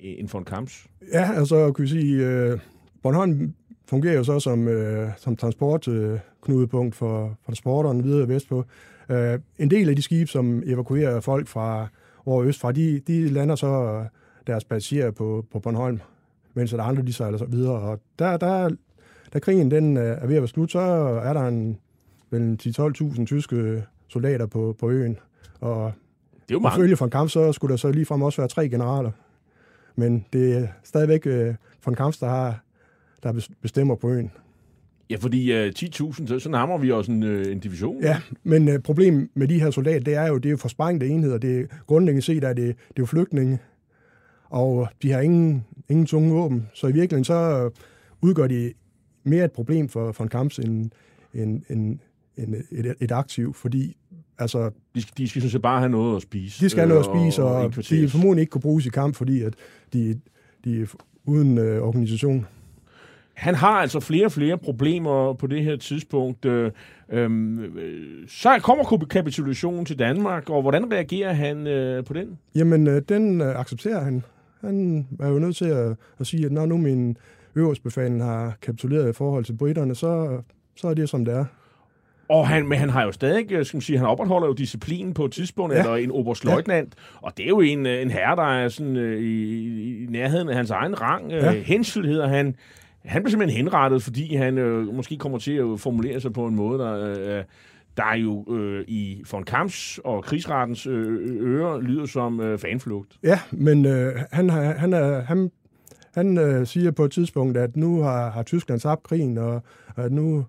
end 0.00 0.28
von 0.28 0.44
Kamps. 0.44 0.86
Ja, 1.12 1.32
altså 1.36 1.72
kan 1.72 1.82
vi 1.82 1.88
sige, 1.88 2.26
øh, 2.26 2.58
Bornholm 3.02 3.54
fungerer 3.88 4.14
jo 4.14 4.24
så 4.24 4.40
som, 4.40 4.68
øh, 4.68 5.08
som 5.16 5.36
transportknudepunkt 5.36 6.94
øh, 6.94 6.98
for, 6.98 7.28
for 7.28 7.36
transporterne 7.46 8.02
videre 8.02 8.28
vestpå. 8.28 8.64
Øh, 9.08 9.38
en 9.58 9.70
del 9.70 9.88
af 9.88 9.96
de 9.96 10.02
skibe, 10.02 10.30
som 10.30 10.62
evakuerer 10.66 11.20
folk 11.20 11.48
fra 11.48 11.88
over 12.26 12.44
østfra, 12.44 12.72
de, 12.72 13.00
de 13.06 13.28
lander 13.28 13.54
så 13.54 14.04
deres 14.46 14.64
passagerer 14.64 15.10
på, 15.10 15.44
på 15.52 15.60
Bornholm, 15.60 16.00
mens 16.54 16.70
der 16.70 16.82
andre 16.82 17.02
de 17.02 17.12
sejler 17.12 17.38
så 17.38 17.44
videre. 17.44 17.80
Og 17.80 18.00
der, 18.18 18.36
der, 18.36 18.70
da 19.32 19.38
krigen 19.38 19.70
den 19.70 19.96
øh, 19.96 20.02
er 20.04 20.26
ved 20.26 20.36
at 20.36 20.42
være 20.42 20.48
slut, 20.48 20.72
så 20.72 20.80
er 21.24 21.32
der 21.32 21.48
en, 21.48 21.78
vel 22.30 22.58
10-12.000 22.62 23.24
tyske 23.24 23.84
soldater 24.08 24.46
på, 24.46 24.76
på 24.78 24.90
øen. 24.90 25.18
Og 25.60 25.92
det 26.32 26.50
er 26.50 26.54
jo 26.54 26.58
mange. 26.58 26.78
Ifølge 26.78 26.96
von 26.98 27.10
Kamp, 27.10 27.30
så 27.30 27.52
skulle 27.52 27.70
der 27.70 27.76
så 27.76 27.90
ligefrem 27.90 28.22
også 28.22 28.40
være 28.40 28.48
tre 28.48 28.68
generaler. 28.68 29.10
Men 29.96 30.26
det 30.32 30.56
er 30.56 30.68
stadigvæk 30.84 31.26
øh, 31.26 31.54
von 31.84 31.94
Kamp, 31.94 32.14
der, 32.20 32.28
har, 32.28 32.60
der 33.22 33.48
bestemmer 33.62 33.94
på 33.94 34.10
øen. 34.10 34.32
Ja, 35.10 35.16
fordi 35.16 35.52
uh, 35.52 35.66
10.000, 35.66 36.26
så, 36.26 36.38
så 36.38 36.48
nærmer 36.48 36.78
vi 36.78 36.90
også 36.90 37.12
en, 37.12 37.22
uh, 37.22 37.52
en 37.52 37.58
division. 37.58 38.02
Ja, 38.02 38.20
men 38.44 38.68
uh, 38.68 38.74
problemet 38.84 39.28
med 39.34 39.48
de 39.48 39.60
her 39.60 39.70
soldater, 39.70 40.00
det 40.00 40.14
er 40.14 40.26
jo, 40.26 40.36
det 40.36 40.46
er 40.46 40.50
jo 40.50 40.56
forsprængte 40.56 41.08
enheder. 41.08 41.38
Det 41.38 41.60
er 41.60 41.64
grundlæggende 41.86 42.22
set, 42.22 42.44
at 42.44 42.56
det, 42.56 42.66
det 42.66 42.72
er 42.72 42.98
jo 42.98 43.06
flygtninge, 43.06 43.58
og 44.50 44.88
de 45.02 45.12
har 45.12 45.20
ingen, 45.20 45.64
ingen 45.88 46.06
tunge 46.06 46.32
våben. 46.32 46.68
Så 46.74 46.86
i 46.86 46.92
virkeligheden 46.92 47.24
så 47.24 47.70
udgør 48.20 48.46
de 48.46 48.72
mere 49.24 49.44
et 49.44 49.52
problem 49.52 49.88
for, 49.88 50.12
for 50.12 50.24
en 50.24 50.30
kamp 50.30 50.58
end, 50.58 50.90
end, 51.34 51.62
end, 51.70 51.98
end 52.36 52.54
et, 52.70 52.94
et 53.00 53.12
aktiv, 53.12 53.54
fordi 53.54 53.96
altså... 54.38 54.70
De 54.94 55.02
skal, 55.02 55.12
de 55.18 55.28
skal 55.28 55.42
sådan 55.42 55.50
set 55.50 55.62
bare 55.62 55.78
have 55.78 55.90
noget 55.90 56.16
at 56.16 56.22
spise. 56.22 56.64
De 56.64 56.68
skal 56.68 56.80
have 56.80 56.88
noget 56.88 57.08
at 57.08 57.10
spise, 57.14 57.42
og, 57.42 57.54
og 57.54 57.88
de 57.88 58.08
formodentlig 58.08 58.40
ikke 58.40 58.50
kunne 58.50 58.60
bruges 58.60 58.86
i 58.86 58.88
kamp, 58.88 59.14
fordi 59.14 59.42
at 59.42 59.54
de, 59.92 60.20
de 60.64 60.80
er 60.80 60.86
uden 61.24 61.58
øh, 61.58 61.82
organisation. 61.82 62.46
Han 63.36 63.54
har 63.54 63.68
altså 63.68 64.00
flere 64.00 64.24
og 64.24 64.32
flere 64.32 64.58
problemer 64.58 65.32
på 65.32 65.46
det 65.46 65.64
her 65.64 65.76
tidspunkt. 65.76 66.44
Øh, 66.44 66.70
øh, 67.10 67.30
så 68.28 68.58
kommer 68.62 69.06
kapitulationen 69.10 69.84
til 69.84 69.98
Danmark, 69.98 70.50
og 70.50 70.62
hvordan 70.62 70.92
reagerer 70.92 71.32
han 71.32 71.66
øh, 71.66 72.04
på 72.04 72.12
den? 72.12 72.38
Jamen, 72.54 72.86
øh, 72.86 73.02
den 73.08 73.40
øh, 73.40 73.60
accepterer 73.60 74.04
han. 74.04 74.22
Han 74.60 75.06
er 75.20 75.28
jo 75.28 75.38
nødt 75.38 75.56
til 75.56 75.64
at, 75.64 75.96
at 76.20 76.26
sige, 76.26 76.46
at 76.46 76.52
når 76.52 76.66
nu 76.66 76.76
min 76.76 77.16
øverstbefalen 77.54 78.20
har 78.20 78.56
kapituleret 78.62 79.10
i 79.10 79.12
forhold 79.12 79.44
til 79.44 79.52
britterne, 79.52 79.94
så, 79.94 80.40
så 80.76 80.88
er 80.88 80.94
det, 80.94 81.08
som 81.08 81.24
det 81.24 81.34
er. 81.34 81.44
Og 82.28 82.48
han, 82.48 82.68
men 82.68 82.78
han 82.78 82.90
har 82.90 83.04
jo 83.04 83.12
stadig, 83.12 83.52
øh, 83.52 83.66
skal 83.66 83.76
man 83.76 83.82
sige, 83.82 83.98
han 83.98 84.06
opretholder 84.06 84.46
jo 84.46 84.52
disciplinen 84.52 85.14
på 85.14 85.24
et 85.24 85.32
tidspunkt, 85.32 85.74
ja. 85.74 85.78
eller 85.78 85.96
en 85.96 86.10
oberstløjtnant, 86.10 86.94
ja. 86.96 87.26
og 87.26 87.32
det 87.36 87.44
er 87.44 87.48
jo 87.48 87.60
en, 87.60 87.86
øh, 87.86 88.02
en 88.02 88.10
herre, 88.10 88.36
der 88.36 88.58
er 88.58 88.68
sådan 88.68 88.96
uh, 88.96 89.02
i, 89.02 90.02
i 90.02 90.06
nærheden 90.06 90.48
af 90.48 90.56
hans 90.56 90.70
egen 90.70 91.00
rang. 91.00 91.30
Ja. 91.30 91.50
Hensel 91.52 92.06
hedder 92.06 92.28
han. 92.28 92.56
Han 93.06 93.22
blev 93.22 93.30
simpelthen 93.30 93.56
henrettet, 93.56 94.02
fordi 94.02 94.34
han 94.34 94.58
øh, 94.58 94.94
måske 94.94 95.16
kommer 95.16 95.38
til 95.38 95.52
at 95.52 95.80
formulere 95.80 96.20
sig 96.20 96.32
på 96.32 96.46
en 96.46 96.54
måde, 96.54 96.78
der, 96.78 97.14
øh, 97.38 97.44
der 97.96 98.04
er 98.04 98.16
jo 98.16 98.54
øh, 98.56 98.84
i 98.88 99.22
von 99.32 99.42
Kamps 99.42 100.00
og 100.04 100.24
krigsrettens 100.24 100.86
uh, 100.86 100.94
ører 101.40 101.80
lyder 101.80 102.06
som 102.06 102.40
øh, 102.40 102.58
fanflugt. 102.58 103.18
Ja, 103.22 103.40
men 103.52 103.86
øh, 103.86 104.12
han, 104.32 104.50
han, 104.50 104.92
er, 104.92 105.20
han 105.20 105.50
han 106.16 106.38
øh, 106.38 106.66
siger 106.66 106.90
på 106.90 107.04
et 107.04 107.10
tidspunkt, 107.10 107.56
at 107.56 107.76
nu 107.76 108.02
har, 108.02 108.30
har 108.30 108.42
Tyskland 108.42 108.80
tabt 108.80 109.02
krigen, 109.02 109.38
og 109.38 109.62
at 109.96 110.12
nu 110.12 110.44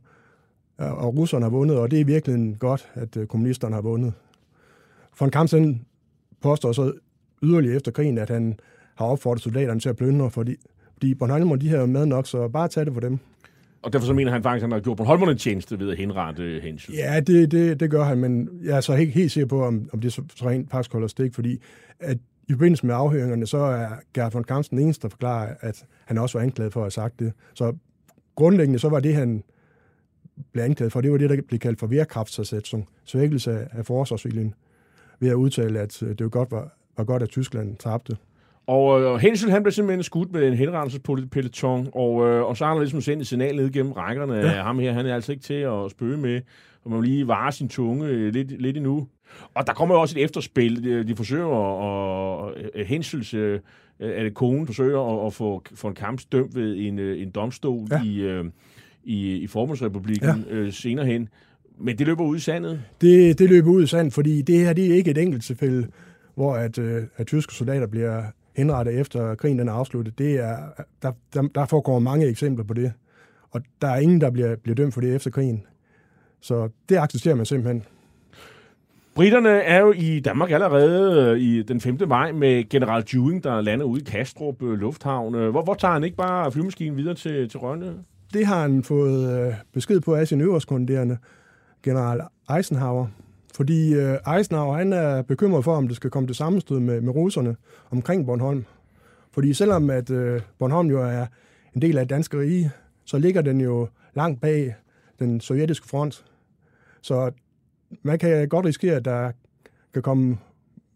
øh, 0.82 1.04
og 1.04 1.18
russerne 1.18 1.46
har 1.46 1.50
vundet, 1.50 1.78
og 1.78 1.92
det 1.92 2.02
er 2.02 2.06
virkelig 2.06 2.56
godt, 2.60 2.90
at 2.94 3.18
øh, 3.18 3.28
kommunisterne 3.28 3.76
har 3.76 3.82
vundet. 3.82 4.14
Von 5.20 5.30
Kamps 5.30 5.56
påstår 6.42 6.72
så 6.72 6.94
yderligere 7.44 7.76
efter 7.76 7.92
krigen, 7.92 8.18
at 8.18 8.30
han 8.30 8.60
har 8.96 9.06
opfordret 9.06 9.42
soldaterne 9.42 9.80
til 9.80 9.90
at 9.90 9.96
plyndre, 9.96 10.32
fordi, 10.32 10.56
fordi 10.98 11.14
Bornholm 11.14 11.60
de 11.60 11.70
her 11.70 11.86
med 11.86 12.06
nok, 12.06 12.28
så 12.28 12.48
bare 12.48 12.68
tag 12.68 12.86
det 12.86 12.94
for 12.94 13.02
dem. 13.02 13.20
Og 13.82 13.94
derfor 13.94 14.06
så 14.06 14.14
mener 14.14 14.32
han 14.32 14.44
faktisk, 14.44 14.60
at 14.60 14.62
han 14.62 14.72
har 14.72 14.80
gjort 14.80 14.98
Bornholmerne 14.98 15.32
en 15.32 15.38
tjeneste 15.38 15.80
ved 15.80 15.92
at 15.92 15.98
henrette 15.98 16.60
Hensel. 16.64 16.94
Ja, 16.94 17.20
det, 17.20 17.52
det, 17.52 17.80
det 17.80 17.92
gør 17.92 18.04
han, 18.04 18.18
men 18.18 18.50
jeg 18.64 18.78
er 18.78 18.82
så 18.82 18.94
ikke 18.94 19.14
helt 19.14 19.32
sikker 19.32 19.48
på, 19.48 19.66
om, 19.66 19.90
om 19.94 20.02
det 20.02 20.14
så 20.14 20.22
rent 20.46 20.72
faktisk 20.72 20.92
holder 20.92 21.08
stik, 21.08 21.36
fordi 21.36 21.62
at 22.00 22.18
i 22.50 22.52
forbindelse 22.52 22.86
med 22.86 22.96
afhøringerne, 22.96 23.48
så 23.48 23.58
er 23.58 23.90
Gert 24.14 24.34
von 24.34 24.44
Kampen 24.44 24.78
den 24.78 24.86
eneste, 24.86 25.04
der 25.04 25.10
forklarer, 25.10 25.56
at 25.60 25.86
han 26.06 26.18
også 26.18 26.38
var 26.38 26.44
anklaget 26.44 26.74
for 26.74 26.80
at 26.80 26.84
have 26.84 26.92
sagt 26.92 27.20
det. 27.20 27.34
Så 27.54 27.76
grundlæggende 28.36 28.80
så 28.80 28.90
var 28.90 29.00
det, 29.00 29.16
han 29.16 29.44
blev 30.52 30.64
anklaget 30.64 30.94
for, 30.94 31.02
det 31.02 31.12
var 31.12 31.18
det, 31.18 31.30
der 31.30 31.42
blev 31.48 31.60
kaldt 31.60 31.80
for 31.80 31.88
værkraftsætsning, 31.88 32.88
svækkelse 33.06 33.68
af 33.72 33.86
forsvarsviljen, 33.86 34.54
ved 35.20 35.30
at 35.30 35.36
udtale, 35.36 35.80
at 35.80 36.04
øh, 36.04 36.10
det 36.10 36.22
var 36.22 36.30
godt, 36.30 36.52
var, 36.52 36.78
var 36.98 37.04
godt, 37.04 37.24
at 37.24 37.30
Tyskland 37.30 37.76
tabte. 37.76 38.18
Og 38.68 39.02
øh, 39.02 39.16
Hensel, 39.16 39.52
han 39.52 39.64
blev 39.64 39.72
simpelthen 39.72 40.04
skudt 40.04 40.32
med 40.32 40.48
en 40.48 40.54
henrenselspeloton, 40.54 41.90
og, 41.94 42.28
øh, 42.28 42.44
og 42.44 42.58
så 42.58 42.66
har 42.66 42.74
han 42.74 42.82
ligesom 42.82 43.02
sendt 43.02 43.22
et 43.22 43.28
signal 43.28 43.56
ned 43.56 43.72
gennem 43.72 43.92
rækkerne 43.92 44.34
ja. 44.34 44.58
af 44.58 44.64
ham 44.64 44.80
her. 44.80 44.94
Han 44.94 45.06
er 45.06 45.16
altså 45.16 45.32
ikke 45.32 45.44
til 45.44 45.54
at 45.54 45.92
spøge 45.92 46.18
med, 46.18 46.42
og 46.84 46.90
man 46.92 46.98
må 46.98 47.02
lige 47.02 47.28
vare 47.28 47.52
sin 47.52 47.70
tunge 47.70 48.08
øh, 48.08 48.34
lidt, 48.34 48.62
lidt 48.62 48.78
endnu. 48.78 49.08
Og 49.54 49.68
der 49.68 49.74
kommer 49.74 49.96
jo 49.96 50.02
også 50.02 50.20
et 50.20 50.24
efterspil. 50.24 50.84
De, 50.84 51.08
de 51.08 51.16
forsøger 51.16 51.48
at, 52.48 52.54
at 52.76 52.86
Hensels 52.86 53.34
øh, 53.34 53.60
at 54.00 54.34
konen 54.34 54.66
forsøger 54.66 55.20
at, 55.22 55.28
at 55.28 55.34
få, 55.34 55.64
få 55.76 55.88
en 55.88 55.96
kamp 55.96 56.22
dømt 56.32 56.56
ved 56.56 56.76
en, 56.78 57.00
øh, 57.00 57.22
en 57.22 57.30
domstol 57.30 57.88
ja. 57.92 58.04
i, 58.04 58.20
øh, 58.20 58.46
i, 59.04 59.36
i 59.36 59.48
Forbundsrepublikken 59.48 60.46
ja. 60.50 60.56
øh, 60.56 60.74
senere 60.74 61.06
hen. 61.06 61.30
Men 61.80 61.98
det 61.98 62.08
løber 62.08 62.24
ud 62.24 62.36
i 62.36 62.40
sandet? 62.40 62.82
Det, 63.02 63.40
det 63.40 63.50
løber 63.50 63.70
ud 63.70 63.84
i 63.84 63.88
sandet, 63.88 64.14
fordi 64.14 64.42
det 64.42 64.60
her 64.60 64.74
det 64.74 64.92
er 64.92 64.96
ikke 64.96 65.12
et 65.12 65.18
enkelt 65.18 65.44
tilfælde, 65.44 65.88
hvor 66.36 66.56
at, 66.56 66.78
øh, 66.78 67.04
at 67.18 67.28
tyske 67.28 67.54
soldater 67.54 67.88
bliver 67.88 68.24
henrettet 68.58 69.00
efter 69.00 69.36
krigen 69.36 69.60
den 69.60 69.68
er 69.68 69.74
afsluttet. 69.74 70.18
Det 70.18 70.34
er, 70.34 70.58
der, 71.02 71.12
der, 71.34 71.42
der 71.42 71.66
foregår 71.66 72.00
mange 72.00 72.28
eksempler 72.28 72.66
på 72.66 72.74
det. 72.74 72.94
Og 73.52 73.62
der 73.82 73.88
er 73.88 73.98
ingen, 73.98 74.22
der 74.22 74.32
bliver, 74.32 74.56
bliver 74.56 74.76
dømt 74.76 74.94
for 74.94 75.02
det 75.02 75.16
efter 75.16 75.30
krigen. 75.32 75.64
Så 76.42 76.70
det 76.90 76.98
accepterer 76.98 77.36
man 77.36 77.46
simpelthen. 77.46 77.84
Britterne 79.16 79.50
er 79.50 79.80
jo 79.80 79.92
i 79.92 80.20
Danmark 80.20 80.52
allerede 80.52 81.32
øh, 81.32 81.40
i 81.40 81.64
den 81.64 81.82
5. 81.82 81.98
maj 82.08 82.32
med 82.32 82.70
general 82.70 83.04
Dewing, 83.12 83.44
der 83.44 83.62
lander 83.62 83.86
ude 83.86 84.02
i 84.02 84.04
Kastrup 84.04 84.64
øh, 84.64 84.80
Lufthavn. 84.80 85.36
Øh, 85.36 85.50
hvor, 85.50 85.64
hvor 85.64 85.74
tager 85.74 85.94
han 85.94 86.04
ikke 86.04 86.18
bare 86.18 86.52
flymaskinen 86.52 86.98
videre 86.98 87.16
til, 87.16 87.50
til 87.50 87.60
Rønne? 87.60 87.94
Det 88.34 88.46
har 88.46 88.62
han 88.62 88.84
fået 88.84 89.56
besked 89.74 90.00
på 90.00 90.16
af 90.16 90.28
sin 90.28 90.42
øverstkunderende, 90.42 91.18
general 91.84 92.22
Eisenhower. 92.58 93.08
Fordi 93.58 93.94
øh, 93.94 94.18
Eisenhower 94.36 94.78
han 94.78 94.94
er 94.94 95.22
bekymret 95.22 95.64
for, 95.64 95.76
om 95.76 95.88
det 95.88 95.96
skal 95.96 96.10
komme 96.10 96.28
til 96.28 96.36
sammenstød 96.36 96.80
med, 96.80 97.02
med 97.02 97.16
russerne 97.16 97.56
omkring 97.92 98.26
Bornholm. 98.26 98.66
Fordi 99.32 99.54
selvom 99.54 99.90
at 99.90 100.10
øh, 100.10 100.42
Bornholm 100.60 100.90
jo 100.90 101.02
er 101.02 101.26
en 101.76 101.82
del 101.82 101.98
af 101.98 102.06
det 102.06 102.10
danske 102.10 102.40
rige, 102.40 102.72
så 103.06 103.18
ligger 103.18 103.42
den 103.42 103.62
jo 103.62 103.88
langt 104.16 104.42
bag 104.42 104.76
den 105.20 105.42
sovjetiske 105.42 105.88
front. 105.88 106.26
Så 107.02 107.32
man 108.02 108.20
kan 108.20 108.50
godt 108.50 108.66
risikere, 108.66 108.96
at 108.96 109.06
der 109.06 109.32
kan 109.94 110.02
komme 110.02 110.38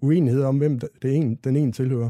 uenighed 0.02 0.44
om, 0.44 0.58
hvem 0.58 0.80
det 0.80 1.16
en, 1.16 1.36
den 1.44 1.56
ene 1.56 1.72
tilhører. 1.72 2.10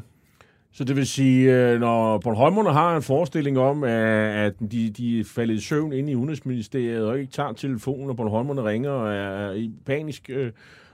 Så 0.74 0.84
det 0.84 0.96
vil 0.96 1.08
sige, 1.08 1.54
øh, 1.56 1.80
når 1.80 2.18
Bornholmerne 2.18 2.74
har 2.74 2.96
en 2.96 3.02
forestilling 3.02 3.60
om, 3.60 3.84
øh, 3.84 4.46
at 4.46 4.54
de, 4.72 4.90
de 4.90 5.20
er 5.20 5.24
faldet 5.24 5.56
i 5.56 5.60
søvn 5.60 5.94
inde 5.94 6.12
i 6.12 6.16
Udenrigsministeriet 6.16 7.06
og 7.06 7.20
ikke 7.20 7.32
tager 7.32 7.54
telefonen, 7.54 8.10
og 8.10 8.16
Bornholmerne 8.16 8.64
ringer 8.64 8.90
og 8.90 9.14
er 9.14 9.52
i 9.52 9.72
panisk 9.86 10.30
øh, 10.30 10.52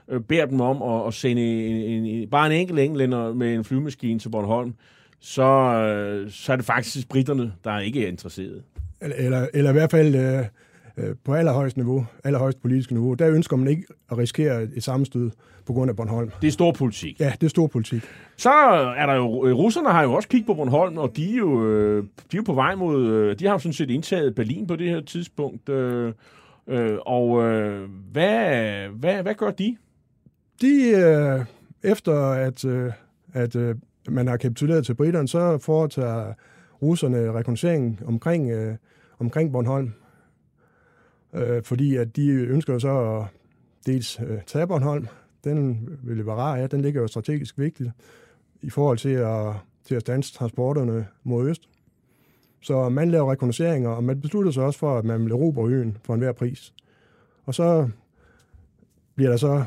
øh, 0.08 0.20
beder 0.20 0.46
dem 0.46 0.60
om 0.60 0.82
at, 0.82 1.06
at 1.06 1.14
sende 1.14 1.42
en, 1.42 2.04
en, 2.04 2.30
bare 2.30 2.46
en 2.46 2.52
enkelt 2.52 2.78
englænder 2.78 3.34
med 3.34 3.54
en 3.54 3.64
flyvemaskine 3.64 4.18
til 4.18 4.28
Bornholm, 4.28 4.74
så, 5.20 5.42
øh, 5.42 6.30
så 6.30 6.52
er 6.52 6.56
det 6.56 6.64
faktisk 6.64 7.08
britterne, 7.08 7.52
der 7.64 7.70
er 7.70 7.80
ikke 7.80 8.04
er 8.04 8.08
interesseret. 8.08 8.62
Eller, 9.00 9.16
eller, 9.16 9.46
eller 9.54 9.70
i 9.70 9.72
hvert 9.72 9.90
fald 9.90 10.14
øh, 10.14 10.44
Øh, 10.98 11.14
på 11.24 11.34
allerhøjst 11.34 11.76
niveau, 11.76 12.06
allerhøjst 12.24 12.62
politisk 12.62 12.90
niveau, 12.90 13.14
der 13.14 13.30
ønsker 13.30 13.56
man 13.56 13.68
ikke 13.68 13.82
at 14.10 14.18
risikere 14.18 14.62
et 14.62 14.82
sammenstød 14.82 15.30
på 15.66 15.72
grund 15.72 15.90
af 15.90 15.96
Bornholm. 15.96 16.30
Det 16.42 16.48
er 16.48 16.52
stor 16.52 16.72
politik. 16.72 17.20
Ja, 17.20 17.32
det 17.40 17.46
er 17.46 17.50
stor 17.50 17.66
politik. 17.66 18.02
Så 18.36 18.50
er 18.96 19.06
der 19.06 19.14
jo, 19.14 19.46
øh, 19.46 19.54
russerne 19.54 19.88
har 19.88 20.02
jo 20.02 20.12
også 20.12 20.28
kigget 20.28 20.46
på 20.46 20.54
Bornholm, 20.54 20.98
og 20.98 21.16
de 21.16 21.32
er 21.32 21.36
jo, 21.36 21.66
øh, 21.66 22.02
de 22.02 22.08
er 22.32 22.36
jo 22.36 22.42
på 22.42 22.54
vej 22.54 22.74
mod, 22.74 23.34
de 23.34 23.46
har 23.46 23.52
jo 23.52 23.58
sådan 23.58 23.72
set 23.72 23.90
indtaget 23.90 24.34
Berlin 24.34 24.66
på 24.66 24.76
det 24.76 24.88
her 24.88 25.00
tidspunkt. 25.00 25.68
Og 27.06 27.42
hvad, 28.12 28.88
hvad, 28.88 29.22
hvad 29.22 29.34
gør 29.34 29.50
de? 29.50 29.76
De, 30.60 31.46
efter 31.82 32.14
at, 32.30 32.64
at 33.32 33.56
man 34.08 34.26
har 34.26 34.36
kapituleret 34.36 34.86
til 34.86 34.94
britterne, 34.94 35.28
så 35.28 35.58
foretager 35.58 36.32
russerne 36.82 37.32
rekognoscering 37.32 38.00
omkring, 38.06 38.50
omkring 39.18 39.52
Bornholm 39.52 39.92
øh, 41.34 41.62
fordi 41.62 41.96
at 41.96 42.16
de 42.16 42.30
ønsker 42.30 42.72
jo 42.72 42.78
så 42.78 42.98
at 42.98 43.24
dels 43.86 44.20
øh, 44.20 44.38
tage 44.46 44.66
Bornholm, 44.66 45.06
den 45.44 45.88
vil 46.02 46.26
være 46.26 46.36
rar, 46.36 46.56
ja, 46.56 46.66
den 46.66 46.80
ligger 46.80 47.00
jo 47.00 47.06
strategisk 47.06 47.58
vigtigt 47.58 47.90
i 48.62 48.70
forhold 48.70 48.98
til 48.98 49.08
at, 49.08 49.54
til 49.84 49.94
at 49.94 50.00
stanse 50.00 50.34
transporterne 50.34 51.06
mod 51.24 51.48
øst. 51.48 51.68
Så 52.60 52.88
man 52.88 53.10
laver 53.10 53.32
rekognosceringer, 53.32 53.90
og 53.90 54.04
man 54.04 54.20
beslutter 54.20 54.50
sig 54.50 54.64
også 54.64 54.78
for, 54.78 54.98
at 54.98 55.04
man 55.04 55.24
vil 55.24 55.32
erobre 55.32 55.68
øen 55.68 55.96
for 56.02 56.14
enhver 56.14 56.32
pris. 56.32 56.74
Og 57.44 57.54
så 57.54 57.88
bliver 59.14 59.30
der 59.30 59.36
så 59.36 59.64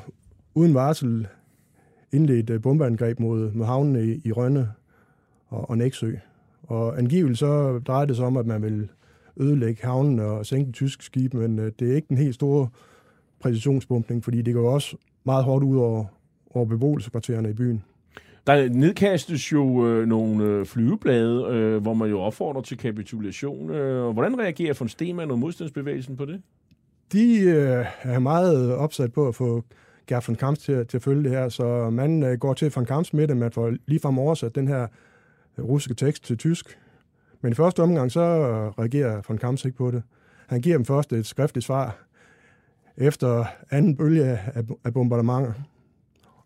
uden 0.53 0.73
varsel 0.73 1.27
indledt 2.11 2.49
øh, 2.49 2.61
bombeangreb 2.61 3.19
mod, 3.19 3.51
mod 3.51 3.65
havnene 3.65 4.05
i, 4.05 4.21
i 4.23 4.31
Rønne 4.31 4.71
og, 5.47 5.69
og 5.69 5.77
Næksø. 5.77 6.13
Og 6.63 6.97
angiveligt 6.97 7.39
så 7.39 7.79
drejer 7.79 8.05
det 8.05 8.15
sig 8.15 8.25
om, 8.25 8.37
at 8.37 8.45
man 8.45 8.61
vil 8.61 8.89
ødelægge 9.37 9.83
havnen 9.83 10.19
og 10.19 10.45
sænke 10.45 10.67
de 10.67 10.71
tyske 10.71 11.03
skibe, 11.03 11.37
men 11.37 11.59
øh, 11.59 11.71
det 11.79 11.91
er 11.91 11.95
ikke 11.95 12.07
den 12.09 12.17
helt 12.17 12.35
store 12.35 12.69
præcisionsbumpning, 13.39 14.23
fordi 14.23 14.41
det 14.41 14.53
går 14.53 14.73
også 14.73 14.97
meget 15.23 15.43
hårdt 15.43 15.63
ud 15.63 15.77
over, 15.77 16.05
over 16.49 16.65
beboelseskvartererne 16.65 17.49
i 17.49 17.53
byen. 17.53 17.83
Der 18.47 18.69
nedkastes 18.69 19.51
jo 19.51 19.87
øh, 19.87 20.07
nogle 20.07 20.43
øh, 20.43 20.65
flyveblade, 20.65 21.47
øh, 21.49 21.81
hvor 21.81 21.93
man 21.93 22.09
jo 22.09 22.19
opfordrer 22.19 22.61
til 22.61 22.77
kapitulation. 22.77 23.69
Øh, 23.69 24.09
hvordan 24.09 24.39
reagerer 24.39 24.73
von 24.79 24.89
Stemann 24.89 25.31
og 25.31 25.39
modstandsbevægelsen 25.39 26.17
på 26.17 26.25
det? 26.25 26.41
De 27.11 27.39
øh, 27.39 27.85
er 28.01 28.19
meget 28.19 28.75
opsat 28.75 29.13
på 29.13 29.27
at 29.27 29.35
få 29.35 29.63
Gert 30.07 30.27
von 30.27 30.35
Kamps 30.35 30.59
til, 30.59 30.87
til 30.87 30.97
at 30.97 31.03
følge 31.03 31.23
det 31.23 31.31
her, 31.31 31.49
så 31.49 31.89
man 31.89 32.23
øh, 32.23 32.37
går 32.37 32.53
til 32.53 32.71
von 32.75 32.85
Kamps 32.85 33.13
med 33.13 33.27
det, 33.27 33.37
man 33.37 33.51
får 33.51 33.73
ligefrem 33.87 34.19
oversat 34.19 34.55
den 34.55 34.67
her 34.67 34.87
russiske 35.59 35.93
tekst 35.93 36.23
til 36.23 36.37
tysk. 36.37 36.77
Men 37.41 37.51
i 37.51 37.55
første 37.55 37.83
omgang, 37.83 38.11
så 38.11 38.21
reagerer 38.79 39.21
von 39.27 39.37
Kamps 39.37 39.65
ikke 39.65 39.77
på 39.77 39.91
det. 39.91 40.03
Han 40.47 40.61
giver 40.61 40.77
dem 40.77 40.85
først 40.85 41.13
et 41.13 41.25
skriftligt 41.25 41.65
svar 41.65 41.97
efter 42.97 43.45
anden 43.69 43.97
bølge 43.97 44.23
af, 44.25 44.63
af 44.83 44.93
bombardementer. 44.93 45.53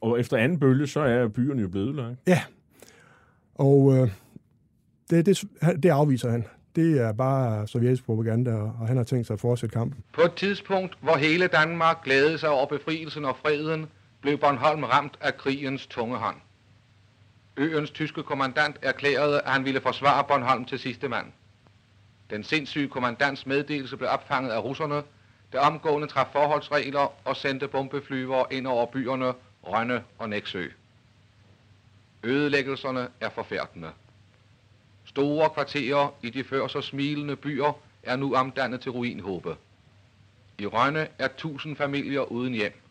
Og 0.02 0.20
efter 0.20 0.38
anden 0.38 0.60
bølge, 0.60 0.88
så 0.88 1.00
er 1.00 1.28
byerne 1.28 1.62
jo 1.62 1.68
blevet 1.68 1.96
lagt. 1.96 2.16
Ja, 2.28 2.42
og 3.56 3.98
øh, 3.98 4.10
det, 5.10 5.26
det, 5.26 5.44
det 5.84 5.90
afviser 5.90 6.32
han. 6.32 6.46
Det 6.76 7.02
er 7.02 7.14
bare 7.14 7.68
sovjetisk 7.68 8.06
propaganda, 8.06 8.52
og 8.52 8.88
han 8.88 8.98
har 8.98 9.04
tænkt 9.04 9.28
sig 9.28 9.34
at 9.34 9.40
fortsætte 9.40 9.74
kampen. 9.74 10.04
På 10.14 10.22
et 10.22 10.34
tidspunkt, 10.34 10.98
hvor 11.02 11.16
hele 11.16 11.48
Danmark 11.48 12.04
glædede 12.04 12.38
sig 12.38 12.50
over 12.50 12.66
befrielsen 12.66 13.26
og 13.26 13.36
freden, 13.42 13.86
blev 14.22 14.38
Bornholm 14.38 14.84
ramt 14.84 15.18
af 15.22 15.38
krigens 15.38 15.88
tunge 15.88 16.18
hånd. 16.18 16.36
Øens 17.58 17.92
tyske 17.92 18.24
kommandant 18.24 18.78
erklærede, 18.82 19.42
at 19.42 19.52
han 19.52 19.66
ville 19.66 19.82
forsvare 19.82 20.24
Bornholm 20.24 20.66
til 20.66 20.80
sidste 20.80 21.10
mand. 21.10 21.32
Den 22.30 22.44
sindssyge 22.44 22.90
kommandants 22.90 23.46
meddelelse 23.46 23.98
blev 23.98 24.10
opfanget 24.10 24.52
af 24.52 24.64
russerne, 24.64 25.04
der 25.52 25.60
omgående 25.60 26.08
traf 26.08 26.28
forholdsregler 26.32 27.14
og 27.28 27.36
sendte 27.36 27.68
bombeflyvere 27.68 28.46
ind 28.52 28.68
over 28.68 28.86
byerne 28.86 29.34
Rønne 29.64 30.04
og 30.18 30.30
Næksø. 30.30 30.68
Ødelæggelserne 32.24 33.08
er 33.22 33.30
forfærdende. 33.30 33.92
Store 35.06 35.50
kvarterer 35.50 36.14
i 36.22 36.30
de 36.30 36.44
før 36.44 36.68
så 36.68 36.82
smilende 36.82 37.36
byer 37.36 37.80
er 38.04 38.16
nu 38.16 38.36
omdannet 38.36 38.82
til 38.82 38.92
ruinhåbe. 38.92 39.56
I 40.58 40.66
Rønne 40.66 41.08
er 41.20 41.28
tusind 41.28 41.76
familier 41.76 42.22
uden 42.22 42.54
hjem. 42.54 42.82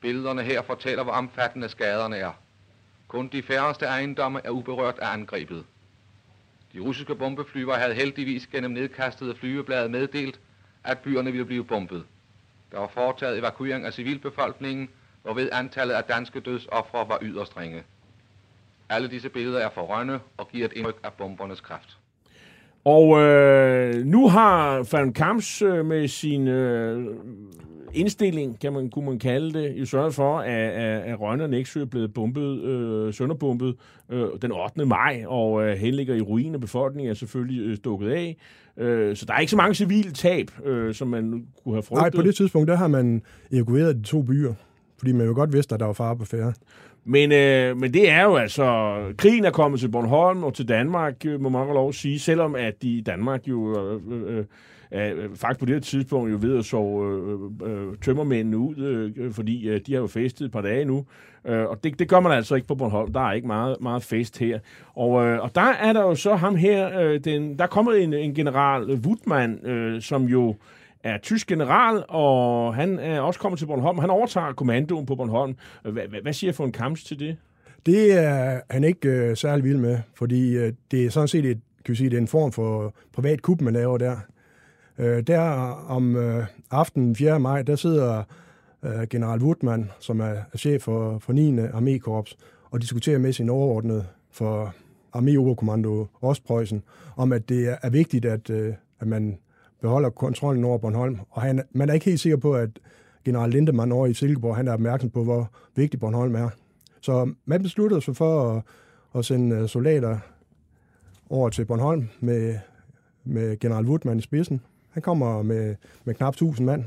Billederne 0.00 0.42
her 0.42 0.62
fortæller, 0.62 1.02
hvor 1.02 1.12
omfattende 1.12 1.68
skaderne 1.68 2.16
er. 2.16 2.32
Kun 3.10 3.28
de 3.28 3.42
færreste 3.42 3.86
ejendomme 3.86 4.40
er 4.44 4.50
uberørt 4.50 4.98
af 4.98 5.12
angrebet. 5.12 5.64
De 6.72 6.80
russiske 6.80 7.14
bombeflyver 7.14 7.74
havde 7.74 7.94
heldigvis 7.94 8.46
gennem 8.46 8.70
nedkastede 8.70 9.34
flyveblade 9.34 9.88
meddelt, 9.88 10.40
at 10.84 10.98
byerne 10.98 11.30
ville 11.30 11.46
blive 11.46 11.64
bombet. 11.64 12.04
Der 12.72 12.78
var 12.78 12.88
foretaget 12.94 13.38
evakuering 13.38 13.86
af 13.86 13.92
civilbefolkningen, 13.92 14.88
hvorved 15.22 15.48
antallet 15.52 15.94
af 15.94 16.04
danske 16.04 16.40
dødsoffre 16.40 17.08
var 17.08 17.18
yderst 17.22 17.56
ringe. 17.56 17.82
Alle 18.88 19.08
disse 19.08 19.28
billeder 19.28 19.58
er 19.58 19.70
forrørende 19.70 20.20
og 20.36 20.48
giver 20.48 20.64
et 20.64 20.72
indtryk 20.72 21.00
af 21.02 21.12
bombernes 21.12 21.60
kraft. 21.60 21.98
Og 22.84 23.20
øh, 23.20 23.94
nu 24.04 24.28
har 24.28 24.88
Van 24.92 25.12
Kamps 25.12 25.62
øh, 25.62 25.86
med 25.86 26.08
sin 26.08 26.48
øh, 26.48 27.16
indstilling, 27.94 28.60
kan 28.60 28.72
man, 28.72 28.90
kunne 28.90 29.04
man 29.04 29.18
kalde 29.18 29.58
det, 29.58 29.74
jo 29.76 29.86
sørget 29.86 30.14
for, 30.14 30.38
at, 30.38 30.70
at, 30.70 31.02
at 31.02 31.20
Rønne 31.20 31.44
og 31.44 31.50
Næksø 31.50 31.80
er 31.80 31.84
blevet 31.84 32.14
bumpet, 32.14 32.60
øh, 32.62 33.14
sønderbumpet 33.14 33.76
øh, 34.10 34.28
den 34.42 34.52
8. 34.52 34.84
maj, 34.86 35.24
og 35.26 35.62
øh, 35.62 35.76
hen 35.76 35.94
ligger 35.94 36.14
i 36.14 36.20
ruin, 36.20 36.54
og 36.54 36.60
befolkningen 36.60 37.10
er 37.10 37.14
selvfølgelig 37.14 37.60
øh, 37.60 37.76
stukket 37.76 38.10
af. 38.10 38.36
Øh, 38.76 39.16
så 39.16 39.26
der 39.26 39.34
er 39.34 39.38
ikke 39.38 39.50
så 39.50 39.56
mange 39.56 39.74
civile 39.74 40.10
tab, 40.10 40.50
øh, 40.64 40.94
som 40.94 41.08
man 41.08 41.46
kunne 41.64 41.74
have 41.74 41.82
frygtet. 41.82 42.02
Nej, 42.02 42.10
på 42.10 42.22
det 42.22 42.36
tidspunkt, 42.36 42.68
der 42.68 42.76
har 42.76 42.88
man 42.88 43.22
evakueret 43.52 43.96
de 43.96 44.02
to 44.02 44.22
byer, 44.22 44.54
fordi 44.98 45.12
man 45.12 45.26
jo 45.26 45.34
godt 45.34 45.52
vidste, 45.52 45.74
at 45.74 45.80
der 45.80 45.86
var 45.86 45.92
fare 45.92 46.16
på 46.16 46.24
færre. 46.24 46.52
Men, 47.04 47.32
øh, 47.32 47.76
men 47.76 47.94
det 47.94 48.10
er 48.10 48.22
jo 48.22 48.36
altså, 48.36 48.96
krigen 49.16 49.44
er 49.44 49.50
kommet 49.50 49.80
til 49.80 49.88
Bornholm 49.88 50.44
og 50.44 50.54
til 50.54 50.68
Danmark, 50.68 51.26
øh, 51.26 51.40
må 51.40 51.48
man 51.48 51.66
lov 51.66 51.88
at 51.88 51.94
sige, 51.94 52.18
selvom 52.18 52.54
at 52.54 52.82
de 52.82 52.88
i 52.98 53.00
Danmark 53.00 53.48
jo 53.48 53.90
øh, 53.92 54.38
øh, 54.38 54.44
Øh, 54.92 55.24
øh, 55.24 55.36
faktisk 55.36 55.60
på 55.60 55.66
det 55.66 55.74
her 55.74 55.80
tidspunkt 55.80 56.32
jo 56.32 56.38
ved 56.40 56.58
at 56.58 56.64
sove 56.64 57.06
øh, 57.06 57.68
øh, 57.68 57.88
øh 57.88 57.96
tømmermændene 58.02 58.58
ud, 58.58 58.76
øh, 58.76 59.12
øh, 59.16 59.32
fordi 59.32 59.68
øh, 59.68 59.80
de 59.86 59.92
har 59.92 60.00
jo 60.00 60.06
festet 60.06 60.44
et 60.44 60.52
par 60.52 60.60
dage 60.60 60.84
nu. 60.84 61.06
Øh, 61.44 61.64
og 61.64 61.84
det, 61.84 61.98
det 61.98 62.08
gør 62.08 62.20
man 62.20 62.32
altså 62.32 62.54
ikke 62.54 62.68
på 62.68 62.74
Bornholm. 62.74 63.12
Der 63.12 63.20
er 63.20 63.32
ikke 63.32 63.46
meget, 63.46 63.76
meget 63.80 64.02
fest 64.02 64.38
her. 64.38 64.58
Og, 64.94 65.26
øh, 65.26 65.42
og 65.42 65.54
der 65.54 65.60
er 65.60 65.92
der 65.92 66.00
jo 66.00 66.14
så 66.14 66.34
ham 66.34 66.56
her, 66.56 67.00
øh, 67.00 67.20
den, 67.24 67.58
der 67.58 67.64
er 67.64 67.68
kommet 67.68 68.02
en, 68.02 68.14
en 68.14 68.34
general, 68.34 69.00
Wutmann, 69.06 69.66
øh, 69.66 70.02
som 70.02 70.24
jo 70.24 70.54
er 71.04 71.18
tysk 71.18 71.46
general, 71.46 72.04
og 72.08 72.74
han 72.74 72.98
er 72.98 73.20
også 73.20 73.40
kommet 73.40 73.58
til 73.58 73.66
Bornholm. 73.66 73.98
Han 73.98 74.10
overtager 74.10 74.52
kommandoen 74.52 75.06
på 75.06 75.14
Bornholm. 75.14 75.56
Hvad, 75.82 76.22
hvad 76.22 76.32
siger 76.32 76.52
von 76.58 76.72
Kamps 76.72 77.04
til 77.04 77.18
det? 77.18 77.36
Det 77.86 78.12
er 78.18 78.60
han 78.70 78.84
ikke 78.84 79.08
øh, 79.08 79.36
særlig 79.36 79.64
vild 79.64 79.78
med, 79.78 79.98
fordi 80.14 80.56
øh, 80.56 80.72
det 80.90 81.06
er 81.06 81.10
sådan 81.10 81.28
set 81.28 81.44
et, 81.44 81.60
kan 81.84 81.94
sige, 81.94 82.10
det 82.10 82.16
er 82.16 82.20
en 82.20 82.28
form 82.28 82.52
for 82.52 82.94
privat 83.12 83.42
kub, 83.42 83.60
man 83.60 83.74
laver 83.74 83.98
der. 83.98 84.16
Øh, 85.00 85.22
der 85.22 85.40
om 85.88 86.16
øh, 86.16 86.46
aftenen 86.70 87.16
4. 87.16 87.40
maj, 87.40 87.62
der 87.62 87.76
sidder 87.76 88.22
øh, 88.82 89.08
general 89.10 89.42
Wutmann, 89.42 89.90
som 90.00 90.20
er 90.20 90.34
chef 90.56 90.82
for, 90.82 91.18
for 91.18 91.32
9. 91.32 91.58
armékorps, 91.58 92.36
og 92.70 92.82
diskuterer 92.82 93.18
med 93.18 93.32
sin 93.32 93.48
overordnede 93.48 94.06
for 94.30 94.74
arméoverkommando 95.16 96.06
Ostpreussen, 96.20 96.82
om 97.16 97.32
at 97.32 97.48
det 97.48 97.76
er 97.82 97.90
vigtigt, 97.90 98.24
at, 98.24 98.50
øh, 98.50 98.74
at 99.00 99.06
man 99.06 99.38
beholder 99.80 100.10
kontrollen 100.10 100.64
over 100.64 100.78
Bornholm. 100.78 101.18
Og 101.30 101.42
han, 101.42 101.62
man 101.72 101.88
er 101.88 101.94
ikke 101.94 102.06
helt 102.06 102.20
sikker 102.20 102.36
på, 102.36 102.54
at 102.54 102.70
general 103.24 103.50
Lindemann 103.50 103.92
over 103.92 104.06
i 104.06 104.14
Silkeborg, 104.14 104.56
han 104.56 104.68
er 104.68 104.72
opmærksom 104.72 105.10
på, 105.10 105.24
hvor 105.24 105.50
vigtig 105.76 106.00
Bornholm 106.00 106.34
er. 106.34 106.48
Så 107.00 107.32
man 107.44 107.62
besluttede 107.62 108.00
sig 108.00 108.16
for 108.16 108.52
at, 108.52 108.62
at 109.14 109.24
sende 109.24 109.56
øh, 109.56 109.68
soldater 109.68 110.18
over 111.30 111.48
til 111.48 111.64
Bornholm 111.64 112.08
med, 112.20 112.58
med 113.24 113.58
general 113.58 113.84
Woodman 113.84 114.18
i 114.18 114.22
spidsen. 114.22 114.60
Han 114.90 115.02
kommer 115.02 115.42
med, 115.42 115.76
med 116.04 116.14
knap 116.14 116.34
1000 116.34 116.66
mand, 116.66 116.84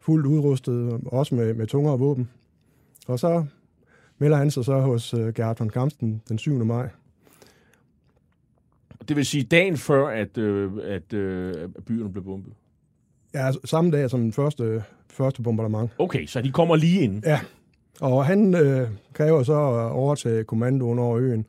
fuldt 0.00 0.26
udrustet, 0.26 1.00
også 1.06 1.34
med, 1.34 1.54
med 1.54 1.66
tungere 1.66 1.98
våben. 1.98 2.30
Og 3.06 3.18
så 3.18 3.44
melder 4.18 4.36
han 4.36 4.50
sig 4.50 4.64
så 4.64 4.80
hos 4.80 5.14
uh, 5.14 5.28
Gerhard 5.28 5.58
von 5.58 5.70
Kamsten 5.70 6.22
den 6.28 6.38
7. 6.38 6.64
maj. 6.64 6.88
Det 9.08 9.16
vil 9.16 9.26
sige 9.26 9.44
dagen 9.44 9.76
før, 9.76 10.08
at, 10.08 10.38
øh, 10.38 10.72
at 10.84 11.12
øh, 11.12 11.68
byerne 11.86 12.12
blev 12.12 12.24
bombet? 12.24 12.52
Ja, 13.34 13.50
samme 13.64 13.90
dag 13.90 14.10
som 14.10 14.20
den 14.20 14.32
første, 14.32 14.84
første 15.10 15.42
bombardement. 15.42 15.90
Okay, 15.98 16.26
så 16.26 16.40
de 16.40 16.52
kommer 16.52 16.76
lige 16.76 17.00
ind? 17.00 17.22
Ja, 17.26 17.40
og 18.00 18.26
han 18.26 18.54
øh, 18.54 18.88
kræver 19.12 19.42
så 19.42 19.52
at 19.52 19.90
overtage 19.90 20.44
kommandoen 20.44 20.98
over 20.98 21.18
øen. 21.18 21.46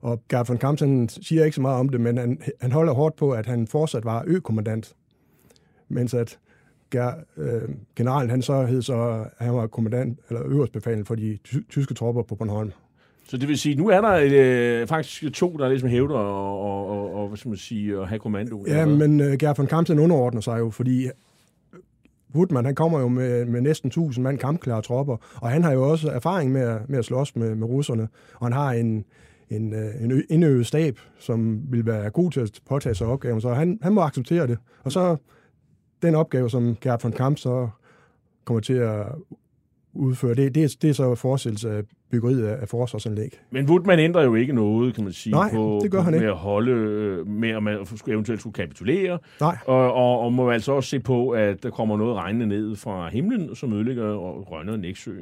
Og 0.00 0.20
Gert 0.28 0.48
von 0.48 0.58
Kampsen 0.58 1.08
siger 1.08 1.44
ikke 1.44 1.54
så 1.54 1.60
meget 1.60 1.80
om 1.80 1.88
det, 1.88 2.00
men 2.00 2.18
han, 2.18 2.40
han 2.60 2.72
holder 2.72 2.92
hårdt 2.92 3.16
på, 3.16 3.30
at 3.30 3.46
han 3.46 3.66
fortsat 3.66 4.04
var 4.04 4.24
økommandant. 4.26 4.94
Mens 5.88 6.14
at 6.14 6.38
Ger, 6.90 7.12
øh, 7.36 7.62
generalen, 7.96 8.30
han 8.30 8.42
så 8.42 8.64
hed 8.64 8.82
så, 8.82 9.24
han 9.38 9.54
var 9.54 9.66
kommandant, 9.66 10.18
eller 10.28 10.42
øverstbefalende 10.46 11.04
for 11.04 11.14
de 11.14 11.38
ty- 11.44 11.68
tyske 11.70 11.94
tropper 11.94 12.22
på 12.22 12.34
Bornholm. 12.34 12.72
Så 13.28 13.36
det 13.36 13.48
vil 13.48 13.58
sige, 13.58 13.74
nu 13.74 13.88
er 13.88 14.00
der 14.00 14.28
øh, 14.32 14.86
faktisk 14.86 15.32
to, 15.32 15.56
der 15.56 15.68
ligesom 15.68 15.88
hævder 15.88 16.14
og, 16.14 16.60
og, 16.60 16.88
og, 16.90 17.14
og 17.14 17.28
hvad 17.28 17.36
skal 17.36 17.48
man 17.48 17.58
sige, 17.58 18.00
at 18.00 18.08
have 18.08 18.18
kommando. 18.18 18.64
Ja, 18.66 18.86
men 18.86 19.20
uh, 19.20 19.26
Gert 19.32 19.58
von 19.58 19.66
Kampsen 19.66 19.98
underordner 19.98 20.40
sig 20.40 20.58
jo, 20.58 20.70
fordi 20.70 21.08
Woodman, 22.34 22.64
han 22.64 22.74
kommer 22.74 23.00
jo 23.00 23.08
med, 23.08 23.44
med 23.44 23.60
næsten 23.60 23.88
1000 23.88 24.22
mand 24.22 24.38
kampklare 24.38 24.82
tropper, 24.82 25.16
og 25.34 25.50
han 25.50 25.64
har 25.64 25.72
jo 25.72 25.90
også 25.90 26.08
erfaring 26.08 26.52
med 26.52 26.60
at, 26.60 26.88
med 26.88 26.98
at 26.98 27.04
slås 27.04 27.36
med, 27.36 27.54
med 27.54 27.68
russerne, 27.68 28.08
og 28.34 28.46
han 28.46 28.52
har 28.52 28.72
en, 28.72 29.04
en, 29.50 29.74
øh, 29.74 30.04
en 30.04 30.22
indøvet 30.28 30.66
stab, 30.66 30.98
som 31.18 31.60
vil 31.70 31.86
være 31.86 32.10
god 32.10 32.30
til 32.30 32.40
at 32.40 32.60
påtage 32.68 32.94
sig 32.94 33.06
opgaven, 33.06 33.40
så 33.40 33.54
han, 33.54 33.78
han 33.82 33.92
må 33.92 34.00
acceptere 34.00 34.46
det. 34.46 34.58
Og 34.84 34.92
så 34.92 35.16
den 36.02 36.14
opgave, 36.14 36.50
som 36.50 36.76
Gert 36.80 37.04
von 37.04 37.12
Kamp 37.12 37.38
så 37.38 37.68
kommer 38.44 38.60
til 38.60 38.74
at 38.74 39.06
udføre, 39.92 40.34
det, 40.34 40.54
det, 40.54 40.82
det 40.82 40.90
er 40.90 40.94
så 40.94 41.14
forestillelse 41.14 41.70
af 41.70 41.82
byggeriet 42.10 42.46
af 42.46 42.68
forsvarsanlæg. 42.68 43.40
Men 43.50 43.68
Woodman 43.68 43.98
ændrer 43.98 44.22
jo 44.24 44.34
ikke 44.34 44.52
noget, 44.52 44.94
kan 44.94 45.04
man 45.04 45.12
sige, 45.12 45.32
Nej, 45.32 45.50
på, 45.54 45.80
det 45.82 45.90
gør 45.90 46.00
han 46.00 46.10
med 46.12 46.20
ikke. 46.20 46.30
at 46.30 46.36
holde, 46.36 46.70
øh, 46.72 47.26
med 47.26 47.48
at 47.50 47.62
man 47.62 47.86
eventuelt 48.08 48.40
skulle 48.40 48.54
kapitulere, 48.54 49.18
Nej. 49.40 49.56
og, 49.66 49.92
og, 49.92 50.20
og 50.20 50.32
må 50.32 50.50
altså 50.50 50.72
også 50.72 50.90
se 50.90 51.00
på, 51.00 51.30
at 51.30 51.62
der 51.62 51.70
kommer 51.70 51.96
noget 51.96 52.16
regnende 52.16 52.46
ned 52.46 52.76
fra 52.76 53.08
himlen, 53.08 53.54
som 53.56 53.72
ødelægger 53.72 54.14
Rønne 54.16 54.72
og 54.72 54.78
Næksø. 54.78 55.12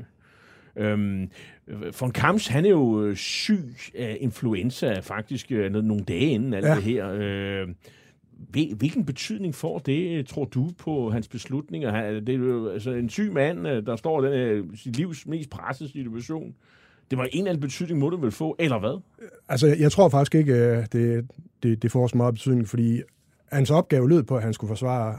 Øhm, 0.76 1.30
von 2.00 2.10
Kamps, 2.10 2.46
han 2.46 2.64
er 2.64 2.70
jo 2.70 3.02
øh, 3.02 3.16
syg 3.16 3.74
af 3.98 4.16
influenza 4.20 4.98
faktisk 5.00 5.52
øh, 5.52 5.72
nogle 5.72 6.04
dage 6.04 6.20
inden 6.30 6.54
alt 6.54 6.66
Ja. 6.66 6.74
det 6.74 6.82
her. 6.82 7.10
Øh, 7.14 7.68
hvilken 8.76 9.04
betydning 9.04 9.54
får 9.54 9.78
det, 9.78 10.18
øh, 10.18 10.24
tror 10.24 10.44
du, 10.44 10.70
på 10.78 11.10
hans 11.10 11.28
beslutninger? 11.28 12.10
Øh, 12.10 12.26
det 12.26 12.28
er 12.28 12.38
jo 12.38 12.68
øh, 12.68 12.74
altså 12.74 12.90
en 12.90 13.08
syg 13.08 13.32
mand, 13.32 13.66
der 13.66 13.96
står 13.96 14.24
i 14.24 14.56
den 14.56 14.76
sit 14.76 14.96
livs 14.96 15.26
mest 15.26 15.50
pressede 15.50 15.90
situation. 15.90 16.54
Det 17.10 17.18
var 17.18 17.24
en 17.24 17.30
eller 17.38 17.50
anden 17.50 17.60
betydning, 17.60 17.98
må 17.98 18.10
det 18.10 18.22
vel 18.22 18.30
få, 18.30 18.56
eller 18.58 18.78
hvad? 18.78 19.00
Altså, 19.48 19.66
jeg 19.78 19.92
tror 19.92 20.08
faktisk 20.08 20.34
ikke, 20.34 20.82
det, 20.92 21.26
det, 21.62 21.82
det 21.82 21.92
får 21.92 22.06
så 22.06 22.16
meget 22.16 22.34
betydning, 22.34 22.68
fordi 22.68 23.02
hans 23.52 23.70
opgave 23.70 24.08
lød 24.08 24.22
på, 24.22 24.36
at 24.36 24.42
han 24.42 24.52
skulle 24.52 24.68
forsvare 24.68 25.18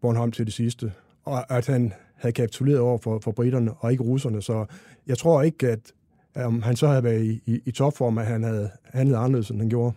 Bornholm 0.00 0.32
til 0.32 0.46
det 0.46 0.54
sidste, 0.54 0.92
og 1.24 1.56
at 1.56 1.66
han 1.66 1.92
havde 2.14 2.32
kapituleret 2.32 2.80
over 2.80 2.98
for, 2.98 3.18
for 3.18 3.32
britterne 3.32 3.74
og 3.74 3.92
ikke 3.92 4.04
russerne. 4.04 4.42
Så 4.42 4.66
jeg 5.06 5.18
tror 5.18 5.42
ikke, 5.42 5.68
at 5.68 5.92
om 6.34 6.62
han 6.62 6.76
så 6.76 6.86
havde 6.86 7.04
været 7.04 7.24
i, 7.24 7.42
i, 7.46 7.60
i 7.64 7.70
topform, 7.70 8.18
at 8.18 8.26
han 8.26 8.42
havde 8.42 8.70
handlet 8.84 9.16
anderledes, 9.16 9.50
end 9.50 9.60
han 9.60 9.68
gjorde. 9.68 9.92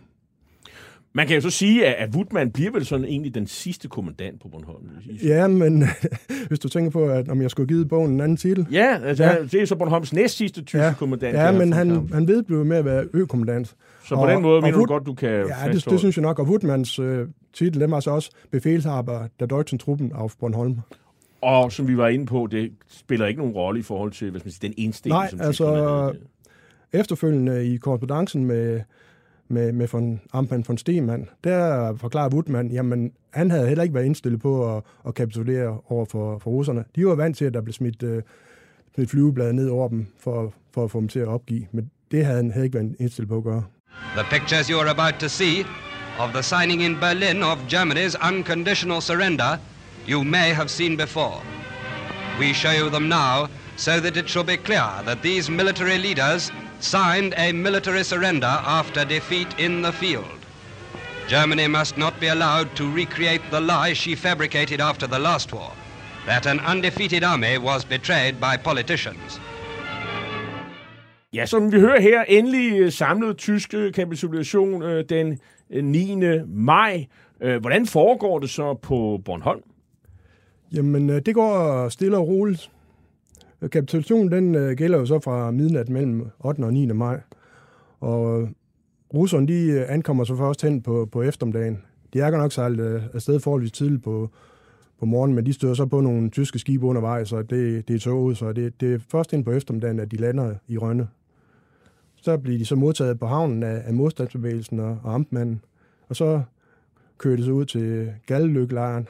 Man 1.16 1.26
kan 1.26 1.34
jo 1.36 1.40
så 1.40 1.50
sige, 1.50 1.86
at, 1.86 2.08
at 2.08 2.14
Woodman 2.14 2.50
bliver 2.50 2.70
vel 2.70 2.86
sådan 2.86 3.04
egentlig 3.06 3.34
den 3.34 3.46
sidste 3.46 3.88
kommandant 3.88 4.40
på 4.42 4.48
Bornholm. 4.48 4.84
Ja, 5.24 5.46
men 5.48 5.84
hvis 6.48 6.58
du 6.58 6.68
tænker 6.68 6.90
på, 6.90 7.04
at 7.08 7.28
om 7.28 7.42
jeg 7.42 7.50
skulle 7.50 7.64
have 7.68 7.74
givet 7.76 7.88
bogen 7.88 8.10
en 8.12 8.20
anden 8.20 8.36
titel. 8.36 8.66
Ja, 8.72 8.98
altså, 9.04 9.24
Ja. 9.24 9.36
det 9.42 9.54
er 9.54 9.64
så 9.66 9.76
Bornholms 9.76 10.12
næst 10.12 10.36
sidste 10.36 10.62
tyske 10.62 10.78
Ja, 10.84 10.94
kommandant. 10.98 11.36
ja 11.36 11.52
men 11.52 11.72
han, 11.72 11.88
Kamp. 11.90 12.12
han 12.14 12.28
vedblev 12.28 12.64
med 12.64 12.76
at 12.76 12.84
være 12.84 13.04
økommandant. 13.12 13.74
Så 14.04 14.14
på 14.16 14.26
den 14.26 14.42
måde 14.42 14.60
mener 14.62 14.76
du 14.78 14.82
Wood- 14.84 14.86
godt, 14.86 15.06
du 15.06 15.14
kan 15.14 15.28
Ja, 15.30 15.72
det, 15.72 15.84
det 15.90 15.98
synes 15.98 16.16
jeg 16.16 16.22
nok. 16.22 16.38
Og 16.38 16.46
Woodmans 16.46 16.98
øh, 16.98 17.28
titel, 17.52 17.80
den 17.80 17.90
var 17.90 18.00
så 18.00 18.10
også 18.10 18.30
befalshaber 18.50 19.26
der 19.40 19.46
Deutschen 19.46 19.78
Truppen 19.78 20.12
auf 20.14 20.34
Bornholm. 20.40 20.76
Og 21.42 21.72
som 21.72 21.88
vi 21.88 21.96
var 21.96 22.08
inde 22.08 22.26
på, 22.26 22.48
det 22.50 22.70
spiller 22.88 23.26
ikke 23.26 23.38
nogen 23.40 23.54
rolle 23.54 23.80
i 23.80 23.82
forhold 23.82 24.12
til 24.12 24.30
hvad 24.30 24.40
skal 24.40 24.46
man 24.46 24.52
sige, 24.52 24.68
den 24.68 24.74
indstilling, 24.76 25.18
Nej, 25.18 25.30
som 25.30 25.40
altså- 25.40 25.74
havde. 25.74 26.14
Efterfølgende 26.92 27.66
i 27.66 27.76
korrespondancen 27.76 28.44
med, 28.44 28.80
med, 29.48 29.72
med 29.72 29.88
von 29.88 30.20
Ampan 30.32 30.64
von 30.68 30.78
Stemann, 30.78 31.28
der 31.44 31.96
forklarer 31.96 32.28
Woodman, 32.28 32.68
jamen 32.68 33.12
han 33.30 33.50
havde 33.50 33.68
heller 33.68 33.82
ikke 33.82 33.94
været 33.94 34.04
indstillet 34.04 34.40
på 34.40 34.76
at, 34.76 34.82
at 35.06 35.14
kapitulere 35.14 35.78
over 35.88 36.04
for, 36.04 36.38
for 36.38 36.50
russerne. 36.50 36.84
De 36.96 37.06
var 37.06 37.14
vant 37.14 37.36
til, 37.36 37.44
at 37.44 37.54
der 37.54 37.60
blev 37.60 37.72
smidt, 37.72 38.02
øh, 38.02 38.22
smidt 38.94 39.10
flyveblad 39.10 39.52
ned 39.52 39.68
over 39.68 39.88
dem 39.88 40.06
for, 40.18 40.52
for 40.74 40.84
at 40.84 40.90
få 40.90 41.00
dem 41.00 41.08
til 41.08 41.18
at 41.18 41.28
opgive. 41.28 41.66
Men 41.72 41.90
det 42.10 42.24
havde 42.24 42.36
han 42.36 42.50
havde 42.50 42.66
ikke 42.66 42.78
været 42.78 42.96
indstillet 42.98 43.28
på 43.28 43.36
at 43.36 43.44
gøre. 43.44 43.64
The 44.16 44.24
pictures 44.30 44.66
you 44.66 44.78
are 44.80 44.90
about 44.90 45.14
to 45.20 45.28
see 45.28 45.64
of 46.18 46.28
the 46.32 46.42
signing 46.42 46.82
in 46.82 46.94
Berlin 47.00 47.42
of 47.42 47.58
Germany's 47.74 48.14
unconditional 48.30 49.00
surrender 49.00 49.58
you 50.08 50.22
may 50.22 50.48
have 50.54 50.68
seen 50.68 50.96
before. 50.96 51.38
We 52.40 52.52
show 52.52 52.72
you 52.80 52.90
them 52.90 53.02
now 53.02 53.48
so 53.76 53.92
that 54.00 54.16
it 54.16 54.28
shall 54.28 54.44
be 54.44 54.56
clear 54.56 54.88
that 55.06 55.22
these 55.22 55.50
military 55.50 55.98
leaders 55.98 56.52
signed 56.84 57.34
a 57.36 57.52
military 57.52 58.04
surrender 58.04 58.54
after 58.80 59.04
defeat 59.04 59.48
in 59.58 59.82
the 59.82 59.92
field. 59.92 60.40
Germany 61.28 61.66
must 61.66 61.96
not 61.98 62.14
be 62.20 62.26
allowed 62.26 62.68
to 62.76 62.84
recreate 62.84 63.42
the 63.50 63.60
lie 63.60 63.94
she 63.94 64.14
fabricated 64.14 64.80
after 64.80 65.06
the 65.06 65.18
last 65.18 65.52
war, 65.52 65.72
that 66.26 66.46
an 66.46 66.60
undefeated 66.60 67.24
army 67.24 67.58
was 67.58 67.84
betrayed 67.84 68.34
by 68.40 68.56
politicians. 68.64 69.40
Ja, 71.32 71.46
som 71.46 71.72
vi 71.72 71.80
hører 71.80 72.00
her, 72.00 72.24
endelig 72.28 72.80
øh, 72.80 72.92
samlet 72.92 73.36
tyske 73.36 73.76
øh, 73.76 73.92
kapitulation 73.92 74.82
øh, 74.82 75.04
den 75.08 75.38
øh, 75.70 75.84
9. 75.84 76.16
maj. 76.46 77.06
Øh, 77.40 77.60
Hvordan 77.60 77.86
foregår 77.86 78.38
det 78.38 78.50
så 78.50 78.74
på 78.74 79.20
Bornholm? 79.24 79.62
Jamen, 80.72 81.10
øh, 81.10 81.22
det 81.26 81.34
går 81.34 81.88
stille 81.88 82.16
og 82.16 82.28
roligt. 82.28 82.70
Øh, 83.62 83.70
kapitulationen 83.70 84.32
den 84.32 84.54
øh, 84.54 84.76
gælder 84.76 84.98
jo 84.98 85.06
så 85.06 85.18
fra 85.18 85.50
midnat 85.50 85.88
mellem 85.88 86.26
8. 86.40 86.60
og 86.60 86.72
9. 86.72 86.86
maj. 86.86 87.20
Og 88.00 88.42
øh, 88.42 88.48
russerne 89.14 89.48
de 89.48 89.84
ankommer 89.86 90.24
så 90.24 90.36
først 90.36 90.62
hen 90.62 90.82
på, 90.82 91.08
på 91.12 91.22
eftermiddagen. 91.22 91.82
De 92.12 92.20
er 92.20 92.30
godt 92.30 92.42
nok 92.42 92.52
sejlet 92.52 93.10
afsted 93.14 93.40
forholdsvis 93.40 93.72
tidligt 93.72 94.02
på, 94.02 94.30
på 94.98 95.06
morgenen, 95.06 95.34
men 95.34 95.46
de 95.46 95.52
støder 95.52 95.74
så 95.74 95.86
på 95.86 96.00
nogle 96.00 96.30
tyske 96.30 96.58
skibe 96.58 96.86
undervejs, 96.86 97.28
så 97.28 97.42
det, 97.42 97.88
det 97.88 97.96
er 97.96 97.98
toget, 97.98 98.36
så 98.36 98.52
det, 98.52 98.80
det 98.80 98.94
er 98.94 98.98
først 99.08 99.32
ind 99.32 99.44
på 99.44 99.52
eftermiddagen, 99.52 100.00
at 100.00 100.10
de 100.10 100.16
lander 100.16 100.54
i 100.68 100.78
Rønne. 100.78 101.08
Så 102.16 102.38
bliver 102.38 102.58
de 102.58 102.64
så 102.64 102.76
modtaget 102.76 103.18
på 103.20 103.26
havnen 103.26 103.62
af, 103.62 103.82
af 103.86 103.94
modstandsbevægelsen 103.94 104.80
og, 104.80 104.98
og 105.02 105.14
amtmanden, 105.14 105.60
og 106.08 106.16
så 106.16 106.42
kører 107.18 107.36
de 107.36 107.44
så 107.44 107.50
ud 107.50 107.64
til 107.64 108.12
Galleløklejren, 108.26 109.08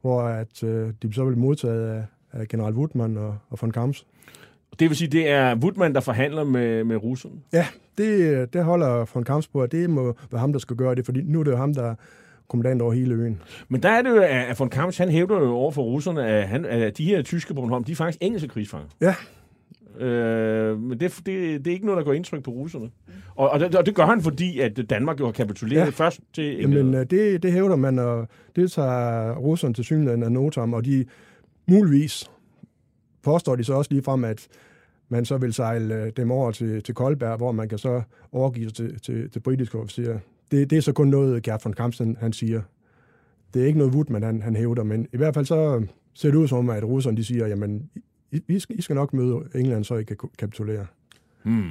hvor 0.00 0.22
at, 0.22 0.62
øh, 0.62 0.92
de 1.02 1.12
så 1.12 1.24
bliver 1.24 1.36
modtaget 1.36 1.88
af, 1.88 2.04
af 2.34 2.48
general 2.48 2.72
Woodman 2.72 3.16
og, 3.16 3.36
og 3.50 3.58
von 3.62 3.70
Kamps. 3.70 4.06
Det 4.78 4.88
vil 4.88 4.96
sige, 4.96 5.08
det 5.08 5.28
er 5.28 5.56
Woodman, 5.56 5.94
der 5.94 6.00
forhandler 6.00 6.44
med, 6.44 6.84
med 6.84 6.96
russerne. 6.96 7.34
Ja, 7.52 7.66
det, 7.98 8.52
det 8.52 8.64
holder 8.64 9.04
von 9.14 9.24
Kamps 9.24 9.46
på, 9.48 9.62
at 9.62 9.72
det 9.72 9.90
må 9.90 10.16
være 10.30 10.40
ham, 10.40 10.52
der 10.52 10.58
skal 10.58 10.76
gøre 10.76 10.94
det, 10.94 11.04
fordi 11.04 11.22
nu 11.22 11.40
er 11.40 11.44
det 11.44 11.50
jo 11.50 11.56
ham, 11.56 11.74
der 11.74 11.82
er 11.90 11.94
kommandant 12.48 12.82
over 12.82 12.92
hele 12.92 13.14
øen. 13.14 13.42
Men 13.68 13.82
der 13.82 13.88
er 13.88 14.02
det 14.02 14.10
jo, 14.10 14.22
at 14.22 14.60
von 14.60 14.68
Kamps, 14.70 14.98
han 14.98 15.08
hævder 15.08 15.40
jo 15.40 15.50
over 15.54 15.70
for 15.70 15.82
russerne, 15.82 16.26
at, 16.26 16.48
han, 16.48 16.64
at 16.64 16.98
de 16.98 17.04
her 17.04 17.22
tyske 17.22 17.54
på 17.54 17.60
Bornholm, 17.60 17.84
de 17.84 17.92
er 17.92 17.96
faktisk 17.96 18.18
engelske 18.22 18.48
krigsfanger. 18.48 18.88
Ja, 19.00 19.14
Øh, 20.00 20.80
men 20.80 21.00
det, 21.00 21.16
det, 21.26 21.26
det 21.64 21.66
er 21.66 21.70
ikke 21.72 21.86
noget, 21.86 21.98
der 21.98 22.04
går 22.04 22.12
indtryk 22.12 22.42
på 22.42 22.50
russerne. 22.50 22.90
Og, 23.34 23.50
og, 23.50 23.60
det, 23.60 23.74
og 23.74 23.86
det 23.86 23.94
gør 23.94 24.06
han, 24.06 24.22
fordi 24.22 24.60
at 24.60 24.80
Danmark 24.90 25.20
jo 25.20 25.24
har 25.24 25.32
kapituleret 25.32 25.84
Ja. 25.84 25.90
først 25.90 26.20
til... 26.34 26.56
Jamen, 26.60 26.94
øh, 26.94 27.06
det, 27.10 27.42
det 27.42 27.52
hævder 27.52 27.76
man, 27.76 27.98
og 27.98 28.28
det 28.56 28.72
tager 28.72 29.34
russerne 29.34 29.74
til 29.74 29.84
synligheden 29.84 30.22
af 30.22 30.32
notam, 30.32 30.72
og 30.74 30.84
de 30.84 31.04
muligvis 31.66 32.30
påstår 33.22 33.56
de 33.56 33.64
så 33.64 33.74
også 33.74 33.90
lige 33.90 34.02
frem, 34.02 34.24
at 34.24 34.48
man 35.08 35.24
så 35.24 35.38
vil 35.38 35.52
sejle 35.52 35.94
øh, 35.94 36.12
dem 36.16 36.30
over 36.30 36.50
til, 36.50 36.82
til 36.82 36.94
Koldberg, 36.94 37.36
hvor 37.36 37.52
man 37.52 37.68
kan 37.68 37.78
så 37.78 38.02
overgive 38.32 38.68
sig 38.68 38.74
til, 38.74 39.00
til, 39.00 39.30
til 39.30 39.40
britiske 39.40 39.78
officerer. 39.78 40.18
Det, 40.50 40.70
det 40.70 40.78
er 40.78 40.82
så 40.82 40.92
kun 40.92 41.08
noget, 41.08 41.42
Gert 41.42 41.64
von 41.64 41.72
Kampen 41.72 42.16
han 42.20 42.32
siger. 42.32 42.62
Det 43.54 43.62
er 43.62 43.66
ikke 43.66 43.78
noget 43.78 43.94
Woodman, 43.94 44.22
han, 44.22 44.42
han 44.42 44.56
hævder, 44.56 44.82
men 44.82 45.06
i 45.12 45.16
hvert 45.16 45.34
fald 45.34 45.44
så 45.44 45.86
ser 46.14 46.30
det 46.30 46.38
ud 46.38 46.48
som 46.48 46.58
om, 46.58 46.70
at 46.70 46.84
russerne 46.84 47.16
de 47.16 47.24
siger, 47.24 47.46
jamen, 47.46 47.90
I, 48.30 48.40
I, 48.48 48.58
skal, 48.58 48.78
I 48.78 48.82
skal 48.82 48.96
nok 48.96 49.12
møde 49.12 49.48
England, 49.54 49.84
så 49.84 49.94
I 49.94 50.04
kan 50.04 50.16
kapitulere. 50.38 50.86
Hmm. 51.42 51.70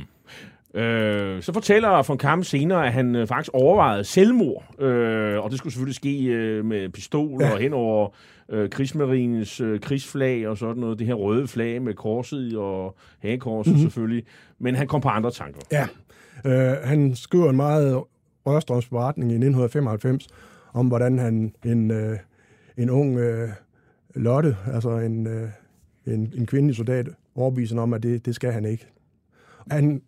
Øh, 0.74 1.42
så 1.42 1.54
fortæller 1.54 2.04
von 2.08 2.18
Kamp 2.18 2.44
senere, 2.44 2.86
at 2.88 2.94
han 2.94 3.16
øh, 3.16 3.28
faktisk 3.28 3.52
overvejede 3.54 4.04
selvmord, 4.04 4.82
øh, 4.82 5.40
og 5.44 5.50
det 5.50 5.58
skulle 5.58 5.74
selvfølgelig 5.74 5.96
ske 5.96 6.24
øh, 6.26 6.66
med 6.66 6.90
pistol 6.90 7.42
ja. 7.42 7.54
Og 7.54 7.60
hen 7.60 7.74
over 7.74 8.10
øh, 8.50 8.70
krigsmarinens 8.70 9.62
øh, 9.62 9.80
krigsflag 9.80 10.48
og 10.48 10.58
sådan 10.58 10.82
noget, 10.82 11.00
det 11.00 11.08
her 11.08 11.14
røde 11.14 11.48
flag 11.48 11.82
med 11.82 11.94
korset 11.94 12.58
og 12.58 12.96
hagekorset 13.20 13.72
Mhm. 13.72 13.76
mm-hmm. 13.78 13.90
selvfølgelig, 13.90 14.24
men 14.60 14.76
han 14.76 14.88
kom 14.88 15.02
på 15.02 15.10
andre 15.10 15.32
tanker. 15.32 15.60
Ja, 15.72 15.88
øh, 16.46 16.78
han 16.84 17.16
skriver 17.16 17.50
en 17.50 17.56
meget 17.56 18.04
rørstrøms 18.46 18.90
beretning 18.90 19.32
i 19.32 19.36
1995 19.36 20.28
om, 20.74 20.88
hvordan 20.88 21.20
han, 21.20 21.54
en, 21.66 21.92
øh, 21.92 22.18
en 22.78 22.90
ung 22.90 23.18
øh, 23.20 23.50
Lotte, 24.16 24.58
altså 24.74 24.90
en, 24.90 25.28
øh, 25.28 25.50
en, 26.08 26.34
en 26.38 26.46
kvindelig 26.46 26.76
soldat, 26.76 27.08
overbeviser 27.36 27.80
om, 27.82 27.94
at 27.94 28.04
det, 28.04 28.26
det 28.26 28.36
skal 28.36 28.52
han 28.52 28.66
ikke. 28.66 28.88
Han 29.72 30.02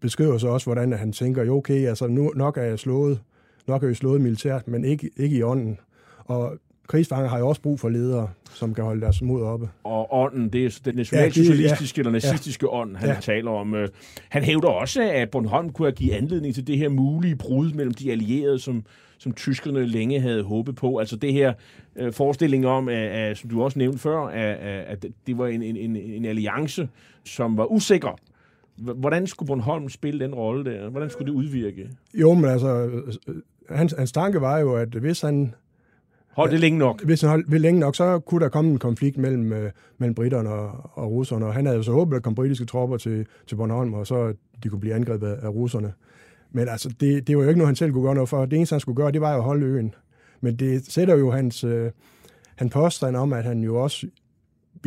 beskriver 0.00 0.38
så 0.38 0.48
også, 0.48 0.66
hvordan 0.66 0.92
han 0.92 1.12
tænker, 1.12 1.44
jo 1.44 1.56
okay, 1.56 1.86
altså 1.88 2.06
nu, 2.06 2.32
nok 2.36 2.56
er 2.56 2.62
jeg 2.62 2.78
slået, 2.78 3.20
nok 3.66 3.82
er 3.82 3.86
jeg 3.86 3.96
slået 3.96 4.20
militært, 4.20 4.68
men 4.68 4.84
ikke, 4.84 5.10
ikke 5.16 5.36
i 5.36 5.42
ånden. 5.42 5.78
Og 6.24 6.52
krigsfanger 6.88 7.28
har 7.28 7.38
jo 7.38 7.48
også 7.48 7.60
brug 7.62 7.80
for 7.80 7.88
ledere, 7.88 8.28
som 8.50 8.74
kan 8.74 8.84
holde 8.84 9.00
deres 9.00 9.22
mod 9.22 9.42
oppe. 9.42 9.68
Og 9.84 10.14
ånden, 10.14 10.48
det 10.48 10.64
er 10.66 10.80
den 10.84 10.94
nationalsocialistiske 10.94 11.98
Ja, 11.98 12.02
eller 12.08 12.12
det- 12.18 12.24
ja. 12.24 12.30
nazistiske 12.30 12.68
ånd, 12.68 12.96
han 12.96 13.08
Ja. 13.08 13.14
ja. 13.14 13.20
taler 13.20 13.50
om. 13.50 13.74
Øh, 13.74 13.88
Han 14.28 14.42
hævder 14.42 14.68
også, 14.68 15.10
at 15.12 15.30
Bornholm 15.30 15.72
kunne 15.72 15.86
have 15.86 15.94
give 15.94 16.14
anledning 16.14 16.54
til 16.54 16.66
det 16.66 16.78
her 16.78 16.88
mulige 16.88 17.36
brud 17.36 17.72
mellem 17.72 17.94
de 17.94 18.12
allierede, 18.12 18.58
som, 18.58 18.84
som 19.18 19.32
tyskerne 19.32 19.86
længe 19.86 20.20
havde 20.20 20.42
håbet 20.42 20.76
på. 20.76 20.98
Altså 20.98 21.16
det 21.16 21.32
her 21.32 21.52
øh, 21.96 22.12
forestilling 22.12 22.66
om, 22.66 22.88
at, 22.88 22.96
at, 23.08 23.38
som 23.38 23.50
du 23.50 23.62
også 23.62 23.78
nævnte 23.78 23.98
før, 23.98 24.20
at 24.26 24.56
at 24.86 25.06
det 25.26 25.38
var 25.38 25.46
en, 25.46 25.62
en, 25.62 25.76
en, 25.76 25.96
en 25.96 26.24
alliance, 26.24 26.88
som 27.24 27.56
var 27.56 27.64
usikker. 27.72 28.18
Hvordan 28.76 29.26
skulle 29.26 29.46
Bornholm 29.46 29.88
spille 29.88 30.24
den 30.24 30.34
rolle 30.34 30.64
der? 30.64 30.90
Hvordan 30.90 31.10
skulle 31.10 31.32
det 31.32 31.38
udvirke? 31.38 31.90
Jo, 32.14 32.34
men 32.34 32.44
altså, 32.44 32.86
øh, 32.86 33.34
hans, 33.70 33.94
hans 33.98 34.12
tanke 34.12 34.40
var 34.40 34.58
jo, 34.58 34.74
at 34.74 34.88
hvis 34.88 35.20
han 35.20 35.54
Hold 36.36 36.50
det 36.50 36.60
længe 36.60 36.78
nok. 36.78 37.04
Hvis 37.04 37.20
han 37.20 37.30
holdt 37.30 37.50
ved 37.50 37.58
længe 37.58 37.80
nok, 37.80 37.96
så 37.96 38.18
kunne 38.18 38.44
der 38.44 38.48
komme 38.48 38.70
en 38.70 38.78
konflikt 38.78 39.16
mellem, 39.16 39.52
øh, 39.52 39.70
mellem 39.98 40.14
britterne 40.14 40.50
og, 40.50 40.90
og 40.94 41.10
russerne, 41.10 41.46
og 41.46 41.54
han 41.54 41.66
havde 41.66 41.76
jo 41.76 41.82
så 41.82 41.92
håbet, 41.92 42.12
at 42.12 42.16
der 42.16 42.22
kom 42.22 42.34
britiske 42.34 42.64
tropper 42.64 42.96
til, 42.96 43.26
til 43.46 43.56
Bornholm, 43.56 43.94
og 43.94 44.06
så 44.06 44.34
de 44.62 44.68
kunne 44.68 44.80
blive 44.80 44.94
angrebet 44.94 45.26
af, 45.26 45.46
af 45.46 45.48
russerne. 45.48 45.92
Men 46.52 46.68
altså, 46.68 46.88
det, 47.00 47.26
det 47.26 47.36
var 47.36 47.42
jo 47.42 47.48
ikke 47.48 47.58
noget, 47.58 47.68
han 47.68 47.76
selv 47.76 47.92
kunne 47.92 48.04
gøre 48.04 48.14
noget 48.14 48.28
for. 48.28 48.46
Det 48.46 48.56
eneste, 48.56 48.72
han 48.72 48.80
skulle 48.80 48.96
gøre, 48.96 49.12
det 49.12 49.20
var 49.20 49.32
jo 49.32 49.38
at 49.38 49.44
holde 49.44 49.66
øen. 49.66 49.94
Men 50.40 50.56
det 50.56 50.92
sætter 50.92 51.16
jo 51.16 51.30
hans, 51.30 51.64
øh, 51.64 51.90
han 52.56 52.70
påstand 52.70 53.16
om, 53.16 53.32
at 53.32 53.44
han 53.44 53.60
jo 53.60 53.82
også 53.82 54.06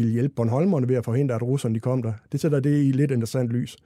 ville 0.01 0.11
hjælpe 0.13 0.33
Bornholmerne 0.35 0.87
ved 0.89 0.95
at 0.95 1.05
forhindre, 1.05 1.35
at 1.35 1.41
russerne 1.41 1.75
de 1.75 1.79
kom 1.79 2.01
der. 2.01 2.13
Det 2.31 2.39
sætter 2.39 2.59
det 2.59 2.83
i 2.85 2.91
lidt 2.91 3.11
interessant 3.11 3.49
lys. 3.49 3.77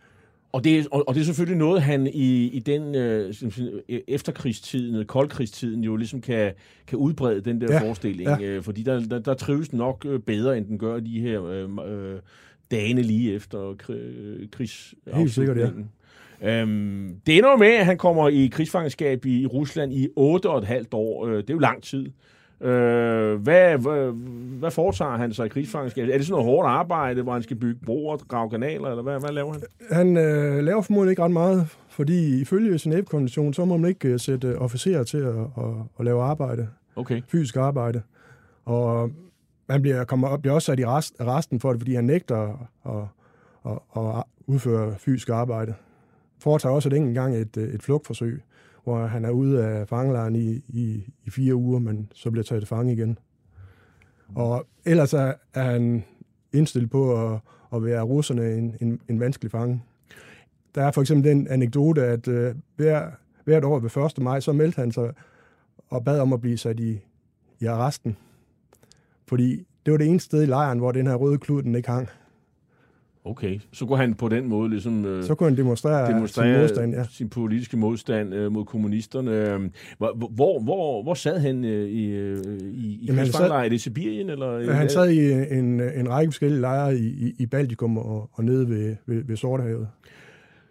Og 0.52 0.64
det, 0.64 0.80
er, 0.80 0.84
og, 0.92 1.14
det 1.16 1.22
er 1.22 1.26
selvfølgelig 1.26 1.58
noget, 1.58 1.82
han 1.82 2.08
i, 2.08 2.48
i 2.48 2.60
den 2.60 2.96
øh, 2.96 3.34
øh, 3.90 4.00
efterkrigstiden, 4.08 4.96
øh, 4.96 5.06
koldkrigstiden, 5.06 5.84
jo 5.84 5.96
ligesom 5.96 6.22
kan, 6.22 6.52
kan 6.88 6.98
udbrede 6.98 7.42
den 7.42 7.62
der 7.62 7.74
Ja, 7.74 7.82
forestilling. 7.82 8.30
ja. 8.30 8.38
Øh, 8.42 8.64
fordi 8.64 8.84
der, 8.84 9.00
der, 9.00 9.20
der 9.20 9.34
trives 9.34 9.70
den 9.70 9.78
nok 9.78 10.06
øh, 10.10 10.20
bedre, 10.20 10.58
end 10.58 10.66
den 10.66 10.78
gør 10.78 11.00
de 11.00 11.20
her 11.22 11.44
øh, 11.46 11.70
øh, 11.88 12.20
dagene 12.72 13.02
lige 13.02 13.34
efter 13.34 13.74
kri- 13.84 14.48
krigs 14.52 14.94
Helt 15.14 15.32
sikkert, 15.32 15.58
ja. 15.58 15.70
Øhm, 16.42 17.16
det 17.28 17.38
ender 17.38 17.50
jo 17.52 17.58
med, 17.58 17.68
at 17.68 17.86
han 17.86 17.98
kommer 17.98 18.30
i 18.30 18.48
krigsfangenskab 18.48 19.26
i, 19.26 19.46
Rusland 19.46 19.94
i 19.94 20.08
8 20.16 20.50
og 20.50 20.58
et 20.58 20.64
halvt 20.66 20.94
år. 20.94 21.28
Øh, 21.28 21.38
det 21.38 21.50
er 21.50 21.54
jo 21.54 21.60
lang 21.60 21.84
tid. 21.84 22.06
Øh, 22.64 23.42
hvad, 23.42 23.78
hvad, 23.78 24.12
hvad 24.60 24.72
foretager 24.72 25.18
han 25.18 25.34
sig 25.34 25.46
i 25.46 25.50
krigsfangenskab? 25.50 26.10
Er 26.10 26.18
det 26.18 26.26
sådan 26.28 26.32
noget 26.32 26.46
hårdt 26.46 26.68
arbejde, 26.68 27.22
hvor 27.22 27.34
han 27.34 27.44
skal 27.44 27.58
bygge 27.58 27.80
broer, 27.86 28.18
grave 28.18 28.50
kanaler, 28.50 28.90
eller 28.90 29.04
hvad, 29.04 29.20
hvad 29.20 29.30
laver 29.30 29.52
han? 29.54 29.62
Han 29.92 30.18
øh, 30.18 30.64
laver 30.64 30.82
formodentlig 30.82 31.12
ikke 31.12 31.24
ret 31.24 31.32
meget, 31.32 31.68
fordi 31.90 32.42
ifølge 32.42 32.76
Genève-konventionen, 32.76 33.54
så 33.54 33.66
må 33.66 33.78
man 33.78 33.90
ikke 33.90 34.08
øh, 34.08 34.20
sætte 34.20 34.58
officerer 34.60 35.04
til 35.04 35.18
at, 35.18 35.36
at, 35.38 35.64
at 36.00 36.06
lave 36.06 36.24
arbejde, 36.24 36.68
Okay. 36.96 37.22
fysisk 37.28 37.56
arbejde. 37.58 38.02
Og 38.66 39.10
han 39.70 39.82
bliver, 39.82 40.04
kommer, 40.04 40.28
op- 40.28 40.42
bliver 40.42 40.54
også 40.56 40.66
sat 40.66 40.80
i 40.80 40.86
rest, 40.86 41.16
resten 41.22 41.60
for 41.60 41.72
det, 41.72 41.80
fordi 41.82 41.96
han 41.96 42.04
nægter 42.04 42.68
at, 42.86 42.92
at, 43.72 44.04
at 44.18 44.24
udføre 44.48 44.96
fysisk 44.98 45.30
arbejde. 45.30 45.74
Foretager 46.40 46.76
også 46.76 46.90
et 46.90 46.94
enkelt 46.94 47.16
gang 47.16 47.36
et, 47.36 47.58
øh, 47.58 47.74
et 47.74 47.84
flugtforsøg, 47.84 48.42
hvor 48.84 49.06
han 49.06 49.26
er 49.26 49.30
ude 49.30 49.66
af 49.66 49.88
fangelejren 49.88 50.36
i, 50.36 50.52
i, 50.68 51.14
i 51.26 51.30
fire 51.30 51.56
uger, 51.56 51.80
men 51.80 52.12
så 52.14 52.32
bliver 52.32 52.44
taget 52.44 52.62
til 52.62 52.68
fange 52.68 52.94
igen. 52.94 53.18
Og 54.36 54.68
ellers 54.86 55.14
er, 55.14 55.34
er 55.54 55.64
han 55.64 56.04
indstillet 56.54 56.90
på 56.92 57.34
at, 57.34 57.40
at 57.76 57.84
være 57.84 58.02
russerne 58.02 58.54
en, 58.54 58.76
en, 58.82 59.02
en 59.10 59.20
vanskelig 59.20 59.52
fange. 59.52 59.84
Der 60.76 60.84
er 60.84 60.92
for 60.92 61.02
eksempel 61.02 61.32
den 61.32 61.48
anekdote, 61.48 62.04
at 62.04 62.28
øh, 62.28 62.56
hver, 62.76 63.12
hvert 63.44 63.64
år 63.64 63.80
ved 63.80 64.06
1. 64.06 64.24
maj, 64.24 64.40
så 64.40 64.54
meldte 64.54 64.80
han 64.80 64.92
sig 64.92 65.14
og 65.90 66.04
bad 66.04 66.20
om 66.20 66.34
at 66.34 66.42
blive 66.42 66.58
sat 66.58 66.80
i, 66.80 67.00
i 67.60 67.66
arresten. 67.66 68.18
Fordi 69.28 69.68
det 69.86 69.92
var 69.92 69.98
det 69.98 70.08
eneste 70.08 70.26
sted 70.26 70.44
i 70.44 70.46
lejren, 70.46 70.80
hvor 70.80 70.92
den 70.92 71.08
her 71.08 71.16
røde 71.16 71.38
klud, 71.38 71.64
den 71.64 71.76
ikke 71.76 71.90
hang. 71.90 72.10
Okay, 73.26 73.60
så 73.74 73.86
går 73.86 73.96
han 73.96 74.14
på 74.14 74.30
den 74.30 74.48
måde 74.48 74.70
ligesom... 74.70 75.06
Øh, 75.06 75.24
Så 75.24 75.36
kunne 75.36 75.50
han 75.50 75.58
demonstrere, 75.58 76.14
demonstrere 76.14 76.54
sin 76.54 76.62
modstand. 76.62 76.94
Ja. 76.94 77.06
sin 77.12 77.30
politiske 77.30 77.78
modstand 77.78 78.34
øh, 78.34 78.52
mod 78.52 78.66
kommunisterne. 78.66 79.32
Øh, 79.32 79.70
Hvor, 79.98 80.30
hvor, 80.30 80.60
hvor, 80.60 81.04
hvor 81.04 81.14
sad 81.14 81.40
han 81.40 81.66
øh, 81.66 81.90
i, 81.90 82.06
øh, 82.06 82.44
i, 82.62 83.00
i 83.02 83.06
Jamen, 83.06 83.74
i 83.74 83.78
Sibirien? 83.78 84.30
Eller, 84.30 84.74
Han 84.74 84.90
sad 84.90 85.10
i 85.10 85.32
en, 85.58 85.82
en 85.82 86.10
række 86.10 86.32
forskellige 86.32 86.62
lejre 86.62 86.98
i, 86.98 87.06
i, 87.08 87.36
i 87.40 87.46
Baltikum 87.46 87.98
og, 87.98 88.30
og 88.34 88.44
nede 88.44 88.70
ved, 88.70 88.96
ved, 89.06 89.24
ved 89.24 89.38
Sortehavet. 89.38 89.88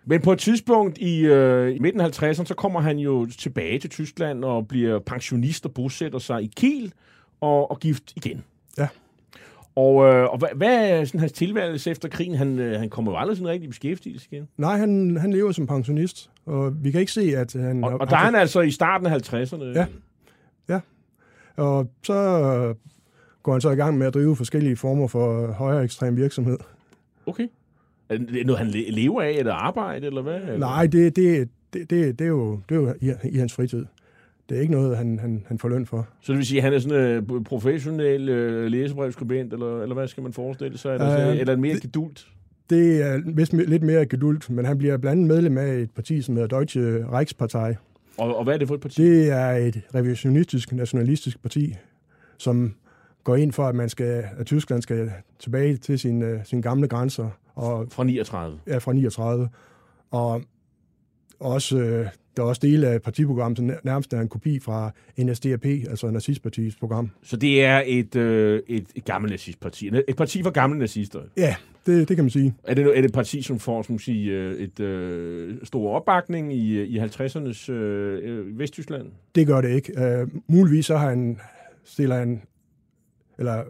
Men 0.06 0.20
på 0.20 0.32
et 0.32 0.38
tidspunkt 0.38 0.98
i, 0.98 1.20
øh, 1.20 1.76
i 1.76 1.78
midten 1.78 2.00
af 2.00 2.22
50'erne, 2.22 2.44
så 2.44 2.54
kommer 2.56 2.80
han 2.80 2.98
jo 2.98 3.26
tilbage 3.38 3.78
til 3.78 3.90
Tyskland 3.90 4.44
og 4.44 4.68
bliver 4.68 4.98
pensionist 4.98 5.66
og 5.66 5.72
bosætter 5.74 6.18
sig 6.18 6.42
i 6.42 6.50
Kiel 6.56 6.92
og, 7.40 7.70
og 7.70 7.80
gift 7.80 8.12
igen. 8.16 8.44
Ja. 8.78 8.88
Og, 9.74 10.04
øh, 10.14 10.24
og 10.24 10.38
hvad, 10.38 10.48
hvad 10.54 10.90
er 10.90 11.04
sådan 11.04 11.20
hans 11.20 11.32
tilværelse 11.32 11.90
efter 11.90 12.08
krigen? 12.08 12.34
Han, 12.34 12.58
øh, 12.58 12.78
han 12.80 12.90
kommer 12.90 13.12
jo 13.12 13.18
aldrig 13.18 13.36
sådan 13.36 13.48
rigtig 13.48 13.64
i 13.64 13.68
beskæftigelse 13.68 14.28
igen. 14.30 14.48
Nej, 14.56 14.76
han, 14.76 15.16
han 15.16 15.32
lever 15.32 15.52
som 15.52 15.66
pensionist, 15.66 16.30
og 16.46 16.84
vi 16.84 16.90
kan 16.90 17.00
ikke 17.00 17.12
se, 17.12 17.36
at 17.36 17.52
han... 17.52 17.84
Og, 17.84 18.00
og 18.00 18.10
der 18.10 18.16
er 18.16 18.20
han 18.20 18.34
altså 18.34 18.60
i 18.60 18.70
starten 18.70 19.06
af 19.06 19.32
50'erne. 19.32 19.64
Ja. 19.64 19.86
Ja. 20.68 20.80
Og 21.56 21.90
så 22.02 22.14
øh, 22.14 22.74
går 23.42 23.52
han 23.52 23.60
så 23.60 23.70
i 23.70 23.74
gang 23.74 23.98
med 23.98 24.06
at 24.06 24.14
drive 24.14 24.36
forskellige 24.36 24.76
former 24.76 25.06
for 25.06 25.52
højere 25.52 25.84
ekstrem 25.84 26.16
virksomhed. 26.16 26.58
Okay. 27.26 27.48
Er 28.08 28.16
det 28.16 28.46
noget, 28.46 28.58
han 28.58 28.68
le- 28.68 28.90
lever 28.90 29.22
af, 29.22 29.30
eller 29.30 29.54
arbejde, 29.54 30.06
eller 30.06 30.22
hvad? 30.22 30.58
Nej, 30.58 30.86
det, 30.86 31.16
det, 31.16 31.48
det, 31.72 31.90
det, 31.90 32.18
det 32.18 32.24
er 32.24 32.28
jo, 32.28 32.60
det 32.68 32.74
er 32.74 32.80
jo 32.80 32.94
i, 33.00 33.12
i 33.30 33.38
hans 33.38 33.52
fritid. 33.52 33.84
Det 34.48 34.56
er 34.56 34.60
ikke 34.60 34.72
noget, 34.72 34.96
han, 34.96 35.18
han, 35.18 35.44
han 35.48 35.58
får 35.58 35.68
løn 35.68 35.86
for. 35.86 36.08
Så 36.20 36.32
det 36.32 36.38
vil 36.38 36.46
sige, 36.46 36.58
at 36.58 36.64
han 36.64 36.72
er 36.74 36.78
sådan 36.78 36.98
en 37.00 37.36
øh, 37.36 37.44
professionel 37.44 38.28
øh, 38.28 38.66
læsebrevskribent, 38.66 39.52
eller, 39.52 39.82
eller 39.82 39.94
hvad 39.94 40.08
skal 40.08 40.22
man 40.22 40.32
forestille 40.32 40.78
sig? 40.78 40.92
Eller, 40.94 41.30
Øh, 41.30 41.36
eller 41.38 41.56
mere 41.56 41.74
det- 41.74 41.82
gedult? 41.82 42.26
Det 42.70 43.02
er 43.02 43.20
vist 43.34 43.52
lidt 43.52 43.82
mere 43.82 44.06
gedult, 44.06 44.50
men 44.50 44.64
han 44.64 44.78
bliver 44.78 44.96
blandt 44.96 45.18
andet 45.22 45.28
medlem 45.36 45.58
af 45.58 45.74
et 45.74 45.90
parti, 45.90 46.22
som 46.22 46.34
hedder 46.36 46.48
Deutsche 46.58 47.06
Reichspartei. 47.12 47.74
Og, 48.18 48.36
og 48.36 48.44
hvad 48.44 48.54
er 48.54 48.58
det 48.58 48.68
for 48.68 48.74
et 48.74 48.80
parti? 48.80 49.02
Det 49.02 49.30
er 49.30 49.50
et 49.50 49.80
revisionistisk, 49.94 50.72
nationalistisk 50.72 51.42
parti, 51.42 51.74
som 52.38 52.74
går 53.24 53.36
ind 53.36 53.52
for, 53.52 53.64
at 53.66 53.74
man 53.74 53.88
skal, 53.88 54.24
at 54.38 54.46
Tyskland 54.46 54.82
skal 54.82 55.12
tilbage 55.38 55.76
til 55.76 55.98
sine, 55.98 56.26
øh, 56.26 56.38
sine 56.44 56.62
gamle 56.62 56.88
grænser 56.88 57.30
og 57.54 57.86
Fra 57.90 58.04
39. 58.04 58.58
ja, 58.66 58.78
fra 58.78 58.92
39. 58.92 59.48
Og 60.10 60.42
også, 61.40 61.78
øh, 61.78 62.06
der 62.36 62.42
er 62.42 62.46
også 62.46 62.60
dele 62.64 62.86
af 62.86 63.02
partiprogrammet, 63.02 63.58
som 63.58 63.70
nærmest 63.84 64.12
er 64.12 64.20
en 64.20 64.28
kopi 64.28 64.60
fra 64.60 64.90
NSDAP, 65.18 65.64
altså 65.64 66.10
nazistpartiets 66.10 66.76
program. 66.76 67.10
Så 67.22 67.36
det 67.36 67.64
er 67.64 67.82
et, 67.86 68.16
øh, 68.16 68.62
et, 68.68 68.86
et 68.94 69.04
gammelt 69.04 69.30
nazistparti. 69.30 69.90
Et 70.08 70.16
parti 70.16 70.42
for 70.42 70.50
gamle 70.50 70.78
nazister. 70.78 71.20
Ja, 71.36 71.56
det, 71.86 72.08
det 72.08 72.16
kan 72.16 72.24
man 72.24 72.30
sige. 72.30 72.54
Er 72.64 72.74
det, 72.74 72.86
er 72.86 72.94
det 72.94 73.04
et 73.04 73.12
parti, 73.12 73.42
som 73.42 73.58
får 73.58 73.82
som 73.82 73.98
sige, 73.98 74.30
øh, 74.30 74.54
et 74.54 74.80
øh, 74.80 75.54
stor 75.64 75.94
opbakning 75.94 76.52
i, 76.52 76.82
i 76.82 76.98
50'ernes 76.98 77.72
øh, 77.72 78.20
øh, 78.22 78.58
Vesttyskland? 78.58 79.06
Det 79.34 79.46
gør 79.46 79.60
det 79.60 79.70
ikke. 79.70 80.22
Uh, 80.22 80.28
muligvis 80.46 80.86
så 80.86 80.96
har 80.96 81.08
han, 81.08 81.40
stiller 81.84 82.16
han, 82.16 82.42
eller 83.38 83.62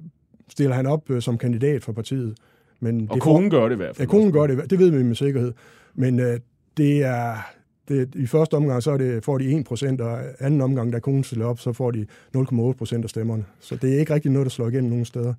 stiller 0.49 0.75
han 0.75 0.87
op 0.87 1.11
øh, 1.11 1.23
som 1.23 1.39
kandidat 1.39 1.85
for 1.85 1.93
partiet. 1.93 2.35
Men 2.81 3.07
Og 3.11 3.15
det 3.15 3.23
kongen 3.23 3.51
gør 3.51 3.69
det 3.69 3.75
i 3.75 3.77
hvert 3.77 3.97
fald. 3.97 4.09
Ja, 4.09 4.11
kongen 4.11 4.33
gør 4.33 4.47
det, 4.47 4.71
det 4.71 4.79
ved 4.79 4.91
vi 4.91 5.03
med 5.03 5.15
sikkerhed. 5.15 5.53
Men 5.95 6.21
uh, 6.21 6.27
det 6.77 7.03
er, 7.03 7.37
det, 7.89 8.15
i 8.15 8.27
første 8.27 8.55
omgang 8.55 8.83
så 8.83 8.91
er 8.91 8.97
det, 8.97 9.25
får 9.25 9.39
de 9.39 9.65
1%, 9.71 10.03
og 10.03 10.21
anden 10.41 10.61
omgang, 10.61 10.93
da 10.93 10.99
konen 10.99 11.25
stiller 11.25 11.47
op, 11.47 11.59
så 11.61 11.73
får 11.73 11.91
de 11.91 12.07
0,8% 12.37 13.03
af 13.03 13.11
stemmerne. 13.11 13.45
Så 13.61 13.77
det 13.77 13.95
er 13.95 13.99
ikke 13.99 14.15
rigtig 14.15 14.31
noget, 14.31 14.47
der 14.47 14.51
slår 14.51 14.69
igennem 14.69 14.91
nogen 14.91 15.05
steder. 15.05 15.35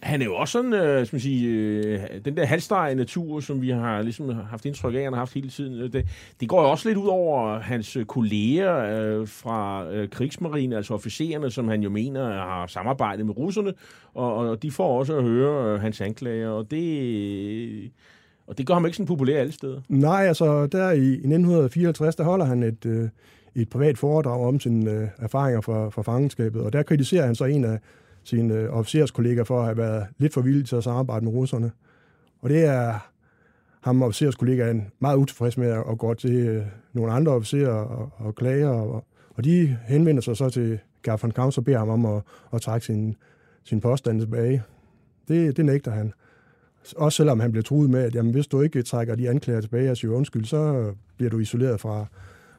Han 0.00 0.20
er 0.20 0.24
jo 0.24 0.34
også 0.34 0.52
sådan, 0.52 0.72
øh, 0.72 1.06
skal 1.06 1.16
man 1.16 1.20
sige, 1.20 1.48
øh, 1.48 2.00
den 2.24 2.36
der 2.36 2.46
halvsteg 2.46 2.94
natur, 2.94 3.40
som 3.40 3.62
vi 3.62 3.70
har 3.70 4.02
ligesom 4.02 4.28
haft 4.28 4.64
indtryk 4.64 4.94
af, 4.94 5.02
han 5.02 5.12
har 5.12 5.18
haft 5.18 5.34
hele 5.34 5.50
tiden, 5.50 5.82
øh, 5.82 5.92
det, 5.92 6.06
det 6.40 6.48
går 6.48 6.62
jo 6.62 6.70
også 6.70 6.88
lidt 6.88 6.98
ud 6.98 7.08
over 7.08 7.58
hans 7.58 7.96
øh, 7.96 8.04
kolleger 8.04 8.76
øh, 8.76 9.28
fra 9.28 9.90
øh, 9.92 10.08
krigsmarine, 10.08 10.76
altså 10.76 10.94
officererne, 10.94 11.50
som 11.50 11.68
han 11.68 11.82
jo 11.82 11.90
mener 11.90 12.24
har 12.24 12.66
samarbejdet 12.66 13.26
med 13.26 13.36
russerne, 13.36 13.72
og, 14.14 14.36
og 14.36 14.62
de 14.62 14.70
får 14.70 14.98
også 14.98 15.16
at 15.16 15.24
høre 15.24 15.74
øh, 15.74 15.80
hans 15.80 16.00
anklager, 16.00 16.48
og 16.48 16.70
det, 16.70 17.90
og 18.46 18.58
det 18.58 18.66
gør 18.66 18.74
ham 18.74 18.86
ikke 18.86 18.96
sådan 18.96 19.06
populær 19.06 19.40
alle 19.40 19.52
steder. 19.52 19.80
Nej, 19.88 20.24
altså 20.26 20.66
der 20.66 20.90
i, 20.90 21.10
1954, 21.10 22.16
der 22.16 22.24
holder 22.24 22.44
han 22.44 22.62
et, 22.62 22.86
øh, 22.86 23.08
et 23.54 23.68
privat 23.68 23.98
foredrag 23.98 24.40
om 24.40 24.60
sine 24.60 24.90
øh, 24.90 25.08
erfaringer 25.18 25.60
fra, 25.60 25.88
fra 25.88 26.02
fangenskabet, 26.02 26.62
og 26.62 26.72
der 26.72 26.82
kritiserer 26.82 27.26
han 27.26 27.34
så 27.34 27.44
en 27.44 27.64
af 27.64 27.78
sine 28.24 28.54
øh, 28.54 28.70
officerskolleger 28.70 29.44
for 29.44 29.58
at 29.58 29.64
have 29.64 29.76
været 29.76 30.06
lidt 30.18 30.34
for 30.34 30.40
villig 30.40 30.66
til 30.66 30.76
at 30.76 30.84
samarbejde 30.84 31.24
med 31.24 31.32
russerne. 31.32 31.70
Og 32.40 32.50
det 32.50 32.64
er 32.64 33.10
ham 33.80 34.02
officerskollegaen 34.02 34.86
meget 34.98 35.16
utilfreds 35.16 35.58
med 35.58 35.68
at 35.90 35.98
gå 35.98 36.14
til 36.14 36.34
øh, 36.34 36.62
nogle 36.92 37.12
andre 37.12 37.32
officerer 37.32 37.72
og, 37.72 38.10
og 38.16 38.34
klager, 38.34 38.68
og, 38.68 39.04
og 39.34 39.44
de 39.44 39.78
henvender 39.86 40.22
sig 40.22 40.36
så 40.36 40.50
til 40.50 40.78
Gerd 41.02 41.20
von 41.20 41.30
Kampf 41.30 41.58
og 41.58 41.64
beder 41.64 41.78
ham 41.78 41.88
om 41.88 42.06
at, 42.06 42.22
at 42.52 42.62
trække 42.62 42.86
sin, 42.86 43.16
sin 43.64 43.80
påstand 43.80 44.20
tilbage. 44.20 44.62
Det, 45.28 45.56
det 45.56 45.64
nægter 45.64 45.90
han. 45.90 46.12
Også 46.96 47.16
selvom 47.16 47.40
han 47.40 47.52
bliver 47.52 47.62
truet 47.62 47.90
med, 47.90 48.02
at 48.02 48.14
jamen, 48.14 48.32
hvis 48.32 48.46
du 48.46 48.60
ikke 48.60 48.82
trækker 48.82 49.14
de 49.14 49.30
anklager 49.30 49.60
tilbage 49.60 49.90
og 49.90 49.96
siger 49.96 50.12
undskyld, 50.12 50.44
så 50.44 50.92
bliver 51.16 51.30
du 51.30 51.38
isoleret 51.38 51.80
fra, 51.80 52.06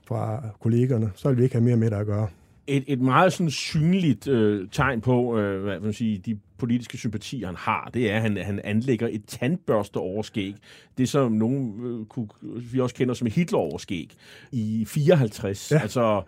fra 0.08 0.44
kollegerne. 0.60 1.12
Så 1.16 1.30
vil 1.30 1.38
vi 1.38 1.44
ikke 1.44 1.56
have 1.56 1.66
mere 1.66 1.78
med 1.78 1.90
dig 1.90 2.00
at 2.00 2.06
gøre. 2.06 2.28
et, 2.68 2.84
et 2.88 3.02
meget 3.02 3.34
sådan 3.34 3.52
synligt 3.52 4.28
øh, 4.28 4.68
tegn 4.72 5.02
på, 5.02 5.38
øh, 5.38 5.64
hvad 5.64 5.80
man 5.80 5.94
sige, 5.94 6.18
de 6.18 6.40
politiske 6.58 6.98
sympatier, 6.98 7.48
han 7.48 7.56
har, 7.56 7.90
det 7.94 8.12
er, 8.12 8.16
at 8.16 8.22
han, 8.22 8.38
han 8.38 8.62
anlægger 8.64 9.08
et 9.12 9.22
tandbørsteoverskæg. 9.28 10.56
Det, 10.98 11.10
som 11.10 11.32
nogen 11.32 11.86
øh, 11.86 12.06
kunne, 12.06 12.28
vi 12.72 12.80
også 12.80 12.96
kender 12.96 13.14
som 13.14 13.28
Hitler-overskæg 13.28 14.10
i 14.52 14.86
54. 14.88 15.72
Ja. 15.72 15.80
Altså, 15.80 16.22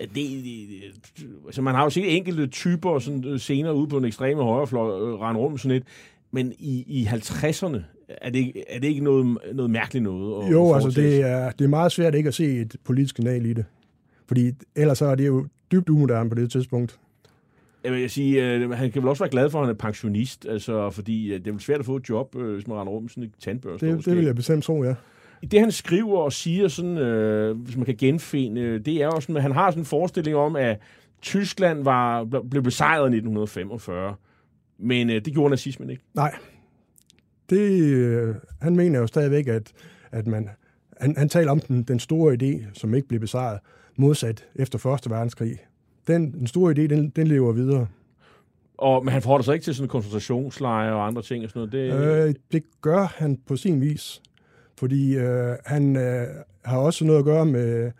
det, 0.00 0.14
det, 0.14 0.68
altså, 1.46 1.62
man 1.62 1.74
har 1.74 1.82
jo 1.82 1.90
set 1.90 2.16
enkelte 2.16 2.46
typer 2.46 2.98
sådan, 2.98 3.24
øh, 3.24 3.40
senere 3.40 3.74
ude 3.74 3.88
på 3.88 3.96
den 3.96 4.04
ekstreme 4.04 4.42
højrefløj 4.42 5.00
øh, 5.00 5.20
rende 5.20 5.40
rundt 5.40 5.60
sådan 5.60 5.76
et, 5.76 5.84
men 6.36 6.52
i, 6.58 6.84
i 6.86 7.04
50'erne, 7.04 7.78
er 8.08 8.30
det, 8.30 8.38
ikke- 8.38 8.64
er 8.68 8.78
det 8.80 8.88
ikke 8.88 9.04
noget, 9.04 9.38
noget 9.54 9.70
mærkeligt 9.70 10.02
noget? 10.02 10.44
At 10.46 10.52
Jo, 10.52 10.74
altså 10.74 10.90
det 11.00 11.20
er, 11.22 11.50
det 11.50 11.64
er 11.64 11.68
meget 11.68 11.92
svært 11.92 12.14
ikke 12.14 12.28
at 12.28 12.34
se 12.34 12.60
et 12.60 12.76
politisk 12.84 13.16
kanal 13.16 13.46
i 13.46 13.52
det. 13.52 13.64
Fordi 14.26 14.52
ellers 14.76 14.98
så 14.98 15.06
er 15.06 15.14
det 15.14 15.26
jo 15.26 15.46
dybt 15.72 15.88
umoderne 15.88 16.28
på 16.30 16.34
det 16.34 16.50
tidspunkt. 16.52 16.98
Jeg 17.84 17.92
vil 17.92 18.10
sige, 18.10 18.52
øh, 18.54 18.70
han 18.70 18.90
kan 18.90 19.02
vel 19.02 19.08
også 19.08 19.22
være 19.24 19.30
glad 19.30 19.50
for, 19.50 19.58
at 19.60 19.66
han 19.66 19.74
er 19.74 19.78
pensionist, 19.78 20.46
altså, 20.48 20.90
fordi 20.90 21.32
øh, 21.32 21.38
det 21.38 21.46
er 21.46 21.52
vel 21.52 21.60
svært 21.60 21.78
at 21.80 21.86
få 21.86 21.96
et 21.96 22.08
job, 22.08 22.36
øh, 22.36 22.54
hvis 22.54 22.66
man 22.66 22.76
render 22.76 22.92
rundt 22.92 23.10
sådan 23.10 23.24
et 23.24 23.30
tandbørste. 23.40 23.86
Det, 23.96 24.04
det 24.06 24.16
vil 24.16 24.24
jeg 24.24 24.34
bestemt 24.34 24.64
tro, 24.64 24.84
ja. 24.84 24.94
det 25.50 25.60
han 25.60 25.72
skriver 25.72 26.18
og 26.18 26.32
siger, 26.32 26.68
sådan, 26.68 26.98
øh, 26.98 27.56
hvis 27.60 27.76
man 27.76 27.86
kan 27.86 27.96
genfinde, 27.98 28.60
øh, 28.60 28.84
det 28.84 28.94
er 29.02 29.06
jo 29.06 29.20
sådan, 29.20 29.36
at 29.36 29.42
han 29.42 29.52
har 29.52 29.70
sådan 29.70 29.80
en 29.80 29.86
forestilling 29.86 30.36
om, 30.36 30.56
at 30.56 30.78
Tyskland 31.22 31.84
var, 31.84 32.24
blev 32.50 32.62
besejret 32.62 33.02
i 33.02 33.16
1945, 33.16 34.14
men 34.78 35.10
øh, 35.10 35.24
det 35.24 35.32
gjorde 35.32 35.50
nazismen 35.50 35.90
ikke. 35.90 36.02
Nej. 36.14 36.34
Det, 37.50 37.80
øh, 37.80 38.34
han 38.62 38.76
mener 38.76 38.98
jo 38.98 39.06
stadigvæk, 39.06 39.46
at, 39.46 39.72
at 40.12 40.26
man... 40.26 40.48
Han, 41.00 41.16
han 41.16 41.28
taler 41.28 41.50
om 41.50 41.60
den, 41.60 41.82
den 41.82 41.98
store 41.98 42.36
idé, 42.42 42.64
som 42.72 42.94
ikke 42.94 43.08
blev 43.08 43.20
besejret, 43.20 43.58
modsat 43.96 44.44
efter 44.54 44.78
Første 44.78 45.10
Verdenskrig. 45.10 45.58
Den, 46.06 46.32
den 46.32 46.46
store 46.46 46.72
idé, 46.72 46.80
den, 46.80 47.08
den 47.08 47.26
lever 47.26 47.52
videre. 47.52 47.86
Og, 48.78 49.04
men 49.04 49.12
han 49.12 49.22
forholder 49.22 49.44
sig 49.44 49.54
ikke 49.54 49.64
til 49.64 49.74
sådan 49.74 49.88
koncentrationslejre 49.88 50.94
og 50.94 51.06
andre 51.06 51.22
ting 51.22 51.44
og 51.44 51.50
sådan 51.50 51.68
noget. 51.72 51.72
Det, 51.72 52.28
Øh, 52.28 52.34
det 52.52 52.62
gør 52.80 53.14
han 53.16 53.38
på 53.46 53.56
sin 53.56 53.80
vis, 53.80 54.22
fordi 54.78 55.16
øh, 55.16 55.56
han 55.64 55.96
øh, 55.96 56.26
har 56.64 56.78
også 56.78 57.04
noget 57.04 57.18
at 57.18 57.24
gøre 57.24 57.46
med 57.46 57.92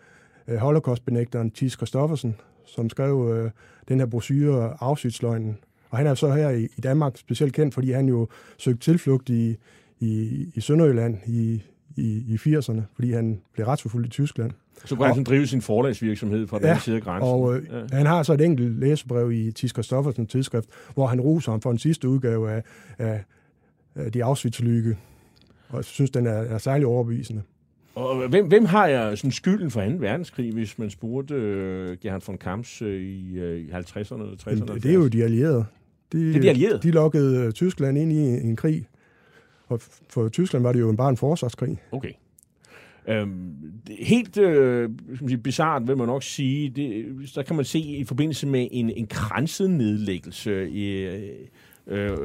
øh, 0.48 0.56
holocaustbenægteren 0.56 1.50
Tis 1.50 1.76
Kristoffersen, 1.76 2.36
som 2.66 2.90
skrev 2.90 3.30
øh, 3.34 3.50
den 3.88 3.98
her 3.98 4.06
brochure 4.06 4.76
Auschwitzløgnen. 4.80 5.58
Og 5.96 6.00
han 6.00 6.06
er 6.06 6.14
så 6.14 6.30
her 6.30 6.50
i, 6.50 6.64
i 6.76 6.80
Danmark 6.80 7.16
specielt 7.16 7.52
kendt, 7.52 7.74
fordi 7.74 7.90
han 7.90 8.08
jo 8.08 8.28
søgte 8.58 8.80
tilflugt 8.80 9.28
i, 9.28 9.56
i, 10.00 10.46
i 10.54 10.60
Sønderjylland 10.60 11.18
i, 11.26 11.62
i, 11.96 12.24
i 12.28 12.34
80'erne, 12.34 12.80
fordi 12.94 13.12
han 13.12 13.40
blev 13.52 13.66
retsforfulgt 13.66 14.06
i 14.06 14.10
Tyskland. 14.10 14.50
så 14.84 14.96
kunne 14.96 15.14
han 15.14 15.24
drive 15.24 15.46
sin 15.46 15.62
forlagsvirksomhed 15.62 16.46
fra 16.46 16.58
den 16.58 16.66
anden 16.66 16.80
side 16.80 16.96
af 16.96 17.02
grænsen. 17.02 17.30
Og 17.30 17.56
øh, 17.56 17.62
ja. 17.90 17.96
han 17.96 18.06
har 18.06 18.22
så 18.22 18.32
et 18.32 18.40
enkelt 18.40 18.80
læsebrev 18.80 19.32
i 19.32 19.52
Tis 19.52 19.72
Kristoffersens 19.72 20.30
tidsskrift, 20.30 20.68
hvor 20.94 21.06
han 21.06 21.20
roser 21.20 21.52
ham 21.52 21.60
for 21.60 21.70
en 21.70 21.78
sidste 21.78 22.08
udgave 22.08 22.50
af, 22.50 22.62
af, 22.98 23.24
af 23.94 24.12
De 24.12 24.24
Auschwitz-lyge. 24.24 24.96
Og 25.68 25.76
jeg 25.76 25.84
synes, 25.84 26.10
den 26.10 26.26
er, 26.26 26.30
er 26.32 26.58
særlig 26.58 26.86
overbevisende. 26.86 27.42
Og 27.94 28.28
hvem, 28.28 28.46
hvem 28.46 28.64
har 28.64 28.86
jeg 28.86 29.18
sådan 29.18 29.30
skylden 29.30 29.70
for 29.70 29.80
2. 29.80 29.90
verdenskrig, 29.98 30.52
hvis 30.52 30.78
man 30.78 30.90
spurgte 30.90 31.34
øh, 31.34 31.96
Gerhard 32.02 32.22
von 32.26 32.38
Kamps 32.38 32.82
øh, 32.82 33.02
i, 33.02 33.38
øh, 33.38 33.60
i 33.60 33.70
50'erne 33.70 34.14
eller 34.14 34.36
60'erne? 34.48 34.74
Det, 34.74 34.82
det 34.82 34.90
er 34.90 34.94
jo 34.94 35.08
de 35.08 35.24
allierede. 35.24 35.64
De, 36.12 36.18
Det 36.18 36.36
er 36.36 36.40
de 36.40 36.50
allierede? 36.50 36.78
De 36.82 36.90
lukkede 36.90 37.46
øh, 37.46 37.52
Tyskland 37.52 37.98
ind 37.98 38.12
i 38.12 38.16
en 38.16 38.56
krig. 38.56 38.86
Og 39.66 39.80
for 40.10 40.28
Tyskland 40.28 40.62
var 40.62 40.72
det 40.72 40.80
jo 40.80 40.92
bare 40.92 41.08
en 41.08 41.16
forsvarskrig. 41.16 41.82
Okay. 41.92 42.12
Øhm, 43.08 43.54
helt 43.98 44.38
øh, 44.38 44.90
bizart 45.42 45.88
vil 45.88 45.96
man 45.96 46.06
nok 46.06 46.22
sige, 46.22 46.70
det, 46.70 47.06
der 47.34 47.42
kan 47.42 47.56
man 47.56 47.64
se 47.64 47.78
i 47.78 48.04
forbindelse 48.04 48.46
med 48.46 48.68
en, 48.70 48.90
en 48.90 49.06
kransenedlæggelse, 49.06 50.70
i, 50.70 50.90
øh, 50.92 51.22
øh, 51.86 52.16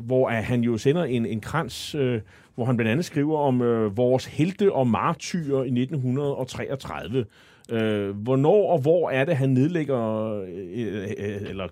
hvor 0.00 0.28
at 0.28 0.44
han 0.44 0.60
jo 0.60 0.78
sender 0.78 1.04
en, 1.04 1.26
en 1.26 1.40
krans, 1.40 1.94
øh, 1.94 2.20
hvor 2.54 2.64
han 2.64 2.76
blandt 2.76 2.90
andet 2.90 3.04
skriver 3.04 3.38
om 3.38 3.62
øh, 3.62 3.96
vores 3.96 4.26
helte 4.26 4.72
og 4.72 4.86
martyrer 4.86 5.64
i 5.64 5.80
1933. 5.80 7.24
Øh, 7.70 8.10
hvornår 8.16 8.72
og 8.72 8.80
hvor 8.80 9.10
er 9.10 9.24
det, 9.24 9.36
han 9.36 9.50
nedlægger 9.50 10.00
øh, 10.40 10.48
øh, 10.74 11.10
øh, 11.18 11.50
eller 11.50 11.68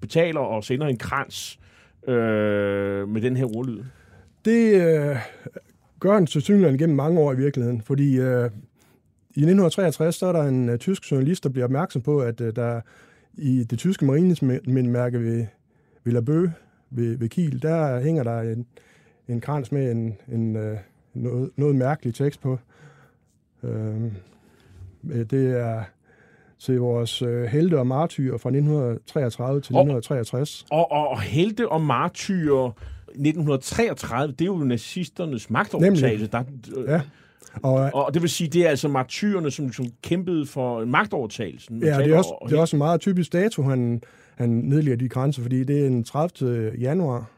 betaler 0.00 0.40
og 0.40 0.64
sender 0.64 0.86
en 0.86 0.98
krans 0.98 1.58
øh, 2.08 3.08
med 3.08 3.20
den 3.20 3.36
her 3.36 3.56
ordlyd? 3.56 3.82
Det 4.44 4.74
øh, 4.74 5.16
gør 6.00 6.14
han 6.14 6.26
sandsynligvis 6.26 6.78
gennem 6.78 6.96
mange 6.96 7.20
år 7.20 7.32
i 7.32 7.36
virkeligheden, 7.36 7.82
fordi 7.82 8.18
øh, 8.18 8.50
i 9.36 9.40
1963 9.40 10.14
så 10.14 10.26
er 10.26 10.32
der 10.32 10.42
en 10.42 10.68
øh, 10.68 10.78
tysk 10.78 11.10
journalist, 11.10 11.44
der 11.44 11.50
bliver 11.50 11.64
opmærksom 11.64 12.02
på, 12.02 12.20
at 12.20 12.40
øh, 12.40 12.56
der 12.56 12.80
i 13.34 13.64
det 13.64 13.78
tyske 13.78 14.04
marinesmindmærke 14.04 15.20
ved, 15.20 15.46
ved 16.04 16.12
Labø, 16.12 16.46
ved, 16.90 17.16
ved 17.18 17.28
Kiel, 17.28 17.62
der 17.62 18.00
hænger 18.00 18.22
der 18.22 18.40
en, 18.40 18.66
en 19.28 19.40
krans 19.40 19.72
med 19.72 19.90
en, 19.90 20.16
en, 20.32 20.56
øh, 20.56 20.78
noget, 21.14 21.50
noget 21.56 21.76
mærkelig 21.76 22.14
tekst 22.14 22.40
på. 22.40 22.52
Øh, 22.52 22.60
øh, 23.62 24.12
det 25.30 25.60
er 25.60 25.82
til 26.58 26.78
vores 26.78 27.22
øh, 27.22 27.44
helte 27.44 27.78
og 27.78 27.86
martyr 27.86 28.30
fra 28.38 28.48
1933 28.50 29.60
til 29.60 29.74
Og- 29.74 29.80
1963. 29.80 30.66
Og, 30.70 30.92
og, 30.92 31.08
og 31.08 31.20
helte 31.20 31.68
og 31.68 31.80
martyrer 31.80 32.70
1933, 33.08 34.32
det 34.32 34.40
er 34.40 34.46
jo 34.46 34.56
nazisternes 34.56 35.50
magtovertagelse. 35.50 36.26
Der, 36.26 36.42
øh, 36.76 36.88
Ja. 36.88 37.00
Og, 37.62 37.90
Og 37.94 38.14
det 38.14 38.22
vil 38.22 38.30
sige, 38.30 38.48
det 38.50 38.64
er 38.66 38.68
altså 38.68 38.88
martyrerne, 38.88 39.50
som, 39.50 39.72
som 39.72 39.86
kæmpede 40.02 40.46
for 40.46 40.84
magtovertagelsen. 40.84 41.82
Ja, 41.82 41.98
det 41.98 42.10
er, 42.12 42.16
også, 42.18 42.30
og- 42.40 42.50
det 42.50 42.56
er 42.56 42.60
også 42.60 42.76
en 42.76 42.78
meget 42.78 43.00
typisk 43.00 43.32
dato, 43.32 43.62
han, 43.62 44.02
han 44.34 44.48
nedlægger 44.50 44.96
de 44.98 45.08
grænser, 45.08 45.42
fordi 45.42 45.64
det 45.64 45.78
er 45.80 45.84
den 45.88 46.04
30. 46.04 46.72
januar. 46.80 47.30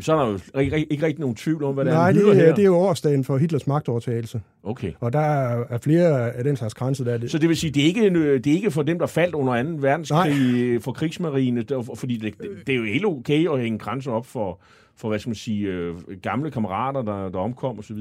Så 0.00 0.12
er 0.12 0.24
der 0.24 0.26
jo 0.26 0.60
ikke, 0.60 0.92
ikke, 0.92 1.06
rigtig 1.06 1.20
nogen 1.20 1.36
tvivl 1.36 1.64
om, 1.64 1.74
hvad 1.74 1.84
det 1.84 1.90
er, 1.90 1.96
Nej, 1.96 2.12
det, 2.12 2.28
er, 2.28 2.34
her. 2.34 2.54
det 2.54 2.62
er 2.62 2.66
jo 2.66 2.76
årsdagen 2.76 3.24
for 3.24 3.36
Hitlers 3.36 3.66
magtovertagelse. 3.66 4.40
Okay. 4.62 4.92
Og 5.00 5.12
der 5.12 5.18
er, 5.18 5.64
er 5.70 5.78
flere 5.78 6.32
af 6.32 6.44
den 6.44 6.56
slags 6.56 6.74
grænser, 6.74 7.04
der 7.04 7.12
er 7.12 7.18
det. 7.18 7.30
Så 7.30 7.38
det 7.38 7.48
vil 7.48 7.56
sige, 7.56 7.70
det 7.70 7.82
er 7.82 7.86
ikke, 7.86 8.10
øh, 8.10 8.44
det 8.44 8.46
er 8.46 8.54
ikke 8.54 8.70
for 8.70 8.82
dem, 8.82 8.98
der 8.98 9.06
faldt 9.06 9.34
under 9.34 9.62
2. 9.62 9.68
verdenskrig 9.80 10.82
for 10.82 10.92
krigsmarine, 10.92 11.62
der, 11.62 11.94
fordi 11.96 12.16
det, 12.16 12.34
det, 12.38 12.50
det 12.66 12.72
er 12.72 12.76
jo 12.76 12.84
helt 12.84 13.04
okay 13.04 13.50
at 13.50 13.60
hænge 13.60 13.78
grænser 13.78 14.12
op 14.12 14.26
for, 14.26 14.60
for 14.96 15.08
hvad 15.08 15.18
skal 15.18 15.28
man 15.28 15.36
sige, 15.36 15.66
øh, 15.66 15.94
gamle 16.22 16.50
kammerater, 16.50 17.02
der, 17.02 17.28
der 17.28 17.38
omkom 17.38 17.78
osv. 17.78 17.98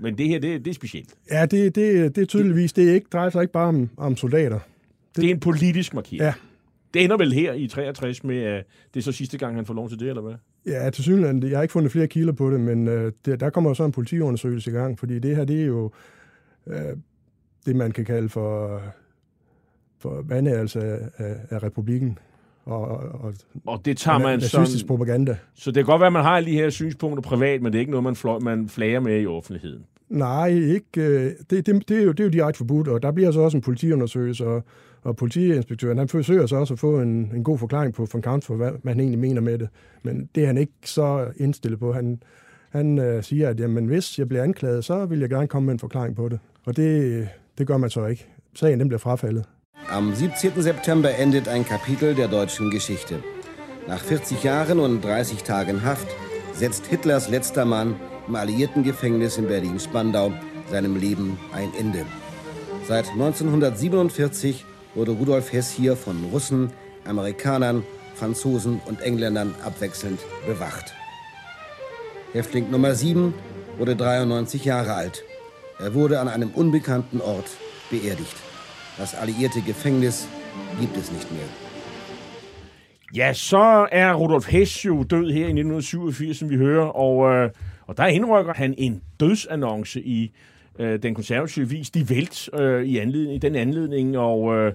Men 0.00 0.18
det 0.18 0.28
her, 0.28 0.38
det, 0.38 0.64
det 0.64 0.70
er 0.70 0.74
specielt. 0.74 1.14
Ja, 1.30 1.46
det, 1.46 1.74
det, 1.74 2.16
det 2.16 2.22
er 2.22 2.26
tydeligvis, 2.26 2.72
det 2.72 2.90
er 2.90 2.94
ikke, 2.94 3.06
drejer 3.12 3.30
sig 3.30 3.42
ikke 3.42 3.52
bare 3.52 3.68
om, 3.68 3.90
om 3.96 4.16
soldater. 4.16 4.58
Det 5.16 5.24
er 5.24 5.30
en 5.30 5.40
politisk 5.40 5.94
markering. 5.94 6.22
Ja. 6.22 6.32
Det 6.94 7.04
ender 7.04 7.16
vel 7.16 7.32
her 7.32 7.52
i 7.52 7.68
63 7.68 8.24
med, 8.24 8.42
at 8.42 8.64
det 8.94 9.00
er 9.00 9.04
så 9.04 9.12
sidste 9.12 9.38
gang, 9.38 9.54
han 9.54 9.66
får 9.66 9.74
lov 9.74 9.88
til 9.88 9.98
det, 10.00 10.08
eller 10.08 10.22
hvad? 10.22 10.34
Ja, 10.66 10.90
til 10.90 11.04
synligheden, 11.04 11.42
jeg 11.42 11.58
har 11.58 11.62
ikke 11.62 11.72
fundet 11.72 11.92
flere 11.92 12.06
kilder 12.06 12.32
på 12.32 12.50
det, 12.50 12.60
men 12.60 12.88
øh, 12.88 13.12
det, 13.24 13.40
der 13.40 13.50
kommer 13.50 13.70
jo 13.70 13.74
så 13.74 13.84
en 13.84 13.92
politiundersøgelse 13.92 14.70
i 14.70 14.74
gang, 14.74 14.98
fordi 14.98 15.18
det 15.18 15.36
her, 15.36 15.44
det 15.44 15.60
er 15.60 15.66
jo 15.66 15.90
øh, 16.66 16.96
det, 17.66 17.76
man 17.76 17.92
kan 17.92 18.04
kalde 18.04 18.28
for, 18.28 18.80
for 19.98 20.22
vandærelse 20.28 20.80
af, 20.80 20.98
af, 21.16 21.36
af 21.50 21.62
republikken. 21.62 22.18
Og, 22.64 22.88
og, 22.98 23.34
Og 23.66 23.80
det 23.84 23.96
tager 23.96 24.18
man 24.18 24.40
sådan... 24.40 24.86
propaganda. 24.86 25.36
Så 25.54 25.70
det 25.70 25.84
kan 25.84 25.84
godt 25.84 26.00
være, 26.00 26.06
at 26.06 26.12
man 26.12 26.22
har 26.22 26.36
alle 26.36 26.50
de 26.50 26.56
her 26.56 26.70
synspunkter 26.70 27.22
privat, 27.22 27.62
men 27.62 27.72
det 27.72 27.78
er 27.78 27.80
ikke 27.80 27.90
noget, 27.90 28.04
man, 28.04 28.16
fløj, 28.16 28.38
man 28.38 28.68
flager 28.68 29.00
med 29.00 29.20
i 29.20 29.26
offentligheden. 29.26 29.84
Nej, 30.08 30.48
ikke. 30.48 31.00
øh, 31.00 31.32
Det, 31.50 31.66
det, 31.66 31.88
det, 31.88 31.98
er 31.98 32.02
jo, 32.02 32.12
det 32.12 32.20
er 32.20 32.24
jo 32.24 32.30
direkte 32.30 32.58
forbudt, 32.58 32.88
og 32.88 33.02
der 33.02 33.12
bliver 33.12 33.30
så 33.30 33.40
også 33.40 33.56
en 33.56 33.62
politiundersøgelse, 33.62 34.46
og, 34.46 34.64
og 35.06 35.16
politiinspektøren, 35.16 35.98
han 35.98 36.08
forsøger 36.08 36.46
så 36.46 36.56
også 36.56 36.74
at 36.74 36.80
få 36.80 37.00
en, 37.00 37.32
en 37.34 37.44
god 37.44 37.58
forklaring 37.58 37.94
på 37.94 38.06
von 38.12 38.22
Kampf 38.22 38.46
for, 38.46 38.54
hvad 38.54 38.72
man 38.82 39.00
egentlig 39.00 39.18
mener 39.18 39.40
med 39.40 39.58
det. 39.58 39.68
Men 40.02 40.28
det 40.34 40.42
er 40.42 40.46
han 40.46 40.58
ikke 40.58 40.72
så 40.84 41.26
indstillet 41.36 41.80
på. 41.80 41.92
Han, 41.92 42.22
han 42.70 42.98
øh, 42.98 43.22
siger, 43.22 43.48
at 43.48 43.60
jamen, 43.60 43.86
hvis 43.86 44.18
jeg 44.18 44.28
bliver 44.28 44.42
anklaget, 44.42 44.84
så 44.84 45.06
vil 45.06 45.20
jeg 45.20 45.28
gerne 45.28 45.48
komme 45.48 45.66
med 45.66 45.72
en 45.72 45.78
forklaring 45.78 46.16
på 46.16 46.28
det. 46.28 46.38
Og 46.66 46.76
det, 46.76 47.28
det 47.58 47.66
gør 47.66 47.76
man 47.76 47.90
så 47.90 48.06
ikke. 48.06 48.26
Sagen 48.54 48.80
den 48.80 48.88
bliver 48.88 48.98
frafaldet. 48.98 49.44
Am 49.90 50.12
17. 50.40 50.62
September 50.62 51.08
endet 51.08 51.48
ein 51.48 51.64
Kapitel 51.64 52.16
der 52.16 52.28
deutschen 52.28 52.70
Geschichte. 52.70 53.14
Nach 53.88 54.00
40 54.00 54.44
Jahren 54.44 54.80
und 54.80 55.04
30 55.04 55.42
Tagen 55.42 55.84
Haft 55.84 56.08
setzt 56.54 56.86
Hitlers 56.86 57.30
letzter 57.30 57.64
Mann 57.64 57.94
im 58.28 58.34
alliierten 58.34 58.82
Gefängnis 58.82 59.38
in 59.38 59.46
Berlin-Spandau 59.46 60.32
seinem 60.70 60.96
Leben 60.96 61.38
ein 61.52 61.68
Ende. 61.78 62.04
Seit 62.88 63.08
1947 63.10 64.64
wurde 64.96 65.12
Rudolf 65.12 65.52
Hess 65.52 65.70
hier 65.70 65.94
von 65.94 66.16
Russen, 66.32 66.70
Amerikanern, 67.04 67.84
Franzosen 68.14 68.80
und 68.86 69.00
Engländern 69.02 69.54
abwechselnd 69.64 70.18
bewacht. 70.46 70.94
Häftling 72.32 72.70
Nummer 72.70 72.94
7 72.94 73.34
wurde 73.78 73.94
93 73.94 74.64
Jahre 74.64 74.94
alt. 74.94 75.22
Er 75.78 75.94
wurde 75.94 76.18
an 76.18 76.28
einem 76.28 76.50
unbekannten 76.50 77.20
Ort 77.20 77.50
beerdigt. 77.90 78.36
Das 78.96 79.14
alliierte 79.14 79.60
Gefängnis 79.60 80.26
gibt 80.80 80.96
es 80.96 81.12
nicht 81.12 81.30
mehr. 81.30 81.48
Ja, 83.12 83.34
så 83.34 83.86
er 83.90 84.14
Rudolf 84.14 84.50
Hess 84.50 84.82
jo 84.84 85.04
død 85.04 85.32
her 85.32 85.48
i 85.48 85.52
1987, 85.52 86.38
som 86.38 86.50
vi 86.50 86.56
hører, 86.56 86.86
og, 86.86 87.32
øh, 87.32 87.50
og 87.86 87.96
der 87.96 88.06
indrykker 88.06 88.54
han 88.54 88.74
en 88.78 89.02
dødsannonce 89.20 90.00
i 90.00 90.32
øh, 90.78 91.02
den 91.02 91.14
konservative 91.14 91.68
vis, 91.68 91.90
De 91.90 92.06
Welt, 92.10 92.48
øh, 92.54 92.84
i, 92.84 92.98
anledning, 92.98 93.34
i 93.34 93.38
den 93.38 93.54
anledning, 93.54 94.18
og, 94.18 94.56
øh, 94.56 94.72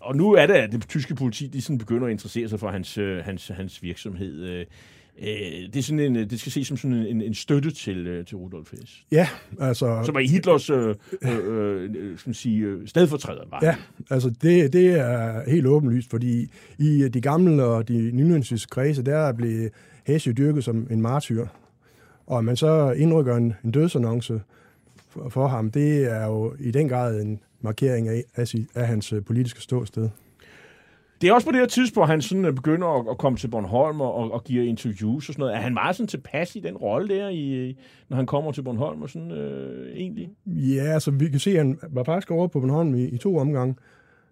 og 0.00 0.16
nu 0.16 0.32
er 0.32 0.46
det, 0.46 0.54
at 0.54 0.72
det 0.72 0.88
tyske 0.88 1.14
politi 1.14 1.46
de 1.46 1.62
sådan 1.62 1.78
begynder 1.78 2.06
at 2.06 2.10
interessere 2.10 2.48
sig 2.48 2.60
for 2.60 2.68
hans, 2.68 2.98
øh, 2.98 3.24
hans, 3.24 3.48
hans 3.48 3.82
virksomhed. 3.82 4.44
Øh, 4.44 4.66
øh, 5.22 5.26
det, 5.72 5.76
er 5.76 5.82
sådan 5.82 6.00
en, 6.00 6.14
det 6.14 6.40
skal 6.40 6.52
ses 6.52 6.66
som 6.66 6.76
sådan 6.76 6.96
en, 6.96 7.22
en 7.22 7.34
støtte 7.34 7.70
til, 7.70 8.06
øh, 8.06 8.26
til 8.26 8.36
Rudolf 8.36 8.70
Hess. 8.70 9.04
Ja, 9.12 9.28
altså... 9.60 10.02
Som 10.04 10.14
er 10.14 10.20
Hitlers 10.20 10.70
øh, 10.70 10.94
øh, 11.22 11.90
øh, 11.94 12.18
man 12.26 12.34
sige, 12.34 12.58
øh, 12.58 12.88
stedfortræder, 12.88 13.42
var 13.50 13.60
Ja, 13.62 13.76
altså 14.10 14.30
det, 14.42 14.72
det 14.72 14.98
er 14.98 15.50
helt 15.50 15.66
åbenlyst, 15.66 16.10
fordi 16.10 16.50
i 16.78 17.08
de 17.14 17.20
gamle 17.20 17.64
og 17.64 17.88
de 17.88 18.10
nynazistiske 18.12 18.70
kredse, 18.70 19.02
der 19.02 19.32
blev 19.32 19.70
Hess 20.06 20.26
jo 20.26 20.32
dyrket 20.32 20.64
som 20.64 20.86
en 20.90 21.00
martyr. 21.00 21.46
Og 22.26 22.44
man 22.44 22.56
så 22.56 22.92
indrykker 22.92 23.36
en, 23.36 23.54
en 23.64 23.70
dødsannonce 23.70 24.40
for, 25.28 25.46
ham, 25.46 25.70
det 25.70 26.12
er 26.12 26.26
jo 26.26 26.54
i 26.60 26.70
den 26.70 26.88
grad 26.88 27.20
en 27.20 27.40
markering 27.60 28.08
af, 28.08 28.24
af, 28.36 28.54
af 28.74 28.86
hans 28.86 29.12
øh, 29.12 29.24
politiske 29.24 29.60
ståsted. 29.60 30.08
Det 31.20 31.28
er 31.28 31.34
også 31.34 31.46
på 31.46 31.52
det 31.52 31.60
her 31.60 31.66
tidspunkt, 31.66 32.10
han 32.10 32.22
sådan 32.22 32.44
øh, 32.44 32.52
begynder 32.52 33.00
at, 33.00 33.06
at 33.10 33.18
komme 33.18 33.38
til 33.38 33.48
Bornholm 33.48 34.00
og, 34.00 34.14
og, 34.14 34.32
og 34.32 34.44
giver 34.44 34.64
interviews 34.64 35.28
og 35.28 35.32
sådan 35.34 35.40
noget. 35.40 35.54
Er 35.54 35.60
han 35.60 35.74
meget 35.74 35.96
sådan 35.96 36.08
tilpas 36.08 36.56
i 36.56 36.60
den 36.60 36.76
rolle 36.76 37.14
der, 37.14 37.28
i, 37.28 37.76
når 38.08 38.16
han 38.16 38.26
kommer 38.26 38.52
til 38.52 38.62
Bornholm 38.62 39.02
og 39.02 39.10
sådan 39.10 39.30
øh, 39.30 39.96
egentlig? 39.96 40.30
Ja, 40.46 40.82
altså 40.82 41.10
vi 41.10 41.28
kan 41.28 41.40
se, 41.40 41.50
at 41.50 41.56
han 41.56 41.78
var 41.90 42.04
faktisk 42.04 42.30
over 42.30 42.46
på 42.46 42.60
Bornholm 42.60 42.94
i, 42.94 43.04
i 43.04 43.18
to 43.18 43.36
omgange. 43.36 43.74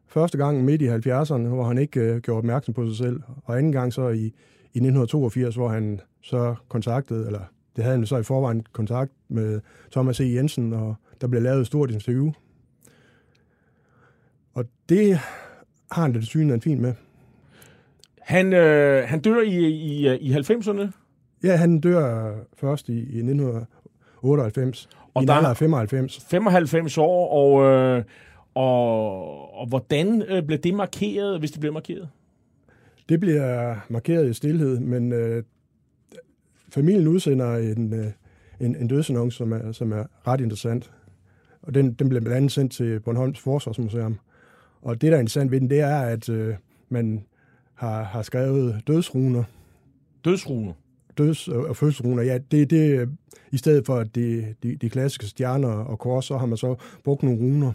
Første 0.07 0.39
gang 0.39 0.65
midt 0.65 0.83
i 0.83 0.89
70'erne, 0.89 1.49
hvor 1.49 1.65
han 1.65 1.79
ikke 1.79 2.01
øh, 2.01 2.21
gjorde 2.21 2.39
opmærksom 2.39 2.75
på 2.75 2.87
sig 2.87 2.97
selv. 2.97 3.21
Og 3.45 3.59
anden 3.59 3.73
gang 3.73 3.93
så 3.93 4.09
i, 4.09 4.25
i 4.73 4.79
1982, 4.79 5.55
hvor 5.55 5.69
han 5.69 6.01
så 6.23 6.55
kontaktede, 6.69 7.27
eller 7.27 7.41
det 7.77 7.85
havde 7.85 7.97
han 7.97 8.07
så 8.07 8.17
i 8.17 8.23
forvejen 8.23 8.65
kontakt 8.73 9.13
med 9.29 9.61
Thomas 9.93 10.21
E. 10.21 10.25
Jensen, 10.25 10.73
og 10.73 10.95
der 11.21 11.27
blev 11.27 11.43
lavet 11.43 11.61
et 11.61 11.67
stort 11.67 11.91
interview. 11.91 12.33
Og 14.55 14.65
det 14.89 15.17
har 15.93 16.03
han 16.03 16.13
det 16.13 16.21
til 16.21 16.29
synligheden 16.29 16.63
fint 16.63 16.81
med. 16.81 16.95
Han, 18.21 18.53
øh, 18.53 19.09
han 19.09 19.21
dør 19.21 19.41
i, 19.41 19.57
i, 19.69 20.17
i 20.17 20.33
90'erne. 20.33 20.89
Ja, 21.45 21.57
han 21.57 21.81
dør 21.81 22.35
først 22.57 22.89
i, 22.89 22.93
i 22.93 23.19
1998, 23.19 24.89
Og 25.15 25.23
i 25.23 25.25
en 25.25 25.29
der- 25.29 25.35
alder 25.35 25.49
af 25.49 25.57
95. 25.57 26.27
95 26.31 26.99
år, 26.99 27.29
og, 27.33 27.65
øh, 27.65 28.05
og, 28.55 29.55
og 29.61 29.67
hvordan 29.69 30.23
øh, 30.23 30.43
blev 30.43 30.59
det 30.59 30.75
markeret, 30.75 31.39
hvis 31.39 31.51
det 31.51 31.61
blev 31.61 31.73
markeret? 31.73 32.09
Det 33.09 33.21
bliver 33.21 33.77
markeret 33.89 34.31
i 34.31 34.33
stillhed, 34.33 34.81
men 34.81 35.13
øh, 35.13 35.43
familien 36.71 37.09
udsender 37.09 37.57
en, 37.57 37.95
øh, 37.95 38.07
en, 38.61 38.77
en 38.77 38.89
dødsannonce, 38.89 39.37
som 39.37 39.53
er, 39.53 39.73
som 39.73 39.93
er 39.93 40.05
ret 40.27 40.41
interessant. 40.41 40.91
Og 41.63 41.75
den, 41.75 41.93
den 41.93 42.09
bliver 42.09 42.21
blandt 42.21 42.37
andet 42.37 42.53
sendt 42.53 42.73
til 42.73 43.01
Bornholms 43.01 43.39
Forsvarsmuseum. 43.39 44.19
Og 44.83 45.01
det, 45.01 45.11
der 45.11 45.17
er 45.17 45.21
interessant 45.21 45.51
ved 45.51 45.61
den, 45.61 45.71
det 45.71 45.81
er, 45.81 46.01
at 46.01 46.29
øh, 46.29 46.55
man 46.89 47.25
har, 47.75 48.03
har 48.03 48.23
skrevet 48.23 48.83
dødsruner. 48.87 49.45
Dødsruner? 50.25 50.73
Døds- 51.19 51.49
og 51.49 51.77
fødselsruner, 51.77 52.23
ja. 52.23 52.39
Det, 52.51 52.71
det, 52.71 53.09
I 53.51 53.57
stedet 53.57 53.87
for 53.87 54.03
det, 54.03 54.55
de, 54.63 54.77
de 54.77 54.91
klassiske 54.91 55.27
stjerner 55.27 55.69
og 55.69 55.99
kors, 55.99 56.25
så 56.25 56.39
har 56.39 56.47
man 56.47 56.57
så 56.57 56.75
brugt 57.05 57.23
nogle 57.23 57.39
runer. 57.39 57.73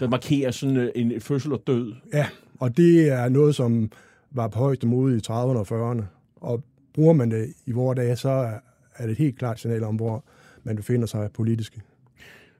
Der 0.00 0.08
markerer 0.08 0.50
sådan 0.50 0.76
øh, 0.76 0.90
en 0.94 1.20
fødsel 1.20 1.52
og 1.52 1.62
død. 1.66 1.94
Ja, 2.12 2.26
og 2.58 2.76
det 2.76 3.08
er 3.08 3.28
noget, 3.28 3.54
som 3.54 3.90
var 4.30 4.48
på 4.48 4.58
højeste 4.58 4.86
mode 4.86 5.16
i 5.16 5.20
30'erne 5.26 5.32
og 5.32 5.92
40'erne. 5.92 6.02
Og 6.36 6.62
bruger 6.94 7.12
man 7.12 7.30
det 7.30 7.52
i 7.66 7.72
vores 7.72 7.96
dage, 7.96 8.16
så 8.16 8.28
er 8.28 8.52
er 8.96 9.02
det 9.02 9.12
et 9.12 9.18
helt 9.18 9.38
klart 9.38 9.60
signal 9.60 9.84
om, 9.84 9.96
hvor 9.96 10.24
man 10.64 10.76
befinder 10.76 11.06
sig 11.06 11.30
politisk. 11.34 11.78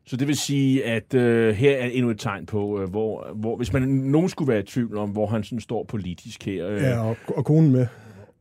Så 0.06 0.16
det 0.16 0.28
vil 0.28 0.36
sige, 0.36 0.84
at 0.84 1.14
øh, 1.14 1.54
her 1.54 1.76
er 1.76 1.86
endnu 1.86 2.10
et 2.10 2.18
tegn 2.20 2.46
på, 2.46 2.80
øh, 2.80 2.90
hvor, 2.90 3.28
hvor 3.34 3.56
hvis 3.56 3.72
man 3.72 3.82
nogen 3.82 4.28
skulle 4.28 4.48
være 4.52 4.60
i 4.60 4.66
tvivl 4.66 4.96
om, 4.96 5.10
hvor 5.10 5.26
han 5.26 5.44
sådan 5.44 5.60
står 5.60 5.84
politisk 5.84 6.44
her. 6.44 6.68
Øh, 6.68 6.82
Ja, 6.82 6.98
og, 6.98 7.16
og 7.26 7.44
konen 7.44 7.72
med. 7.72 7.86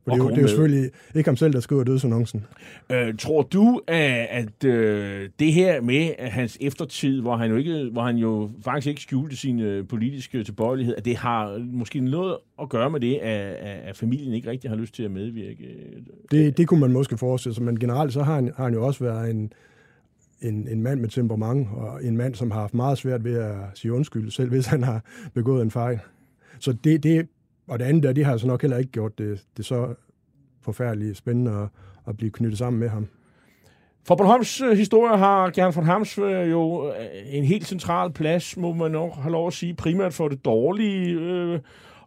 For 0.04 0.12
Og 0.12 0.18
det, 0.18 0.24
er 0.24 0.28
jo, 0.28 0.34
det 0.36 0.42
er 0.42 0.46
selvfølgelig 0.46 0.90
ikke 1.14 1.28
ham 1.28 1.36
selv, 1.36 1.52
der 1.52 1.60
skriver 1.60 1.84
dødsannoncen. 1.84 2.46
Øh, 2.92 3.14
tror 3.18 3.42
du, 3.42 3.80
at, 3.86 4.26
at 4.30 4.64
øh, 4.64 5.28
det 5.38 5.52
her 5.52 5.80
med 5.80 6.10
at 6.18 6.30
hans 6.32 6.58
eftertid, 6.60 7.20
hvor 7.20 7.36
han 7.36 7.50
jo 7.50 7.56
ikke, 7.56 7.88
hvor 7.92 8.02
han 8.02 8.16
jo 8.16 8.50
faktisk 8.64 8.86
ikke 8.86 9.00
skjulte 9.00 9.36
sin 9.36 9.60
øh, 9.60 9.88
politiske 9.88 10.44
tilbøjelighed, 10.44 10.94
at 10.96 11.04
det 11.04 11.16
har 11.16 11.58
måske 11.72 12.00
noget 12.00 12.36
at 12.62 12.68
gøre 12.68 12.90
med 12.90 13.00
det, 13.00 13.18
at 13.18 13.74
at 13.84 13.96
familien 13.96 14.34
ikke 14.34 14.50
rigtig 14.50 14.70
har 14.70 14.76
lyst 14.76 14.94
til 14.94 15.02
at 15.02 15.10
medvirke? 15.10 15.64
Det, 16.30 16.56
det 16.56 16.68
kunne 16.68 16.80
man 16.80 16.92
måske 16.92 17.18
forestille 17.18 17.54
sig, 17.54 17.64
men 17.64 17.78
generelt 17.78 18.12
så 18.12 18.22
har 18.22 18.34
han, 18.34 18.52
har 18.56 18.64
han 18.64 18.74
jo 18.74 18.86
også 18.86 19.04
været 19.04 19.30
en, 19.30 19.52
en, 20.42 20.68
en 20.68 20.82
mand 20.82 21.00
med 21.00 21.08
temperament, 21.08 21.68
og 21.72 22.04
en 22.04 22.16
mand, 22.16 22.34
som 22.34 22.50
har 22.50 22.60
haft 22.60 22.74
meget 22.74 22.98
svært 22.98 23.24
ved 23.24 23.34
at 23.34 23.56
sige 23.74 23.92
undskyld, 23.92 24.30
selv 24.30 24.48
hvis 24.48 24.66
han 24.66 24.82
har 24.82 25.04
begået 25.34 25.62
en 25.62 25.70
fejl. 25.70 25.98
Så 26.58 26.72
det, 26.72 27.02
det 27.02 27.28
og 27.68 27.78
det 27.78 27.84
andet 27.84 28.02
der, 28.02 28.12
det 28.12 28.24
har 28.24 28.36
så 28.36 28.46
nok 28.46 28.62
heller 28.62 28.78
ikke 28.78 28.92
gjort 28.92 29.18
det, 29.18 29.44
det 29.56 29.64
så 29.64 29.94
forfærdeligt 30.62 31.16
spændende 31.16 31.52
at, 31.52 31.68
at 32.08 32.16
blive 32.16 32.30
knyttet 32.30 32.58
sammen 32.58 32.80
med 32.80 32.88
ham. 32.88 33.08
For 34.06 34.14
Bornholms 34.14 34.60
øh, 34.60 34.76
historie 34.76 35.18
har 35.18 35.50
Gern 35.50 35.74
von 35.76 35.84
Hams 35.84 36.18
øh, 36.18 36.50
jo 36.50 36.88
øh, 36.88 36.94
en 37.26 37.44
helt 37.44 37.66
central 37.66 38.12
plads, 38.12 38.56
må 38.56 38.72
man 38.72 38.90
nok 38.90 39.14
have 39.14 39.32
lov 39.32 39.46
at 39.46 39.52
sige, 39.52 39.74
primært 39.74 40.14
for 40.14 40.28
det 40.28 40.44
dårlige. 40.44 41.20
Øh, 41.20 41.60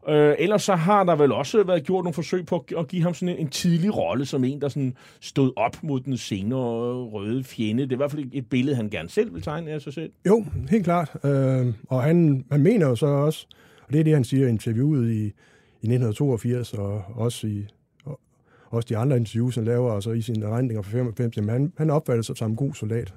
øh, 0.10 0.36
ellers 0.40 0.64
så 0.64 0.76
har 0.76 1.04
der 1.04 1.16
vel 1.16 1.32
også 1.32 1.64
været 1.64 1.84
gjort 1.84 2.04
nogle 2.04 2.14
forsøg 2.14 2.46
på 2.46 2.66
at, 2.72 2.78
at 2.78 2.88
give 2.88 3.04
ham 3.04 3.14
sådan 3.14 3.36
en, 3.36 3.42
en 3.42 3.48
tidlig 3.48 3.98
rolle, 3.98 4.26
som 4.26 4.44
en, 4.44 4.62
der 4.62 4.70
sådan 4.70 4.96
stod 5.20 5.52
op 5.56 5.84
mod 5.84 6.00
den 6.00 6.18
senere 6.18 7.04
røde 7.04 7.44
fjende. 7.44 7.84
Det 7.84 7.92
er 7.92 7.96
i 7.96 7.98
hvert 7.98 8.12
fald 8.12 8.30
et 8.34 8.50
billede, 8.50 8.76
han 8.76 8.90
gerne 8.90 9.10
selv 9.10 9.34
vil 9.34 9.42
tegne 9.42 9.72
af 9.72 9.82
sig 9.82 9.94
selv. 9.94 10.12
Jo, 10.28 10.46
helt 10.70 10.84
klart. 10.84 11.12
Øh, 11.24 11.74
og 11.90 12.04
han, 12.04 12.46
han 12.52 12.64
mener 12.64 12.88
jo 12.88 12.96
så 12.96 13.08
også, 13.08 13.48
og 13.88 13.94
det 13.94 14.00
er 14.00 14.04
det, 14.04 14.14
han 14.14 14.24
siger 14.24 14.48
i 14.48 14.50
interviewet 14.50 15.12
i, 15.12 15.24
i 15.82 15.88
1982, 15.88 16.74
og 16.74 17.04
også 17.16 17.48
i 17.48 17.68
og, 18.06 18.20
også 18.70 18.88
de 18.90 18.98
andre 18.98 19.18
interviews, 19.18 19.56
han 19.56 19.66
laver, 19.66 19.92
og 19.92 20.04
så 20.04 20.12
i 20.12 20.22
sine 20.22 20.46
erindringer 20.46 20.82
fra 20.82 20.92
95, 20.92 21.38
jamen 21.38 21.50
han, 21.50 21.74
han 21.78 21.90
opfatter 21.90 22.24
sig 22.24 22.38
som 22.38 22.52
en 22.52 22.56
god 22.56 22.74
soldat. 22.74 23.14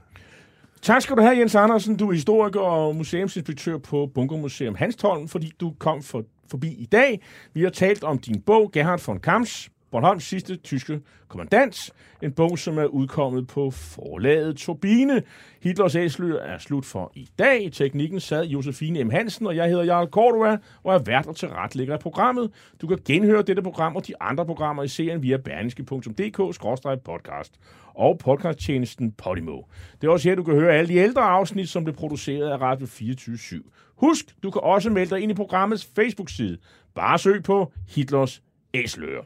Tak 0.83 1.03
skal 1.03 1.17
du 1.17 1.23
have, 1.23 1.39
Jens 1.39 1.55
Andersen. 1.55 1.97
Du 1.97 2.09
er 2.09 2.13
historiker 2.13 2.61
og 2.61 2.97
museumsinspektør 2.97 3.79
på 3.79 4.11
Bunkermuseum 4.15 4.75
Hanstholm, 4.75 5.29
fordi 5.29 5.53
du 5.61 5.75
kom 5.79 6.03
for, 6.03 6.25
forbi 6.51 6.69
i 6.69 6.85
dag. 6.85 7.21
Vi 7.55 7.63
har 7.63 7.71
talt 7.71 8.05
om 8.05 8.19
din 8.19 8.41
bog, 8.41 8.73
Gerhard 8.73 9.03
von 9.07 9.21
Kamps, 9.21 9.71
Bornholms 9.91 10.25
sidste 10.25 10.57
tyske 10.57 11.01
kommandant. 11.29 11.91
En 12.23 12.33
bog, 12.33 12.59
som 12.59 12.79
er 12.79 12.85
udkommet 12.85 13.47
på 13.47 13.71
forlaget 13.71 14.57
Turbine. 14.57 15.23
Hitlers 15.63 15.95
æsler 15.95 16.39
er 16.39 16.59
slut 16.59 16.85
for 16.85 17.13
i 17.15 17.29
dag. 17.39 17.65
I 17.65 17.71
teknikken 17.71 18.21
sad 18.21 18.45
Josefine 18.45 19.05
M. 19.05 19.11
Hansen, 19.11 19.47
og 19.47 19.57
jeg 19.57 19.69
hedder 19.69 19.85
Jarl 19.85 20.07
Cordua, 20.07 20.59
og 20.83 20.95
er 20.95 20.99
vært 20.99 21.27
og 21.27 21.37
tilretlægger 21.37 21.95
af 21.95 22.01
programmet. 22.01 22.51
Du 22.81 22.87
kan 22.87 22.99
genhøre 23.05 23.43
dette 23.43 23.63
program 23.63 23.97
og 23.97 24.07
de 24.07 24.23
andre 24.23 24.47
programmer 24.47 24.83
i 24.83 24.89
serien 24.89 25.23
via 25.23 25.37
berlingske.dk-podcast 25.37 27.53
og 27.95 28.19
podcasttjenesten 28.19 29.13
Podimo. 29.13 29.63
Det 30.01 30.07
er 30.07 30.11
også 30.11 30.29
her, 30.29 30.37
du 30.37 30.43
kan 30.43 30.55
høre 30.55 30.75
alle 30.75 30.89
de 30.89 30.95
ældre 30.95 31.23
afsnit, 31.23 31.69
som 31.69 31.85
blev 31.85 31.97
produceret 31.97 32.51
af 32.51 32.61
Radio 32.61 32.87
24 32.87 33.37
/7. 33.37 33.71
Husk, 33.97 34.35
du 34.43 34.51
kan 34.51 34.61
også 34.65 34.91
melde 34.91 35.15
dig 35.15 35.23
ind 35.23 35.33
i 35.33 35.35
programmets 35.35 35.89
Facebook-side. 35.97 36.59
Bare 36.95 37.19
søg 37.19 37.43
på 37.43 37.73
Hitlers 37.89 38.43
Æsler. 38.75 39.25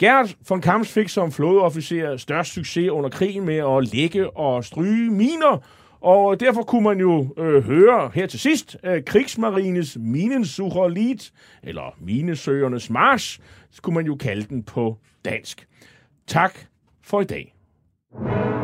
Gerd 0.00 0.34
von 0.48 0.60
Kamps 0.60 0.92
fik 0.92 1.08
som 1.08 1.32
flådeofficer 1.32 2.16
størst 2.16 2.52
succes 2.52 2.90
under 2.90 3.10
krigen 3.10 3.44
med 3.44 3.56
at 3.56 3.94
lægge 3.94 4.36
og 4.36 4.64
stryge 4.64 5.10
miner, 5.10 5.58
og 6.00 6.40
derfor 6.40 6.62
kunne 6.62 6.84
man 6.84 7.00
jo 7.00 7.34
øh, 7.38 7.64
høre 7.64 8.10
her 8.14 8.26
til 8.26 8.40
sidst 8.40 8.76
øh, 8.84 9.04
Krigsmarines 9.04 9.96
Minensucherlied, 10.00 11.30
eller 11.62 11.96
Minesøgernes 11.98 12.90
Marsch, 12.90 13.40
skulle 13.70 13.94
man 13.94 14.06
jo 14.06 14.14
kalde 14.14 14.42
den 14.42 14.62
på 14.62 14.98
dansk. 15.24 15.66
Tak 16.26 16.58
for 17.02 17.20
i 17.20 17.24
dag. 17.24 17.54
Laut 18.14 18.59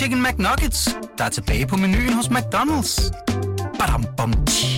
Chicken 0.00 0.22
McNuggets, 0.22 0.96
der 1.18 1.24
er 1.24 1.28
tilbage 1.28 1.66
på 1.66 1.76
menuen 1.76 2.12
hos 2.12 2.26
McDonald's. 2.28 3.12
Badum, 3.78 4.04
bom, 4.16 4.32
tji. 4.46 4.69